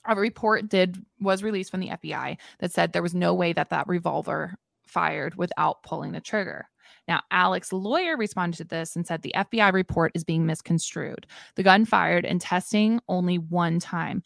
a 0.06 0.14
report 0.14 0.68
did 0.68 1.04
was 1.20 1.42
released 1.42 1.70
from 1.70 1.80
the 1.80 1.88
FBI 1.88 2.36
that 2.58 2.72
said 2.72 2.92
there 2.92 3.02
was 3.02 3.14
no 3.14 3.34
way 3.34 3.52
that 3.52 3.70
that 3.70 3.88
revolver 3.88 4.54
fired 4.86 5.34
without 5.36 5.82
pulling 5.82 6.12
the 6.12 6.20
trigger. 6.20 6.66
Now, 7.06 7.22
Alec's 7.30 7.72
lawyer 7.72 8.16
responded 8.16 8.58
to 8.58 8.64
this 8.64 8.96
and 8.96 9.06
said 9.06 9.22
the 9.22 9.34
FBI 9.36 9.72
report 9.72 10.12
is 10.14 10.24
being 10.24 10.46
misconstrued. 10.46 11.26
The 11.56 11.62
gun 11.62 11.84
fired 11.84 12.24
in 12.24 12.38
testing 12.38 13.00
only 13.08 13.38
one 13.38 13.78
time 13.78 14.22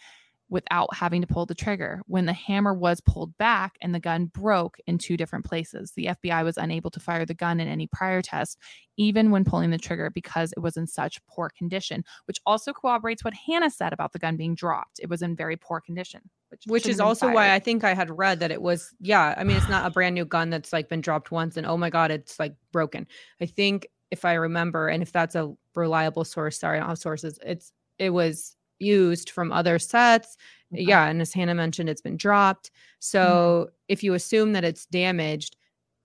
without 0.55 0.95
having 0.95 1.21
to 1.21 1.27
pull 1.27 1.45
the 1.45 1.55
trigger. 1.55 2.01
When 2.07 2.27
the 2.27 2.33
hammer 2.33 2.73
was 2.73 3.01
pulled 3.01 3.37
back 3.39 3.77
and 3.83 3.93
the 3.93 3.99
gun 3.99 4.27
broke 4.27 4.77
in 4.87 4.99
two 4.99 5.17
different 5.17 5.45
places, 5.45 5.91
the 5.97 6.07
FBI 6.07 6.45
was 6.45 6.57
unable 6.57 6.93
to 6.93 7.01
fire 7.01 7.27
the 7.27 7.35
gun 7.35 7.59
in 7.59 7.67
any 7.67 7.89
prior 7.89 8.23
test, 8.23 8.57
even 8.97 9.33
when 9.33 9.45
pulling 9.45 9.71
the 9.71 9.79
trigger 9.79 10.11
because 10.11 10.53
it 10.53 10.61
was 10.61 10.77
in 10.77 10.87
such 10.87 11.21
poor 11.27 11.51
condition, 11.59 12.05
which 12.27 12.39
also 12.47 12.73
corroborates 12.73 13.25
what 13.25 13.35
Hannah 13.35 13.69
said 13.69 13.93
about 13.93 14.13
the 14.13 14.21
gun 14.21 14.37
being 14.37 14.55
dropped. 14.55 15.01
It 15.01 15.11
was 15.11 15.23
in 15.23 15.35
very 15.35 15.57
poor 15.57 15.81
condition. 15.81 16.21
Which, 16.51 16.63
which 16.69 16.87
is 16.87 17.01
also 17.01 17.27
fired. 17.27 17.35
why 17.35 17.53
I 17.53 17.59
think 17.59 17.83
I 17.83 17.93
had 17.93 18.17
read 18.17 18.39
that 18.39 18.53
it 18.53 18.63
was, 18.63 18.95
yeah, 19.01 19.35
I 19.37 19.43
mean, 19.43 19.57
it's 19.57 19.69
not 19.69 19.85
a 19.85 19.91
brand 19.91 20.15
new 20.15 20.25
gun 20.25 20.51
that's 20.51 20.73
like 20.73 20.89
been 20.89 21.01
dropped 21.01 21.33
once 21.33 21.57
and 21.57 21.67
oh 21.67 21.77
my 21.77 21.91
God, 21.91 22.13
it's 22.13 22.39
like 22.39 22.55
broken. 22.71 23.09
I 23.41 23.47
think 23.47 23.89
if 24.13 24.25
I 24.25 24.35
remember, 24.35 24.87
and 24.87 25.03
if 25.03 25.11
that's 25.11 25.35
a 25.35 25.53
reliable 25.75 26.25
source, 26.25 26.61
sorry, 26.61 26.77
I 26.77 26.81
don't 26.81 26.91
have 26.91 26.99
sources, 26.99 27.41
it's, 27.45 27.73
it 27.99 28.11
was 28.11 28.54
used 28.79 29.31
from 29.31 29.53
other 29.53 29.79
sets. 29.79 30.37
Okay. 30.73 30.83
Yeah. 30.83 31.07
And 31.07 31.21
as 31.21 31.33
Hannah 31.33 31.55
mentioned, 31.55 31.89
it's 31.89 32.01
been 32.01 32.17
dropped. 32.17 32.71
So 32.99 33.67
mm-hmm. 33.67 33.75
if 33.89 34.03
you 34.03 34.15
assume 34.15 34.53
that 34.53 34.65
it's 34.65 34.87
damaged 34.87 35.57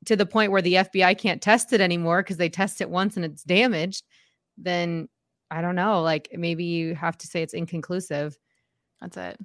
to 0.06 0.16
the 0.16 0.26
point 0.26 0.52
where 0.52 0.62
the 0.62 0.76
FBI 0.76 1.18
can't 1.18 1.42
test 1.42 1.74
it 1.74 1.82
anymore 1.82 2.22
because 2.22 2.38
they 2.38 2.50
test 2.50 2.82
it 2.82 2.90
once 2.90 3.16
and 3.16 3.26
it's 3.26 3.44
damaged, 3.44 4.06
then 4.58 5.10
I 5.52 5.62
don't 5.62 5.76
know. 5.76 6.02
Like 6.02 6.30
maybe 6.34 6.64
you 6.64 6.96
have 6.96 7.18
to 7.18 7.28
say 7.28 7.42
it's 7.42 7.54
inconclusive. 7.54 8.38
That's 9.02 9.18
it. 9.18 9.40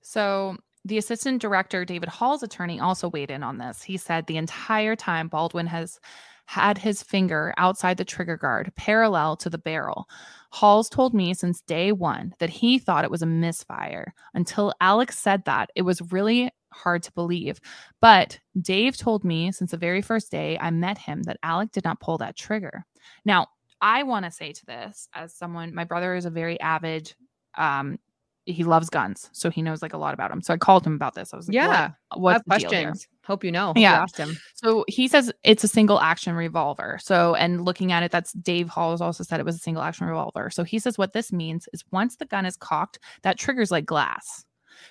So 0.00 0.56
the 0.84 0.98
assistant 0.98 1.40
director, 1.40 1.84
David 1.84 2.08
Halls' 2.08 2.42
attorney, 2.42 2.80
also 2.80 3.08
weighed 3.08 3.30
in 3.30 3.42
on 3.42 3.58
this. 3.58 3.82
He 3.82 3.96
said 3.96 4.26
the 4.26 4.36
entire 4.36 4.96
time 4.96 5.28
Baldwin 5.28 5.66
has 5.66 6.00
had 6.46 6.78
his 6.78 7.02
finger 7.02 7.54
outside 7.56 7.96
the 7.96 8.04
trigger 8.04 8.36
guard, 8.36 8.72
parallel 8.76 9.36
to 9.36 9.50
the 9.50 9.58
barrel. 9.58 10.08
Halls 10.50 10.88
told 10.88 11.14
me 11.14 11.34
since 11.34 11.62
day 11.62 11.92
one 11.92 12.34
that 12.38 12.50
he 12.50 12.78
thought 12.78 13.04
it 13.04 13.10
was 13.10 13.22
a 13.22 13.26
misfire. 13.26 14.14
Until 14.34 14.74
Alex 14.80 15.18
said 15.18 15.44
that, 15.46 15.70
it 15.74 15.82
was 15.82 16.12
really 16.12 16.50
hard 16.72 17.02
to 17.04 17.12
believe. 17.12 17.60
But 18.00 18.38
Dave 18.60 18.96
told 18.96 19.24
me 19.24 19.52
since 19.52 19.70
the 19.70 19.76
very 19.76 20.02
first 20.02 20.30
day 20.30 20.58
I 20.60 20.70
met 20.70 20.98
him 20.98 21.22
that 21.24 21.38
Alec 21.42 21.72
did 21.72 21.84
not 21.84 22.00
pull 22.00 22.18
that 22.18 22.36
trigger. 22.36 22.84
Now, 23.24 23.48
I 23.80 24.02
want 24.04 24.24
to 24.24 24.30
say 24.30 24.52
to 24.52 24.66
this 24.66 25.08
as 25.12 25.34
someone, 25.34 25.74
my 25.74 25.84
brother 25.84 26.14
is 26.14 26.24
a 26.24 26.30
very 26.30 26.60
avid 26.60 27.14
um, 27.56 27.98
he 28.44 28.64
loves 28.64 28.90
guns, 28.90 29.30
so 29.32 29.50
he 29.50 29.62
knows 29.62 29.82
like 29.82 29.92
a 29.92 29.96
lot 29.96 30.14
about 30.14 30.30
them. 30.30 30.42
So 30.42 30.52
I 30.52 30.56
called 30.56 30.86
him 30.86 30.94
about 30.94 31.14
this. 31.14 31.32
I 31.32 31.36
was 31.36 31.48
like, 31.48 31.54
"Yeah, 31.54 31.90
what, 32.14 32.42
what's 32.46 32.64
questions? 32.64 33.06
Hope 33.24 33.44
you 33.44 33.52
know." 33.52 33.72
Yeah, 33.76 33.96
you 33.96 34.02
asked 34.02 34.16
him. 34.16 34.36
So 34.54 34.84
he 34.88 35.06
says 35.06 35.32
it's 35.44 35.62
a 35.62 35.68
single 35.68 36.00
action 36.00 36.34
revolver. 36.34 36.98
So 37.00 37.34
and 37.36 37.64
looking 37.64 37.92
at 37.92 38.02
it, 38.02 38.10
that's 38.10 38.32
Dave 38.32 38.68
Hall 38.68 38.90
has 38.90 39.00
also 39.00 39.22
said 39.22 39.38
it 39.38 39.46
was 39.46 39.56
a 39.56 39.60
single 39.60 39.82
action 39.82 40.06
revolver. 40.06 40.50
So 40.50 40.64
he 40.64 40.78
says 40.78 40.98
what 40.98 41.12
this 41.12 41.32
means 41.32 41.68
is 41.72 41.84
once 41.92 42.16
the 42.16 42.26
gun 42.26 42.44
is 42.44 42.56
cocked, 42.56 42.98
that 43.22 43.38
triggers 43.38 43.70
like 43.70 43.86
glass. 43.86 44.44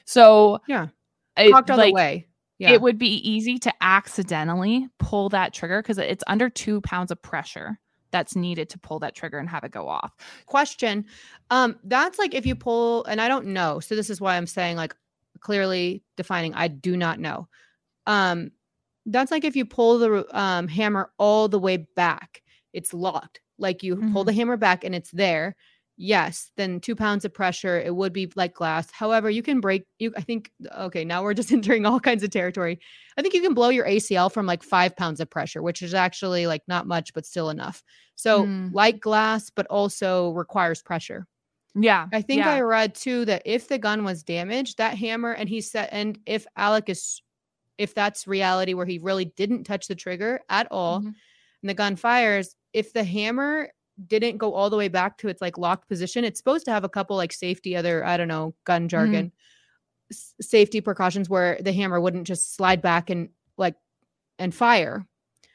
So 0.06 0.60
yeah, 0.68 0.88
it, 1.36 1.52
cocked 1.52 1.72
all 1.72 1.78
like, 1.78 1.90
the 1.90 1.96
way. 1.96 2.28
Yeah. 2.58 2.72
It 2.72 2.82
would 2.82 3.00
be 3.00 3.16
easy 3.28 3.58
to 3.58 3.74
accidentally 3.82 4.88
pull 5.00 5.30
that 5.30 5.52
trigger 5.52 5.82
because 5.82 5.98
it's 5.98 6.24
under 6.28 6.48
two 6.48 6.80
pounds 6.82 7.10
of 7.10 7.20
pressure 7.22 7.80
that's 8.12 8.36
needed 8.36 8.70
to 8.70 8.80
pull 8.80 9.00
that 9.00 9.16
trigger 9.16 9.38
and 9.38 9.50
have 9.50 9.64
it 9.64 9.72
go 9.72 9.88
off. 9.88 10.14
Question. 10.46 11.06
Um, 11.50 11.78
that's 11.84 12.20
like 12.20 12.34
if 12.34 12.46
you 12.46 12.56
pull, 12.56 13.06
and 13.06 13.22
I 13.22 13.28
don't 13.28 13.48
know. 13.48 13.80
So 13.80 13.96
this 13.96 14.10
is 14.10 14.22
why 14.22 14.36
I'm 14.36 14.48
saying 14.48 14.78
like 14.78 14.96
clearly 15.40 16.04
defining, 16.18 16.54
I 16.54 16.68
do 16.68 16.96
not 16.96 17.20
know. 17.20 17.48
Um, 18.08 18.52
that's 19.06 19.32
like 19.32 19.44
if 19.44 19.56
you 19.56 19.66
pull 19.66 20.00
the 20.00 20.38
um, 20.38 20.68
hammer 20.68 21.12
all 21.18 21.48
the 21.48 21.60
way 21.60 21.78
back, 21.96 22.42
it's 22.74 22.94
locked. 22.94 23.42
Like 23.58 23.84
you 23.84 23.96
mm-hmm. 23.96 24.14
pull 24.14 24.24
the 24.24 24.34
hammer 24.34 24.58
back 24.58 24.84
and 24.84 24.96
it's 24.96 25.12
there 25.12 25.56
yes, 26.02 26.52
then 26.58 26.80
two 26.80 26.96
pounds 26.96 27.24
of 27.26 27.34
pressure, 27.34 27.80
it 27.80 27.96
would 27.96 28.12
be 28.12 28.32
like 28.36 28.56
glass. 28.56 28.90
However, 28.92 29.30
you 29.30 29.44
can 29.44 29.62
break 29.62 29.86
you 30.00 30.12
I 30.18 30.22
think 30.22 30.52
okay, 30.78 31.06
now 31.06 31.24
we're 31.24 31.36
just 31.36 31.52
entering 31.54 31.86
all 31.86 32.00
kinds 32.00 32.24
of 32.24 32.32
territory. 32.32 32.80
I 33.18 33.22
think 33.22 33.34
you 33.34 33.42
can 33.42 33.54
blow 33.54 33.70
your 33.70 33.86
ACL 33.86 34.32
from 34.32 34.46
like 34.46 34.64
five 34.64 34.96
pounds 34.96 35.20
of 35.20 35.30
pressure, 35.30 35.62
which 35.62 35.82
is 35.82 35.94
actually 35.94 36.48
like 36.48 36.64
not 36.68 36.88
much, 36.88 37.14
but 37.14 37.26
still 37.26 37.50
enough. 37.50 37.84
So 38.16 38.46
mm. 38.46 38.74
like 38.74 39.00
glass, 39.00 39.50
but 39.50 39.68
also 39.68 40.32
requires 40.32 40.82
pressure. 40.82 41.28
Yeah. 41.76 42.08
I 42.12 42.22
think 42.22 42.40
yeah. 42.40 42.52
I 42.52 42.62
read 42.62 42.96
too 42.96 43.26
that 43.26 43.44
if 43.46 43.68
the 43.68 43.78
gun 43.78 44.04
was 44.04 44.24
damaged, 44.24 44.78
that 44.78 44.98
hammer, 44.98 45.32
and 45.32 45.48
he 45.48 45.62
said, 45.62 45.90
and 45.92 46.20
if 46.26 46.46
Alec 46.58 46.90
is, 46.90 47.22
if 47.78 47.94
that's 47.94 48.28
reality 48.28 48.74
where 48.74 48.86
he 48.86 49.00
really 49.00 49.26
didn't 49.26 49.64
touch 49.64 49.88
the 49.88 49.96
trigger 49.96 50.42
at 50.50 50.68
all, 50.70 51.00
mm-hmm. 51.00 51.08
and 51.08 51.70
the 51.70 51.74
gun 51.74 51.96
fires, 51.96 52.56
if 52.74 52.92
the 52.92 53.04
hammer 53.04 53.70
didn't 54.08 54.38
go 54.38 54.54
all 54.54 54.70
the 54.70 54.78
way 54.78 54.88
back 54.88 55.18
to 55.20 55.28
its 55.28 55.42
like 55.42 55.58
locked 55.58 55.88
position. 55.88 56.24
It's 56.24 56.40
supposed 56.40 56.66
to 56.66 56.72
have 56.72 56.84
a 56.84 56.90
couple 56.90 57.18
like 57.18 57.34
safety 57.34 57.76
other 57.76 58.06
I 58.06 58.18
don't 58.18 58.28
know 58.28 58.54
gun 58.66 58.88
jargon 58.88 59.28
mm-hmm. 59.28 60.12
s- 60.12 60.34
safety 60.42 60.82
precautions 60.82 61.30
where 61.30 61.58
the 61.62 61.74
hammer 61.74 62.00
wouldn't 62.00 62.28
just 62.28 62.56
slide 62.56 62.82
back 62.82 63.10
and 63.10 63.30
like 63.58 63.76
and 64.40 64.54
fire. 64.54 65.06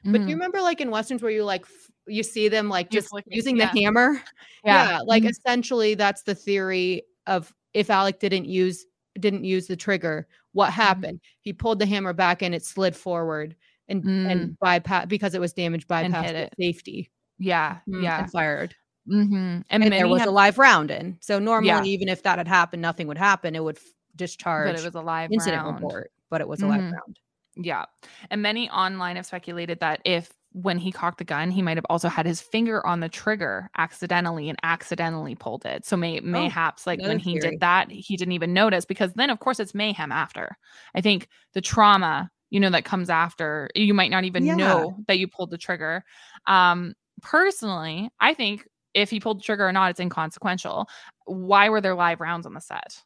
Mm-hmm. 0.05 0.13
But 0.13 0.19
do 0.19 0.23
you 0.23 0.29
mm-hmm. 0.29 0.41
remember 0.41 0.61
like 0.61 0.81
in 0.81 0.91
westerns 0.91 1.23
where 1.23 1.33
you 1.33 1.45
like 1.45 1.63
f- 1.63 1.91
you 2.07 2.23
see 2.23 2.49
them 2.49 2.69
like 2.69 2.91
just 2.91 3.11
using 3.27 3.57
yeah. 3.57 3.71
the 3.73 3.81
hammer? 3.81 4.21
Yeah, 4.65 4.91
yeah 4.91 5.01
like 5.05 5.23
mm-hmm. 5.23 5.31
essentially 5.31 5.95
that's 5.95 6.23
the 6.23 6.35
theory 6.35 7.03
of 7.27 7.53
if 7.75 7.91
Alec 7.91 8.21
didn't 8.21 8.47
use 8.47 8.87
didn't 9.19 9.45
use 9.45 9.67
the 9.67 9.77
trigger, 9.77 10.27
what 10.53 10.71
mm-hmm. 10.71 10.81
happened? 10.81 11.19
Mm-hmm. 11.19 11.41
He 11.41 11.53
pulled 11.53 11.79
the 11.79 11.87
hammer 11.87 12.13
back 12.13 12.43
and 12.43 12.55
it 12.55 12.65
slid 12.65 12.97
forward 12.97 13.57
and 13.89 14.05
mm. 14.05 14.31
and 14.31 14.59
bypass 14.59 15.07
because 15.07 15.35
it 15.35 15.41
was 15.41 15.53
damaged 15.53 15.89
bypass 15.89 16.51
safety. 16.59 17.11
Yeah, 17.39 17.79
mm, 17.89 18.03
yeah, 18.03 18.21
and 18.21 18.31
fired. 18.31 18.75
Mm-hmm. 19.09 19.35
And, 19.71 19.83
and 19.85 19.93
there 19.93 20.09
was 20.09 20.21
have, 20.21 20.29
a 20.29 20.33
live 20.33 20.59
round 20.59 20.91
in. 20.91 21.19
So 21.21 21.39
normally, 21.39 21.69
yeah. 21.69 21.85
even 21.85 22.09
if 22.09 22.23
that 22.25 22.39
had 22.39 22.49
happened, 22.49 22.83
nothing 22.83 23.07
would 23.07 23.19
happen. 23.19 23.55
It 23.55 23.63
would 23.63 23.77
f- 23.77 23.85
discharge. 24.17 24.75
But 24.75 24.81
it 24.81 24.85
was 24.85 24.95
a 24.95 25.01
live 25.01 25.31
incident 25.33 25.63
round. 25.63 25.77
report. 25.77 26.11
But 26.29 26.41
it 26.41 26.49
was 26.49 26.61
a 26.61 26.65
mm-hmm. 26.65 26.73
live 26.73 26.93
round. 26.93 27.21
Yeah, 27.57 27.85
and 28.31 28.43
many 28.43 28.69
online 28.71 29.17
have 29.17 29.27
speculated 29.27 29.81
that 29.81 30.01
if 30.05 30.33
when 30.57 30.79
he 30.79 30.91
cocked 30.91 31.19
the 31.19 31.25
gun, 31.25 31.51
he 31.51 31.61
might 31.61 31.77
have 31.77 31.85
also 31.91 32.09
had 32.09 32.25
his 32.25 32.41
finger 32.41 32.85
on 32.87 33.01
the 33.01 33.11
trigger 33.11 33.69
accidentally 33.77 34.49
and 34.49 34.59
accidentally 34.63 35.35
pulled 35.35 35.67
it. 35.67 35.85
So 35.85 35.99
may, 35.99 36.19
oh, 36.19 36.23
mayhaps 36.23 36.87
like 36.87 36.99
when 37.03 37.19
he 37.19 37.39
theory. 37.39 37.51
did 37.51 37.61
that, 37.61 37.91
he 37.91 38.17
didn't 38.17 38.33
even 38.33 38.55
notice 38.55 38.87
because 38.87 39.13
then 39.13 39.29
of 39.29 39.39
course 39.39 39.61
it's 39.61 39.75
mayhem 39.75 40.11
after. 40.11 40.57
I 40.95 41.03
think 41.03 41.29
the 41.53 41.61
trauma, 41.61 42.31
you 42.49 42.59
know, 42.59 42.71
that 42.71 42.87
comes 42.87 43.11
after, 43.11 43.69
you 43.75 43.93
might 43.93 44.11
not 44.11 44.25
even 44.25 44.47
yeah. 44.47 44.55
know 44.55 44.97
that 45.09 45.19
you 45.19 45.29
pulled 45.29 45.51
the 45.51 45.59
trigger. 45.59 46.05
Um, 46.47 46.95
personally, 47.23 48.11
I 48.21 48.35
think 48.35 48.67
if 48.95 49.11
he 49.11 49.21
pulled 49.21 49.41
the 49.41 49.43
trigger 49.43 49.69
or 49.69 49.73
not, 49.73 49.91
it's 49.91 50.01
inconsequential. 50.01 50.89
Why 51.27 51.69
were 51.69 51.81
there 51.81 51.95
live 51.95 52.21
rounds 52.21 52.47
on 52.47 52.55
the 52.55 52.61
set? 52.61 53.03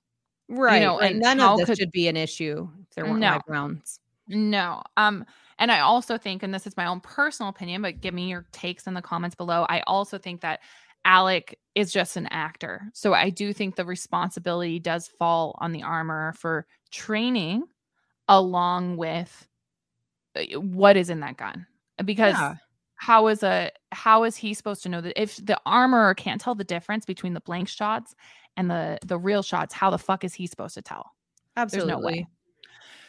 Right. 0.48 0.76
You 0.76 0.86
know, 0.86 0.98
and 1.00 1.20
none 1.20 1.40
of 1.40 1.58
this 1.58 1.66
could, 1.66 1.78
should 1.78 1.92
be 1.92 2.08
an 2.08 2.16
issue 2.16 2.68
if 2.82 2.94
there 2.94 3.04
weren't 3.04 3.20
no, 3.20 3.32
live 3.32 3.42
rounds. 3.46 4.00
No. 4.28 4.82
Um, 4.96 5.24
and 5.58 5.70
I 5.70 5.80
also 5.80 6.16
think, 6.16 6.42
and 6.42 6.54
this 6.54 6.66
is 6.66 6.76
my 6.76 6.86
own 6.86 7.00
personal 7.00 7.50
opinion, 7.50 7.82
but 7.82 8.00
give 8.00 8.14
me 8.14 8.28
your 8.28 8.46
takes 8.52 8.86
in 8.86 8.94
the 8.94 9.02
comments 9.02 9.36
below. 9.36 9.66
I 9.68 9.82
also 9.86 10.18
think 10.18 10.40
that 10.40 10.60
Alec 11.04 11.58
is 11.74 11.92
just 11.92 12.16
an 12.16 12.26
actor. 12.26 12.82
So 12.94 13.14
I 13.14 13.30
do 13.30 13.52
think 13.52 13.76
the 13.76 13.84
responsibility 13.84 14.78
does 14.78 15.08
fall 15.08 15.56
on 15.60 15.72
the 15.72 15.82
armor 15.82 16.32
for 16.34 16.66
training 16.90 17.64
along 18.28 18.96
with 18.96 19.48
uh, 20.36 20.58
what 20.58 20.96
is 20.96 21.10
in 21.10 21.20
that 21.20 21.36
gun. 21.36 21.66
Because 22.04 22.34
yeah. 22.34 22.54
How 23.00 23.28
is 23.28 23.42
a 23.42 23.70
how 23.92 24.24
is 24.24 24.36
he 24.36 24.52
supposed 24.52 24.82
to 24.82 24.90
know 24.90 25.00
that 25.00 25.18
if 25.20 25.36
the 25.36 25.58
armor 25.64 26.12
can't 26.12 26.38
tell 26.38 26.54
the 26.54 26.64
difference 26.64 27.06
between 27.06 27.32
the 27.32 27.40
blank 27.40 27.66
shots 27.66 28.14
and 28.58 28.70
the 28.70 28.98
the 29.06 29.18
real 29.18 29.42
shots, 29.42 29.72
how 29.72 29.88
the 29.88 29.96
fuck 29.96 30.22
is 30.22 30.34
he 30.34 30.46
supposed 30.46 30.74
to 30.74 30.82
tell? 30.82 31.10
Absolutely. 31.56 31.90
There's 31.90 31.98
no 31.98 32.06
way. 32.06 32.26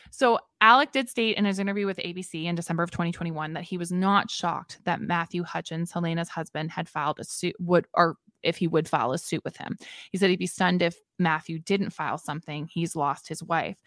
So 0.10 0.40
Alec 0.62 0.94
did 0.94 1.10
state 1.10 1.36
in 1.36 1.44
his 1.44 1.60
interview 1.60 1.86
with 1.86 1.98
ABC 1.98 2.46
in 2.46 2.56
December 2.56 2.84
of 2.84 2.92
2021 2.92 3.52
that 3.54 3.64
he 3.64 3.78
was 3.78 3.92
not 3.92 4.32
shocked 4.32 4.80
that 4.86 5.02
Matthew 5.02 5.44
Hutchins, 5.44 5.92
Halyna's 5.92 6.30
husband, 6.30 6.72
had 6.72 6.88
filed 6.88 7.20
a 7.20 7.26
suit 7.26 7.56
would 7.60 7.86
or 7.94 8.16
if 8.44 8.58
he 8.58 8.68
would 8.68 8.88
file 8.88 9.12
a 9.12 9.18
suit 9.18 9.44
with 9.44 9.58
him. 9.58 9.78
He 10.12 10.18
said 10.18 10.30
he'd 10.30 10.40
be 10.40 10.48
stunned 10.48 10.82
if 10.82 10.98
Matthew 11.20 11.60
didn't 11.60 11.92
file 11.92 12.18
something. 12.18 12.68
He's 12.72 12.96
lost 12.96 13.28
his 13.28 13.44
wife. 13.44 13.78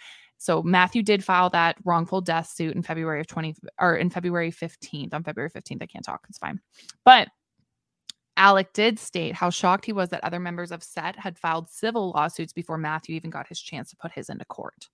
So 0.44 0.62
Matthew 0.62 1.02
did 1.02 1.24
file 1.24 1.48
that 1.50 1.78
wrongful 1.86 2.20
death 2.20 2.50
suit 2.50 2.76
in 2.76 2.82
February 2.82 3.18
of 3.18 3.26
20 3.26 3.54
or 3.80 3.96
in 3.96 4.10
February 4.10 4.52
15th. 4.52 5.14
On 5.14 5.24
February 5.24 5.48
15th, 5.48 5.82
I 5.82 5.86
can't 5.86 6.04
talk. 6.04 6.26
It's 6.28 6.36
fine. 6.36 6.60
But 7.02 7.28
Alec 8.36 8.74
did 8.74 8.98
state 8.98 9.34
how 9.34 9.48
shocked 9.48 9.86
he 9.86 9.94
was 9.94 10.10
that 10.10 10.22
other 10.22 10.38
members 10.38 10.70
of 10.70 10.82
SET 10.82 11.16
had 11.16 11.38
filed 11.38 11.70
civil 11.70 12.10
lawsuits 12.10 12.52
before 12.52 12.76
Matthew 12.76 13.16
even 13.16 13.30
got 13.30 13.46
his 13.46 13.58
chance 13.58 13.88
to 13.88 13.96
put 13.96 14.12
his 14.12 14.28
into 14.28 14.44
court. 14.44 14.90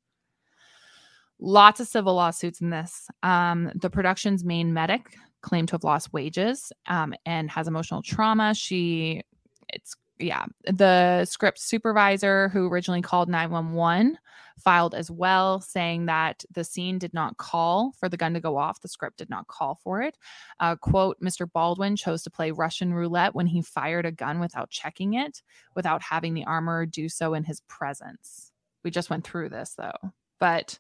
Lots 1.41 1.81
of 1.81 1.89
civil 1.89 2.15
lawsuits 2.15 2.61
in 2.61 2.71
this. 2.71 3.09
Um, 3.25 3.73
the 3.75 3.91
production's 3.91 4.45
main 4.45 4.73
medic 4.73 5.17
claimed 5.43 5.67
to 5.71 5.75
have 5.75 5.83
lost 5.83 6.13
wages 6.13 6.71
um, 6.87 7.13
and 7.27 7.51
has 7.51 7.67
emotional 7.67 8.03
trauma. 8.03 8.55
She, 8.55 9.23
it's, 9.69 9.97
yeah, 10.21 10.45
the 10.65 11.25
script 11.25 11.59
supervisor 11.59 12.49
who 12.51 12.69
originally 12.69 13.03
called 13.03 13.29
911 13.29 14.19
filed 14.61 14.95
as 14.95 15.11
well, 15.11 15.61
saying 15.61 16.07
that 16.07 16.45
the 16.53 16.65
scene 16.65 16.99
did 16.99 17.15
not 17.15 17.39
call 17.39 17.93
for 17.99 18.09
the 18.09 18.17
gun 18.17 18.35
to 18.35 18.41
go 18.41 18.57
off. 18.57 18.81
The 18.81 18.89
script 18.89 19.17
did 19.17 19.31
not 19.31 19.49
call 19.49 19.77
for 19.83 20.03
it. 20.03 20.17
Uh, 20.61 20.77
quote 20.77 21.21
Mr. 21.21 21.51
Baldwin 21.51 21.97
chose 21.97 22.23
to 22.25 22.31
play 22.31 22.51
Russian 22.51 22.93
roulette 22.93 23.35
when 23.35 23.47
he 23.47 23.63
fired 23.63 24.07
a 24.07 24.13
gun 24.13 24.39
without 24.39 24.71
checking 24.71 25.15
it, 25.15 25.43
without 25.75 26.03
having 26.03 26.35
the 26.35 26.45
armorer 26.45 26.87
do 26.87 27.09
so 27.09 27.35
in 27.35 27.45
his 27.45 27.61
presence. 27.63 28.53
We 28.85 28.91
just 28.91 29.11
went 29.11 29.25
through 29.25 29.49
this 29.49 29.75
though. 29.77 30.13
But 30.39 30.79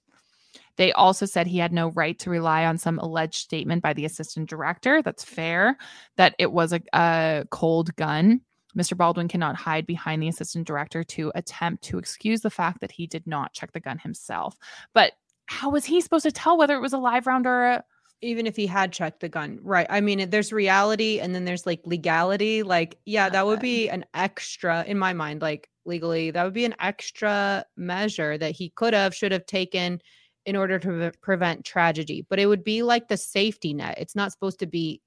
they 0.77 0.93
also 0.93 1.27
said 1.27 1.47
he 1.47 1.59
had 1.59 1.73
no 1.73 1.89
right 1.91 2.19
to 2.21 2.31
rely 2.31 2.65
on 2.65 2.79
some 2.79 2.99
alleged 2.99 3.35
statement 3.35 3.83
by 3.83 3.93
the 3.93 4.05
assistant 4.05 4.49
director. 4.49 5.03
That's 5.03 5.25
fair, 5.25 5.77
that 6.17 6.35
it 6.39 6.51
was 6.51 6.73
a, 6.73 6.81
a 6.93 7.45
cold 7.51 7.95
gun. 7.97 8.41
Mr. 8.76 8.97
Baldwin 8.97 9.28
cannot 9.28 9.56
hide 9.56 9.86
behind 9.86 10.22
the 10.22 10.28
assistant 10.28 10.66
director 10.66 11.02
to 11.05 11.32
attempt 11.34 11.84
to 11.84 11.98
excuse 11.98 12.40
the 12.40 12.51
fact 12.51 12.80
that 12.80 12.92
he 12.92 13.06
did 13.06 13.26
not 13.26 13.52
check 13.52 13.72
the 13.72 13.80
gun 13.80 13.98
himself. 13.98 14.56
But 14.94 15.12
how 15.47 15.70
was 15.70 15.84
he 15.84 16.01
supposed 16.01 16.24
to 16.24 16.32
tell 16.32 16.56
whether 16.56 16.76
it 16.76 16.80
was 16.80 16.92
a 16.92 16.98
live 16.98 17.26
round 17.26 17.47
or 17.47 17.64
a 17.64 17.84
even 18.22 18.47
if 18.47 18.55
he 18.55 18.66
had 18.66 18.92
checked 18.92 19.20
the 19.20 19.30
gun 19.30 19.59
right 19.62 19.86
i 19.88 19.98
mean 19.98 20.28
there's 20.28 20.52
reality 20.52 21.18
and 21.20 21.34
then 21.34 21.47
there's 21.47 21.64
like 21.64 21.80
legality 21.86 22.62
like 22.62 22.98
yeah 23.06 23.30
that 23.30 23.47
would 23.47 23.60
be 23.60 23.88
an 23.88 24.05
extra 24.12 24.84
in 24.86 24.98
my 24.98 25.14
mind 25.14 25.40
like 25.40 25.70
legally 25.86 26.30
that 26.30 26.44
would 26.44 26.52
be 26.52 26.66
an 26.66 26.74
extra 26.80 27.64
measure 27.78 28.36
that 28.36 28.52
he 28.52 28.68
could 28.76 28.92
have 28.92 29.14
should 29.14 29.32
have 29.32 29.47
taken 29.47 29.98
in 30.47 30.56
order 30.56 30.78
to 30.78 31.12
prevent 31.20 31.64
tragedy, 31.64 32.26
but 32.28 32.38
it 32.38 32.47
would 32.47 32.64
be 32.64 32.82
like 32.82 33.09
the 33.09 33.16
safety 33.16 33.74
net. 33.74 33.97
It's 33.98 34.16
not 34.16 34.32
supposed 34.32 34.60
to 34.60 34.66
be 34.66 35.01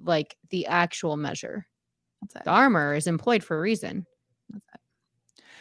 like 0.00 0.36
the 0.50 0.66
actual 0.66 1.16
measure. 1.16 1.66
The 2.44 2.50
armor 2.50 2.94
is 2.94 3.06
employed 3.06 3.42
for 3.44 3.56
a 3.56 3.60
reason. 3.60 4.06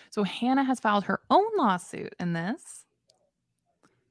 So 0.09 0.23
Hannah 0.23 0.63
has 0.63 0.79
filed 0.79 1.05
her 1.05 1.21
own 1.29 1.45
lawsuit 1.57 2.13
in 2.19 2.33
this 2.33 2.80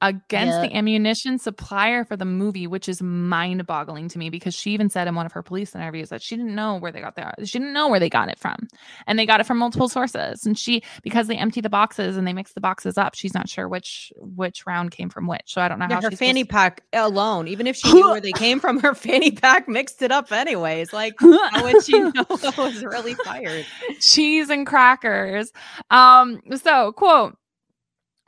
against 0.01 0.61
the 0.61 0.75
ammunition 0.75 1.37
supplier 1.37 2.03
for 2.03 2.17
the 2.17 2.25
movie, 2.25 2.65
which 2.65 2.89
is 2.89 3.01
mind 3.01 3.65
boggling 3.67 4.07
to 4.09 4.17
me 4.17 4.29
because 4.29 4.55
she 4.55 4.71
even 4.71 4.89
said 4.89 5.07
in 5.07 5.13
one 5.13 5.25
of 5.25 5.31
her 5.31 5.43
police 5.43 5.75
interviews 5.75 6.09
that 6.09 6.21
she 6.21 6.35
didn't 6.35 6.55
know 6.55 6.75
where 6.77 6.91
they 6.91 6.99
got 6.99 7.15
their 7.15 7.31
she 7.43 7.59
didn't 7.59 7.73
know 7.73 7.87
where 7.87 7.99
they 7.99 8.09
got 8.09 8.27
it 8.27 8.39
from. 8.39 8.67
And 9.05 9.19
they 9.19 9.25
got 9.25 9.39
it 9.39 9.45
from 9.45 9.59
multiple 9.59 9.87
sources. 9.87 10.45
And 10.45 10.57
she 10.57 10.81
because 11.03 11.27
they 11.27 11.37
empty 11.37 11.61
the 11.61 11.69
boxes 11.69 12.17
and 12.17 12.27
they 12.27 12.33
mix 12.33 12.53
the 12.53 12.61
boxes 12.61 12.97
up, 12.97 13.13
she's 13.13 13.33
not 13.33 13.47
sure 13.47 13.67
which 13.67 14.11
which 14.17 14.65
round 14.65 14.91
came 14.91 15.09
from 15.09 15.27
which. 15.27 15.43
So 15.45 15.61
I 15.61 15.67
don't 15.67 15.77
know 15.77 15.85
yeah, 15.89 16.01
how 16.01 16.09
her 16.09 16.11
fanny 16.11 16.43
pack 16.43 16.83
alone, 16.93 17.47
even 17.47 17.67
if 17.67 17.75
she 17.75 17.93
knew 17.93 18.09
where 18.09 18.21
they 18.21 18.31
came 18.31 18.59
from, 18.59 18.79
her 18.79 18.95
fanny 18.95 19.31
pack 19.31 19.67
mixed 19.67 20.01
it 20.01 20.11
up 20.11 20.31
anyways. 20.31 20.93
Like 20.93 21.13
how 21.19 21.63
would 21.63 21.83
she 21.83 21.99
know 21.99 22.25
what 22.27 22.57
was 22.57 22.83
really 22.83 23.13
fired? 23.13 23.65
Cheese 23.99 24.49
and 24.49 24.65
crackers. 24.65 25.51
Um, 25.91 26.41
so 26.55 26.91
quote 26.93 27.37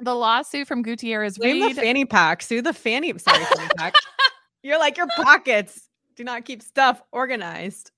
the 0.04 0.14
lawsuit 0.16 0.68
from 0.68 0.82
Gutierrez 0.82 1.38
Blame 1.38 1.62
Reed. 1.62 1.76
the 1.76 1.82
fanny 1.82 2.06
pack. 2.06 2.42
Sue 2.42 2.62
the 2.62 2.74
fanny. 2.74 3.18
Sorry, 3.18 3.44
fanny 3.44 3.70
pack. 3.78 3.94
You're 4.64 4.80
like 4.80 4.98
your 4.98 5.08
pockets. 5.16 5.90
Do 6.16 6.24
not 6.24 6.46
keep 6.46 6.62
stuff 6.62 7.02
organized. 7.12 7.92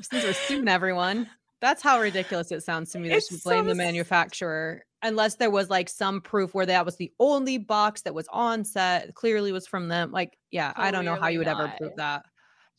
Since 0.00 0.24
we're 0.24 0.32
suing 0.32 0.68
everyone, 0.68 1.28
that's 1.60 1.82
how 1.82 2.00
ridiculous 2.00 2.52
it 2.52 2.62
sounds 2.62 2.90
to 2.92 2.98
me 2.98 3.08
They 3.08 3.20
should 3.20 3.42
blame 3.42 3.64
so 3.64 3.68
the 3.70 3.74
manufacturer, 3.74 4.84
unless 5.02 5.36
there 5.36 5.50
was 5.50 5.70
like 5.70 5.88
some 5.88 6.20
proof 6.20 6.54
where 6.54 6.66
that 6.66 6.84
was 6.84 6.96
the 6.96 7.10
only 7.18 7.58
box 7.58 8.02
that 8.02 8.14
was 8.14 8.28
on 8.32 8.64
set. 8.64 9.14
Clearly, 9.14 9.50
was 9.52 9.66
from 9.66 9.88
them. 9.88 10.12
Like, 10.12 10.38
yeah, 10.50 10.72
Clearly 10.72 10.88
I 10.88 10.90
don't 10.92 11.04
know 11.04 11.16
how 11.16 11.28
you 11.28 11.38
would 11.38 11.48
not. 11.48 11.60
ever 11.60 11.74
prove 11.78 11.96
that. 11.96 12.24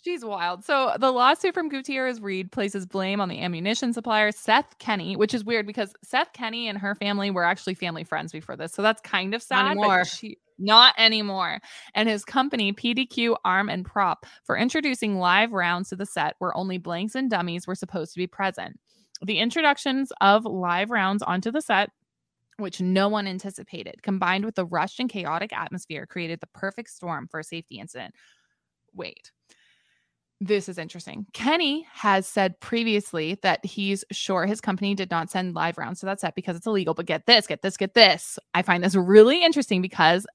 She's 0.01 0.23
wild. 0.23 0.63
So 0.63 0.95
the 0.97 1.11
lawsuit 1.11 1.53
from 1.53 1.67
Gutierrez 1.67 2.21
Reed 2.21 2.51
places 2.51 2.85
blame 2.85 3.19
on 3.19 3.27
the 3.27 3.41
ammunition 3.41 3.91
supplier 3.91 4.31
Seth 4.31 4.77
Kenney, 4.79 5.17
which 5.17 5.33
is 5.33 5.43
weird 5.43 5.67
because 5.67 5.93
Seth 6.03 6.31
Kenney 6.31 6.69
and 6.69 6.77
her 6.77 6.95
family 6.95 7.31
were 7.31 7.43
actually 7.43 7.73
family 7.73 8.05
friends 8.05 8.31
before 8.31 8.55
this. 8.55 8.73
So 8.73 8.81
that's 8.81 9.01
kind 9.01 9.33
of 9.33 9.43
sad. 9.43 9.63
Not 9.63 9.71
anymore. 9.71 10.05
She, 10.05 10.37
not 10.57 10.93
anymore. 10.97 11.59
And 11.95 12.07
his 12.07 12.23
company, 12.23 12.71
PDQ 12.71 13.35
Arm 13.43 13.67
and 13.69 13.85
Prop, 13.85 14.25
for 14.45 14.57
introducing 14.57 15.17
live 15.19 15.51
rounds 15.51 15.89
to 15.89 15.97
the 15.97 16.05
set 16.05 16.35
where 16.39 16.55
only 16.55 16.77
blanks 16.77 17.15
and 17.15 17.29
dummies 17.29 17.67
were 17.67 17.75
supposed 17.75 18.13
to 18.13 18.19
be 18.19 18.27
present. 18.27 18.79
The 19.21 19.39
introductions 19.39 20.13
of 20.21 20.45
live 20.45 20.91
rounds 20.91 21.23
onto 21.23 21.51
the 21.51 21.61
set 21.61 21.89
which 22.59 22.81
no 22.81 23.07
one 23.07 23.25
anticipated, 23.25 24.03
combined 24.03 24.45
with 24.45 24.55
the 24.55 24.65
rushed 24.65 24.99
and 24.99 25.09
chaotic 25.09 25.53
atmosphere, 25.53 26.05
created 26.05 26.41
the 26.41 26.47
perfect 26.47 26.89
storm 26.89 27.27
for 27.29 27.39
a 27.39 27.43
safety 27.43 27.79
incident. 27.79 28.13
Wait, 28.93 29.31
this 30.41 30.69
is 30.69 30.77
interesting. 30.77 31.25
Kenney 31.33 31.85
has 31.93 32.25
said 32.25 32.59
previously 32.59 33.37
that 33.41 33.65
he's 33.65 34.05
sure 34.11 34.45
his 34.45 34.61
company 34.61 34.95
did 34.95 35.11
not 35.11 35.29
send 35.29 35.53
live 35.53 35.77
rounds 35.77 35.99
to 35.99 36.05
that 36.05 36.21
set 36.21 36.35
because 36.35 36.55
it's 36.55 36.67
illegal. 36.67 36.93
But 36.93 37.07
get 37.07 37.25
this, 37.25 37.45
get 37.45 37.61
this, 37.61 37.75
get 37.75 37.93
this. 37.93 38.39
I 38.53 38.61
find 38.61 38.83
this 38.83 38.95
really 38.95 39.43
interesting 39.43 39.81
because 39.81 40.25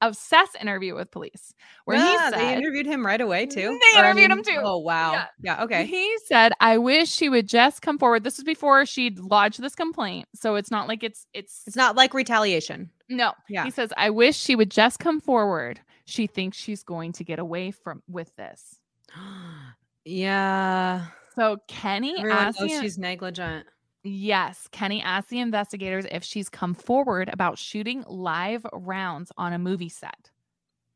of 0.00 0.16
Seth's 0.16 0.54
interview 0.60 0.94
with 0.96 1.10
police, 1.10 1.54
where 1.84 1.96
yeah, 1.96 2.10
he 2.10 2.18
said 2.18 2.30
they 2.32 2.56
interviewed 2.56 2.86
him 2.86 3.06
right 3.06 3.20
away 3.20 3.46
too. 3.46 3.78
They 3.92 4.00
or 4.00 4.04
interviewed 4.04 4.30
I 4.32 4.34
mean, 4.34 4.38
him 4.38 4.44
too. 4.44 4.60
Oh 4.62 4.78
wow, 4.78 5.12
yeah. 5.12 5.26
yeah, 5.40 5.64
okay. 5.64 5.86
He 5.86 6.16
said, 6.26 6.52
"I 6.60 6.78
wish 6.78 7.08
she 7.08 7.28
would 7.28 7.48
just 7.48 7.82
come 7.82 7.98
forward." 7.98 8.24
This 8.24 8.36
was 8.36 8.44
before 8.44 8.84
she'd 8.84 9.18
lodged 9.18 9.62
this 9.62 9.76
complaint, 9.76 10.26
so 10.34 10.56
it's 10.56 10.72
not 10.72 10.88
like 10.88 11.04
it's 11.04 11.26
it's 11.32 11.62
it's 11.66 11.76
not 11.76 11.94
like 11.96 12.14
retaliation. 12.14 12.90
No, 13.08 13.32
yeah. 13.48 13.64
He 13.64 13.70
says, 13.70 13.92
"I 13.96 14.10
wish 14.10 14.36
she 14.36 14.56
would 14.56 14.72
just 14.72 14.98
come 14.98 15.20
forward. 15.20 15.80
She 16.04 16.26
thinks 16.26 16.58
she's 16.58 16.82
going 16.82 17.12
to 17.12 17.24
get 17.24 17.38
away 17.38 17.70
from 17.70 18.02
with 18.08 18.34
this." 18.36 18.80
Yeah. 20.04 21.06
So 21.34 21.58
Kenney 21.68 22.14
Everyone 22.18 22.38
asked 22.38 22.60
knows 22.60 22.80
she's 22.80 22.98
negligent. 22.98 23.66
Yes, 24.04 24.68
Kenney 24.72 25.00
asked 25.00 25.28
the 25.28 25.38
investigators 25.38 26.06
if 26.10 26.24
she's 26.24 26.48
come 26.48 26.74
forward 26.74 27.30
about 27.32 27.56
shooting 27.56 28.04
live 28.08 28.66
rounds 28.72 29.30
on 29.36 29.52
a 29.52 29.58
movie 29.58 29.88
set. 29.88 30.30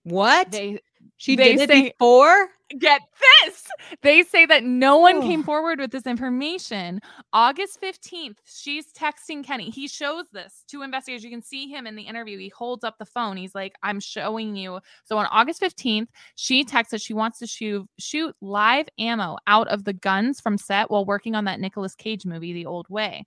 What? 0.02 0.50
They 0.50 0.80
she 1.16 1.36
they 1.36 1.56
did 1.56 1.68
say, 1.68 1.78
it 1.78 1.98
before? 1.98 2.48
Get 2.78 3.00
this. 3.44 3.64
They 4.02 4.24
say 4.24 4.44
that 4.46 4.64
no 4.64 4.98
one 4.98 5.22
came 5.22 5.44
forward 5.44 5.78
with 5.78 5.92
this 5.92 6.04
information. 6.06 7.00
August 7.32 7.80
15th, 7.80 8.38
she's 8.44 8.92
texting 8.92 9.44
Kenney. 9.44 9.70
He 9.70 9.86
shows 9.86 10.24
this 10.32 10.64
to 10.68 10.82
investigators. 10.82 11.22
You 11.22 11.30
can 11.30 11.42
see 11.42 11.68
him 11.68 11.86
in 11.86 11.94
the 11.94 12.02
interview. 12.02 12.38
He 12.38 12.48
holds 12.48 12.82
up 12.82 12.98
the 12.98 13.04
phone. 13.04 13.36
He's 13.36 13.54
like, 13.54 13.76
I'm 13.84 14.00
showing 14.00 14.56
you. 14.56 14.80
So 15.04 15.16
on 15.16 15.26
August 15.26 15.62
15th, 15.62 16.08
she 16.34 16.64
texts 16.64 16.90
that 16.90 17.00
she 17.00 17.14
wants 17.14 17.38
to 17.38 17.46
shoot, 17.46 17.88
shoot 18.00 18.34
live 18.40 18.88
ammo 18.98 19.36
out 19.46 19.68
of 19.68 19.84
the 19.84 19.92
guns 19.92 20.40
from 20.40 20.58
set 20.58 20.90
while 20.90 21.04
working 21.04 21.36
on 21.36 21.44
that 21.44 21.60
Nicolas 21.60 21.94
Cage 21.94 22.26
movie, 22.26 22.52
The 22.52 22.66
Old 22.66 22.88
Way. 22.88 23.26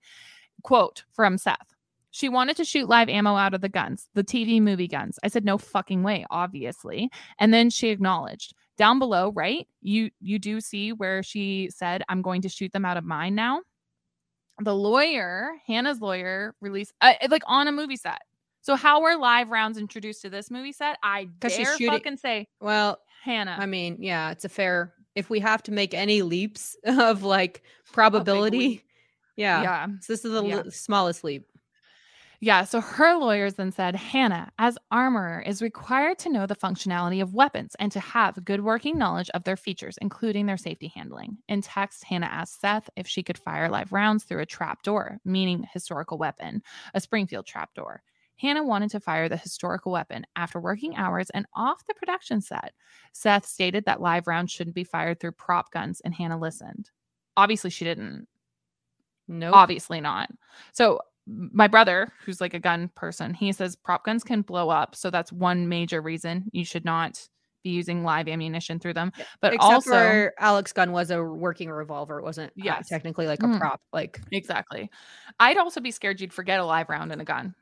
Quote 0.62 1.04
from 1.12 1.38
Seth. 1.38 1.74
She 2.10 2.28
wanted 2.28 2.56
to 2.56 2.64
shoot 2.64 2.88
live 2.88 3.08
ammo 3.08 3.36
out 3.36 3.54
of 3.54 3.60
the 3.60 3.68
guns, 3.68 4.08
the 4.14 4.24
TV 4.24 4.60
movie 4.60 4.88
guns. 4.88 5.18
I 5.22 5.28
said, 5.28 5.44
no 5.44 5.56
fucking 5.56 6.02
way, 6.02 6.26
obviously. 6.28 7.08
And 7.38 7.54
then 7.54 7.70
she 7.70 7.88
acknowledged, 7.88 8.52
down 8.80 8.98
below, 8.98 9.30
right? 9.32 9.68
You 9.82 10.10
you 10.20 10.38
do 10.38 10.58
see 10.60 10.92
where 10.92 11.22
she 11.22 11.68
said, 11.70 12.02
"I'm 12.08 12.22
going 12.22 12.40
to 12.42 12.48
shoot 12.48 12.72
them 12.72 12.86
out 12.86 12.96
of 12.96 13.04
mine 13.04 13.34
now." 13.34 13.60
The 14.58 14.74
lawyer, 14.74 15.52
Hannah's 15.66 16.00
lawyer, 16.00 16.54
released 16.62 16.94
uh, 17.02 17.12
like 17.28 17.42
on 17.46 17.68
a 17.68 17.72
movie 17.72 17.96
set. 17.96 18.22
So 18.62 18.76
how 18.76 19.02
were 19.02 19.16
live 19.16 19.50
rounds 19.50 19.76
introduced 19.76 20.22
to 20.22 20.30
this 20.30 20.50
movie 20.50 20.72
set? 20.72 20.96
I 21.02 21.24
dare 21.40 21.50
she's 21.50 21.68
shooting, 21.72 21.90
fucking 21.90 22.16
say. 22.16 22.48
Well, 22.60 22.98
Hannah. 23.22 23.56
I 23.58 23.66
mean, 23.66 23.98
yeah, 24.00 24.30
it's 24.30 24.46
a 24.46 24.48
fair. 24.48 24.94
If 25.14 25.28
we 25.28 25.40
have 25.40 25.62
to 25.64 25.72
make 25.72 25.92
any 25.92 26.22
leaps 26.22 26.74
of 26.84 27.22
like 27.22 27.62
probability, 27.92 28.82
yeah, 29.36 29.62
yeah. 29.62 29.86
So 30.00 30.14
this 30.14 30.24
is 30.24 30.32
the 30.32 30.42
yeah. 30.42 30.62
smallest 30.70 31.22
leap. 31.22 31.46
Yeah. 32.42 32.64
So 32.64 32.80
her 32.80 33.16
lawyers 33.16 33.54
then 33.54 33.70
said 33.70 33.94
Hannah, 33.94 34.50
as 34.58 34.78
armorer, 34.90 35.42
is 35.42 35.60
required 35.60 36.18
to 36.20 36.30
know 36.30 36.46
the 36.46 36.56
functionality 36.56 37.20
of 37.20 37.34
weapons 37.34 37.76
and 37.78 37.92
to 37.92 38.00
have 38.00 38.42
good 38.46 38.62
working 38.64 38.96
knowledge 38.96 39.28
of 39.34 39.44
their 39.44 39.58
features, 39.58 39.98
including 40.00 40.46
their 40.46 40.56
safety 40.56 40.88
handling. 40.94 41.36
In 41.48 41.60
text, 41.60 42.02
Hannah 42.04 42.26
asked 42.26 42.58
Seth 42.58 42.88
if 42.96 43.06
she 43.06 43.22
could 43.22 43.36
fire 43.36 43.68
live 43.68 43.92
rounds 43.92 44.24
through 44.24 44.40
a 44.40 44.46
trap 44.46 44.82
door, 44.82 45.18
meaning 45.22 45.68
historical 45.70 46.16
weapon, 46.16 46.62
a 46.94 47.00
Springfield 47.00 47.46
trap 47.46 47.74
door. 47.74 48.02
Hannah 48.36 48.64
wanted 48.64 48.90
to 48.92 49.00
fire 49.00 49.28
the 49.28 49.36
historical 49.36 49.92
weapon 49.92 50.24
after 50.34 50.58
working 50.58 50.96
hours 50.96 51.28
and 51.28 51.44
off 51.54 51.84
the 51.84 51.92
production 51.92 52.40
set. 52.40 52.72
Seth 53.12 53.44
stated 53.44 53.84
that 53.84 54.00
live 54.00 54.26
rounds 54.26 54.50
shouldn't 54.50 54.74
be 54.74 54.84
fired 54.84 55.20
through 55.20 55.32
prop 55.32 55.70
guns, 55.72 56.00
and 56.00 56.14
Hannah 56.14 56.38
listened. 56.38 56.90
Obviously, 57.36 57.68
she 57.68 57.84
didn't. 57.84 58.26
No, 59.28 59.48
nope. 59.48 59.56
obviously 59.56 60.00
not. 60.00 60.30
So 60.72 61.00
my 61.52 61.68
brother, 61.68 62.12
who's 62.24 62.40
like 62.40 62.54
a 62.54 62.58
gun 62.58 62.90
person, 62.94 63.34
he 63.34 63.52
says 63.52 63.76
prop 63.76 64.04
guns 64.04 64.24
can 64.24 64.42
blow 64.42 64.68
up. 64.68 64.94
So 64.94 65.10
that's 65.10 65.32
one 65.32 65.68
major 65.68 66.00
reason 66.00 66.44
you 66.52 66.64
should 66.64 66.84
not 66.84 67.20
be 67.62 67.70
using 67.70 68.04
live 68.04 68.28
ammunition 68.28 68.78
through 68.78 68.94
them. 68.94 69.12
But 69.40 69.54
Except 69.54 69.72
also, 69.72 69.90
for 69.90 70.34
Alex 70.38 70.72
gun 70.72 70.92
was 70.92 71.10
a 71.10 71.22
working 71.22 71.70
revolver. 71.70 72.18
It 72.18 72.24
wasn't 72.24 72.50
uh, 72.50 72.64
yes. 72.64 72.88
technically 72.88 73.26
like 73.26 73.42
a 73.42 73.46
mm. 73.46 73.58
prop. 73.58 73.80
Like 73.92 74.20
exactly. 74.32 74.90
I'd 75.38 75.58
also 75.58 75.80
be 75.80 75.90
scared 75.90 76.20
you'd 76.20 76.32
forget 76.32 76.60
a 76.60 76.64
live 76.64 76.88
round 76.88 77.12
in 77.12 77.20
a 77.20 77.24
gun. 77.24 77.54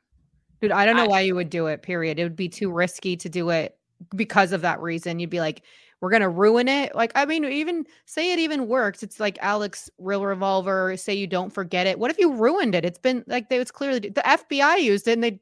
Dude, 0.61 0.71
I 0.71 0.85
don't 0.85 0.95
know 0.95 1.05
I, 1.05 1.07
why 1.07 1.19
you 1.21 1.35
would 1.35 1.49
do 1.49 1.67
it. 1.67 1.81
Period. 1.81 2.19
It 2.19 2.23
would 2.23 2.35
be 2.35 2.49
too 2.49 2.71
risky 2.71 3.15
to 3.17 3.29
do 3.29 3.49
it 3.49 3.77
because 4.15 4.51
of 4.51 4.61
that 4.61 4.81
reason. 4.81 5.19
You'd 5.19 5.29
be 5.29 5.39
like, 5.39 5.63
we're 6.01 6.09
gonna 6.09 6.29
ruin 6.29 6.67
it. 6.67 6.95
Like, 6.95 7.11
I 7.15 7.25
mean, 7.25 7.43
even 7.45 7.85
say 8.05 8.31
it 8.31 8.39
even 8.39 8.67
works. 8.67 9.03
It's 9.03 9.19
like 9.19 9.37
Alex 9.41 9.89
real 9.97 10.23
revolver. 10.25 10.95
Say 10.97 11.13
you 11.13 11.27
don't 11.27 11.51
forget 11.51 11.87
it. 11.87 11.99
What 11.99 12.11
if 12.11 12.17
you 12.17 12.33
ruined 12.33 12.75
it? 12.75 12.85
It's 12.85 12.99
been 12.99 13.23
like 13.27 13.49
they 13.49 13.59
was 13.59 13.71
clearly 13.71 13.99
the 13.99 14.21
FBI 14.25 14.81
used 14.81 15.07
it 15.07 15.13
and 15.13 15.23
they 15.23 15.39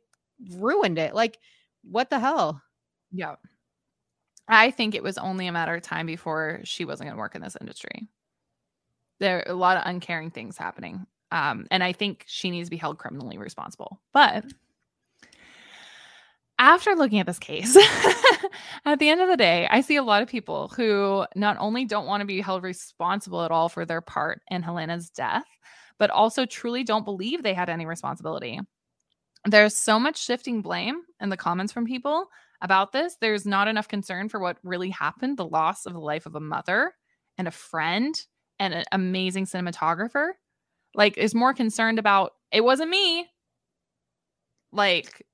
ruined 0.56 0.98
it. 0.98 1.14
Like, 1.14 1.38
what 1.84 2.10
the 2.10 2.20
hell? 2.20 2.62
Yeah. 3.12 3.36
I 4.48 4.72
think 4.72 4.96
it 4.96 5.04
was 5.04 5.18
only 5.18 5.48
a 5.48 5.52
matter 5.52 5.76
of 5.76 5.82
time 5.82 6.06
before 6.06 6.62
she 6.64 6.86
wasn't 6.86 7.10
gonna 7.10 7.20
work 7.20 7.36
in 7.36 7.42
this 7.42 7.58
industry. 7.60 8.08
There 9.20 9.40
are 9.40 9.52
a 9.52 9.56
lot 9.56 9.78
of 9.78 9.84
uncaring 9.86 10.32
things 10.32 10.58
happening. 10.58 11.06
Um, 11.32 11.68
and 11.72 11.84
I 11.84 11.92
think 11.92 12.24
she 12.28 12.50
needs 12.50 12.68
to 12.68 12.72
be 12.72 12.78
held 12.78 12.98
criminally 12.98 13.38
responsible. 13.38 14.00
But 14.14 14.46
after 16.60 16.96
looking 16.96 17.20
at 17.20 17.26
this 17.26 17.40
case, 17.40 17.76
at 18.86 19.00
the 19.00 19.10
end 19.10 19.22
of 19.22 19.30
the 19.30 19.38
day, 19.38 19.68
I 19.70 19.82
see 19.82 19.96
a 19.96 20.04
lot 20.04 20.22
of 20.22 20.28
people 20.28 20.70
who 20.76 21.26
not 21.36 21.58
only 21.60 21.86
don't 21.86 22.08
want 22.08 22.22
to 22.22 22.28
be 22.28 22.42
held 22.42 22.64
responsible 22.64 23.44
at 23.44 23.52
all 23.52 23.70
for 23.70 23.86
their 23.86 24.02
part 24.02 24.42
in 24.50 24.64
Halyna's 24.64 25.10
death, 25.10 25.46
but 26.00 26.10
also 26.10 26.46
truly 26.46 26.84
don't 26.84 27.06
believe 27.06 27.44
they 27.44 27.54
had 27.54 27.70
any 27.70 27.86
responsibility. 27.86 28.60
There's 29.46 29.76
so 29.76 30.00
much 30.00 30.24
shifting 30.24 30.62
blame 30.62 31.02
in 31.22 31.30
the 31.30 31.38
comments 31.38 31.72
from 31.72 31.86
people 31.86 32.26
about 32.62 32.92
this. 32.92 33.18
There's 33.22 33.46
not 33.46 33.68
enough 33.68 33.88
concern 33.88 34.30
for 34.30 34.40
what 34.40 34.58
really 34.64 34.90
happened 34.90 35.38
the 35.38 35.46
loss 35.46 35.86
of 35.86 35.94
the 35.94 36.00
life 36.00 36.26
of 36.26 36.36
a 36.36 36.40
mother 36.40 36.94
and 37.38 37.48
a 37.48 37.52
friend 37.52 38.20
and 38.60 38.74
an 38.74 38.86
amazing 38.92 39.46
cinematographer. 39.46 40.30
Like, 40.96 41.18
is 41.18 41.36
more 41.36 41.54
concerned 41.54 42.00
about 42.00 42.32
it 42.52 42.64
wasn't 42.64 42.90
me. 42.90 43.28
Like, 44.72 45.26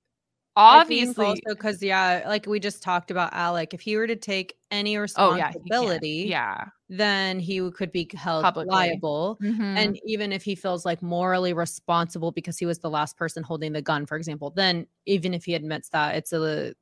obviously 0.56 1.42
because 1.48 1.82
yeah 1.82 2.24
like 2.28 2.46
we 2.46 2.60
just 2.60 2.84
talked 2.84 3.10
about 3.10 3.34
alec 3.34 3.74
if 3.74 3.82
he 3.82 3.98
were 3.98 4.06
to 4.06 4.16
take 4.16 4.56
any 4.70 4.98
responsibility 4.98 6.24
oh, 6.26 6.30
yeah, 6.30 6.58
yeah, 6.60 6.66
then 6.90 7.40
he 7.40 7.72
could 7.72 7.92
be 7.92 8.08
held 8.14 8.44
Publicly. 8.44 8.72
liable 8.72 9.38
mm-hmm. 9.42 9.62
and 9.62 10.00
even 10.06 10.32
if 10.32 10.44
he 10.44 10.54
feels 10.54 10.86
like 10.86 11.02
morally 11.02 11.54
responsible 11.54 12.32
because 12.32 12.58
he 12.58 12.66
was 12.66 12.80
the 12.80 12.90
last 12.90 13.18
person 13.18 13.42
holding 13.42 13.74
the 13.74 13.82
gun 13.82 14.06
for 14.06 14.16
example 14.16 14.52
then 14.52 14.86
even 15.06 15.34
if 15.34 15.46
he 15.46 15.56
admits 15.56 15.90
that 15.90 16.16
it's 16.16 16.34
a 16.34 16.74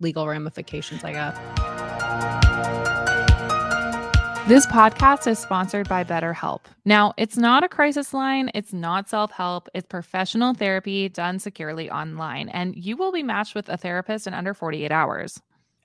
legal 0.00 0.26
ramifications 0.26 1.04
i 1.04 1.12
guess 1.12 1.73
this 4.46 4.66
podcast 4.66 5.26
is 5.26 5.38
sponsored 5.38 5.88
by 5.88 6.04
BetterHelp. 6.04 6.60
Now, 6.84 7.14
it's 7.16 7.38
not 7.38 7.64
a 7.64 7.68
crisis 7.68 8.12
line, 8.12 8.50
it's 8.52 8.74
not 8.74 9.08
self 9.08 9.30
help, 9.30 9.70
it's 9.72 9.86
professional 9.86 10.52
therapy 10.52 11.08
done 11.08 11.38
securely 11.38 11.90
online, 11.90 12.50
and 12.50 12.76
you 12.76 12.98
will 12.98 13.10
be 13.10 13.22
matched 13.22 13.54
with 13.54 13.70
a 13.70 13.78
therapist 13.78 14.26
in 14.26 14.34
under 14.34 14.52
48 14.52 14.92
hours. 14.92 15.40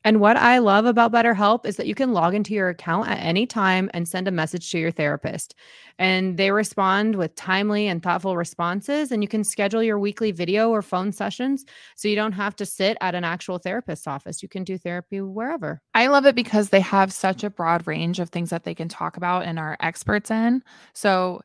And 0.10 0.20
what 0.20 0.38
I 0.38 0.58
love 0.58 0.86
about 0.86 1.12
BetterHelp 1.12 1.68
is 1.68 1.76
that 1.76 1.86
you 1.86 1.94
can 1.94 2.14
log 2.14 2.34
into 2.34 2.56
your 2.56 2.70
account 2.70 3.08
at 3.08 3.20
any 3.20 3.46
time 3.46 3.92
and 3.94 4.08
send 4.08 4.28
a 4.28 4.32
message 4.32 4.72
to 4.72 4.80
your 4.80 4.90
therapist. 4.90 5.54
And 6.00 6.36
they 6.36 6.50
respond 6.50 7.14
with 7.14 7.36
timely 7.36 7.86
and 7.88 8.02
thoughtful 8.02 8.36
responses. 8.36 9.12
And 9.12 9.22
you 9.22 9.28
can 9.28 9.44
schedule 9.44 9.84
your 9.84 10.00
weekly 10.00 10.32
video 10.32 10.72
or 10.72 10.82
phone 10.82 11.12
sessions 11.12 11.64
so 11.96 12.08
you 12.08 12.16
don't 12.16 12.32
have 12.32 12.56
to 12.56 12.66
sit 12.66 12.98
at 13.02 13.14
an 13.14 13.24
actual 13.24 13.60
therapist's 13.60 14.08
office. 14.08 14.42
You 14.42 14.50
can 14.50 14.64
do 14.64 14.80
therapy 14.80 15.22
wherever. 15.22 15.80
I 15.94 16.08
love 16.08 16.26
it 16.26 16.34
because 16.34 16.70
they 16.70 16.82
have 16.82 17.14
such 17.14 17.44
a 17.44 17.52
broad 17.52 17.86
range 17.86 18.20
of 18.20 18.32
things 18.32 18.50
that 18.50 18.64
they 18.64 18.74
can 18.74 18.90
talk 18.90 19.16
about 19.16 19.46
and 19.46 19.60
are 19.60 19.78
experts 19.80 20.32
in. 20.32 20.64
So 20.94 21.42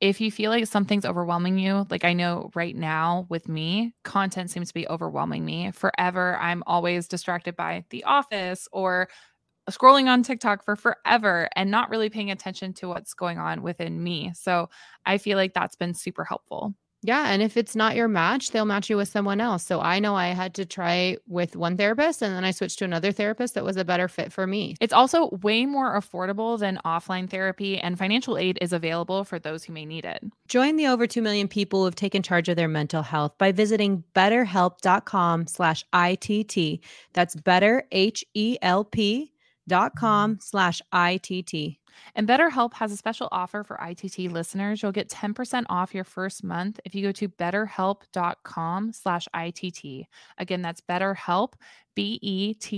if 0.00 0.20
you 0.20 0.30
feel 0.30 0.50
like 0.50 0.66
something's 0.66 1.04
overwhelming 1.06 1.58
you, 1.58 1.86
like 1.90 2.04
I 2.04 2.12
know 2.12 2.50
right 2.54 2.76
now 2.76 3.26
with 3.30 3.48
me, 3.48 3.94
content 4.04 4.50
seems 4.50 4.68
to 4.68 4.74
be 4.74 4.88
overwhelming 4.88 5.44
me. 5.44 5.70
Forever, 5.72 6.36
I'm 6.38 6.62
always 6.66 7.08
distracted 7.08 7.56
by 7.56 7.84
The 7.90 8.04
Office 8.04 8.68
or 8.72 9.08
scrolling 9.70 10.08
on 10.08 10.22
TikTok 10.22 10.64
for 10.64 10.76
forever 10.76 11.48
and 11.56 11.70
not 11.70 11.90
really 11.90 12.10
paying 12.10 12.30
attention 12.30 12.74
to 12.74 12.88
what's 12.88 13.14
going 13.14 13.38
on 13.38 13.62
within 13.62 14.02
me. 14.02 14.32
So 14.34 14.68
I 15.06 15.18
feel 15.18 15.38
like 15.38 15.54
that's 15.54 15.76
been 15.76 15.94
super 15.94 16.24
helpful. 16.24 16.74
Yeah. 17.04 17.26
And 17.28 17.42
if 17.42 17.58
it's 17.58 17.76
not 17.76 17.96
your 17.96 18.08
match, 18.08 18.50
they'll 18.50 18.64
match 18.64 18.88
you 18.88 18.96
with 18.96 19.10
someone 19.10 19.38
else. 19.38 19.62
So 19.62 19.78
I 19.82 20.00
know 20.00 20.14
I 20.14 20.28
had 20.28 20.54
to 20.54 20.64
try 20.64 21.18
with 21.28 21.54
one 21.54 21.76
therapist 21.76 22.22
and 22.22 22.34
then 22.34 22.44
I 22.44 22.50
switched 22.50 22.78
to 22.78 22.86
another 22.86 23.12
therapist 23.12 23.52
that 23.54 23.64
was 23.64 23.76
a 23.76 23.84
better 23.84 24.08
fit 24.08 24.32
for 24.32 24.46
me. 24.46 24.74
It's 24.80 24.94
also 24.94 25.28
way 25.42 25.66
more 25.66 26.00
affordable 26.00 26.58
than 26.58 26.80
offline 26.82 27.28
therapy, 27.28 27.78
and 27.78 27.98
financial 27.98 28.38
aid 28.38 28.58
is 28.62 28.72
available 28.72 29.24
for 29.24 29.38
those 29.38 29.64
who 29.64 29.74
may 29.74 29.84
need 29.84 30.06
it. 30.06 30.24
Join 30.48 30.76
the 30.76 30.86
over 30.86 31.06
2 31.06 31.20
million 31.20 31.46
people 31.46 31.80
who 31.80 31.84
have 31.84 31.94
taken 31.94 32.22
charge 32.22 32.48
of 32.48 32.56
their 32.56 32.68
mental 32.68 33.02
health 33.02 33.36
by 33.36 33.52
visiting 33.52 34.02
betterhelp.com 34.14 35.46
slash 35.46 35.84
ITT. 35.92 36.80
That's 37.12 37.36
better, 37.36 37.86
H 37.92 38.24
E 38.32 38.56
L 38.62 38.82
P 38.82 39.32
dot 39.68 39.94
com 39.96 40.38
slash 40.40 40.80
ITT. 40.92 41.78
And 42.14 42.28
BetterHelp 42.28 42.74
has 42.74 42.92
a 42.92 42.96
special 42.96 43.28
offer 43.32 43.64
for 43.64 43.78
ITT 43.82 44.18
listeners. 44.30 44.82
You'll 44.82 44.92
get 44.92 45.08
10% 45.08 45.64
off 45.68 45.94
your 45.94 46.04
first 46.04 46.44
month 46.44 46.80
if 46.84 46.94
you 46.94 47.02
go 47.02 47.12
to 47.12 47.28
betterhelp.com 47.28 48.92
slash 48.92 49.26
ITT. 49.34 50.06
Again, 50.38 50.62
that's 50.62 50.80
BetterHelp, 50.80 51.54
B-E-T-T-E-R-H-E-L-P 51.94 52.68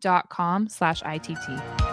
dot 0.00 0.30
com 0.30 0.68
slash 0.68 1.02
ITT. 1.04 1.89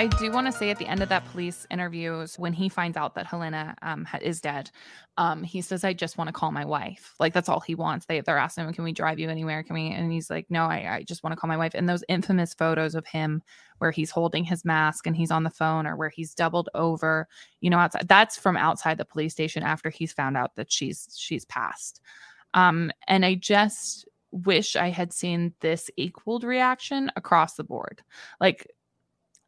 I 0.00 0.06
do 0.06 0.32
want 0.32 0.46
to 0.46 0.52
say 0.52 0.70
at 0.70 0.78
the 0.78 0.86
end 0.86 1.02
of 1.02 1.10
that 1.10 1.26
police 1.26 1.66
interview, 1.70 2.26
when 2.38 2.54
he 2.54 2.70
finds 2.70 2.96
out 2.96 3.14
that 3.16 3.26
Halyna 3.26 3.74
um, 3.82 4.08
is 4.22 4.40
dead, 4.40 4.70
um, 5.18 5.42
he 5.42 5.60
says, 5.60 5.84
"I 5.84 5.92
just 5.92 6.16
want 6.16 6.28
to 6.28 6.32
call 6.32 6.52
my 6.52 6.64
wife." 6.64 7.14
Like 7.20 7.34
that's 7.34 7.50
all 7.50 7.60
he 7.60 7.74
wants. 7.74 8.06
They 8.06 8.22
they're 8.22 8.38
asking 8.38 8.64
him, 8.64 8.72
"Can 8.72 8.84
we 8.84 8.92
drive 8.92 9.18
you 9.18 9.28
anywhere? 9.28 9.62
Can 9.62 9.74
we?" 9.74 9.90
And 9.90 10.10
he's 10.10 10.30
like, 10.30 10.46
"No, 10.48 10.64
I, 10.64 10.90
I 10.90 11.02
just 11.02 11.22
want 11.22 11.32
to 11.32 11.36
call 11.36 11.48
my 11.48 11.56
wife." 11.58 11.74
And 11.74 11.86
those 11.86 12.02
infamous 12.08 12.54
photos 12.54 12.94
of 12.94 13.06
him 13.06 13.42
where 13.76 13.90
he's 13.90 14.10
holding 14.10 14.42
his 14.42 14.64
mask 14.64 15.06
and 15.06 15.14
he's 15.14 15.30
on 15.30 15.42
the 15.42 15.50
phone, 15.50 15.86
or 15.86 15.96
where 15.96 16.08
he's 16.08 16.34
doubled 16.34 16.70
over, 16.74 17.28
you 17.60 17.68
know, 17.68 17.78
outside. 17.78 18.08
That's 18.08 18.38
from 18.38 18.56
outside 18.56 18.96
the 18.96 19.04
police 19.04 19.34
station 19.34 19.62
after 19.62 19.90
he's 19.90 20.14
found 20.14 20.34
out 20.34 20.56
that 20.56 20.72
she's 20.72 21.14
she's 21.14 21.44
passed. 21.44 22.00
Um, 22.54 22.90
and 23.06 23.26
I 23.26 23.34
just 23.34 24.08
wish 24.32 24.76
I 24.76 24.88
had 24.88 25.12
seen 25.12 25.52
this 25.60 25.90
equaled 25.98 26.42
reaction 26.42 27.12
across 27.16 27.56
the 27.56 27.64
board. 27.64 28.02
Like 28.40 28.66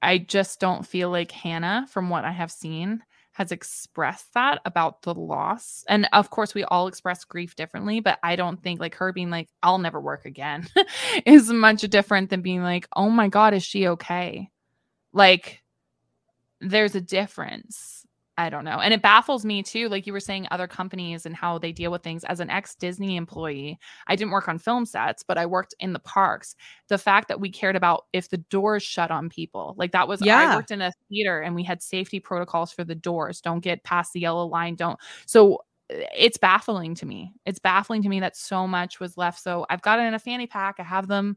I 0.02 0.18
just 0.18 0.60
don't 0.60 0.86
feel 0.86 1.10
like 1.10 1.30
Hannah, 1.30 1.86
from 1.88 2.10
what 2.10 2.24
I 2.24 2.32
have 2.32 2.50
seen, 2.50 3.02
has 3.32 3.50
expressed 3.50 4.34
that 4.34 4.60
about 4.64 5.02
the 5.02 5.14
loss. 5.14 5.84
And 5.88 6.06
of 6.12 6.30
course, 6.30 6.54
we 6.54 6.64
all 6.64 6.86
express 6.86 7.24
grief 7.24 7.56
differently, 7.56 8.00
but 8.00 8.18
I 8.22 8.36
don't 8.36 8.62
think 8.62 8.78
like 8.78 8.94
her 8.96 9.12
being 9.12 9.30
like, 9.30 9.48
I'll 9.62 9.78
never 9.78 10.00
work 10.00 10.26
again 10.26 10.68
is 11.26 11.50
much 11.50 11.80
different 11.82 12.30
than 12.30 12.42
being 12.42 12.62
like, 12.62 12.86
oh 12.94 13.08
my 13.08 13.28
God, 13.28 13.54
is 13.54 13.62
she 13.64 13.88
okay? 13.88 14.50
Like, 15.12 15.62
there's 16.60 16.94
a 16.94 17.00
difference. 17.00 18.06
I 18.38 18.48
don't 18.48 18.64
know. 18.64 18.80
And 18.80 18.94
it 18.94 19.02
baffles 19.02 19.44
me 19.44 19.62
too. 19.62 19.90
Like 19.90 20.06
you 20.06 20.12
were 20.12 20.20
saying, 20.20 20.48
other 20.50 20.66
companies 20.66 21.26
and 21.26 21.36
how 21.36 21.58
they 21.58 21.70
deal 21.70 21.90
with 21.90 22.02
things. 22.02 22.24
As 22.24 22.40
an 22.40 22.48
ex 22.48 22.74
Disney 22.74 23.16
employee, 23.16 23.78
I 24.06 24.16
didn't 24.16 24.30
work 24.30 24.48
on 24.48 24.58
film 24.58 24.86
sets, 24.86 25.22
but 25.22 25.36
I 25.36 25.44
worked 25.44 25.74
in 25.80 25.92
the 25.92 25.98
parks. 25.98 26.56
The 26.88 26.96
fact 26.96 27.28
that 27.28 27.40
we 27.40 27.50
cared 27.50 27.76
about 27.76 28.06
if 28.14 28.30
the 28.30 28.38
doors 28.38 28.82
shut 28.82 29.10
on 29.10 29.28
people, 29.28 29.74
like 29.76 29.92
that 29.92 30.08
was, 30.08 30.22
yeah. 30.22 30.52
I 30.52 30.56
worked 30.56 30.70
in 30.70 30.80
a 30.80 30.92
theater 31.10 31.42
and 31.42 31.54
we 31.54 31.62
had 31.62 31.82
safety 31.82 32.20
protocols 32.20 32.72
for 32.72 32.84
the 32.84 32.94
doors. 32.94 33.42
Don't 33.42 33.60
get 33.60 33.84
past 33.84 34.14
the 34.14 34.20
yellow 34.20 34.46
line. 34.46 34.76
Don't. 34.76 34.98
So 35.26 35.58
eh, 35.90 36.06
it's 36.16 36.38
baffling 36.38 36.94
to 36.96 37.06
me. 37.06 37.34
It's 37.44 37.58
baffling 37.58 38.02
to 38.02 38.08
me 38.08 38.20
that 38.20 38.36
so 38.36 38.66
much 38.66 38.98
was 38.98 39.18
left. 39.18 39.40
So 39.40 39.66
I've 39.68 39.82
got 39.82 39.98
it 39.98 40.04
in 40.04 40.14
a 40.14 40.18
fanny 40.18 40.46
pack. 40.46 40.76
I 40.78 40.84
have 40.84 41.06
them, 41.06 41.36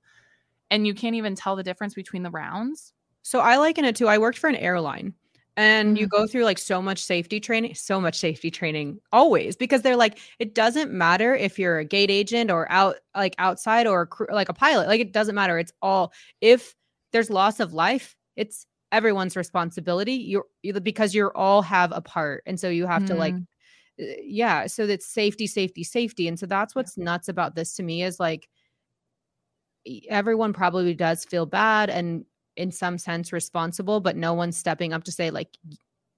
and 0.72 0.88
you 0.88 0.94
can't 0.94 1.16
even 1.16 1.36
tell 1.36 1.58
the 1.58 1.64
difference 1.64 1.94
between 1.94 2.24
the 2.24 2.32
rounds. 2.32 2.94
So 3.22 3.42
I 3.42 3.58
liken 3.58 3.84
it 3.84 3.98
to 3.98 4.08
I 4.08 4.18
worked 4.18 4.38
for 4.38 4.48
an 4.48 4.56
airline 4.56 5.14
and 5.58 5.90
mm-hmm. 5.90 5.98
you 5.98 6.08
go 6.08 6.28
through 6.28 6.44
like 6.44 6.58
so 6.58 6.82
much 6.82 7.02
safety 7.02 7.40
training 7.40 7.74
so 7.74 8.00
much 8.02 8.16
safety 8.16 8.52
training 8.52 9.00
always 9.12 9.56
because 9.56 9.82
they're 9.82 9.96
like 9.96 10.20
it 10.40 10.54
doesn't 10.54 10.92
matter 10.92 11.36
if 11.36 11.58
you're 11.58 11.80
a 11.80 11.86
gate 11.86 12.12
agent 12.12 12.52
or 12.52 12.70
out 12.72 12.96
like 13.16 13.36
outside 13.38 13.88
or 13.88 14.10
like 14.30 14.50
a 14.50 14.54
pilot 14.54 14.88
like 14.88 15.00
it 15.00 15.12
doesn't 15.12 15.36
matter 15.36 15.58
it's 15.58 15.72
all 15.82 16.14
if 16.42 16.76
there's 17.12 17.30
loss 17.30 17.60
of 17.60 17.74
life 17.74 18.16
it's 18.36 18.66
everyone's 18.92 19.36
responsibility 19.36 20.14
you're 20.14 20.46
because 20.84 21.16
you're 21.16 21.36
all 21.36 21.62
have 21.62 21.92
a 21.92 22.02
part 22.02 22.44
and 22.46 22.60
so 22.60 22.70
you 22.70 22.86
have 22.86 23.04
mm-hmm. 23.04 23.14
to 23.14 23.20
like 23.20 23.34
mm-hmm. 23.34 24.04
uh, 24.04 24.22
yeah 24.24 24.68
so 24.68 24.86
that's 24.86 25.08
safety 25.08 25.48
safety 25.48 25.84
safety 25.84 26.28
and 26.28 26.40
so 26.40 26.46
that's 26.46 26.76
what's 26.76 26.98
nuts 26.98 27.28
about 27.28 27.56
this 27.56 27.74
to 27.76 27.84
me 27.84 28.04
is 28.04 28.20
like 28.20 28.48
everyone 30.10 30.54
probably 30.54 30.94
does 30.94 31.26
feel 31.26 31.46
bad 31.46 31.90
and 31.90 32.26
in 32.58 32.72
some 32.72 32.98
sense 32.98 33.34
responsible, 33.34 34.00
but 34.00 34.16
no 34.16 34.34
one's 34.34 34.58
stepping 34.58 34.94
up 34.94 35.04
to 35.06 35.12
say 35.12 35.30
like 35.30 35.50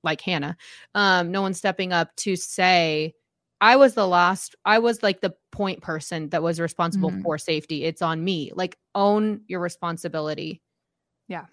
like 0.04 0.22
Hannah. 0.22 0.58
Um, 0.96 1.32
no 1.32 1.42
one's 1.42 1.58
stepping 1.58 1.92
up 1.92 2.16
to 2.18 2.36
say 2.36 3.14
I 3.60 3.76
was 3.76 3.96
the 3.96 4.08
last, 4.08 4.56
I 4.66 4.80
was 4.80 5.02
like 5.02 5.22
the 5.22 5.34
point 5.52 5.82
person 5.82 6.30
that 6.30 6.44
was 6.44 6.60
responsible 6.60 7.10
mm-hmm. 7.10 7.22
for 7.22 7.38
safety. 7.38 7.84
It's 7.84 8.02
on 8.02 8.24
me. 8.24 8.52
Like 8.54 8.78
own 8.94 9.42
your 9.48 9.60
responsibility. 9.60 10.62
Yeah. 11.28 11.46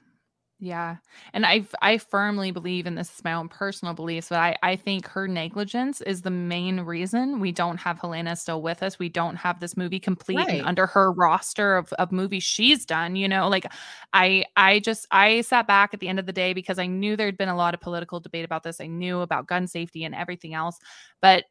Yeah. 0.64 0.96
And 1.34 1.44
I 1.44 1.66
I 1.82 1.98
firmly 1.98 2.50
believe 2.50 2.86
and 2.86 2.96
this 2.96 3.14
is 3.14 3.22
my 3.22 3.34
own 3.34 3.50
personal 3.50 3.92
beliefs, 3.92 4.30
but 4.30 4.38
I, 4.38 4.56
I 4.62 4.76
think 4.76 5.06
her 5.08 5.28
negligence 5.28 6.00
is 6.00 6.22
the 6.22 6.30
main 6.30 6.80
reason 6.80 7.38
we 7.38 7.52
don't 7.52 7.76
have 7.76 7.98
Halyna 7.98 8.38
still 8.38 8.62
with 8.62 8.82
us. 8.82 8.98
We 8.98 9.10
don't 9.10 9.36
have 9.36 9.60
this 9.60 9.76
movie 9.76 10.00
complete 10.00 10.38
right. 10.38 10.64
under 10.64 10.86
her 10.86 11.12
roster 11.12 11.76
of, 11.76 11.92
of 11.94 12.12
movies 12.12 12.44
she's 12.44 12.86
done. 12.86 13.14
You 13.14 13.28
know, 13.28 13.46
like 13.46 13.66
I 14.14 14.46
I 14.56 14.78
just 14.78 15.06
I 15.10 15.42
sat 15.42 15.66
back 15.66 15.92
at 15.92 16.00
the 16.00 16.08
end 16.08 16.18
of 16.18 16.24
the 16.24 16.32
day 16.32 16.54
because 16.54 16.78
I 16.78 16.86
knew 16.86 17.14
there'd 17.14 17.36
been 17.36 17.50
a 17.50 17.56
lot 17.56 17.74
of 17.74 17.82
political 17.82 18.18
debate 18.18 18.46
about 18.46 18.62
this. 18.62 18.80
I 18.80 18.86
knew 18.86 19.20
about 19.20 19.46
gun 19.46 19.66
safety 19.66 20.02
and 20.04 20.14
everything 20.14 20.54
else. 20.54 20.78
But 21.20 21.44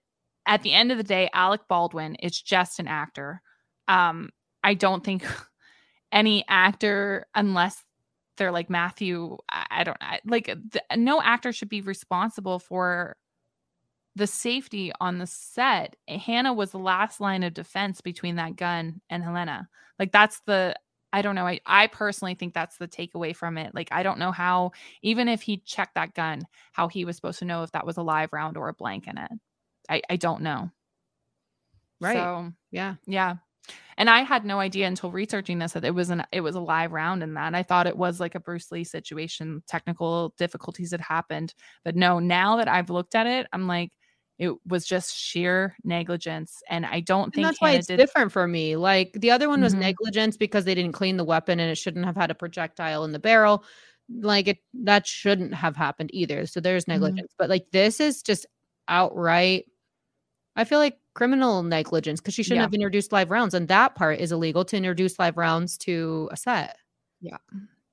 at 0.48 0.64
the 0.64 0.74
end 0.74 0.92
of 0.92 0.98
the 0.98 1.04
day, 1.04 1.30
Alec 1.36 1.62
Baldwin 1.70 2.16
is 2.16 2.42
just 2.42 2.80
an 2.80 2.88
actor. 2.88 3.44
Um, 3.88 4.32
I 4.64 4.74
don't 4.74 5.04
think 5.04 5.24
any 6.12 6.46
actor, 6.48 7.28
unless 7.36 7.84
they're 8.38 8.52
like 8.52 8.70
Matthew, 8.70 9.38
I, 9.50 9.66
I 9.70 9.84
don't 9.84 9.98
I, 10.02 10.20
like 10.26 10.46
the, 10.46 10.82
no 10.96 11.22
actor 11.22 11.52
should 11.52 11.70
be 11.70 11.82
responsible 11.82 12.60
for 12.60 13.16
the 14.16 14.28
safety 14.28 14.92
on 15.00 15.18
the 15.18 15.28
set. 15.28 15.96
Hannah 16.08 16.54
was 16.54 16.72
the 16.72 16.80
last 16.80 17.20
line 17.20 17.44
of 17.44 17.54
defense 17.54 18.02
between 18.02 18.36
that 18.36 18.56
gun 18.56 19.02
and 19.10 19.24
Halyna. 19.24 19.68
Like 20.00 20.12
that's 20.12 20.42
the 20.46 20.76
I 21.12 21.22
don't 21.22 21.36
know. 21.36 21.46
I, 21.46 21.60
I 21.66 21.88
personally 21.88 22.34
think 22.34 22.56
that's 22.56 22.78
the 22.78 22.88
takeaway 22.88 23.36
from 23.36 23.60
it. 23.60 23.76
Like, 23.76 23.90
I 23.92 24.02
don't 24.02 24.18
know 24.18 24.32
how, 24.32 24.72
even 25.04 25.28
if 25.28 25.44
he 25.44 25.58
checked 25.58 25.94
that 25.94 26.16
gun, 26.16 26.42
how 26.72 26.88
he 26.88 27.06
was 27.06 27.16
supposed 27.16 27.38
to 27.38 27.46
know 27.46 27.62
if 27.62 27.72
that 27.74 27.86
was 27.86 27.98
a 27.98 28.02
live 28.02 28.34
round 28.34 28.58
or 28.58 28.68
a 28.68 28.74
blank 28.74 29.08
in 29.08 29.20
it. 29.20 29.32
I, 29.88 30.02
I 30.10 30.16
don't 30.16 30.42
know. 30.42 30.72
Right. 32.02 32.16
So, 32.16 32.52
yeah. 32.72 32.96
Yeah 33.06 33.36
and 33.98 34.10
I 34.10 34.22
had 34.22 34.46
no 34.46 34.60
idea 34.60 34.88
until 34.88 35.12
researching 35.12 35.60
this 35.60 35.74
that 35.74 35.86
it 35.86 35.94
was 35.94 36.10
an 36.10 36.24
it 36.32 36.42
was 36.42 36.56
a 36.56 36.60
live 36.60 36.92
round 36.92 37.24
in 37.24 37.34
that. 37.36 37.56
I 37.56 37.64
thought 37.64 37.88
it 37.88 37.98
was 37.98 38.20
like 38.20 38.36
a 38.36 38.40
Bruce 38.40 38.72
Lee 38.72 38.84
situation, 38.84 39.64
technical 39.68 40.34
difficulties 40.38 40.92
had 40.92 41.02
happened, 41.02 41.54
but 41.84 41.96
no. 41.96 42.20
Now 42.20 42.58
that 42.58 42.68
I've 42.68 42.90
looked 42.90 43.16
at 43.16 43.28
it, 43.28 43.48
I'm 43.54 43.68
like, 43.68 43.92
it 44.40 44.52
was 44.66 44.86
just 44.86 45.16
sheer 45.16 45.76
negligence, 45.84 46.62
and 46.70 46.86
I 46.86 47.02
don't 47.02 47.26
and 47.26 47.34
think 47.34 47.48
that's 47.48 47.60
Hannah 47.60 47.72
why 47.72 47.78
it's 47.78 47.88
did... 47.88 47.98
different 47.98 48.32
for 48.32 48.48
me. 48.48 48.76
Like 48.76 49.14
the 49.14 49.32
other 49.32 49.50
one 49.50 49.62
was 49.62 49.74
mm-hmm. 49.74 49.82
negligence 49.82 50.38
because 50.38 50.66
they 50.66 50.76
didn't 50.76 50.94
clean 50.94 51.18
the 51.18 51.24
weapon 51.24 51.60
and 51.60 51.72
it 51.72 51.78
shouldn't 51.78 52.06
have 52.06 52.16
had 52.16 52.32
a 52.32 52.36
projectile 52.36 53.04
in 53.04 53.12
the 53.12 53.20
barrel. 53.20 53.64
Like 54.10 54.48
it 54.48 54.58
that 54.84 55.08
shouldn't 55.08 55.54
have 55.54 55.76
happened 55.76 56.10
either. 56.14 56.46
So 56.46 56.60
there's 56.60 56.84
mm-hmm. 56.84 56.94
negligence, 56.94 57.32
mm-hmm. 57.32 57.44
but 57.44 57.50
like 57.50 57.68
this 57.72 58.00
is 58.00 58.22
just 58.22 58.46
outright. 58.88 59.66
I 60.56 60.64
feel 60.64 60.80
like 60.80 61.00
criminal 61.14 61.64
negligence 61.64 62.20
because 62.20 62.34
she 62.34 62.44
shouldn't 62.44 62.58
yeah. 62.58 62.64
have 62.64 62.74
introduced 62.74 63.12
live 63.12 63.32
rounds. 63.32 63.54
And 63.54 63.68
that 63.68 63.96
part 63.96 64.20
is 64.20 64.32
illegal 64.32 64.66
to 64.66 64.78
introduce 64.78 65.20
live 65.20 65.38
rounds 65.38 65.78
to 65.80 66.30
a 66.32 66.38
set. 66.38 66.78
Yeah. 67.22 67.38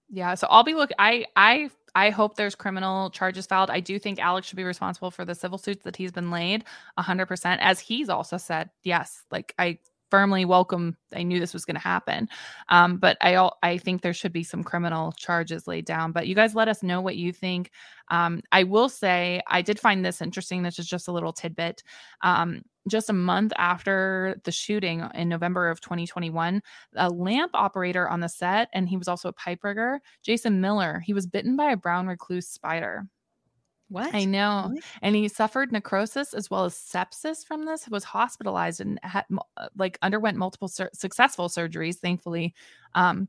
Yeah. 0.09 0.35
So 0.35 0.47
I'll 0.51 0.65
be 0.65 0.75
look 0.75 0.91
I 0.99 1.27
I 1.37 1.71
I 1.95 2.11
hope 2.11 2.37
there's 2.37 2.55
criminal 2.55 3.11
charges 3.11 3.47
filed. 3.47 3.71
I 3.71 3.81
do 3.81 3.99
think 3.99 4.19
Alex 4.19 4.47
should 4.47 4.57
be 4.57 4.65
responsible 4.65 5.11
for 5.11 5.25
the 5.25 5.35
civil 5.35 5.59
suits 5.59 5.85
that 5.85 5.97
he's 5.97 6.13
been 6.13 6.31
laid 6.31 6.65
100% 6.99 7.59
as 7.61 7.81
he's 7.81 8.09
also 8.09 8.37
said. 8.37 8.71
Yes, 8.83 9.25
like 9.31 9.55
I 9.59 9.79
firmly 10.11 10.45
welcome. 10.45 10.97
I 11.15 11.23
knew 11.23 11.41
this 11.41 11.55
was 11.55 11.65
going 11.65 11.77
to 11.77 11.81
happen, 11.81 12.29
um, 12.69 12.99
but 12.99 13.17
I 13.21 13.51
I 13.63 13.79
think 13.79 14.03
there 14.03 14.13
should 14.13 14.33
be 14.33 14.45
some 14.45 14.65
criminal 14.65 15.13
charges 15.13 15.67
laid 15.67 15.85
down. 15.85 16.13
But 16.13 16.27
you 16.27 16.35
guys, 16.35 16.55
let 16.55 16.69
us 16.69 16.83
know 16.83 17.01
what 17.01 17.17
you 17.17 17.33
think. 17.33 17.71
Um, 18.09 18.43
I 18.53 18.65
will 18.65 18.89
say 18.89 19.41
I 19.47 19.63
did 19.63 19.79
find 19.79 20.05
this 20.05 20.21
interesting. 20.21 20.63
This 20.63 20.79
is 20.79 20.87
just 20.87 21.09
a 21.09 21.13
little 21.13 21.33
tidbit. 21.33 21.83
Um, 22.23 22.63
just 22.89 23.11
a 23.11 23.15
month 23.15 23.53
after 23.57 24.41
the 24.45 24.53
shooting 24.53 25.07
in 25.15 25.29
November 25.29 25.69
of 25.69 25.81
2021, 25.81 26.63
a 26.97 27.11
lamp 27.11 27.51
operator 27.55 28.09
on 28.09 28.21
the 28.21 28.29
set, 28.29 28.69
and 28.73 28.89
he 28.89 28.97
was 28.97 29.09
also 29.09 29.29
a 29.29 29.35
pipe 29.35 29.63
rigger, 29.63 30.01
Jason 30.23 30.61
Miller, 30.61 31.01
he 31.05 31.13
was 31.13 31.27
bitten 31.27 31.57
by 31.57 31.73
a 31.73 31.77
brown 31.77 32.07
recluse 32.07 32.49
spider. 32.49 33.07
What? 33.91 34.15
I 34.15 34.25
know. 34.25 34.67
Really? 34.69 34.83
And 35.03 35.17
he 35.17 35.27
suffered 35.29 35.73
necrosis 35.73 36.33
as 36.33 36.49
well 36.49 36.65
as 36.65 36.75
sepsis 36.75 37.45
from 37.45 37.67
this, 37.67 37.89
was 37.89 38.05
hospitalized 38.05 38.81
and 38.81 39.01
had 39.03 39.25
uh, 39.57 39.69
like 39.77 39.99
underwent 40.01 40.37
multiple 40.37 40.69
sur- 40.69 40.91
successful 40.95 41.49
surgeries, 41.49 41.97
thankfully. 41.97 42.55
Um, 42.95 43.29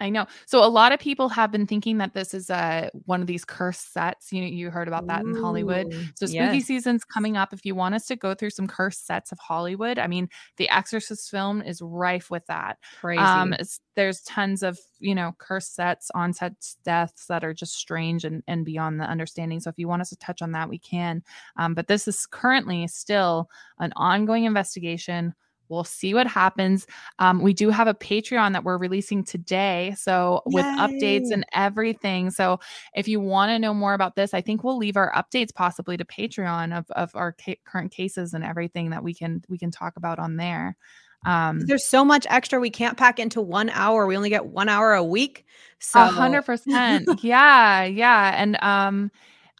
I 0.00 0.08
know. 0.08 0.26
So 0.46 0.64
a 0.64 0.66
lot 0.66 0.92
of 0.92 0.98
people 0.98 1.28
have 1.28 1.52
been 1.52 1.66
thinking 1.66 1.98
that 1.98 2.14
this 2.14 2.32
is 2.32 2.48
uh, 2.48 2.88
one 3.04 3.20
of 3.20 3.26
these 3.26 3.44
cursed 3.44 3.92
sets. 3.92 4.32
You 4.32 4.40
know, 4.40 4.46
you 4.46 4.70
heard 4.70 4.88
about 4.88 5.06
that 5.08 5.24
Ooh, 5.24 5.28
in 5.28 5.36
Hollywood. 5.36 5.92
So 6.14 6.24
spooky 6.26 6.56
yes. 6.56 6.64
season's 6.64 7.04
coming 7.04 7.36
up. 7.36 7.52
If 7.52 7.66
you 7.66 7.74
want 7.74 7.94
us 7.94 8.06
to 8.06 8.16
go 8.16 8.34
through 8.34 8.50
some 8.50 8.66
cursed 8.66 9.06
sets 9.06 9.30
of 9.30 9.38
Hollywood, 9.38 9.98
I 9.98 10.06
mean, 10.06 10.28
the 10.56 10.70
Exorcist 10.70 11.30
film 11.30 11.60
is 11.60 11.82
rife 11.82 12.30
with 12.30 12.46
that. 12.46 12.78
Crazy. 12.98 13.20
Um, 13.20 13.54
there's 13.94 14.22
tons 14.22 14.62
of 14.62 14.78
you 15.00 15.14
know 15.14 15.34
cursed 15.38 15.74
sets, 15.74 16.10
onsets, 16.14 16.78
deaths 16.84 17.26
that 17.26 17.44
are 17.44 17.52
just 17.52 17.74
strange 17.74 18.24
and 18.24 18.42
and 18.48 18.64
beyond 18.64 18.98
the 18.98 19.04
understanding. 19.04 19.60
So 19.60 19.68
if 19.68 19.78
you 19.78 19.86
want 19.88 20.00
us 20.00 20.08
to 20.10 20.16
touch 20.16 20.40
on 20.40 20.52
that, 20.52 20.70
we 20.70 20.78
can. 20.78 21.22
Um, 21.58 21.74
but 21.74 21.88
this 21.88 22.08
is 22.08 22.26
currently 22.26 22.86
still 22.86 23.50
an 23.78 23.92
ongoing 23.96 24.44
investigation 24.44 25.34
We'll 25.70 25.84
see 25.84 26.12
what 26.12 26.26
happens. 26.26 26.86
Um, 27.18 27.40
we 27.40 27.54
do 27.54 27.70
have 27.70 27.86
a 27.86 27.94
Patreon 27.94 28.52
that 28.52 28.64
we're 28.64 28.76
releasing 28.76 29.24
today. 29.24 29.94
So, 29.96 30.42
Yay. 30.48 30.54
with 30.54 30.66
updates 30.66 31.30
and 31.32 31.46
everything. 31.54 32.30
So, 32.30 32.58
if 32.94 33.08
you 33.08 33.20
want 33.20 33.50
to 33.50 33.58
know 33.58 33.72
more 33.72 33.94
about 33.94 34.16
this, 34.16 34.34
I 34.34 34.40
think 34.40 34.64
we'll 34.64 34.76
leave 34.76 34.96
our 34.96 35.12
updates 35.12 35.54
possibly 35.54 35.96
to 35.96 36.04
Patreon 36.04 36.76
of, 36.76 36.90
of 36.90 37.14
our 37.14 37.34
ca- 37.40 37.60
current 37.64 37.92
cases 37.92 38.34
and 38.34 38.44
everything 38.44 38.90
that 38.90 39.02
we 39.02 39.14
can 39.14 39.42
we 39.48 39.56
can 39.56 39.70
talk 39.70 39.96
about 39.96 40.18
on 40.18 40.36
there. 40.36 40.76
Um, 41.24 41.60
There's 41.66 41.86
so 41.86 42.04
much 42.04 42.26
extra 42.30 42.58
we 42.58 42.70
can't 42.70 42.96
pack 42.96 43.18
into 43.18 43.40
one 43.40 43.70
hour. 43.70 44.06
We 44.06 44.16
only 44.16 44.30
get 44.30 44.46
one 44.46 44.68
hour 44.68 44.94
a 44.94 45.04
week. 45.04 45.44
So, 45.78 46.00
hundred 46.00 46.42
percent. 46.42 47.08
Yeah, 47.22 47.84
yeah. 47.84 48.34
And 48.36 48.62
um, 48.62 49.10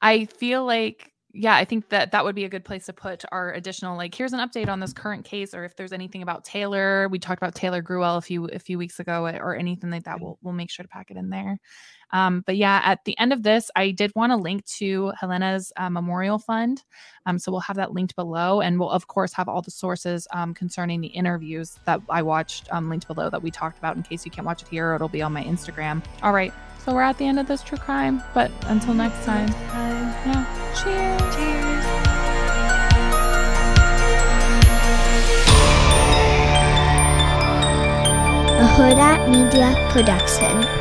I 0.03 0.25
feel 0.25 0.65
like 0.65 1.10
yeah, 1.33 1.55
I 1.55 1.65
think 1.65 1.89
that 1.91 2.13
that 2.13 2.25
would 2.25 2.35
be 2.35 2.45
a 2.45 2.49
good 2.49 2.65
place 2.65 2.87
to 2.87 2.93
put 2.93 3.25
our 3.31 3.53
additional 3.53 3.97
like 3.97 4.15
here's 4.15 4.33
an 4.33 4.41
update 4.41 4.69
on 4.69 4.81
this 4.81 4.93
current 4.93 5.25
case 5.25 5.55
or 5.55 5.65
if 5.65 5.77
there's 5.77 5.93
anything 5.93 6.23
about 6.23 6.45
Taylor. 6.45 7.09
We 7.09 7.19
talked 7.19 7.41
about 7.41 7.55
Taylor 7.55 7.83
Gruwell 7.83 8.19
a 8.19 8.21
few 8.21 8.47
a 8.47 8.59
few 8.59 8.79
weeks 8.79 8.99
ago 8.99 9.27
eh, 9.27 9.39
or 9.39 9.55
anything 9.55 9.91
like 9.91 10.05
that. 10.05 10.21
We'll 10.21 10.39
we'll 10.43 10.55
make 10.55 10.71
sure 10.71 10.83
to 10.83 10.89
pack 10.89 11.11
it 11.11 11.17
in 11.17 11.31
there. 11.31 11.59
Um, 12.13 12.43
but 12.45 12.57
yeah, 12.57 12.81
at 12.85 13.05
the 13.05 13.17
end 13.19 13.33
of 13.33 13.45
this, 13.45 13.71
I 13.77 13.93
did 13.93 14.11
want 14.17 14.33
to 14.33 14.37
link 14.37 14.65
to 14.79 15.13
Halyna's 15.21 15.73
uh, 15.77 15.89
memorial 15.89 16.41
fund. 16.41 16.83
Um, 17.27 17.39
so 17.39 17.53
we'll 17.53 17.61
have 17.61 17.77
that 17.77 17.93
linked 17.93 18.17
below, 18.17 18.61
and 18.61 18.81
we'll 18.81 18.91
of 18.91 19.07
course 19.07 19.33
have 19.35 19.49
all 19.49 19.63
the 19.63 19.71
sources 19.71 20.27
um, 20.33 20.53
concerning 20.53 21.01
the 21.01 21.09
interviews 21.09 21.79
that 21.85 22.01
I 22.09 22.23
watched 22.23 22.69
um, 22.73 22.91
linked 22.91 23.07
below 23.07 23.31
that 23.31 23.43
we 23.43 23.53
talked 23.53 23.79
about. 23.79 23.97
In 23.97 24.03
case 24.03 24.25
you 24.25 24.33
can't 24.33 24.47
watch 24.47 24.63
it 24.63 24.69
here, 24.69 24.95
it'll 24.95 25.09
be 25.09 25.23
on 25.23 25.33
my 25.33 25.45
Instagram. 25.45 26.03
All 26.23 26.33
right, 26.33 26.53
so 26.85 26.93
we're 26.93 27.03
at 27.03 27.19
the 27.19 27.27
end 27.27 27.39
of 27.39 27.47
this 27.47 27.63
true 27.63 27.79
crime, 27.79 28.21
but 28.35 28.51
until 28.67 28.95
next 28.95 29.25
time, 29.25 29.49
yeah, 29.49 30.60
cheers. 30.75 31.35
Cheers. 31.35 31.87
A 38.61 38.67
Hurrdat 38.77 39.29
Media 39.29 39.75
Production. 39.91 40.80